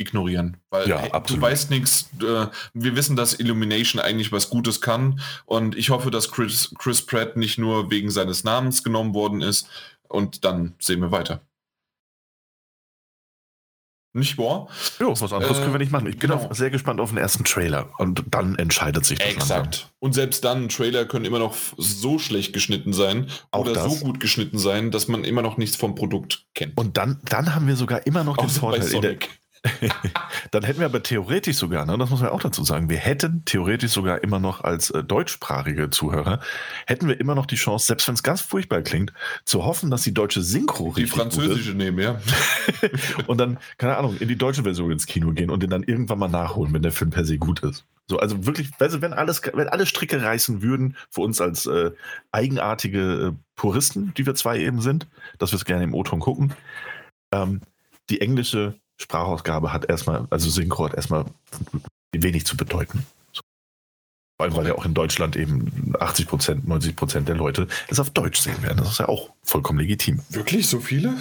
ignorieren. 0.01 0.57
Weil 0.71 0.89
ja, 0.89 0.99
hey, 0.99 1.11
du 1.27 1.41
weißt 1.41 1.71
nichts. 1.71 2.11
Äh, 2.21 2.47
wir 2.75 2.97
wissen, 2.97 3.17
dass 3.17 3.39
Illumination 3.39 4.01
eigentlich 4.01 4.33
was 4.33 4.51
Gutes 4.51 4.81
kann. 4.81 5.21
Und 5.45 5.77
ich 5.77 5.91
hoffe, 5.91 6.11
dass 6.11 6.31
Chris, 6.31 6.75
Chris 6.79 7.05
Pratt 7.05 7.37
nicht 7.37 7.59
nur 7.59 7.91
wegen 7.91 8.11
seines 8.11 8.43
Namens 8.43 8.83
genommen 8.83 9.15
worden 9.15 9.43
ist. 9.43 9.69
Und 10.09 10.45
dann 10.45 10.75
sehen 10.79 11.01
wir 11.01 11.13
weiter. 11.13 11.43
Nicht 14.13 14.39
wahr? 14.39 14.67
Ja, 14.99 15.07
was 15.09 15.33
anderes 15.33 15.59
äh, 15.59 15.61
können 15.61 15.73
wir 15.73 15.79
nicht 15.79 15.93
machen. 15.93 16.09
Ich 16.09 16.19
bin 16.19 16.31
genau. 16.31 16.53
sehr 16.53 16.71
gespannt 16.71 17.01
auf 17.01 17.11
den 17.11 17.19
ersten 17.19 17.45
Trailer 17.45 17.91
und 17.99 18.25
dann 18.29 18.57
entscheidet 18.57 19.05
sich 19.05 19.21
das. 19.21 19.29
Exakt. 19.29 19.51
Langsam. 19.51 19.91
Und 20.01 20.15
selbst 20.15 20.45
dann, 20.45 20.69
Trailer 20.69 21.05
können 21.05 21.25
immer 21.25 21.39
noch 21.39 21.55
so 21.77 22.19
schlecht 22.19 22.53
geschnitten 22.53 22.93
sein 22.93 23.29
Auch 23.53 23.61
oder 23.61 23.75
das. 23.75 24.01
so 24.01 24.05
gut 24.05 24.19
geschnitten 24.19 24.59
sein, 24.59 24.91
dass 24.91 25.07
man 25.07 25.23
immer 25.23 25.43
noch 25.43 25.59
nichts 25.59 25.77
vom 25.77 25.95
Produkt 25.95 26.47
kennt. 26.55 26.77
Und 26.77 26.97
dann, 26.97 27.21
dann 27.25 27.55
haben 27.55 27.69
wir 27.69 27.77
sogar 27.77 28.05
immer 28.05 28.25
noch 28.25 28.37
den 28.37 28.49
Vorteil. 28.49 28.93
In 28.93 29.01
der, 29.01 29.17
Dann 30.51 30.63
hätten 30.63 30.81
wir 30.81 30.87
aber 30.87 31.03
theoretisch 31.03 31.57
sogar, 31.57 31.85
ne, 31.85 31.97
das 31.99 32.09
muss 32.11 32.21
man 32.21 32.31
auch 32.31 32.41
dazu 32.41 32.65
sagen, 32.65 32.89
wir 32.89 32.97
hätten 32.97 33.45
theoretisch 33.45 33.93
sogar 33.93 34.23
immer 34.23 34.39
noch 34.39 34.63
als 34.63 34.91
äh, 34.91 35.05
deutschsprachige 35.05 35.91
Zuhörer, 35.91 36.41
hätten 36.87 37.09
wir 37.09 37.21
immer 37.21 37.35
noch 37.35 37.47
die 37.47 37.57
Chance, 37.57 37.87
selbst 37.87 38.09
wenn 38.09 38.15
es 38.15 38.23
ganz 38.23 38.41
furchtbar 38.41 38.81
klingt, 38.81 39.13
zu 39.45 39.65
hoffen, 39.65 39.91
dass 39.91 40.03
die 40.03 40.15
deutsche 40.15 40.41
Synchro 40.41 40.95
Die 40.97 41.07
französische 41.07 41.73
nehmen, 41.73 41.99
ja. 41.99 42.21
und 43.27 43.39
dann, 43.39 43.59
keine 43.77 43.97
Ahnung, 43.97 44.17
in 44.19 44.29
die 44.29 44.37
deutsche 44.37 44.63
Version 44.63 44.91
ins 44.91 45.07
Kino 45.07 45.33
gehen 45.33 45.51
und 45.51 45.63
den 45.63 45.71
dann 45.71 45.83
irgendwann 45.83 46.19
mal 46.19 46.29
nachholen, 46.29 46.73
wenn 46.73 46.83
der 46.83 46.93
Film 46.93 47.11
per 47.11 47.25
se 47.25 47.37
gut 47.37 47.61
ist. 47.61 47.85
So, 48.09 48.19
also 48.19 48.45
wirklich, 48.47 48.71
also 48.81 49.03
wenn 49.03 49.13
alles, 49.13 49.43
wenn 49.55 49.69
alle 49.69 49.87
Stricke 49.87 50.23
reißen 50.23 50.63
würden, 50.63 50.97
für 51.11 51.21
uns 51.21 51.41
als 51.41 51.67
äh, 51.67 51.93
eigenartige 52.33 53.29
äh, 53.29 53.33
Puristen, 53.55 54.13
die 54.15 54.27
wir 54.27 54.35
zwei 54.35 54.59
eben 54.59 54.81
sind, 54.81 55.07
dass 55.39 55.53
wir 55.53 55.59
es 55.59 55.65
gerne 55.65 55.85
im 55.85 55.95
O-Ton 55.95 56.19
gucken, 56.19 56.55
ähm, 57.31 57.61
die 58.09 58.21
englische 58.21 58.80
Sprachausgabe 59.01 59.73
hat 59.73 59.89
erstmal, 59.89 60.27
also 60.31 60.51
Synchro 60.51 60.85
hat 60.85 60.95
erstmal 60.95 61.25
wenig 62.13 62.45
zu 62.45 62.57
bedeuten. 62.57 63.07
Vor 64.37 64.45
allem, 64.45 64.57
weil 64.57 64.67
ja 64.69 64.75
auch 64.75 64.85
in 64.85 64.95
Deutschland 64.95 65.37
eben 65.37 65.95
80 65.99 66.27
Prozent, 66.27 66.69
90 66.69 66.97
Prozent 66.97 67.29
der 67.29 67.37
Leute 67.37 67.67
es 67.89 68.01
auf 68.01 68.11
Deutsch 68.11 68.41
sehen 68.41 68.63
werden. 68.63 68.79
Das 68.79 68.93
ist 68.93 68.99
ja 68.99 69.09
auch 69.09 69.31
vollkommen 69.43 69.79
legitim. 69.79 70.21
Wirklich 70.31 70.67
so 70.67 70.81
viele? 70.81 71.15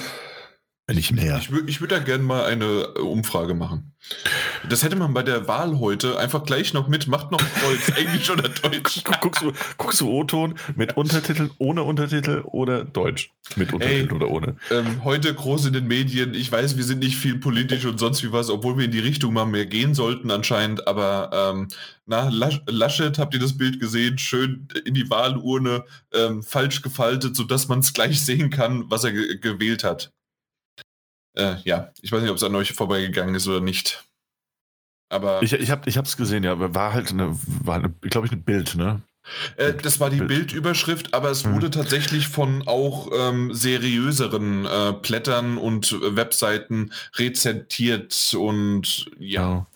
Nicht 0.93 1.11
mehr. 1.11 1.37
Ich, 1.37 1.51
ich 1.67 1.81
würde 1.81 1.95
da 1.95 2.01
gerne 2.01 2.23
mal 2.23 2.45
eine 2.45 2.65
äh, 2.95 2.99
Umfrage 2.99 3.53
machen. 3.53 3.93
Das 4.67 4.83
hätte 4.83 4.95
man 4.95 5.13
bei 5.13 5.21
der 5.21 5.47
Wahl 5.47 5.79
heute 5.79 6.17
einfach 6.17 6.43
gleich 6.43 6.73
noch 6.73 6.87
mit, 6.87 7.07
macht 7.07 7.31
noch 7.31 7.39
Kreuz, 7.39 7.89
Englisch 7.97 8.29
oder 8.31 8.49
Deutsch. 8.49 9.03
guckst 9.21 9.43
du, 9.43 9.51
guckst 9.77 10.01
du 10.01 10.09
O-Ton 10.09 10.55
mit 10.75 10.97
Untertitel, 10.97 11.51
ohne 11.59 11.83
Untertitel 11.83 12.41
oder 12.45 12.85
Deutsch? 12.85 13.31
Mit 13.55 13.71
Untertitel 13.71 14.07
Ey, 14.07 14.15
oder 14.15 14.29
ohne? 14.29 14.55
Ähm, 14.71 15.03
heute 15.03 15.33
groß 15.33 15.67
in 15.67 15.73
den 15.73 15.87
Medien. 15.87 16.33
Ich 16.33 16.51
weiß, 16.51 16.75
wir 16.75 16.83
sind 16.83 16.99
nicht 16.99 17.17
viel 17.17 17.37
politisch 17.37 17.85
und 17.85 17.99
sonst 17.99 18.23
wie 18.23 18.31
was, 18.31 18.49
obwohl 18.49 18.77
wir 18.77 18.85
in 18.85 18.91
die 18.91 18.99
Richtung 18.99 19.33
mal 19.33 19.45
mehr 19.45 19.67
gehen 19.67 19.93
sollten 19.93 20.31
anscheinend. 20.31 20.87
Aber 20.87 21.29
ähm, 21.33 21.67
na, 22.07 22.29
Laschet, 22.29 23.19
habt 23.19 23.35
ihr 23.35 23.39
das 23.39 23.57
Bild 23.57 23.79
gesehen? 23.79 24.17
Schön 24.17 24.67
in 24.85 24.95
die 24.95 25.09
Wahlurne 25.11 25.83
ähm, 26.13 26.41
falsch 26.41 26.81
gefaltet, 26.81 27.35
sodass 27.35 27.67
man 27.67 27.79
es 27.79 27.93
gleich 27.93 28.25
sehen 28.25 28.49
kann, 28.49 28.85
was 28.89 29.03
er 29.03 29.11
ge 29.11 29.37
gewählt 29.37 29.83
hat. 29.83 30.11
Äh, 31.39 31.57
ja, 31.63 31.91
ich 32.01 32.11
weiß 32.11 32.21
nicht, 32.21 32.31
ob 32.31 32.37
es 32.37 32.43
an 32.43 32.55
euch 32.55 32.73
vorbeigegangen 32.73 33.35
ist 33.35 33.47
oder 33.47 33.61
nicht. 33.61 34.03
Aber 35.09 35.41
ich, 35.41 35.53
ich 35.53 35.71
habe 35.71 35.87
es 35.87 36.17
gesehen, 36.17 36.43
ja, 36.43 36.73
war 36.73 36.93
halt 36.93 37.09
eine, 37.09 37.35
war 37.63 37.75
eine, 37.75 37.89
glaube 38.01 38.27
ich, 38.27 38.33
ein 38.33 38.43
Bild, 38.43 38.75
ne? 38.75 39.01
Äh, 39.57 39.73
das 39.73 39.99
war 39.99 40.09
die 40.09 40.21
Bildüberschrift, 40.21 41.13
aber 41.13 41.29
es 41.29 41.45
wurde 41.45 41.67
hm. 41.67 41.71
tatsächlich 41.71 42.27
von 42.27 42.67
auch 42.67 43.09
ähm, 43.13 43.53
seriöseren 43.53 44.65
äh, 44.65 44.93
Blättern 45.01 45.57
und 45.57 45.95
Webseiten 46.15 46.91
rezentiert 47.15 48.35
und 48.37 49.05
ja. 49.17 49.41
ja. 49.41 49.67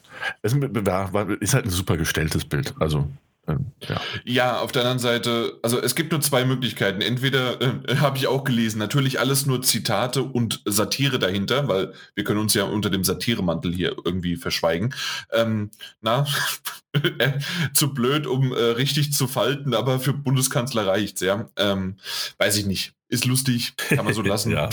Es 0.41 0.53
ist 0.53 1.53
halt 1.53 1.65
ein 1.65 1.71
super 1.71 1.97
gestelltes 1.97 2.45
Bild. 2.45 2.73
Also 2.79 3.07
ähm, 3.47 3.71
ja. 3.87 4.01
ja. 4.23 4.59
auf 4.59 4.71
der 4.71 4.83
anderen 4.83 4.99
Seite, 4.99 5.59
also 5.63 5.81
es 5.81 5.95
gibt 5.95 6.11
nur 6.11 6.21
zwei 6.21 6.45
Möglichkeiten. 6.45 7.01
Entweder 7.01 7.61
äh, 7.61 7.97
habe 7.97 8.17
ich 8.17 8.27
auch 8.27 8.43
gelesen, 8.43 8.79
natürlich 8.79 9.19
alles 9.19 9.45
nur 9.45 9.61
Zitate 9.61 10.23
und 10.23 10.61
Satire 10.65 11.19
dahinter, 11.19 11.67
weil 11.67 11.93
wir 12.15 12.23
können 12.23 12.39
uns 12.39 12.53
ja 12.53 12.63
unter 12.63 12.89
dem 12.89 13.03
Satiremantel 13.03 13.73
hier 13.73 13.95
irgendwie 14.05 14.37
verschweigen. 14.37 14.93
Ähm, 15.31 15.71
na, 16.01 16.25
äh, 16.93 17.33
zu 17.73 17.93
blöd, 17.93 18.27
um 18.27 18.53
äh, 18.53 18.55
richtig 18.55 19.13
zu 19.13 19.27
falten, 19.27 19.73
aber 19.73 19.99
für 19.99 20.13
Bundeskanzler 20.13 20.87
reicht's, 20.87 21.21
ja. 21.21 21.49
Ähm, 21.57 21.97
weiß 22.37 22.57
ich 22.57 22.65
nicht. 22.65 22.93
Ist 23.09 23.25
lustig, 23.25 23.73
kann 23.77 24.05
man 24.05 24.13
so 24.13 24.21
lassen. 24.23 24.51
ja. 24.51 24.69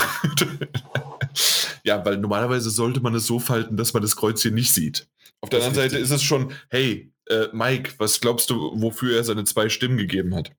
ja, 1.85 2.05
weil 2.05 2.19
normalerweise 2.19 2.71
sollte 2.71 3.01
man 3.01 3.15
es 3.15 3.27
so 3.27 3.39
falten, 3.39 3.77
dass 3.77 3.93
man 3.93 4.03
das 4.03 4.17
Kreuz 4.17 4.43
hier 4.43 4.53
nicht 4.53 4.73
sieht. 4.73 5.09
Auf 5.41 5.49
der 5.51 5.61
anderen 5.61 5.75
Seite 5.75 5.99
ist 5.99 6.11
es 6.11 6.23
schon, 6.23 6.53
hey, 6.69 7.11
äh, 7.31 7.49
Mike, 7.53 7.95
was 7.99 8.21
glaubst 8.21 8.51
du, 8.51 8.73
wofür 8.81 9.17
er 9.17 9.25
seine 9.25 9.45
zwei 9.45 9.69
Stimmen 9.69 9.97
gegeben 9.97 10.35
hat? 10.35 10.53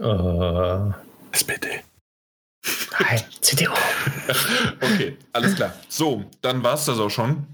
Uh, 0.00 0.92
SPD. 1.32 1.82
Nein, 2.98 3.22
CDU. 3.40 3.72
okay, 4.80 5.16
alles 5.32 5.54
klar. 5.54 5.74
So, 5.88 6.24
dann 6.40 6.62
war 6.62 6.74
es 6.74 6.86
das 6.86 6.98
auch 6.98 7.10
schon. 7.10 7.46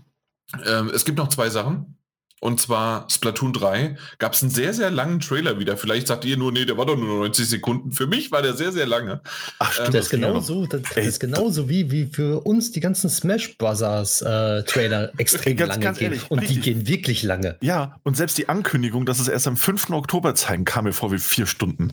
Ähm, 0.64 0.90
es 0.94 1.04
gibt 1.04 1.18
noch 1.18 1.28
zwei 1.28 1.50
Sachen. 1.50 1.95
Und 2.40 2.60
zwar 2.60 3.08
Splatoon 3.10 3.54
3 3.54 3.96
gab 4.18 4.34
es 4.34 4.42
einen 4.42 4.50
sehr, 4.50 4.74
sehr 4.74 4.90
langen 4.90 5.20
Trailer 5.20 5.58
wieder. 5.58 5.76
Vielleicht 5.76 6.06
sagt 6.06 6.24
ihr 6.26 6.36
nur, 6.36 6.52
nee, 6.52 6.66
der 6.66 6.76
war 6.76 6.84
doch 6.84 6.96
nur 6.96 7.20
90 7.20 7.48
Sekunden. 7.48 7.92
Für 7.92 8.06
mich 8.06 8.30
war 8.30 8.42
der 8.42 8.52
sehr, 8.52 8.72
sehr 8.72 8.86
lange. 8.86 9.22
Ach, 9.58 9.72
stimmt. 9.72 9.88
Ähm, 9.88 9.92
das 9.94 10.04
ist 10.04 10.10
genauso, 10.10 10.66
das, 10.66 10.82
das 10.94 11.06
ist 11.06 11.20
genauso 11.20 11.68
wie, 11.70 11.90
wie 11.90 12.06
für 12.06 12.44
uns 12.44 12.72
die 12.72 12.80
ganzen 12.80 13.08
Smash 13.08 13.56
Brothers 13.56 14.20
äh, 14.20 14.62
Trailer 14.64 15.12
extrem 15.18 15.56
ganz, 15.56 15.70
lange 15.70 15.84
ganz 15.84 15.98
gehen. 15.98 16.12
Ehrlich, 16.12 16.30
und 16.30 16.40
richtig. 16.40 16.56
die 16.56 16.62
gehen 16.62 16.88
wirklich 16.88 17.22
lange. 17.22 17.56
Ja, 17.62 17.98
und 18.02 18.16
selbst 18.16 18.36
die 18.36 18.50
Ankündigung, 18.50 19.06
dass 19.06 19.18
es 19.18 19.28
erst 19.28 19.46
am 19.46 19.56
5. 19.56 19.90
Oktober 19.90 20.34
zeigen, 20.34 20.64
kam 20.64 20.84
mir 20.84 20.92
vor 20.92 21.12
wie 21.12 21.18
vier 21.18 21.46
Stunden. 21.46 21.92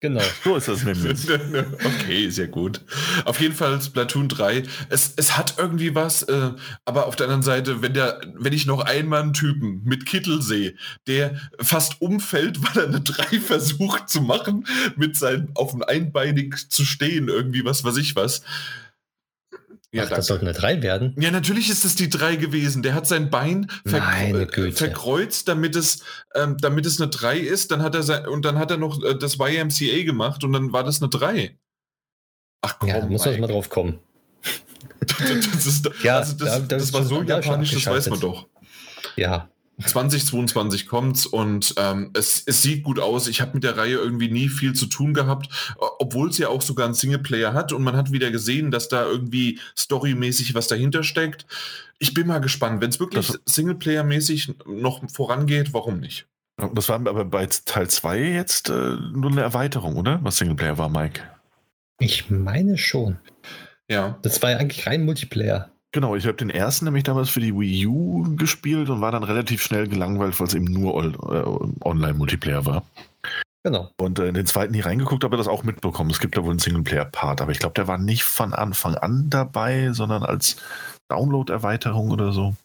Genau. 0.00 0.20
So 0.44 0.56
ist 0.56 0.68
das 0.68 0.84
nämlich. 0.84 1.26
okay, 1.84 2.28
sehr 2.28 2.48
gut. 2.48 2.82
Auf 3.24 3.40
jeden 3.40 3.54
Fall 3.54 3.80
Splatoon 3.80 4.28
3. 4.28 4.64
Es, 4.90 5.14
es 5.16 5.36
hat 5.36 5.54
irgendwie 5.56 5.94
was, 5.94 6.22
äh, 6.24 6.50
aber 6.84 7.06
auf 7.06 7.16
der 7.16 7.24
anderen 7.24 7.42
Seite, 7.42 7.80
wenn, 7.80 7.94
der, 7.94 8.20
wenn 8.34 8.52
ich 8.52 8.66
noch 8.66 8.80
einmal 8.80 9.22
einen 9.22 9.32
Typen 9.32 9.82
mit 9.84 10.04
Kittel 10.04 10.42
sehe, 10.42 10.74
der 11.06 11.40
fast 11.58 12.02
umfällt, 12.02 12.62
weil 12.76 12.82
er 12.84 12.88
eine 12.88 13.00
3 13.00 13.40
versucht 13.40 14.10
zu 14.10 14.20
machen, 14.20 14.66
mit 14.96 15.16
seinem 15.16 15.48
auf 15.54 15.70
dem 15.70 15.82
Einbeinig 15.82 16.68
zu 16.68 16.84
stehen, 16.84 17.28
irgendwie 17.28 17.64
was 17.64 17.84
weiß 17.84 17.96
ich 17.96 18.14
was, 18.14 18.42
ja, 19.94 20.04
Ach, 20.06 20.08
das 20.08 20.26
sollte 20.26 20.42
eine 20.42 20.52
3 20.52 20.82
werden? 20.82 21.14
Ja, 21.20 21.30
natürlich 21.30 21.70
ist 21.70 21.84
es 21.84 21.94
die 21.94 22.08
3 22.08 22.34
gewesen. 22.34 22.82
Der 22.82 22.94
hat 22.94 23.06
sein 23.06 23.30
Bein 23.30 23.70
verkre 23.86 24.72
verkreuzt, 24.72 25.46
damit 25.46 25.76
es, 25.76 26.02
ähm, 26.34 26.56
damit 26.58 26.84
es 26.84 27.00
eine 27.00 27.08
3 27.08 27.38
ist. 27.38 27.70
Dann 27.70 27.80
hat 27.80 27.94
er 27.94 28.02
sein, 28.02 28.26
und 28.26 28.44
dann 28.44 28.58
hat 28.58 28.72
er 28.72 28.76
noch 28.76 29.00
äh, 29.04 29.14
das 29.16 29.38
YMCA 29.38 30.02
gemacht 30.02 30.42
und 30.42 30.52
dann 30.52 30.72
war 30.72 30.82
das 30.82 31.00
eine 31.00 31.10
3. 31.10 31.56
Ach 32.62 32.78
komm. 32.80 32.88
Ja, 32.88 33.00
da 33.00 33.06
muss 33.06 33.24
man 33.24 33.38
mal 33.38 33.46
drauf 33.46 33.70
kommen. 33.70 34.00
das, 35.00 35.66
ist, 35.66 35.88
ja, 36.02 36.18
also 36.18 36.32
das, 36.32 36.48
da, 36.48 36.58
das, 36.58 36.82
das 36.82 36.92
war 36.92 37.04
so 37.04 37.22
japanisch, 37.22 37.70
das 37.70 37.86
weiß 37.86 38.10
man 38.10 38.18
doch. 38.18 38.48
Ja, 39.14 39.48
2022 39.82 40.86
kommt's 40.86 41.26
und 41.26 41.74
ähm, 41.78 42.10
es, 42.14 42.42
es 42.46 42.62
sieht 42.62 42.84
gut 42.84 43.00
aus. 43.00 43.26
Ich 43.26 43.40
habe 43.40 43.52
mit 43.54 43.64
der 43.64 43.76
Reihe 43.76 43.96
irgendwie 43.96 44.30
nie 44.30 44.48
viel 44.48 44.72
zu 44.72 44.86
tun 44.86 45.14
gehabt, 45.14 45.48
obwohl 45.98 46.28
es 46.28 46.38
ja 46.38 46.48
auch 46.48 46.62
sogar 46.62 46.86
einen 46.86 46.94
Singleplayer 46.94 47.52
hat 47.54 47.72
und 47.72 47.82
man 47.82 47.96
hat 47.96 48.12
wieder 48.12 48.30
gesehen, 48.30 48.70
dass 48.70 48.88
da 48.88 49.04
irgendwie 49.04 49.58
storymäßig 49.76 50.54
was 50.54 50.68
dahinter 50.68 51.02
steckt. 51.02 51.46
Ich 51.98 52.14
bin 52.14 52.26
mal 52.26 52.40
gespannt, 52.40 52.80
wenn 52.80 52.90
es 52.90 53.00
wirklich 53.00 53.26
Singleplayer-mäßig 53.46 54.54
noch 54.66 55.08
vorangeht, 55.10 55.72
warum 55.72 56.00
nicht? 56.00 56.26
Das 56.74 56.88
war 56.88 56.96
aber 56.96 57.24
bei 57.24 57.46
Teil 57.46 57.88
2 57.88 58.18
jetzt 58.18 58.68
äh, 58.68 58.72
nur 58.72 59.30
eine 59.30 59.42
Erweiterung, 59.42 59.96
oder? 59.96 60.20
Was 60.22 60.36
Singleplayer 60.36 60.78
war, 60.78 60.88
Mike? 60.88 61.22
Ich 61.98 62.30
meine 62.30 62.78
schon. 62.78 63.18
Ja. 63.88 64.18
Das 64.22 64.40
war 64.42 64.52
ja 64.52 64.58
eigentlich 64.58 64.86
rein 64.86 65.04
Multiplayer. 65.04 65.70
Genau, 65.94 66.16
ich 66.16 66.26
habe 66.26 66.36
den 66.36 66.50
ersten 66.50 66.86
nämlich 66.86 67.04
damals 67.04 67.30
für 67.30 67.38
die 67.38 67.54
Wii 67.54 67.86
U 67.86 68.34
gespielt 68.34 68.90
und 68.90 69.00
war 69.00 69.12
dann 69.12 69.22
relativ 69.22 69.62
schnell 69.62 69.86
gelangweilt, 69.86 70.40
weil 70.40 70.48
es 70.48 70.54
eben 70.54 70.64
nur 70.64 71.04
äh, 71.04 71.86
Online-Multiplayer 71.88 72.66
war. 72.66 72.82
Genau. 73.62 73.92
Und 73.96 74.18
äh, 74.18 74.26
in 74.26 74.34
den 74.34 74.44
zweiten 74.44 74.74
hier 74.74 74.86
reingeguckt, 74.86 75.22
habe 75.22 75.36
das 75.36 75.46
auch 75.46 75.62
mitbekommen. 75.62 76.10
Es 76.10 76.18
gibt 76.18 76.36
da 76.36 76.42
wohl 76.42 76.50
einen 76.50 76.58
Singleplayer-Part, 76.58 77.40
aber 77.40 77.52
ich 77.52 77.60
glaube, 77.60 77.74
der 77.74 77.86
war 77.86 77.96
nicht 77.96 78.24
von 78.24 78.52
Anfang 78.52 78.96
an 78.96 79.30
dabei, 79.30 79.92
sondern 79.92 80.24
als 80.24 80.56
Download-Erweiterung 81.10 82.10
oder 82.10 82.32
so. 82.32 82.56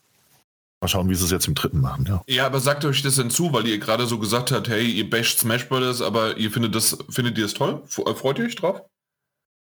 Mal 0.81 0.87
schauen, 0.87 1.07
wie 1.07 1.13
sie 1.13 1.25
es 1.25 1.29
jetzt 1.29 1.47
im 1.47 1.53
dritten 1.53 1.81
machen, 1.81 2.07
ja. 2.07 2.23
Ja, 2.27 2.47
aber 2.47 2.59
sagt 2.59 2.83
euch 2.83 3.03
das 3.03 3.17
denn 3.17 3.29
zu, 3.29 3.53
weil 3.53 3.67
ihr 3.67 3.77
gerade 3.77 4.07
so 4.07 4.17
gesagt 4.17 4.51
habt, 4.51 4.69
hey, 4.69 4.89
ihr 4.89 5.07
basht 5.07 5.37
Smash 5.37 5.69
Brothers, 5.69 6.01
aber 6.01 6.37
ihr 6.37 6.49
findet 6.49 6.73
das, 6.73 6.97
findet 7.11 7.37
ihr 7.37 7.45
es 7.45 7.53
toll? 7.53 7.83
Äh, 8.07 8.15
freut 8.15 8.39
ihr 8.39 8.45
euch 8.45 8.55
drauf? 8.55 8.81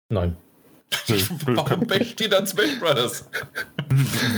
Nein. 0.09 0.36
warum 1.47 1.86
basht 1.86 2.20
ihr 2.20 2.28
dann 2.28 2.47
Smash 2.47 2.78
Brothers? 2.80 3.28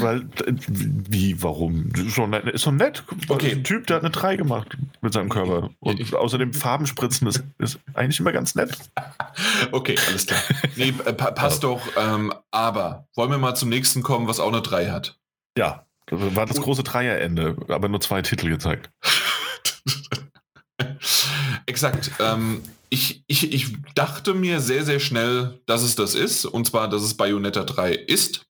Weil, 0.01 0.29
wie, 0.47 1.43
warum? 1.43 1.91
Ist 1.95 2.19
doch 2.19 2.27
nett. 2.27 2.45
Ist 2.49 2.67
doch 2.67 2.73
nett. 2.73 3.03
Okay. 3.29 3.53
Ein 3.53 3.65
Typ, 3.65 3.87
der 3.87 3.97
hat 3.97 4.03
eine 4.03 4.11
3 4.11 4.37
gemacht 4.37 4.77
mit 5.01 5.13
seinem 5.13 5.31
Körper. 5.31 5.71
Und 5.81 6.15
außerdem 6.15 6.53
Farbenspritzen 6.53 7.27
ist, 7.27 7.43
ist 7.59 7.79
eigentlich 7.95 8.21
immer 8.21 8.33
ganz 8.33 8.55
nett. 8.55 8.77
Okay, 9.71 9.97
alles 10.09 10.27
klar. 10.27 10.41
Nee, 10.77 10.93
pa 10.93 11.31
passt 11.31 11.63
ja. 11.63 11.71
doch. 11.71 11.81
Ähm, 11.97 12.35
aber 12.51 13.07
wollen 13.15 13.31
wir 13.31 13.39
mal 13.39 13.55
zum 13.55 13.71
nächsten 13.71 14.03
kommen, 14.03 14.27
was 14.27 14.41
auch 14.41 14.53
eine 14.53 14.61
3 14.61 14.91
hat? 14.91 15.19
Ja, 15.57 15.87
war 16.11 16.45
das 16.45 16.61
große 16.61 16.83
Dreierende, 16.83 17.57
aber 17.69 17.89
nur 17.89 18.01
zwei 18.01 18.21
Titel 18.21 18.51
gezeigt. 18.51 18.91
Exakt. 21.67 22.11
Ähm, 22.19 22.63
ich, 22.91 23.25
ich, 23.27 23.53
ich 23.53 23.77
dachte 23.95 24.35
mir 24.35 24.61
sehr, 24.61 24.85
sehr 24.85 25.01
schnell, 25.01 25.61
dass 25.67 25.83
es 25.83 25.95
das 25.95 26.15
ist. 26.15 26.45
Und 26.45 26.67
zwar, 26.67 26.89
dass 26.89 27.03
es 27.03 27.17
Bayonetta 27.17 27.65
3 27.65 27.93
ist. 27.93 28.47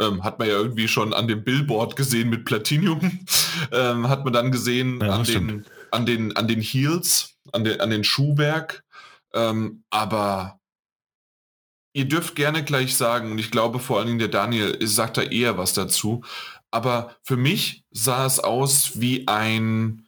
Ähm, 0.00 0.24
hat 0.24 0.38
man 0.38 0.48
ja 0.48 0.54
irgendwie 0.54 0.88
schon 0.88 1.12
an 1.12 1.28
dem 1.28 1.44
Billboard 1.44 1.94
gesehen 1.96 2.30
mit 2.30 2.44
Platinum. 2.44 3.24
ähm, 3.72 4.08
hat 4.08 4.24
man 4.24 4.32
dann 4.32 4.50
gesehen 4.50 5.00
ja, 5.00 5.14
an, 5.14 5.24
den, 5.24 5.66
an, 5.90 6.06
den, 6.06 6.36
an 6.36 6.48
den 6.48 6.60
Heels, 6.60 7.34
an 7.52 7.64
den, 7.64 7.80
an 7.80 7.90
den 7.90 8.04
Schuhwerk. 8.04 8.82
Ähm, 9.34 9.84
aber 9.90 10.58
ihr 11.92 12.06
dürft 12.06 12.34
gerne 12.34 12.64
gleich 12.64 12.96
sagen, 12.96 13.32
und 13.32 13.38
ich 13.38 13.50
glaube 13.50 13.78
vor 13.78 13.98
allen 13.98 14.08
Dingen 14.08 14.18
der 14.18 14.28
Daniel 14.28 14.84
sagt 14.86 15.18
da 15.18 15.22
eher 15.22 15.58
was 15.58 15.74
dazu, 15.74 16.24
aber 16.70 17.16
für 17.22 17.36
mich 17.36 17.84
sah 17.90 18.26
es 18.26 18.40
aus 18.40 19.00
wie 19.00 19.28
ein 19.28 20.06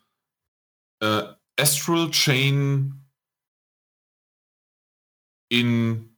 äh, 1.00 1.22
Astral 1.58 2.10
Chain 2.10 3.04
in, 5.48 6.16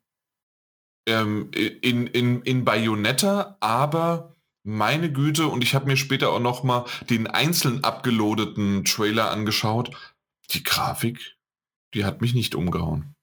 ähm, 1.07 1.51
in, 1.53 2.07
in, 2.07 2.43
in 2.43 2.65
Bayonetta, 2.65 3.57
aber 3.61 4.35
meine 4.65 5.13
Güte, 5.13 5.47
und 5.47 5.63
ich 5.63 5.75
habe 5.75 5.87
mir 5.87 5.97
später 5.97 6.31
auch 6.31 6.41
noch 6.41 6.65
mal 6.65 6.87
den 7.09 7.27
einzeln 7.27 7.85
abgelodeten 7.85 8.85
Trailer 8.85 9.31
angeschaut. 9.31 9.91
Die 10.51 10.65
Grafik, 10.65 11.37
die 11.95 12.05
hat 12.05 12.21
mich 12.21 12.35
nicht 12.35 12.55
umgehauen. 12.55 13.15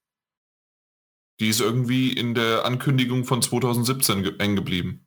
Die 1.40 1.50
ist 1.50 1.60
irgendwie 1.60 2.14
in 2.14 2.34
der 2.34 2.66
Ankündigung 2.66 3.26
von 3.26 3.42
2017 3.42 4.40
eng 4.40 4.56
geblieben. 4.56 5.06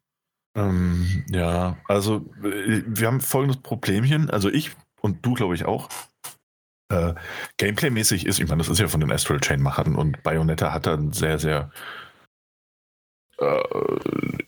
Ähm, 0.55 1.25
ja, 1.31 1.79
also 1.87 2.29
äh, 2.43 2.83
wir 2.87 3.07
haben 3.07 3.21
folgendes 3.21 3.63
Problemchen. 3.63 4.29
Also 4.29 4.51
ich 4.51 4.73
und 5.01 5.25
du, 5.25 5.35
glaube 5.35 5.55
ich, 5.55 5.65
auch. 5.65 5.89
Äh, 6.89 7.15
Gameplay-mäßig 7.57 8.27
ist, 8.27 8.39
ich 8.39 8.49
meine, 8.49 8.59
das 8.59 8.69
ist 8.69 8.79
ja 8.79 8.89
von 8.89 9.01
den 9.01 9.11
Astral 9.11 9.41
Chain-Machern 9.41 9.97
und 9.97 10.23
Bayonetta 10.23 10.73
hat 10.73 10.87
da 10.87 10.95
ein 10.95 11.13
sehr, 11.13 11.39
sehr 11.39 11.71
äh, 13.39 13.63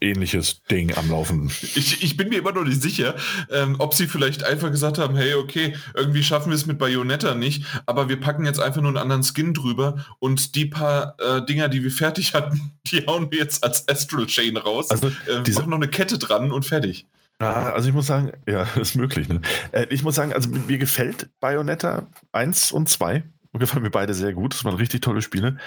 ähnliches 0.00 0.62
Ding 0.70 0.96
am 0.96 1.10
Laufen. 1.10 1.50
Ich, 1.74 2.02
ich 2.02 2.16
bin 2.16 2.28
mir 2.28 2.38
immer 2.38 2.52
noch 2.52 2.64
nicht 2.64 2.80
sicher, 2.80 3.16
ähm, 3.50 3.76
ob 3.78 3.92
sie 3.92 4.06
vielleicht 4.06 4.44
einfach 4.44 4.70
gesagt 4.70 4.98
haben, 4.98 5.16
hey, 5.16 5.34
okay, 5.34 5.76
irgendwie 5.94 6.22
schaffen 6.22 6.50
wir 6.50 6.54
es 6.56 6.66
mit 6.66 6.78
Bayonetta 6.78 7.34
nicht, 7.34 7.64
aber 7.86 8.08
wir 8.08 8.18
packen 8.18 8.44
jetzt 8.44 8.60
einfach 8.60 8.80
nur 8.80 8.90
einen 8.90 8.98
anderen 8.98 9.24
Skin 9.24 9.52
drüber 9.52 10.06
und 10.20 10.54
die 10.54 10.66
paar 10.66 11.16
äh, 11.18 11.44
Dinger, 11.44 11.68
die 11.68 11.82
wir 11.82 11.90
fertig 11.90 12.34
hatten, 12.34 12.72
die 12.86 13.06
hauen 13.06 13.30
wir 13.30 13.38
jetzt 13.38 13.64
als 13.64 13.86
Astral 13.88 14.26
Chain 14.26 14.56
raus. 14.56 14.90
Also 14.90 15.08
äh, 15.08 15.42
diese, 15.44 15.58
machen 15.60 15.70
noch 15.70 15.76
eine 15.78 15.88
Kette 15.88 16.18
dran 16.18 16.52
und 16.52 16.64
fertig. 16.64 17.06
Ja, 17.40 17.72
also 17.72 17.88
ich 17.88 17.94
muss 17.94 18.06
sagen, 18.06 18.32
ja, 18.46 18.62
ist 18.80 18.96
möglich. 18.96 19.28
Ne? 19.28 19.40
Äh, 19.72 19.86
ich 19.90 20.02
muss 20.02 20.14
sagen, 20.14 20.32
also 20.32 20.48
mir 20.48 20.78
gefällt 20.78 21.30
Bayonetta 21.40 22.08
1 22.32 22.72
und 22.72 22.88
2. 22.88 23.22
Mir 23.52 23.58
gefallen 23.60 23.82
mir 23.82 23.90
beide 23.90 24.14
sehr 24.14 24.32
gut. 24.32 24.54
Das 24.54 24.64
waren 24.64 24.74
richtig 24.74 25.02
tolle 25.02 25.22
Spiele. 25.22 25.58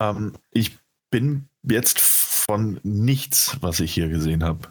Ähm, 0.00 0.34
ich 0.50 0.78
bin 1.10 1.48
jetzt 1.62 2.00
von 2.00 2.80
nichts, 2.82 3.56
was 3.60 3.80
ich 3.80 3.92
hier 3.92 4.08
gesehen 4.08 4.42
habe, 4.44 4.68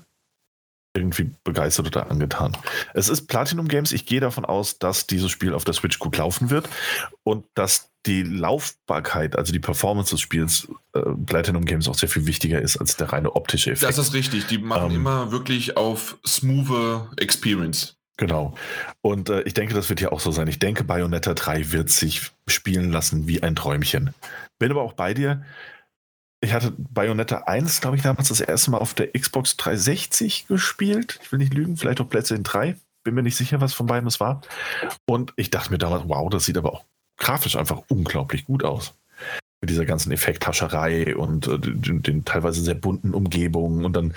irgendwie 0.95 1.31
begeistert 1.43 1.87
oder 1.87 2.09
angetan. 2.09 2.57
Es 2.93 3.09
ist 3.09 3.27
Platinum 3.27 3.67
Games. 3.67 3.91
Ich 3.91 4.05
gehe 4.05 4.19
davon 4.19 4.45
aus, 4.45 4.79
dass 4.79 5.07
dieses 5.07 5.29
Spiel 5.29 5.53
auf 5.53 5.63
der 5.63 5.73
Switch 5.73 5.99
gut 5.99 6.17
laufen 6.17 6.49
wird 6.49 6.67
und 7.23 7.45
dass 7.53 7.88
die 8.05 8.23
Laufbarkeit, 8.23 9.37
also 9.37 9.51
die 9.51 9.59
Performance 9.59 10.11
des 10.11 10.21
Spiels, 10.21 10.67
äh, 10.93 11.01
Platinum 11.25 11.65
Games 11.65 11.87
auch 11.87 11.95
sehr 11.95 12.09
viel 12.09 12.25
wichtiger 12.25 12.61
ist 12.61 12.77
als 12.77 12.95
der 12.97 13.11
reine 13.11 13.35
optische 13.35 13.71
Effekt. 13.71 13.89
Das 13.89 13.97
ist 13.97 14.13
richtig. 14.13 14.47
Die 14.47 14.57
machen 14.57 14.91
ähm, 14.91 14.97
immer 14.97 15.31
wirklich 15.31 15.77
auf 15.77 16.17
smooth 16.25 17.19
Experience. 17.19 17.97
Genau. 18.17 18.55
Und 19.01 19.29
äh, 19.29 19.41
ich 19.43 19.53
denke, 19.53 19.73
das 19.73 19.89
wird 19.89 20.01
ja 20.01 20.11
auch 20.11 20.19
so 20.19 20.31
sein. 20.31 20.47
Ich 20.47 20.59
denke, 20.59 20.83
Bayonetta 20.83 21.33
3 21.33 21.71
wird 21.71 21.89
sich 21.89 22.31
spielen 22.47 22.91
lassen 22.91 23.27
wie 23.27 23.43
ein 23.43 23.55
Träumchen. 23.55 24.13
Bin 24.59 24.71
aber 24.71 24.81
auch 24.81 24.93
bei 24.93 25.13
dir 25.13 25.43
ich 26.41 26.53
hatte 26.53 26.73
Bayonetta 26.77 27.39
1, 27.39 27.81
glaube 27.81 27.97
ich, 27.97 28.03
damals 28.03 28.29
das 28.29 28.39
erste 28.39 28.71
Mal 28.71 28.77
auf 28.77 28.93
der 28.93 29.11
Xbox 29.11 29.57
360 29.57 30.47
gespielt. 30.47 31.19
Ich 31.21 31.31
will 31.31 31.39
nicht 31.39 31.53
lügen, 31.53 31.75
vielleicht 31.75 31.99
auch 31.99 32.09
Plätze 32.09 32.35
in 32.35 32.43
3. 32.43 32.75
Bin 33.03 33.15
mir 33.15 33.23
nicht 33.23 33.35
sicher, 33.35 33.59
was 33.61 33.73
von 33.73 33.87
beiden 33.87 34.07
es 34.07 34.19
war. 34.19 34.41
Und 35.05 35.33
ich 35.35 35.49
dachte 35.49 35.71
mir 35.71 35.77
damals, 35.77 36.03
wow, 36.07 36.29
das 36.29 36.45
sieht 36.45 36.57
aber 36.57 36.73
auch 36.73 36.85
grafisch 37.19 37.55
einfach 37.55 37.83
unglaublich 37.87 38.45
gut 38.45 38.63
aus. 38.63 38.95
Mit 39.61 39.69
dieser 39.69 39.85
ganzen 39.85 40.11
Effekthascherei 40.11 41.15
und 41.15 41.47
äh, 41.47 41.59
den, 41.59 42.01
den, 42.01 42.25
teilweise 42.25 42.61
sehr 42.61 42.75
bunten 42.75 43.13
Umgebungen. 43.13 43.85
Und 43.85 43.93
dann 43.93 44.13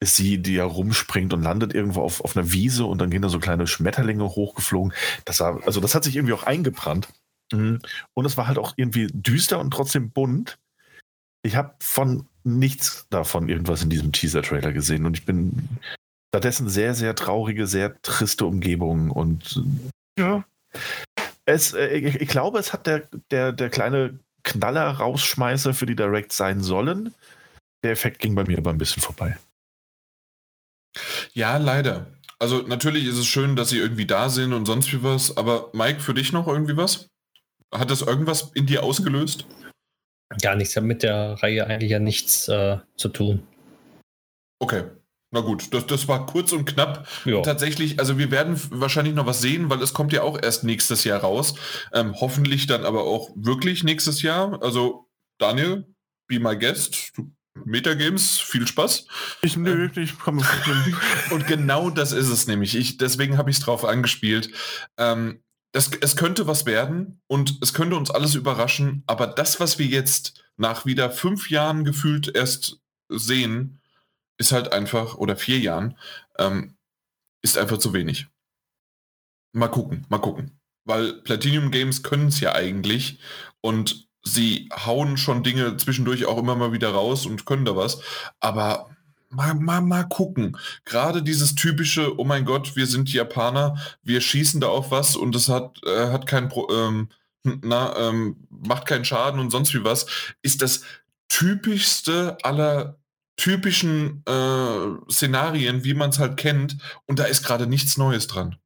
ist 0.00 0.16
sie, 0.16 0.38
die 0.38 0.54
ja 0.54 0.64
rumspringt 0.64 1.32
und 1.32 1.42
landet 1.42 1.74
irgendwo 1.74 2.02
auf, 2.02 2.20
auf 2.20 2.36
einer 2.36 2.52
Wiese 2.52 2.84
und 2.84 2.98
dann 2.98 3.10
gehen 3.10 3.22
da 3.22 3.30
so 3.30 3.38
kleine 3.38 3.66
Schmetterlinge 3.66 4.24
hochgeflogen. 4.24 4.92
Das 5.24 5.40
war, 5.40 5.62
also 5.66 5.80
das 5.80 5.94
hat 5.94 6.04
sich 6.04 6.16
irgendwie 6.16 6.34
auch 6.34 6.42
eingebrannt. 6.42 7.08
Mhm. 7.52 7.80
Und 8.12 8.24
es 8.26 8.36
war 8.36 8.46
halt 8.46 8.58
auch 8.58 8.74
irgendwie 8.76 9.06
düster 9.12 9.58
und 9.58 9.70
trotzdem 9.70 10.10
bunt 10.10 10.58
ich 11.44 11.56
habe 11.56 11.74
von 11.78 12.26
nichts 12.42 13.06
davon 13.10 13.48
irgendwas 13.48 13.82
in 13.82 13.90
diesem 13.90 14.12
Teaser-Trailer 14.12 14.72
gesehen 14.72 15.06
und 15.06 15.16
ich 15.16 15.24
bin 15.24 15.68
stattdessen 16.34 16.68
sehr, 16.68 16.94
sehr 16.94 17.14
traurige, 17.14 17.66
sehr 17.66 18.00
triste 18.02 18.46
Umgebung 18.46 19.10
und 19.10 19.62
ja. 20.18 20.44
Es, 21.46 21.74
äh, 21.74 21.88
ich, 21.88 22.20
ich, 22.20 22.28
glaube, 22.28 22.58
es 22.58 22.72
hat 22.72 22.86
der, 22.86 23.08
der, 23.30 23.52
der 23.52 23.70
kleine 23.70 24.18
Knaller-Rausschmeißer 24.44 25.74
für 25.74 25.86
die 25.86 25.96
Direct 25.96 26.32
sein 26.32 26.60
sollen. 26.60 27.14
Der 27.82 27.92
Effekt 27.92 28.18
ging 28.18 28.34
bei 28.34 28.44
mir 28.44 28.58
aber 28.58 28.70
ein 28.70 28.78
bisschen 28.78 29.02
vorbei. 29.02 29.36
Ja, 31.32 31.56
leider. 31.56 32.06
Also 32.38 32.62
natürlich 32.62 33.06
ist 33.06 33.18
es 33.18 33.26
schön, 33.26 33.56
dass 33.56 33.70
sie 33.70 33.78
irgendwie 33.78 34.06
da 34.06 34.28
sind 34.28 34.52
und 34.52 34.66
sonst 34.66 34.92
wie 34.92 35.02
was, 35.02 35.36
aber 35.36 35.70
Mike, 35.72 36.00
für 36.00 36.14
dich 36.14 36.32
noch 36.32 36.46
irgendwie 36.46 36.76
was? 36.76 37.08
Hat 37.72 37.90
das 37.90 38.02
irgendwas 38.02 38.52
in 38.54 38.66
dir 38.66 38.82
ausgelöst? 38.82 39.46
Gar 40.40 40.56
nichts, 40.56 40.76
hat 40.76 40.84
mit 40.84 41.02
der 41.02 41.42
Reihe 41.42 41.66
eigentlich 41.66 41.90
ja 41.90 41.98
nichts 41.98 42.48
äh, 42.48 42.78
zu 42.96 43.08
tun. 43.08 43.46
Okay. 44.58 44.84
Na 45.34 45.40
gut, 45.40 45.74
das, 45.74 45.84
das 45.86 46.06
war 46.06 46.26
kurz 46.26 46.52
und 46.52 46.64
knapp. 46.64 47.08
Und 47.24 47.42
tatsächlich, 47.42 47.98
also 47.98 48.18
wir 48.18 48.30
werden 48.30 48.56
wahrscheinlich 48.70 49.16
noch 49.16 49.26
was 49.26 49.40
sehen, 49.40 49.68
weil 49.68 49.82
es 49.82 49.92
kommt 49.92 50.12
ja 50.12 50.22
auch 50.22 50.40
erst 50.40 50.62
nächstes 50.62 51.02
Jahr 51.02 51.22
raus. 51.22 51.56
Ähm, 51.92 52.14
hoffentlich 52.20 52.68
dann 52.68 52.84
aber 52.84 53.02
auch 53.02 53.30
wirklich 53.34 53.82
nächstes 53.82 54.22
Jahr. 54.22 54.62
Also 54.62 55.10
Daniel, 55.38 55.92
be 56.28 56.38
my 56.38 56.56
guest. 56.56 57.12
Metagames, 57.64 58.38
viel 58.38 58.68
Spaß. 58.68 59.08
Ich 59.42 59.56
nö, 59.56 59.90
ähm, 59.92 60.02
ich 60.02 60.16
komme. 60.20 60.44
und 61.30 61.48
genau 61.48 61.90
das 61.90 62.12
ist 62.12 62.28
es 62.28 62.46
nämlich. 62.46 62.76
Ich, 62.76 62.96
deswegen 62.96 63.36
habe 63.36 63.50
ich 63.50 63.56
es 63.56 63.64
drauf 63.64 63.84
angespielt. 63.84 64.50
Ähm, 64.98 65.42
das, 65.72 65.90
es 66.00 66.14
könnte 66.14 66.46
was 66.46 66.64
werden 66.64 67.20
und 67.26 67.58
es 67.60 67.74
könnte 67.74 67.96
uns 67.96 68.12
alles 68.12 68.36
überraschen, 68.36 69.02
aber 69.08 69.26
das, 69.26 69.58
was 69.58 69.80
wir 69.80 69.86
jetzt 69.86 70.44
nach 70.56 70.86
wieder 70.86 71.10
fünf 71.10 71.50
Jahren 71.50 71.84
gefühlt 71.84 72.32
erst 72.32 72.80
sehen, 73.08 73.80
ist 74.38 74.52
halt 74.52 74.72
einfach, 74.72 75.14
oder 75.16 75.36
vier 75.36 75.58
Jahren, 75.58 75.96
ähm, 76.38 76.76
ist 77.42 77.58
einfach 77.58 77.78
zu 77.78 77.92
wenig. 77.92 78.26
Mal 79.52 79.68
gucken, 79.68 80.04
mal 80.08 80.18
gucken. 80.18 80.58
Weil 80.84 81.14
Platinum 81.22 81.70
Games 81.70 82.02
können 82.02 82.28
es 82.28 82.40
ja 82.40 82.54
eigentlich 82.54 83.18
und 83.60 84.08
sie 84.22 84.68
hauen 84.72 85.16
schon 85.16 85.42
Dinge 85.42 85.76
zwischendurch 85.76 86.26
auch 86.26 86.38
immer 86.38 86.56
mal 86.56 86.72
wieder 86.72 86.90
raus 86.90 87.26
und 87.26 87.46
können 87.46 87.64
da 87.64 87.76
was, 87.76 88.00
aber 88.40 88.90
mal, 89.30 89.54
mal, 89.54 89.80
mal 89.80 90.04
gucken. 90.04 90.56
Gerade 90.84 91.22
dieses 91.22 91.54
typische, 91.54 92.18
oh 92.18 92.24
mein 92.24 92.44
Gott, 92.44 92.76
wir 92.76 92.86
sind 92.86 93.12
Japaner, 93.12 93.76
wir 94.02 94.20
schießen 94.20 94.60
da 94.60 94.68
auf 94.68 94.90
was 94.90 95.16
und 95.16 95.36
es 95.36 95.48
hat, 95.48 95.80
äh, 95.84 96.10
hat 96.10 96.26
kein 96.26 96.48
Pro 96.48 96.68
ähm, 96.72 97.08
na, 97.44 97.94
ähm, 97.98 98.46
macht 98.48 98.86
keinen 98.86 99.04
Schaden 99.04 99.38
und 99.38 99.50
sonst 99.50 99.74
wie 99.74 99.84
was, 99.84 100.06
ist 100.42 100.62
das 100.62 100.82
typischste 101.28 102.38
aller 102.42 102.98
typischen 103.36 104.22
äh, 104.26 105.10
Szenarien, 105.10 105.84
wie 105.84 105.94
man 105.94 106.10
es 106.10 106.18
halt 106.18 106.36
kennt, 106.36 106.76
und 107.06 107.18
da 107.18 107.24
ist 107.24 107.44
gerade 107.44 107.66
nichts 107.66 107.96
Neues 107.96 108.26
dran. 108.26 108.56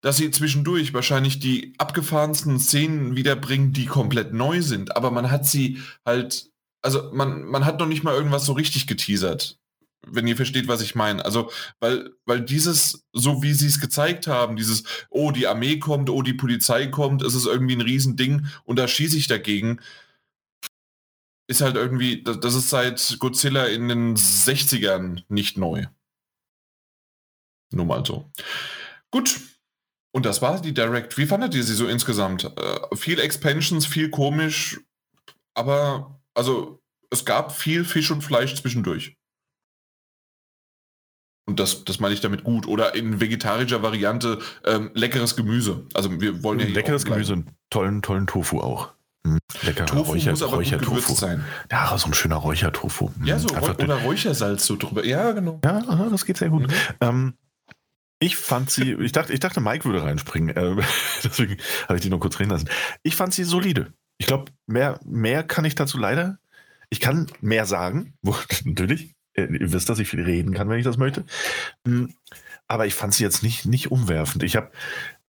Dass 0.00 0.16
sie 0.16 0.30
zwischendurch 0.30 0.94
wahrscheinlich 0.94 1.40
die 1.40 1.74
abgefahrensten 1.78 2.58
Szenen 2.58 3.16
wiederbringen, 3.16 3.72
die 3.72 3.86
komplett 3.86 4.32
neu 4.32 4.62
sind, 4.62 4.96
aber 4.96 5.10
man 5.10 5.30
hat 5.30 5.46
sie 5.46 5.82
halt 6.04 6.50
also 6.82 7.10
man, 7.12 7.44
man 7.44 7.64
hat 7.64 7.78
noch 7.78 7.86
nicht 7.86 8.04
mal 8.04 8.14
irgendwas 8.14 8.44
so 8.44 8.52
richtig 8.52 8.86
geteasert, 8.86 9.58
wenn 10.06 10.26
ihr 10.26 10.36
versteht, 10.36 10.68
was 10.68 10.80
ich 10.80 10.94
meine. 10.94 11.24
Also, 11.24 11.50
weil, 11.80 12.10
weil 12.24 12.40
dieses, 12.40 13.04
so 13.12 13.42
wie 13.42 13.52
sie 13.52 13.66
es 13.66 13.80
gezeigt 13.80 14.26
haben, 14.26 14.56
dieses, 14.56 14.84
oh, 15.10 15.30
die 15.30 15.46
Armee 15.46 15.78
kommt, 15.78 16.10
oh, 16.10 16.22
die 16.22 16.34
Polizei 16.34 16.86
kommt, 16.86 17.22
es 17.22 17.34
ist 17.34 17.46
irgendwie 17.46 17.76
ein 17.76 17.82
Riesending 17.82 18.46
und 18.64 18.78
da 18.78 18.86
schieße 18.86 19.16
ich 19.16 19.26
dagegen, 19.26 19.80
ist 21.48 21.62
halt 21.62 21.76
irgendwie, 21.76 22.22
das, 22.22 22.54
ist 22.54 22.70
seit 22.70 23.16
Godzilla 23.18 23.66
in 23.66 23.88
den 23.88 24.16
60ern 24.16 25.24
nicht 25.28 25.56
neu. 25.56 25.86
Nur 27.72 27.86
mal 27.86 28.04
so. 28.04 28.30
Gut, 29.10 29.40
und 30.12 30.26
das 30.26 30.42
war 30.42 30.60
die 30.60 30.74
Direct. 30.74 31.16
Wie 31.18 31.26
fandet 31.26 31.54
ihr 31.54 31.64
sie 31.64 31.74
so 31.74 31.86
insgesamt? 31.86 32.44
Äh, 32.44 32.96
viel 32.96 33.18
Expansions, 33.18 33.86
viel 33.86 34.10
komisch, 34.10 34.80
aber 35.54 36.20
also 36.34 36.82
es 37.10 37.24
gab 37.24 37.52
viel 37.52 37.84
Fisch 37.84 38.10
und 38.10 38.22
Fleisch 38.22 38.54
zwischendurch. 38.54 39.16
Und 41.46 41.58
das, 41.60 41.84
das 41.84 41.98
meine 41.98 42.12
ich 42.12 42.20
damit 42.20 42.44
gut. 42.44 42.66
Oder 42.66 42.94
in 42.94 43.20
vegetarischer 43.20 43.82
Variante 43.82 44.38
ähm, 44.64 44.90
leckeres 44.92 45.34
Gemüse. 45.34 45.86
Also 45.94 46.20
wir 46.20 46.42
wollen 46.42 46.60
ja 46.60 46.66
Leckeres 46.66 47.06
Gemüse 47.06 47.32
und 47.32 47.54
tollen, 47.70 48.02
tollen 48.02 48.26
Tofu 48.26 48.60
auch. 48.60 48.92
Hm, 49.26 49.38
lecker 49.62 49.86
Tofu 49.86 50.12
Räucher, 50.12 50.30
muss 50.30 50.42
aber 50.42 50.56
Räuchertofu. 50.56 51.14
sein. 51.14 51.44
Ja, 51.70 51.96
so 51.98 52.06
ein 52.06 52.14
schöner 52.14 52.36
Räuchertofu. 52.36 53.10
Hm, 53.16 53.24
Ja, 53.24 53.38
so 53.38 53.48
einfach 53.54 53.78
oder 53.78 53.96
Räuchersalz 54.02 54.64
so 54.66 54.76
drüber. 54.76 55.04
Ja, 55.04 55.32
genau. 55.32 55.60
Ja, 55.64 55.80
das 56.10 56.24
geht 56.24 56.36
sehr 56.38 56.50
gut. 56.50 56.68
Mhm. 56.68 56.72
Ähm, 57.00 57.34
ich 58.20 58.36
fand 58.36 58.70
sie, 58.70 58.94
ich 58.94 59.12
dachte, 59.12 59.32
ich 59.32 59.40
dachte, 59.40 59.60
Mike 59.60 59.84
würde 59.84 60.02
reinspringen. 60.02 60.56
Äh, 60.56 60.82
deswegen 61.24 61.56
habe 61.86 61.96
ich 61.96 62.02
die 62.02 62.10
nur 62.10 62.20
kurz 62.20 62.38
reden 62.40 62.50
lassen. 62.50 62.68
Ich 63.02 63.16
fand 63.16 63.32
sie 63.34 63.44
solide. 63.44 63.92
Ich 64.18 64.26
glaube, 64.26 64.50
mehr, 64.66 64.98
mehr 65.04 65.42
kann 65.44 65.64
ich 65.64 65.74
dazu 65.76 65.98
leider. 65.98 66.38
Ich 66.90 67.00
kann 67.00 67.26
mehr 67.40 67.66
sagen, 67.66 68.14
wo, 68.22 68.34
natürlich. 68.64 69.14
äh, 69.34 69.42
Ihr 69.44 69.72
wisst, 69.72 69.88
dass 69.88 69.98
ich 69.98 70.08
viel 70.08 70.22
reden 70.22 70.54
kann, 70.54 70.68
wenn 70.68 70.78
ich 70.78 70.84
das 70.84 70.96
möchte. 70.96 71.24
Mm, 71.84 72.06
Aber 72.66 72.86
ich 72.86 72.94
fand 72.94 73.14
sie 73.14 73.22
jetzt 73.24 73.42
nicht, 73.42 73.66
nicht 73.66 73.90
umwerfend. 73.92 74.42
Ich 74.42 74.56
habe 74.56 74.70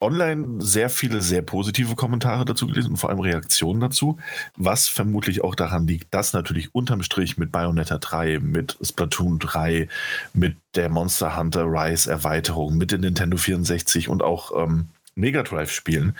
online 0.04 0.60
sehr 0.62 0.90
viele 0.90 1.20
sehr 1.22 1.42
positive 1.42 1.96
Kommentare 1.96 2.44
dazu 2.44 2.66
gelesen 2.66 2.92
und 2.92 2.96
vor 2.96 3.10
allem 3.10 3.20
Reaktionen 3.20 3.80
dazu, 3.80 4.18
was 4.56 4.88
vermutlich 4.88 5.42
auch 5.42 5.54
daran 5.54 5.86
liegt, 5.86 6.12
dass 6.14 6.32
natürlich 6.32 6.74
unterm 6.74 7.02
Strich 7.02 7.38
mit 7.38 7.50
Bayonetta 7.50 7.98
3, 7.98 8.40
mit 8.40 8.78
Splatoon 8.80 9.38
3, 9.38 9.88
mit 10.32 10.56
der 10.74 10.88
Monster 10.88 11.36
Hunter 11.36 11.64
Rise 11.64 12.10
Erweiterung, 12.10 12.76
mit 12.76 12.92
den 12.92 13.00
Nintendo 13.00 13.36
64 13.36 14.08
und 14.08 14.22
auch 14.22 14.52
ähm, 14.62 14.88
Mega 15.14 15.42
Drive 15.42 15.70
Spielen 15.70 16.14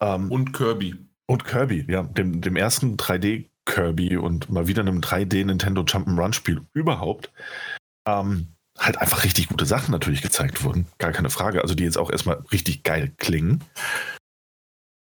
ähm, 0.00 0.30
Und 0.30 0.52
Kirby. 0.52 0.96
und 1.26 1.44
Kirby, 1.44 1.84
ja, 1.88 2.02
dem, 2.02 2.40
dem 2.40 2.56
ersten 2.56 2.96
3D 2.96 3.46
Kirby 3.64 4.16
und 4.16 4.50
mal 4.50 4.68
wieder 4.68 4.82
einem 4.82 5.00
3D 5.00 5.44
Nintendo 5.44 5.82
Jump'n'Run 5.82 6.32
Spiel 6.32 6.62
überhaupt, 6.72 7.32
ähm, 8.06 8.48
halt 8.78 8.98
einfach 8.98 9.24
richtig 9.24 9.48
gute 9.48 9.66
Sachen 9.66 9.92
natürlich 9.92 10.22
gezeigt 10.22 10.64
wurden. 10.64 10.86
Gar 10.98 11.12
keine 11.12 11.30
Frage. 11.30 11.62
Also 11.62 11.74
die 11.74 11.84
jetzt 11.84 11.98
auch 11.98 12.10
erstmal 12.10 12.42
richtig 12.52 12.82
geil 12.82 13.12
klingen. 13.16 13.64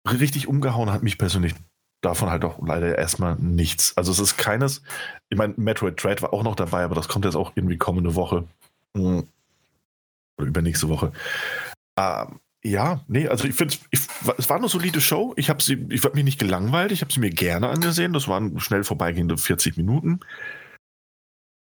Richtig 0.08 0.48
umgehauen 0.48 0.90
hat 0.90 1.02
mich 1.02 1.18
persönlich 1.18 1.54
davon 2.00 2.30
halt 2.30 2.44
auch 2.44 2.58
leider 2.66 2.96
erstmal 2.96 3.36
nichts. 3.36 3.96
Also 3.96 4.12
es 4.12 4.18
ist 4.18 4.36
keines, 4.36 4.82
ich 5.28 5.36
meine, 5.36 5.54
Metroid 5.56 6.02
Dread 6.02 6.22
war 6.22 6.32
auch 6.32 6.42
noch 6.42 6.56
dabei, 6.56 6.84
aber 6.84 6.94
das 6.94 7.08
kommt 7.08 7.24
jetzt 7.24 7.36
auch 7.36 7.52
irgendwie 7.54 7.76
kommende 7.76 8.14
Woche. 8.14 8.46
Hm. 8.96 9.28
Oder 10.38 10.46
übernächste 10.46 10.88
Woche. 10.88 11.12
Ähm, 11.98 12.40
ja, 12.62 13.00
nee, 13.08 13.26
also 13.26 13.44
ich 13.44 13.54
finde 13.54 13.74
es 13.90 14.48
war 14.48 14.56
eine 14.56 14.68
solide 14.68 15.00
Show. 15.00 15.32
Ich 15.36 15.48
habe 15.48 15.62
sie, 15.62 15.86
ich 15.88 16.04
habe 16.04 16.14
mich 16.14 16.24
nicht 16.24 16.38
gelangweilt, 16.38 16.92
ich 16.92 17.00
habe 17.00 17.12
sie 17.12 17.20
mir 17.20 17.30
gerne 17.30 17.68
angesehen. 17.68 18.12
Das 18.12 18.28
waren 18.28 18.58
schnell 18.60 18.84
vorbeigehende 18.84 19.38
40 19.38 19.76
Minuten. 19.76 20.20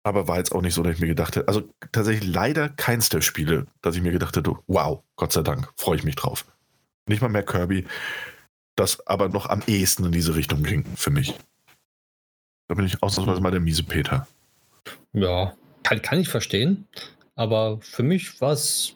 Aber 0.06 0.28
war 0.28 0.38
jetzt 0.38 0.54
auch 0.54 0.62
nicht 0.62 0.76
so, 0.76 0.84
dass 0.84 0.94
ich 0.94 1.02
mir 1.02 1.08
gedacht 1.08 1.36
hätte, 1.36 1.48
also 1.48 1.68
tatsächlich 1.92 2.32
leider 2.32 2.70
keins 2.70 3.10
der 3.10 3.22
Spiele, 3.22 3.66
dass 3.82 3.96
ich 3.96 4.04
mir 4.04 4.12
gedacht 4.12 4.38
hätte, 4.38 4.56
wow, 4.68 5.02
Gott 5.16 5.34
sei 5.34 5.42
Dank, 5.42 5.74
freue 5.78 5.98
ich 5.98 6.04
mich 6.04 6.16
drauf. 6.16 6.46
Nicht 7.08 7.24
mal 7.24 7.28
mehr 7.30 7.42
Kirby, 7.42 7.88
das 8.76 9.06
aber 9.08 9.30
noch 9.30 9.48
am 9.48 9.64
ehesten 9.66 10.06
in 10.06 10.12
diese 10.12 10.36
Richtung 10.36 10.62
ging, 10.62 10.86
für 10.96 11.10
mich. 11.10 11.34
Da 12.68 12.76
bin 12.76 12.86
ich 12.86 13.02
ausnahmsweise 13.02 13.42
mal 13.42 13.50
der 13.50 13.62
miese 13.62 13.82
Peter. 13.82 14.28
Ja, 15.14 15.56
kann, 15.82 16.04
kann 16.04 16.20
ich 16.20 16.30
verstehen. 16.30 16.88
Aber 17.34 17.80
für 17.82 18.04
mich 18.04 18.40
war 18.42 18.52
es 18.52 18.96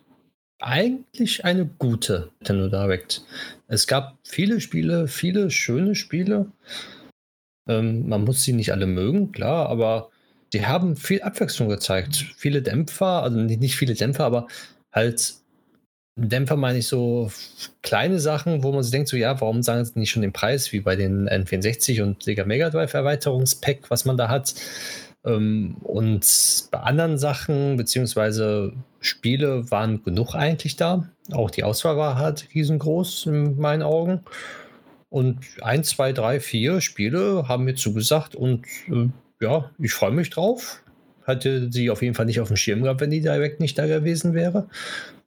eigentlich 0.59 1.43
eine 1.43 1.65
gute 1.65 2.29
Nintendo 2.39 2.69
Direct. 2.69 3.23
Es 3.67 3.87
gab 3.87 4.19
viele 4.23 4.61
Spiele, 4.61 5.07
viele 5.07 5.49
schöne 5.49 5.95
Spiele. 5.95 6.51
Ähm, 7.67 8.07
man 8.07 8.25
muss 8.25 8.43
sie 8.43 8.53
nicht 8.53 8.71
alle 8.71 8.85
mögen, 8.85 9.31
klar, 9.31 9.69
aber 9.69 10.11
die 10.53 10.65
haben 10.65 10.95
viel 10.95 11.21
Abwechslung 11.21 11.69
gezeigt. 11.69 12.25
Viele 12.37 12.61
Dämpfer, 12.61 13.23
also 13.23 13.37
nicht, 13.37 13.59
nicht 13.59 13.75
viele 13.75 13.93
Dämpfer, 13.93 14.25
aber 14.25 14.47
halt 14.91 15.35
Dämpfer 16.15 16.57
meine 16.57 16.79
ich 16.79 16.87
so 16.87 17.31
kleine 17.81 18.19
Sachen, 18.19 18.63
wo 18.63 18.71
man 18.71 18.83
sich 18.83 18.91
denkt, 18.91 19.07
so 19.07 19.15
ja, 19.15 19.39
warum 19.39 19.63
sagen 19.63 19.85
sie 19.85 19.97
nicht 19.97 20.11
schon 20.11 20.21
den 20.21 20.33
Preis, 20.33 20.73
wie 20.73 20.81
bei 20.81 20.95
den 20.95 21.29
N64 21.29 22.01
und 22.01 22.23
Sega 22.23 22.45
Mega 22.45 22.69
Drive 22.69 22.93
Erweiterungspack, 22.93 23.89
was 23.89 24.05
man 24.05 24.17
da 24.17 24.27
hat. 24.27 24.53
Ähm, 25.25 25.77
und 25.81 26.25
bei 26.71 26.79
anderen 26.79 27.17
Sachen, 27.17 27.77
beziehungsweise 27.77 28.73
Spiele, 28.99 29.69
waren 29.71 30.03
genug 30.03 30.35
eigentlich 30.35 30.75
da. 30.75 31.09
Auch 31.31 31.51
die 31.51 31.63
Auswahl 31.63 31.97
war 31.97 32.17
halt 32.17 32.47
riesengroß 32.53 33.27
in 33.27 33.57
meinen 33.57 33.83
Augen. 33.83 34.21
Und 35.09 35.39
ein, 35.61 35.83
zwei, 35.83 36.13
drei, 36.13 36.39
vier 36.39 36.81
Spiele 36.81 37.47
haben 37.47 37.63
mir 37.63 37.75
zugesagt 37.75 38.35
und 38.35 38.65
äh, 38.89 39.09
ja, 39.39 39.71
ich 39.79 39.93
freue 39.93 40.11
mich 40.11 40.29
drauf. 40.29 40.83
Hatte 41.23 41.71
sie 41.71 41.89
auf 41.89 42.01
jeden 42.01 42.15
Fall 42.15 42.25
nicht 42.25 42.39
auf 42.39 42.47
dem 42.47 42.57
Schirm 42.57 42.81
gehabt, 42.81 43.01
wenn 43.01 43.11
die 43.11 43.21
Direct 43.21 43.59
nicht 43.59 43.77
da 43.77 43.85
gewesen 43.85 44.33
wäre. 44.33 44.67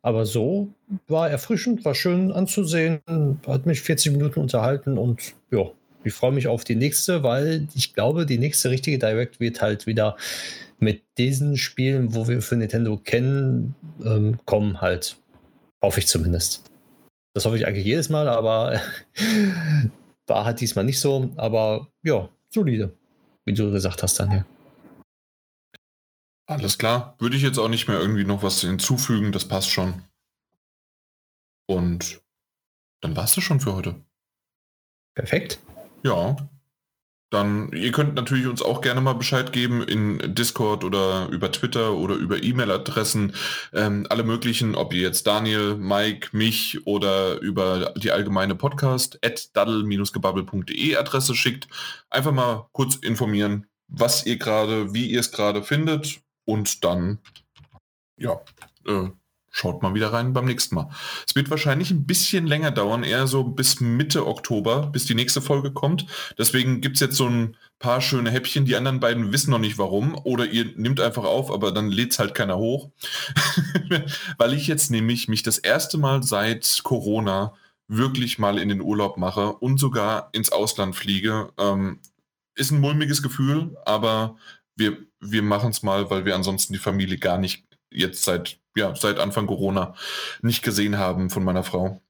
Aber 0.03 0.27
so 0.27 0.69
war 1.07 1.31
erfrischend, 1.31 1.85
war 1.85 1.95
schön 1.95 2.33
anzusehen, 2.33 3.01
hat 3.47 3.67
mich 3.67 3.83
40 3.83 4.13
Minuten 4.13 4.41
unterhalten 4.41 4.99
und 4.99 5.35
ja, 5.53 5.71
ich 6.03 6.13
freue 6.13 6.33
mich 6.33 6.49
auf 6.49 6.65
die 6.65 6.75
nächste, 6.75 7.23
weil 7.23 7.69
ich 7.75 7.95
glaube, 7.95 8.27
die 8.27 8.39
nächste 8.39 8.71
richtige 8.71 8.99
Direct 8.99 9.39
wird 9.39 9.63
halt 9.63 9.87
wieder 9.87 10.17
mit 10.81 11.03
diesen 11.17 11.57
Spielen, 11.57 12.15
wo 12.15 12.27
wir 12.27 12.43
für 12.43 12.57
Nintendo 12.57 12.97
kennen, 12.97 13.77
ähm, 14.05 14.41
kommen 14.45 14.81
halt. 14.81 15.17
Hoffe 15.81 16.01
ich 16.01 16.09
zumindest. 16.09 16.65
Das 17.35 17.45
hoffe 17.45 17.57
ich 17.57 17.67
eigentlich 17.67 17.87
jedes 17.87 18.09
Mal, 18.09 18.29
aber 18.29 18.81
war 20.27 20.45
halt 20.45 20.61
diesmal 20.61 20.85
nicht 20.85 20.99
so. 20.99 21.31
Aber 21.37 21.87
ja, 22.03 22.29
solide, 22.51 22.93
wie 23.45 23.55
du 23.55 23.71
gesagt 23.71 24.03
hast, 24.03 24.19
Daniel. 24.19 24.45
Alles 26.47 26.79
klar. 26.79 27.17
Würde 27.19 27.37
ich 27.37 27.43
jetzt 27.43 27.59
auch 27.59 27.69
nicht 27.69 27.89
mehr 27.89 27.99
irgendwie 27.99 28.25
noch 28.25 28.43
was 28.43 28.61
hinzufügen, 28.61 29.33
das 29.33 29.47
passt 29.47 29.71
schon. 29.71 30.05
Und 31.69 32.23
dann 33.01 33.17
war's 33.17 33.35
das 33.35 33.45
schon 33.45 33.61
für 33.61 33.75
heute. 33.75 34.05
Perfekt. 35.15 35.61
Ja. 36.03 36.37
Dann, 37.33 37.73
ihr 37.73 37.93
könnt 37.93 38.15
natürlich 38.15 38.47
uns 38.47 38.61
auch 38.61 38.83
gerne 38.83 39.01
mal 39.01 39.15
Bescheid 39.15 39.55
geben 39.55 39.83
in 39.83 40.35
Discord 40.35 40.85
oder 40.85 41.29
über 41.31 41.51
Twitter 41.51 41.95
oder 41.95 42.15
über 42.15 42.43
E-Mail-Adressen, 42.43 43.35
ähm, 43.73 44.07
alle 44.11 44.23
möglichen, 44.23 44.75
ob 44.75 44.93
ihr 44.93 45.01
jetzt 45.01 45.27
Daniel, 45.27 45.77
Mike, 45.77 46.37
mich 46.37 46.87
oder 46.87 47.41
über 47.41 47.95
die 47.97 48.13
allgemeine 48.13 48.55
Podcast 48.55 49.19
at 49.25 49.57
daddle-gebabbel.de 49.57 50.97
Adresse 50.97 51.35
schickt. 51.35 51.69
Einfach 52.11 52.33
mal 52.33 52.69
kurz 52.73 52.97
informieren, 52.97 53.67
was 53.89 54.27
ihr 54.27 54.37
gerade, 54.37 54.93
wie 54.93 55.07
ihr 55.07 55.21
es 55.21 55.33
gerade 55.33 55.63
findet 55.63 56.21
und 56.45 56.85
dann, 56.85 57.19
ja, 58.19 58.43
äh, 58.87 59.09
schaut 59.53 59.83
mal 59.83 59.95
wieder 59.95 60.13
rein 60.13 60.33
beim 60.33 60.47
nächsten 60.47 60.75
Mal. 60.75 60.89
Es 61.27 61.37
wird 61.37 61.51
wahrscheinlich 61.51 61.91
ein 61.91 62.07
bisschen 62.07 62.47
länger 62.47 62.71
dauern, 62.71 63.05
eher 63.05 63.27
so 63.27 63.45
bis 63.45 63.81
Mitte 63.81 64.27
Oktober, 64.27 64.87
bis 64.87 65.05
die 65.05 65.15
nächste 65.15 65.43
Folge 65.43 65.73
kommt. 65.73 66.07
Deswegen 66.39 66.81
gibt 66.81 66.97
es 66.97 67.01
jetzt 67.01 67.17
so 67.17 67.29
ein 67.29 67.57
paar 67.79 68.01
schöne 68.01 68.31
Häppchen. 68.31 68.65
Die 68.65 68.75
anderen 68.75 68.99
beiden 68.99 69.31
wissen 69.33 69.51
noch 69.51 69.59
nicht 69.59 69.79
warum. 69.79 70.19
Oder 70.25 70.47
ihr 70.47 70.73
nimmt 70.77 71.01
einfach 71.01 71.25
auf, 71.25 71.53
aber 71.53 71.71
dann 71.71 71.91
lädt 71.91 72.19
halt 72.19 72.35
keiner 72.35 72.57
hoch. 72.57 72.91
Weil 74.39 74.55
ich 74.55 74.67
jetzt 74.67 74.91
nämlich 74.91 75.29
mich 75.29 75.43
das 75.43 75.59
erste 75.59 75.99
Mal 75.99 76.23
seit 76.23 76.81
Corona 76.83 77.53
wirklich 77.89 78.39
mal 78.39 78.59
in 78.59 78.71
den 78.71 78.81
Urlaub 78.81 79.19
mache 79.19 79.53
und 79.53 79.79
sogar 79.79 80.31
ins 80.33 80.51
Ausland 80.51 80.97
fliege. 80.97 81.53
Ähm, 81.59 82.01
ist 82.55 82.71
ein 82.71 82.81
mulmiges 82.81 83.23
Gefühl, 83.23 83.77
aber 83.85 84.37
wir, 84.77 84.97
wir 85.21 85.43
machen 85.43 85.71
es 85.71 85.83
mal, 85.83 86.11
weil 86.11 86.25
wir 86.25 86.35
ansonsten 86.35 86.73
die 86.73 86.79
Familie 86.79 87.19
gar 87.19 87.37
nicht 87.37 87.67
jetzt 87.95 88.25
seit, 88.25 88.59
ja, 88.77 88.95
seit 88.95 89.19
Anfang 89.19 89.47
Corona 89.47 89.95
nicht 90.41 90.63
gesehen 90.63 90.99
haben 90.99 91.31
von 91.31 91.45
meiner 91.45 91.65
Frau. 91.65 92.03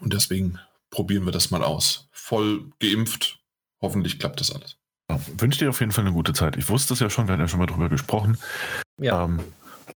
Und 0.00 0.12
deswegen 0.12 0.58
probieren 0.90 1.24
wir 1.24 1.32
das 1.32 1.50
mal 1.50 1.62
aus. 1.62 2.08
Voll 2.12 2.70
geimpft. 2.80 3.40
Hoffentlich 3.80 4.18
klappt 4.18 4.40
das 4.40 4.50
alles. 4.50 4.76
Ja, 5.10 5.20
wünsche 5.38 5.60
dir 5.60 5.70
auf 5.70 5.80
jeden 5.80 5.92
Fall 5.92 6.04
eine 6.04 6.14
gute 6.14 6.32
Zeit. 6.32 6.56
Ich 6.56 6.68
wusste 6.68 6.94
es 6.94 7.00
ja 7.00 7.10
schon, 7.10 7.28
wir 7.28 7.32
hatten 7.32 7.42
ja 7.42 7.48
schon 7.48 7.60
mal 7.60 7.66
drüber 7.66 7.88
gesprochen. 7.88 8.38
Ja. 8.98 9.24
Ähm, 9.24 9.40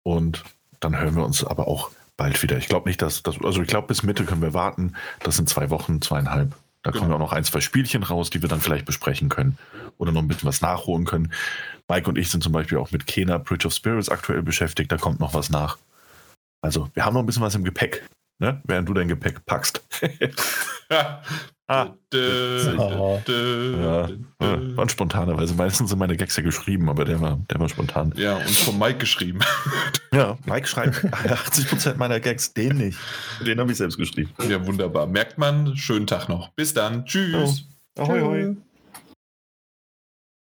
und 0.02 0.44
dann 0.80 0.98
hören 0.98 1.16
wir 1.16 1.24
uns 1.24 1.44
aber 1.44 1.66
auch 1.66 1.90
bald 2.16 2.42
wieder. 2.42 2.58
Ich 2.58 2.68
glaube 2.68 2.88
nicht, 2.88 3.02
dass 3.02 3.22
das, 3.22 3.36
also 3.42 3.62
ich 3.62 3.68
glaube, 3.68 3.88
bis 3.88 4.02
Mitte 4.02 4.24
können 4.24 4.42
wir 4.42 4.54
warten. 4.54 4.94
Das 5.20 5.36
sind 5.36 5.48
zwei 5.48 5.70
Wochen, 5.70 6.02
zweieinhalb. 6.02 6.54
Da 6.82 6.90
kommen 6.92 7.04
Genau. 7.04 7.16
auch 7.16 7.18
noch 7.18 7.32
ein, 7.32 7.44
zwei 7.44 7.60
Spielchen 7.60 8.02
raus, 8.02 8.30
die 8.30 8.40
wir 8.40 8.48
dann 8.48 8.60
vielleicht 8.60 8.86
besprechen 8.86 9.28
können 9.28 9.58
oder 9.98 10.12
noch 10.12 10.22
ein 10.22 10.28
bisschen 10.28 10.48
was 10.48 10.62
nachholen 10.62 11.04
können. 11.04 11.32
Mike 11.88 12.08
und 12.08 12.16
ich 12.16 12.30
sind 12.30 12.42
zum 12.42 12.52
Beispiel 12.52 12.78
auch 12.78 12.90
mit 12.90 13.06
Kena 13.06 13.38
Bridge 13.38 13.66
of 13.66 13.74
Spirits 13.74 14.08
aktuell 14.08 14.42
beschäftigt. 14.42 14.90
Da 14.90 14.96
kommt 14.96 15.20
noch 15.20 15.34
was 15.34 15.50
nach. 15.50 15.76
Also, 16.62 16.88
wir 16.94 17.04
haben 17.04 17.14
noch 17.14 17.20
ein 17.20 17.26
bisschen 17.26 17.42
was 17.42 17.54
im 17.54 17.64
Gepäck, 17.64 18.06
ne? 18.38 18.60
während 18.64 18.88
du 18.88 18.94
dein 18.94 19.08
Gepäck 19.08 19.44
packst. 19.46 19.82
Ah. 21.72 21.86
Dö, 22.12 22.74
Oh. 22.78 23.20
dö, 23.24 23.76
Ja, 23.80 24.06
dö, 24.08 24.16
ja, 24.40 24.56
dö. 24.56 24.76
war 24.76 24.88
spontanerweise. 24.88 25.54
Meistens 25.54 25.90
sind 25.90 26.00
meine 26.00 26.16
Gags 26.16 26.36
ja 26.36 26.42
geschrieben, 26.42 26.88
aber 26.88 27.04
der 27.04 27.20
war, 27.20 27.38
der 27.48 27.60
war 27.60 27.68
spontan. 27.68 28.12
Ja, 28.16 28.38
und 28.38 28.50
von 28.50 28.76
Mike 28.78 28.98
geschrieben. 28.98 29.38
Ja, 30.12 30.36
Mike 30.44 30.66
schreibt 30.66 30.96
80% 31.04 31.94
meiner 31.96 32.18
Gags, 32.18 32.52
den 32.52 32.78
nicht. 32.78 32.98
Den 33.46 33.60
habe 33.60 33.70
ich 33.70 33.78
selbst 33.78 33.96
geschrieben. 33.96 34.32
Ja, 34.48 34.66
wunderbar. 34.66 35.06
Merkt 35.06 35.38
man. 35.38 35.76
Schönen 35.76 36.08
Tag 36.08 36.28
noch. 36.28 36.48
Bis 36.56 36.74
dann. 36.74 37.04
Tschüss. 37.04 37.62
Ahoi, 37.96 38.20
ahoi. 38.20 38.56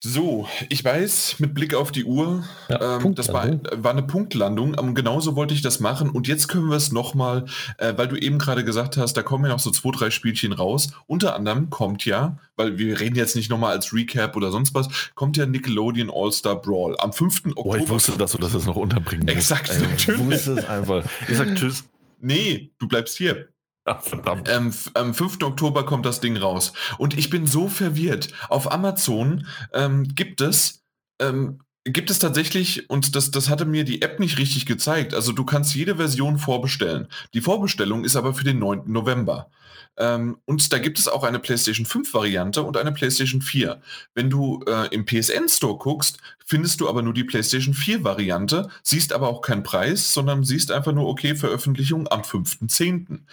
So, 0.05 0.49
ich 0.67 0.83
weiß, 0.83 1.37
mit 1.39 1.53
Blick 1.53 1.73
auf 1.73 1.93
die 1.93 2.03
Uhr, 2.03 2.43
ja, 2.67 2.97
ähm, 2.97 3.15
das 3.15 3.31
war, 3.31 3.47
war, 3.71 3.91
eine 3.91 4.03
Punktlandung, 4.03 4.77
um, 4.77 4.95
genauso 4.95 5.37
wollte 5.37 5.53
ich 5.53 5.61
das 5.61 5.79
machen 5.79 6.09
und 6.09 6.27
jetzt 6.27 6.49
können 6.49 6.69
wir 6.69 6.75
es 6.75 6.91
nochmal, 6.91 7.45
äh, 7.77 7.93
weil 7.95 8.09
du 8.09 8.17
eben 8.17 8.37
gerade 8.37 8.65
gesagt 8.65 8.97
hast, 8.97 9.13
da 9.13 9.23
kommen 9.23 9.45
ja 9.45 9.51
noch 9.51 9.59
so 9.59 9.71
zwei, 9.71 9.91
drei 9.91 10.09
Spielchen 10.09 10.51
raus. 10.51 10.91
Unter 11.07 11.37
anderem 11.37 11.69
kommt 11.69 12.03
ja, 12.03 12.37
weil 12.57 12.77
wir 12.77 12.99
reden 12.99 13.15
jetzt 13.15 13.37
nicht 13.37 13.49
nochmal 13.49 13.71
als 13.71 13.93
Recap 13.93 14.35
oder 14.35 14.51
sonst 14.51 14.75
was, 14.75 14.89
kommt 15.15 15.37
ja 15.37 15.45
Nickelodeon 15.45 16.11
All-Star 16.13 16.61
Brawl 16.61 16.97
am 16.99 17.13
5. 17.13 17.45
Oktober. 17.55 17.69
Oh, 17.69 17.75
ich 17.75 17.87
wusste, 17.87 18.11
dass 18.17 18.33
du 18.33 18.39
das 18.39 18.51
jetzt 18.51 18.65
noch 18.65 18.75
unterbringen 18.75 19.23
musst. 19.23 19.37
Exakt, 19.37 19.69
also, 19.69 19.85
natürlich. 19.85 20.19
Ich 20.19 20.27
wusste 20.27 20.51
es 20.59 20.65
einfach. 20.65 21.05
Ich 21.29 21.37
sag 21.37 21.55
Tschüss. 21.55 21.85
Nee, 22.19 22.73
du 22.77 22.89
bleibst 22.89 23.17
hier. 23.17 23.52
Ach. 23.85 24.01
Ähm, 24.47 24.73
am 24.93 25.13
5. 25.13 25.43
Oktober 25.43 25.85
kommt 25.85 26.05
das 26.05 26.21
Ding 26.21 26.37
raus. 26.37 26.73
Und 26.97 27.17
ich 27.17 27.29
bin 27.29 27.45
so 27.45 27.67
verwirrt. 27.67 28.29
Auf 28.49 28.71
Amazon 28.71 29.45
ähm, 29.73 30.07
gibt 30.15 30.39
es 30.41 30.83
ähm, 31.19 31.59
gibt 31.85 32.09
es 32.09 32.19
tatsächlich, 32.19 32.89
und 32.89 33.15
das, 33.15 33.31
das 33.31 33.49
hatte 33.49 33.65
mir 33.65 33.83
die 33.83 34.01
App 34.01 34.19
nicht 34.19 34.37
richtig 34.37 34.65
gezeigt, 34.65 35.13
also 35.13 35.33
du 35.33 35.43
kannst 35.43 35.75
jede 35.75 35.97
Version 35.97 36.37
vorbestellen. 36.37 37.07
Die 37.33 37.41
Vorbestellung 37.41 38.05
ist 38.05 38.15
aber 38.15 38.33
für 38.33 38.45
den 38.45 38.59
9. 38.59 38.83
November. 38.85 39.51
Ähm, 39.97 40.37
und 40.45 40.73
da 40.73 40.79
gibt 40.79 40.99
es 40.99 41.07
auch 41.07 41.23
eine 41.23 41.39
PlayStation 41.39 41.85
5 41.85 42.13
Variante 42.13 42.63
und 42.63 42.77
eine 42.77 42.91
PlayStation 42.91 43.41
4. 43.41 43.81
Wenn 44.15 44.29
du 44.29 44.63
äh, 44.67 44.87
im 44.93 45.05
PSN 45.05 45.47
Store 45.47 45.77
guckst, 45.77 46.17
findest 46.45 46.81
du 46.81 46.89
aber 46.89 47.01
nur 47.01 47.13
die 47.13 47.23
PlayStation 47.23 47.73
4 47.73 48.03
Variante, 48.03 48.69
siehst 48.81 49.13
aber 49.13 49.29
auch 49.29 49.41
keinen 49.41 49.63
Preis, 49.63 50.13
sondern 50.13 50.43
siehst 50.43 50.71
einfach 50.71 50.93
nur, 50.93 51.07
okay, 51.07 51.35
Veröffentlichung 51.35 52.07
am 52.09 52.21
5.10. 52.21 53.23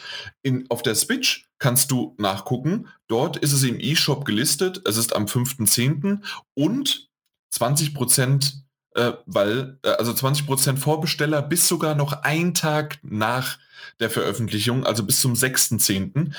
auf 0.68 0.82
der 0.82 0.94
Switch 0.94 1.46
kannst 1.58 1.90
du 1.90 2.14
nachgucken. 2.18 2.88
Dort 3.06 3.36
ist 3.36 3.52
es 3.52 3.62
im 3.62 3.78
eShop 3.78 4.24
gelistet. 4.24 4.82
Es 4.86 4.96
ist 4.96 5.14
am 5.14 5.26
5.10. 5.26 6.20
und 6.54 7.10
20 7.50 7.94
Prozent, 7.94 8.64
äh, 8.94 9.12
weil, 9.26 9.78
äh, 9.82 9.90
also 9.90 10.12
20 10.12 10.46
Prozent 10.46 10.78
Vorbesteller 10.78 11.42
bis 11.42 11.68
sogar 11.68 11.94
noch 11.94 12.12
ein 12.22 12.54
Tag 12.54 12.98
nach 13.02 13.58
der 14.00 14.10
Veröffentlichung, 14.10 14.86
also 14.86 15.04
bis 15.04 15.20
zum 15.20 15.34
6.10. 15.34 16.34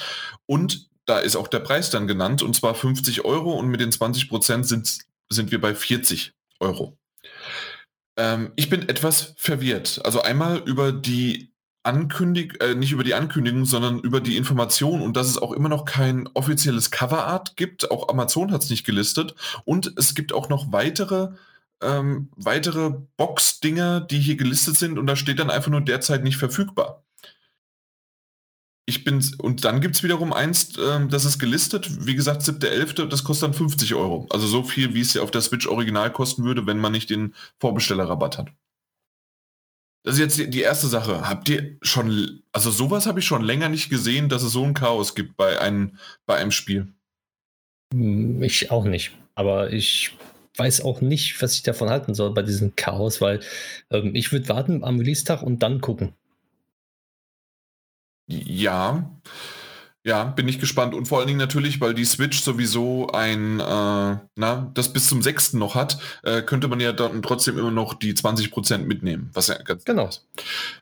Und 0.45 0.89
da 1.05 1.19
ist 1.19 1.35
auch 1.35 1.47
der 1.47 1.59
Preis 1.59 1.89
dann 1.89 2.07
genannt, 2.07 2.41
und 2.41 2.55
zwar 2.55 2.75
50 2.75 3.25
Euro 3.25 3.53
und 3.53 3.67
mit 3.67 3.81
den 3.81 3.91
20 3.91 4.29
Prozent 4.29 4.67
sind, 4.67 4.99
sind 5.29 5.51
wir 5.51 5.61
bei 5.61 5.75
40 5.75 6.33
Euro. 6.59 6.97
Ähm, 8.17 8.51
ich 8.55 8.69
bin 8.69 8.87
etwas 8.87 9.33
verwirrt. 9.37 10.01
Also 10.03 10.21
einmal 10.21 10.59
über 10.65 10.91
die 10.91 11.51
Ankündigung, 11.83 12.59
äh, 12.61 12.75
nicht 12.75 12.91
über 12.91 13.03
die 13.03 13.15
Ankündigung, 13.15 13.65
sondern 13.65 13.99
über 13.99 14.21
die 14.21 14.37
Information 14.37 15.01
und 15.01 15.17
dass 15.17 15.27
es 15.27 15.37
auch 15.39 15.51
immer 15.51 15.69
noch 15.69 15.85
kein 15.85 16.29
offizielles 16.33 16.91
Coverart 16.91 17.55
gibt. 17.55 17.89
Auch 17.89 18.09
Amazon 18.09 18.51
hat 18.51 18.63
es 18.63 18.69
nicht 18.69 18.85
gelistet. 18.85 19.33
Und 19.65 19.93
es 19.97 20.13
gibt 20.13 20.33
auch 20.33 20.49
noch 20.49 20.71
weitere, 20.71 21.29
ähm, 21.81 22.29
weitere 22.35 22.91
Box-Dinger, 23.17 24.01
die 24.01 24.19
hier 24.19 24.35
gelistet 24.35 24.77
sind 24.77 24.97
und 24.97 25.07
da 25.07 25.15
steht 25.15 25.39
dann 25.39 25.49
einfach 25.49 25.71
nur 25.71 25.81
derzeit 25.81 26.23
nicht 26.23 26.37
verfügbar. 26.37 27.03
Ich 28.85 29.03
bin, 29.03 29.23
und 29.37 29.63
dann 29.63 29.79
gibt 29.79 29.95
es 29.95 30.03
wiederum 30.03 30.33
eins, 30.33 30.77
ähm, 30.77 31.09
das 31.09 31.23
ist 31.23 31.39
gelistet, 31.39 32.05
wie 32.05 32.15
gesagt, 32.15 32.41
7.11., 32.41 33.05
das 33.07 33.23
kostet 33.23 33.49
dann 33.49 33.53
50 33.53 33.93
Euro. 33.95 34.27
Also 34.31 34.47
so 34.47 34.63
viel, 34.63 34.93
wie 34.93 35.01
es 35.01 35.13
ja 35.13 35.21
auf 35.21 35.31
der 35.31 35.41
Switch 35.41 35.67
original 35.67 36.11
kosten 36.11 36.43
würde, 36.43 36.65
wenn 36.65 36.79
man 36.79 36.91
nicht 36.91 37.09
den 37.09 37.33
Vorbestellerrabatt 37.59 38.37
hat. 38.37 38.51
Das 40.03 40.15
ist 40.15 40.19
jetzt 40.19 40.37
die, 40.39 40.49
die 40.49 40.61
erste 40.61 40.87
Sache. 40.87 41.29
Habt 41.29 41.47
ihr 41.47 41.77
schon, 41.83 42.41
also 42.51 42.71
sowas 42.71 43.05
habe 43.05 43.19
ich 43.19 43.25
schon 43.25 43.43
länger 43.43 43.69
nicht 43.69 43.89
gesehen, 43.89 44.29
dass 44.29 44.41
es 44.41 44.51
so 44.51 44.63
ein 44.63 44.73
Chaos 44.73 45.13
gibt 45.13 45.37
bei 45.37 45.59
einem, 45.59 45.97
bei 46.25 46.37
einem 46.37 46.51
Spiel. 46.51 46.91
Hm, 47.93 48.41
ich 48.41 48.71
auch 48.71 48.85
nicht. 48.85 49.11
Aber 49.35 49.71
ich 49.71 50.17
weiß 50.57 50.81
auch 50.81 51.01
nicht, 51.01 51.41
was 51.41 51.55
ich 51.55 51.63
davon 51.63 51.89
halten 51.89 52.13
soll 52.13 52.33
bei 52.33 52.41
diesem 52.43 52.75
Chaos, 52.75 53.21
weil 53.21 53.39
ähm, 53.89 54.15
ich 54.15 54.31
würde 54.31 54.49
warten 54.49 54.83
am 54.83 54.97
Release-Tag 54.99 55.43
und 55.43 55.63
dann 55.63 55.81
gucken. 55.81 56.13
Ja. 58.27 59.11
Ja, 60.03 60.23
bin 60.23 60.47
ich 60.47 60.59
gespannt. 60.59 60.95
Und 60.95 61.07
vor 61.07 61.19
allen 61.19 61.27
Dingen 61.27 61.37
natürlich, 61.39 61.79
weil 61.79 61.93
die 61.93 62.05
Switch 62.05 62.41
sowieso 62.41 63.09
ein, 63.11 63.59
äh, 63.59 64.17
na, 64.35 64.71
das 64.73 64.91
bis 64.91 65.07
zum 65.07 65.21
6. 65.21 65.53
noch 65.53 65.75
hat, 65.75 65.99
äh, 66.23 66.41
könnte 66.41 66.67
man 66.67 66.79
ja 66.79 66.91
dann 66.91 67.21
trotzdem 67.21 67.59
immer 67.59 67.69
noch 67.69 67.93
die 67.93 68.15
20% 68.15 68.87
mitnehmen, 68.87 69.29
was 69.33 69.47
ja 69.47 69.61
ganz 69.61 69.85
genau 69.85 70.07
ist. 70.07 70.25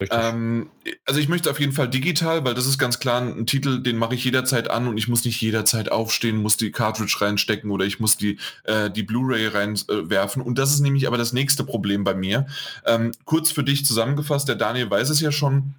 Ähm, 0.09 0.69
also 1.05 1.19
ich 1.19 1.27
möchte 1.27 1.51
auf 1.51 1.59
jeden 1.59 1.73
Fall 1.73 1.89
digital, 1.89 2.45
weil 2.45 2.53
das 2.53 2.65
ist 2.65 2.77
ganz 2.77 2.99
klar 2.99 3.21
ein 3.21 3.45
Titel, 3.45 3.83
den 3.83 3.97
mache 3.97 4.15
ich 4.15 4.23
jederzeit 4.23 4.71
an 4.71 4.87
und 4.87 4.97
ich 4.97 5.09
muss 5.09 5.25
nicht 5.25 5.41
jederzeit 5.41 5.91
aufstehen, 5.91 6.37
muss 6.41 6.55
die 6.55 6.71
Cartridge 6.71 7.17
reinstecken 7.19 7.71
oder 7.71 7.83
ich 7.83 7.99
muss 7.99 8.15
die, 8.15 8.37
äh, 8.63 8.89
die 8.89 9.03
Blu-ray 9.03 9.47
reinwerfen. 9.47 10.41
und 10.41 10.57
das 10.57 10.71
ist 10.71 10.79
nämlich 10.79 11.07
aber 11.07 11.17
das 11.17 11.33
nächste 11.33 11.65
Problem 11.65 12.05
bei 12.05 12.13
mir. 12.13 12.47
Ähm, 12.85 13.11
kurz 13.25 13.51
für 13.51 13.65
dich 13.65 13.85
zusammengefasst, 13.85 14.47
der 14.47 14.55
Daniel 14.55 14.89
weiß 14.89 15.09
es 15.09 15.19
ja 15.19 15.33
schon, 15.33 15.75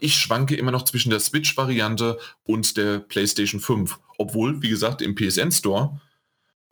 ich 0.00 0.14
schwanke 0.14 0.54
immer 0.54 0.70
noch 0.70 0.84
zwischen 0.84 1.10
der 1.10 1.20
Switch-Variante 1.20 2.18
und 2.44 2.76
der 2.76 3.00
PlayStation 3.00 3.60
5. 3.60 3.98
Obwohl, 4.16 4.62
wie 4.62 4.68
gesagt, 4.68 5.02
im 5.02 5.16
PSN 5.16 5.50
Store 5.50 6.00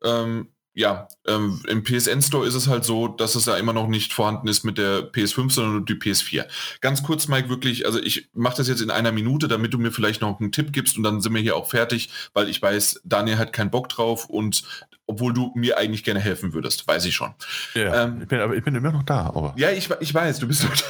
ähm, 0.03 0.49
ja, 0.79 1.09
ähm, 1.27 1.63
im 1.69 1.85
PSN 1.85 2.21
Store 2.21 2.47
ist 2.47 2.55
es 2.55 2.69
halt 2.69 2.85
so, 2.85 3.09
dass 3.09 3.35
es 3.35 3.47
ja 3.47 3.57
immer 3.57 3.73
noch 3.73 3.89
nicht 3.89 4.13
vorhanden 4.13 4.47
ist 4.47 4.63
mit 4.63 4.77
der 4.77 5.11
PS5, 5.11 5.51
sondern 5.51 5.73
nur 5.77 5.85
die 5.87 5.95
PS4. 5.95 6.45
Ganz 6.83 7.03
kurz, 7.03 7.29
Mike, 7.29 7.49
wirklich, 7.49 7.87
also 7.87 7.99
ich 7.99 8.29
mache 8.35 8.59
das 8.59 8.69
jetzt 8.69 8.83
in 8.83 8.91
einer 8.91 9.11
Minute, 9.11 9.49
damit 9.49 9.73
du 9.73 9.79
mir 9.79 9.91
vielleicht 9.91 10.21
noch 10.21 10.39
einen 10.39 10.53
Tipp 10.53 10.75
gibst 10.75 10.99
und 10.99 11.03
dann 11.03 11.23
sind 11.23 11.33
wir 11.33 11.41
hier 11.41 11.57
auch 11.57 11.71
fertig, 11.71 12.11
weil 12.35 12.51
ich 12.51 12.61
weiß, 12.61 13.01
Daniel 13.05 13.39
hat 13.39 13.55
keinen 13.55 13.71
Bock 13.71 13.89
drauf 13.89 14.27
und 14.27 14.65
obwohl 15.07 15.33
du 15.33 15.53
mir 15.55 15.79
eigentlich 15.79 16.05
gerne 16.05 16.21
helfen 16.21 16.53
würdest, 16.53 16.87
weiß 16.87 17.05
ich 17.05 17.15
schon. 17.15 17.33
Ja, 17.75 18.05
ähm, 18.05 18.23
ich 18.23 18.29
bin, 18.29 18.41
aber 18.41 18.57
ich 18.57 18.65
bin 18.65 18.75
immer 18.75 18.91
noch 18.91 19.05
da. 19.05 19.27
Aber. 19.27 19.55
Ja, 19.57 19.71
ich, 19.71 19.89
ich 20.01 20.13
weiß, 20.13 20.39
du 20.41 20.49
bist 20.49 20.65
noch 20.65 20.75
da. 20.75 20.85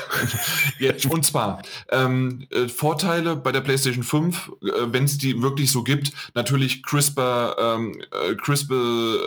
ja, 0.79 0.93
und 1.11 1.25
zwar 1.25 1.63
ähm, 1.91 2.47
äh, 2.51 2.69
Vorteile 2.69 3.37
bei 3.37 3.53
der 3.53 3.61
PlayStation 3.61 4.05
5, 4.05 4.53
äh, 4.63 4.71
wenn 4.87 5.05
es 5.05 5.19
die 5.19 5.43
wirklich 5.43 5.71
so 5.71 5.85
gibt, 5.85 6.13
natürlich 6.35 6.83
CRISPR, 6.83 7.57
ähm, 7.59 8.01
äh, 8.11 8.35
CRISPR, 8.35 8.75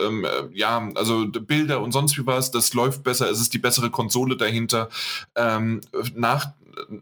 ähm, 0.06 0.24
äh, 0.24 0.58
ja, 0.58 0.88
also 0.94 1.26
Bilder 1.28 1.80
und 1.80 1.92
sonst 1.92 2.18
wie 2.18 2.26
was, 2.26 2.50
das 2.50 2.74
läuft 2.74 3.04
besser, 3.04 3.30
es 3.30 3.40
ist 3.40 3.54
die 3.54 3.58
bessere 3.58 3.90
Konsole 3.90 4.36
dahinter. 4.36 4.88
Ähm, 5.36 5.80
nach 6.14 6.52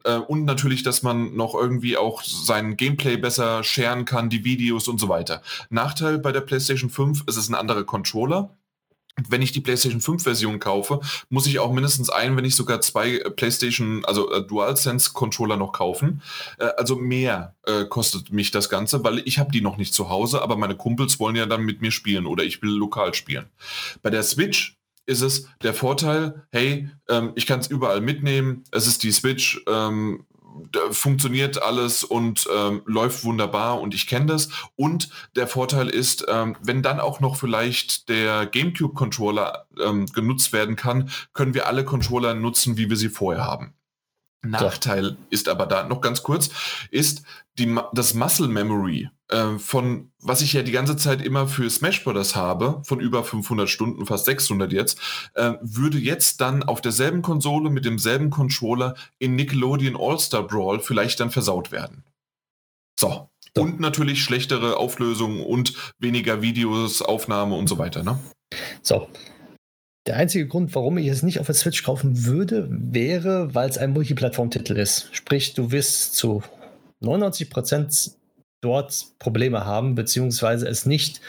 äh, 0.04 0.16
und 0.16 0.44
natürlich, 0.44 0.82
dass 0.82 1.02
man 1.02 1.34
noch 1.34 1.54
irgendwie 1.54 1.96
auch 1.96 2.22
sein 2.22 2.76
Gameplay 2.76 3.16
besser 3.16 3.64
scheren 3.64 4.04
kann, 4.04 4.30
die 4.30 4.44
Videos 4.44 4.88
und 4.88 4.98
so 4.98 5.08
weiter. 5.08 5.42
Nachteil 5.70 6.18
bei 6.18 6.32
der 6.32 6.40
PlayStation 6.40 6.90
5 6.90 7.24
ist 7.26 7.36
es 7.36 7.48
ein 7.48 7.54
anderer 7.54 7.84
Controller. 7.84 8.50
Wenn 9.28 9.42
ich 9.42 9.50
die 9.50 9.60
PlayStation 9.60 10.00
5 10.00 10.22
Version 10.22 10.60
kaufe, 10.60 11.00
muss 11.28 11.48
ich 11.48 11.58
auch 11.58 11.72
mindestens 11.72 12.08
ein, 12.08 12.36
wenn 12.36 12.44
nicht 12.44 12.54
sogar 12.54 12.80
zwei 12.80 13.18
PlayStation, 13.18 14.04
also 14.04 14.30
äh, 14.32 14.46
DualSense 14.46 15.12
Controller 15.12 15.56
noch 15.56 15.72
kaufen. 15.72 16.22
Äh, 16.58 16.66
also 16.76 16.94
mehr 16.94 17.56
äh, 17.64 17.84
kostet 17.84 18.32
mich 18.32 18.52
das 18.52 18.68
Ganze, 18.68 19.02
weil 19.02 19.18
ich 19.24 19.40
habe 19.40 19.50
die 19.50 19.60
noch 19.60 19.76
nicht 19.76 19.92
zu 19.92 20.08
Hause, 20.08 20.40
aber 20.40 20.56
meine 20.56 20.76
Kumpels 20.76 21.18
wollen 21.18 21.34
ja 21.34 21.46
dann 21.46 21.62
mit 21.62 21.80
mir 21.80 21.90
spielen 21.90 22.26
oder 22.26 22.44
ich 22.44 22.62
will 22.62 22.70
lokal 22.70 23.12
spielen. 23.14 23.46
Bei 24.02 24.10
der 24.10 24.22
Switch 24.22 24.77
ist 25.09 25.22
es 25.22 25.48
der 25.62 25.74
Vorteil, 25.74 26.47
hey, 26.52 26.90
ähm, 27.09 27.32
ich 27.35 27.47
kann 27.47 27.60
es 27.60 27.66
überall 27.66 28.01
mitnehmen, 28.01 28.64
es 28.70 28.86
ist 28.86 29.02
die 29.02 29.10
Switch, 29.10 29.60
ähm, 29.66 30.26
funktioniert 30.90 31.62
alles 31.62 32.05
und 32.05 32.48
ähm, 32.55 32.82
läuft 32.85 33.24
wunderbar 33.24 33.80
und 33.80 33.94
ich 33.94 34.06
kenne 34.06 34.26
das. 34.26 34.48
Und 34.76 35.09
der 35.36 35.47
Vorteil 35.47 35.89
ist, 35.89 36.26
ähm, 36.28 36.56
wenn 36.62 36.82
dann 36.82 37.01
auch 37.01 37.20
noch 37.20 37.36
vielleicht 37.36 38.09
der 38.09 38.47
GameCube-Controller 38.47 39.66
ähm, 39.80 40.06
genutzt 40.06 40.52
werden 40.52 40.76
kann, 40.76 41.10
können 41.32 41.55
wir 41.55 41.68
alle 41.68 41.85
Controller 41.85 42.35
nutzen, 42.35 42.76
wie 42.76 42.90
wir 42.90 42.97
sie 42.97 43.09
vorher 43.09 43.44
haben. 43.44 43.74
Nachteil 44.43 45.16
ist 45.31 45.48
aber 45.48 45.66
da 45.66 45.85
noch 45.85 46.01
ganz 46.01 46.23
kurz, 46.23 46.51
ist 46.90 47.23
die, 47.59 47.77
das 47.93 48.15
Muscle 48.15 48.48
Memory 48.48 49.10
äh, 49.28 49.59
von, 49.59 50.10
was 50.20 50.43
ich 50.43 50.52
ja 50.52 50.62
die 50.62 50.73
ganze 50.73 50.97
Zeit 50.97 51.23
immer 51.23 51.48
für 51.48 51.69
Smash 51.69 52.05
Bros. 52.05 52.36
habe, 52.36 52.81
von 52.85 53.01
über 53.01 53.24
500 53.24 53.69
Stunden, 53.69 54.06
fast 54.06 54.27
600 54.27 54.73
jetzt, 54.73 54.98
äh, 55.35 55.55
würde 55.60 55.98
jetzt 55.98 56.40
dann 56.40 56.62
auf 56.62 56.81
derselben 56.81 57.23
Konsole 57.23 57.70
mit 57.70 57.85
demselben 57.85 58.31
Controller 58.31 58.94
in 59.19 59.35
Nickelodeon 59.35 59.97
All-Star 59.97 60.47
Brawl 60.47 60.81
vielleicht 60.81 61.20
dann 61.20 61.31
versaut 61.31 61.73
werden. 61.73 62.05
So. 62.98 63.28
so. 63.55 63.62
Und 63.62 63.81
natürlich 63.81 64.23
schlechtere 64.23 64.77
Auflösung 64.77 65.44
und 65.44 65.74
weniger 65.98 66.43
Videos, 66.43 67.02
Aufnahme 67.02 67.56
und 67.56 67.69
so 67.69 67.78
weiter, 67.78 68.02
ne? 68.02 68.19
So, 68.82 69.09
der 70.09 70.16
einzige 70.16 70.48
Grund, 70.48 70.74
warum 70.74 70.98
ich 70.98 71.06
es 71.06 71.22
nicht 71.22 71.39
auf 71.39 71.47
der 71.47 71.55
Switch 71.55 71.82
kaufen 71.82 72.24
würde, 72.24 72.66
wäre, 72.70 73.55
weil 73.55 73.68
es 73.68 73.78
ein 73.78 73.93
Multiplattform-Titel 73.93 74.72
ist. 74.76 75.09
Sprich, 75.12 75.55
du 75.55 75.70
wirst 75.70 76.14
zu 76.16 76.43
99% 77.02 78.12
dort 78.60 79.06
Probleme 79.18 79.64
haben, 79.64 79.94
beziehungsweise 79.94 80.66
es 80.66 80.86
nicht 80.86 81.20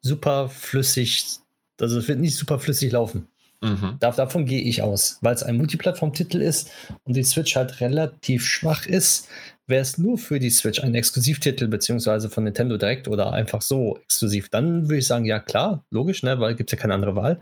super 0.00 0.48
flüssig, 0.48 1.38
also 1.80 1.98
es 1.98 2.08
wird 2.08 2.18
nicht 2.18 2.36
super 2.36 2.58
flüssig 2.58 2.92
laufen. 2.92 3.28
Mhm. 3.60 3.96
davon 3.98 4.44
gehe 4.44 4.60
ich 4.60 4.82
aus, 4.82 5.18
weil 5.22 5.34
es 5.34 5.42
ein 5.42 5.56
Multiplattform-Titel 5.56 6.42
ist 6.42 6.70
und 7.04 7.16
die 7.16 7.22
Switch 7.22 7.56
halt 7.56 7.80
relativ 7.80 8.44
schwach 8.46 8.84
ist, 8.84 9.28
wäre 9.66 9.80
es 9.80 9.96
nur 9.96 10.18
für 10.18 10.38
die 10.38 10.50
Switch 10.50 10.82
ein 10.82 10.94
Exklusivtitel, 10.94 11.68
beziehungsweise 11.68 12.28
von 12.28 12.44
Nintendo 12.44 12.76
Direct 12.76 13.08
oder 13.08 13.32
einfach 13.32 13.62
so 13.62 13.98
exklusiv, 14.04 14.50
dann 14.50 14.88
würde 14.88 14.98
ich 14.98 15.06
sagen, 15.06 15.24
ja 15.24 15.40
klar, 15.40 15.84
logisch, 15.90 16.22
ne, 16.22 16.38
weil 16.40 16.54
gibt 16.54 16.70
es 16.70 16.76
ja 16.76 16.82
keine 16.82 16.94
andere 16.94 17.16
Wahl. 17.16 17.40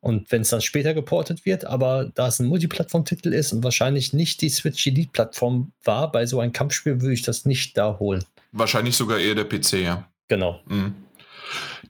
Und 0.00 0.32
wenn 0.32 0.42
es 0.42 0.48
dann 0.48 0.62
später 0.62 0.94
geportet 0.94 1.44
wird, 1.44 1.66
aber 1.66 2.10
da 2.14 2.28
es 2.28 2.40
ein 2.40 2.46
Multiplattform-Titel 2.46 3.32
ist 3.32 3.52
und 3.52 3.62
wahrscheinlich 3.62 4.12
nicht 4.12 4.40
die 4.40 4.48
Switch 4.48 4.86
Elite-Plattform 4.86 5.72
war, 5.84 6.10
bei 6.10 6.24
so 6.24 6.40
einem 6.40 6.52
Kampfspiel 6.52 7.02
würde 7.02 7.14
ich 7.14 7.22
das 7.22 7.44
nicht 7.44 7.76
da 7.76 7.98
holen. 7.98 8.24
Wahrscheinlich 8.52 8.96
sogar 8.96 9.18
eher 9.18 9.34
der 9.34 9.44
PC, 9.44 9.74
ja. 9.74 10.08
Genau. 10.28 10.60
Mhm. 10.66 10.94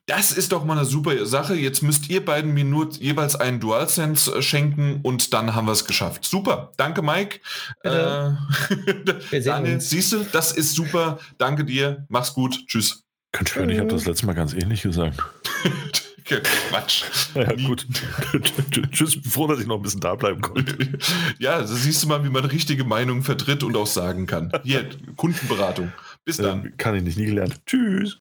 Das 0.06 0.32
ist 0.32 0.50
doch 0.50 0.64
mal 0.64 0.76
eine 0.76 0.86
super 0.86 1.24
Sache. 1.24 1.54
Jetzt 1.54 1.82
müsst 1.82 2.10
ihr 2.10 2.24
beiden 2.24 2.52
mir 2.52 2.64
nur 2.64 2.90
jeweils 2.94 3.36
einen 3.36 3.60
DualSense 3.60 4.34
äh, 4.34 4.42
schenken 4.42 5.00
und 5.04 5.32
dann 5.32 5.54
haben 5.54 5.66
wir 5.66 5.72
es 5.72 5.84
geschafft. 5.84 6.24
Super. 6.24 6.72
Danke, 6.76 7.02
Mike. 7.02 7.38
Äh, 7.84 7.90
wir 7.90 8.32
sehen 9.30 9.44
Daniel, 9.44 9.74
uns. 9.74 9.88
siehst 9.88 10.12
du, 10.12 10.24
das 10.32 10.50
ist 10.50 10.74
super. 10.74 11.20
Danke 11.38 11.64
dir. 11.64 12.06
Mach's 12.08 12.34
gut. 12.34 12.66
Tschüss. 12.66 13.04
Kann 13.30 13.46
schwören, 13.46 13.70
ich 13.70 13.78
habe 13.78 13.88
das 13.88 14.06
letzte 14.06 14.26
Mal 14.26 14.34
ganz 14.34 14.52
ähnlich 14.52 14.82
gesagt. 14.82 15.22
Quatsch. 16.38 17.04
Ja, 17.34 17.52
gut. 17.54 17.86
Tschüss, 18.92 19.18
froh, 19.28 19.46
dass 19.46 19.60
ich 19.60 19.66
noch 19.66 19.76
ein 19.76 19.82
bisschen 19.82 20.00
da 20.00 20.14
bleiben 20.14 20.40
konnte. 20.40 20.76
Ja, 21.38 21.64
so 21.66 21.74
siehst 21.74 22.02
du 22.02 22.08
mal, 22.08 22.24
wie 22.24 22.28
man 22.28 22.44
richtige 22.44 22.84
Meinungen 22.84 23.22
vertritt 23.22 23.62
und 23.62 23.76
auch 23.76 23.86
sagen 23.86 24.26
kann. 24.26 24.52
Hier, 24.64 24.88
Kundenberatung. 25.16 25.92
Bis 26.24 26.36
dann. 26.36 26.64
Ähm, 26.64 26.72
kann 26.76 26.94
ich 26.96 27.02
nicht, 27.02 27.18
nie 27.18 27.26
gelernt. 27.26 27.60
Tschüss. 27.66 28.18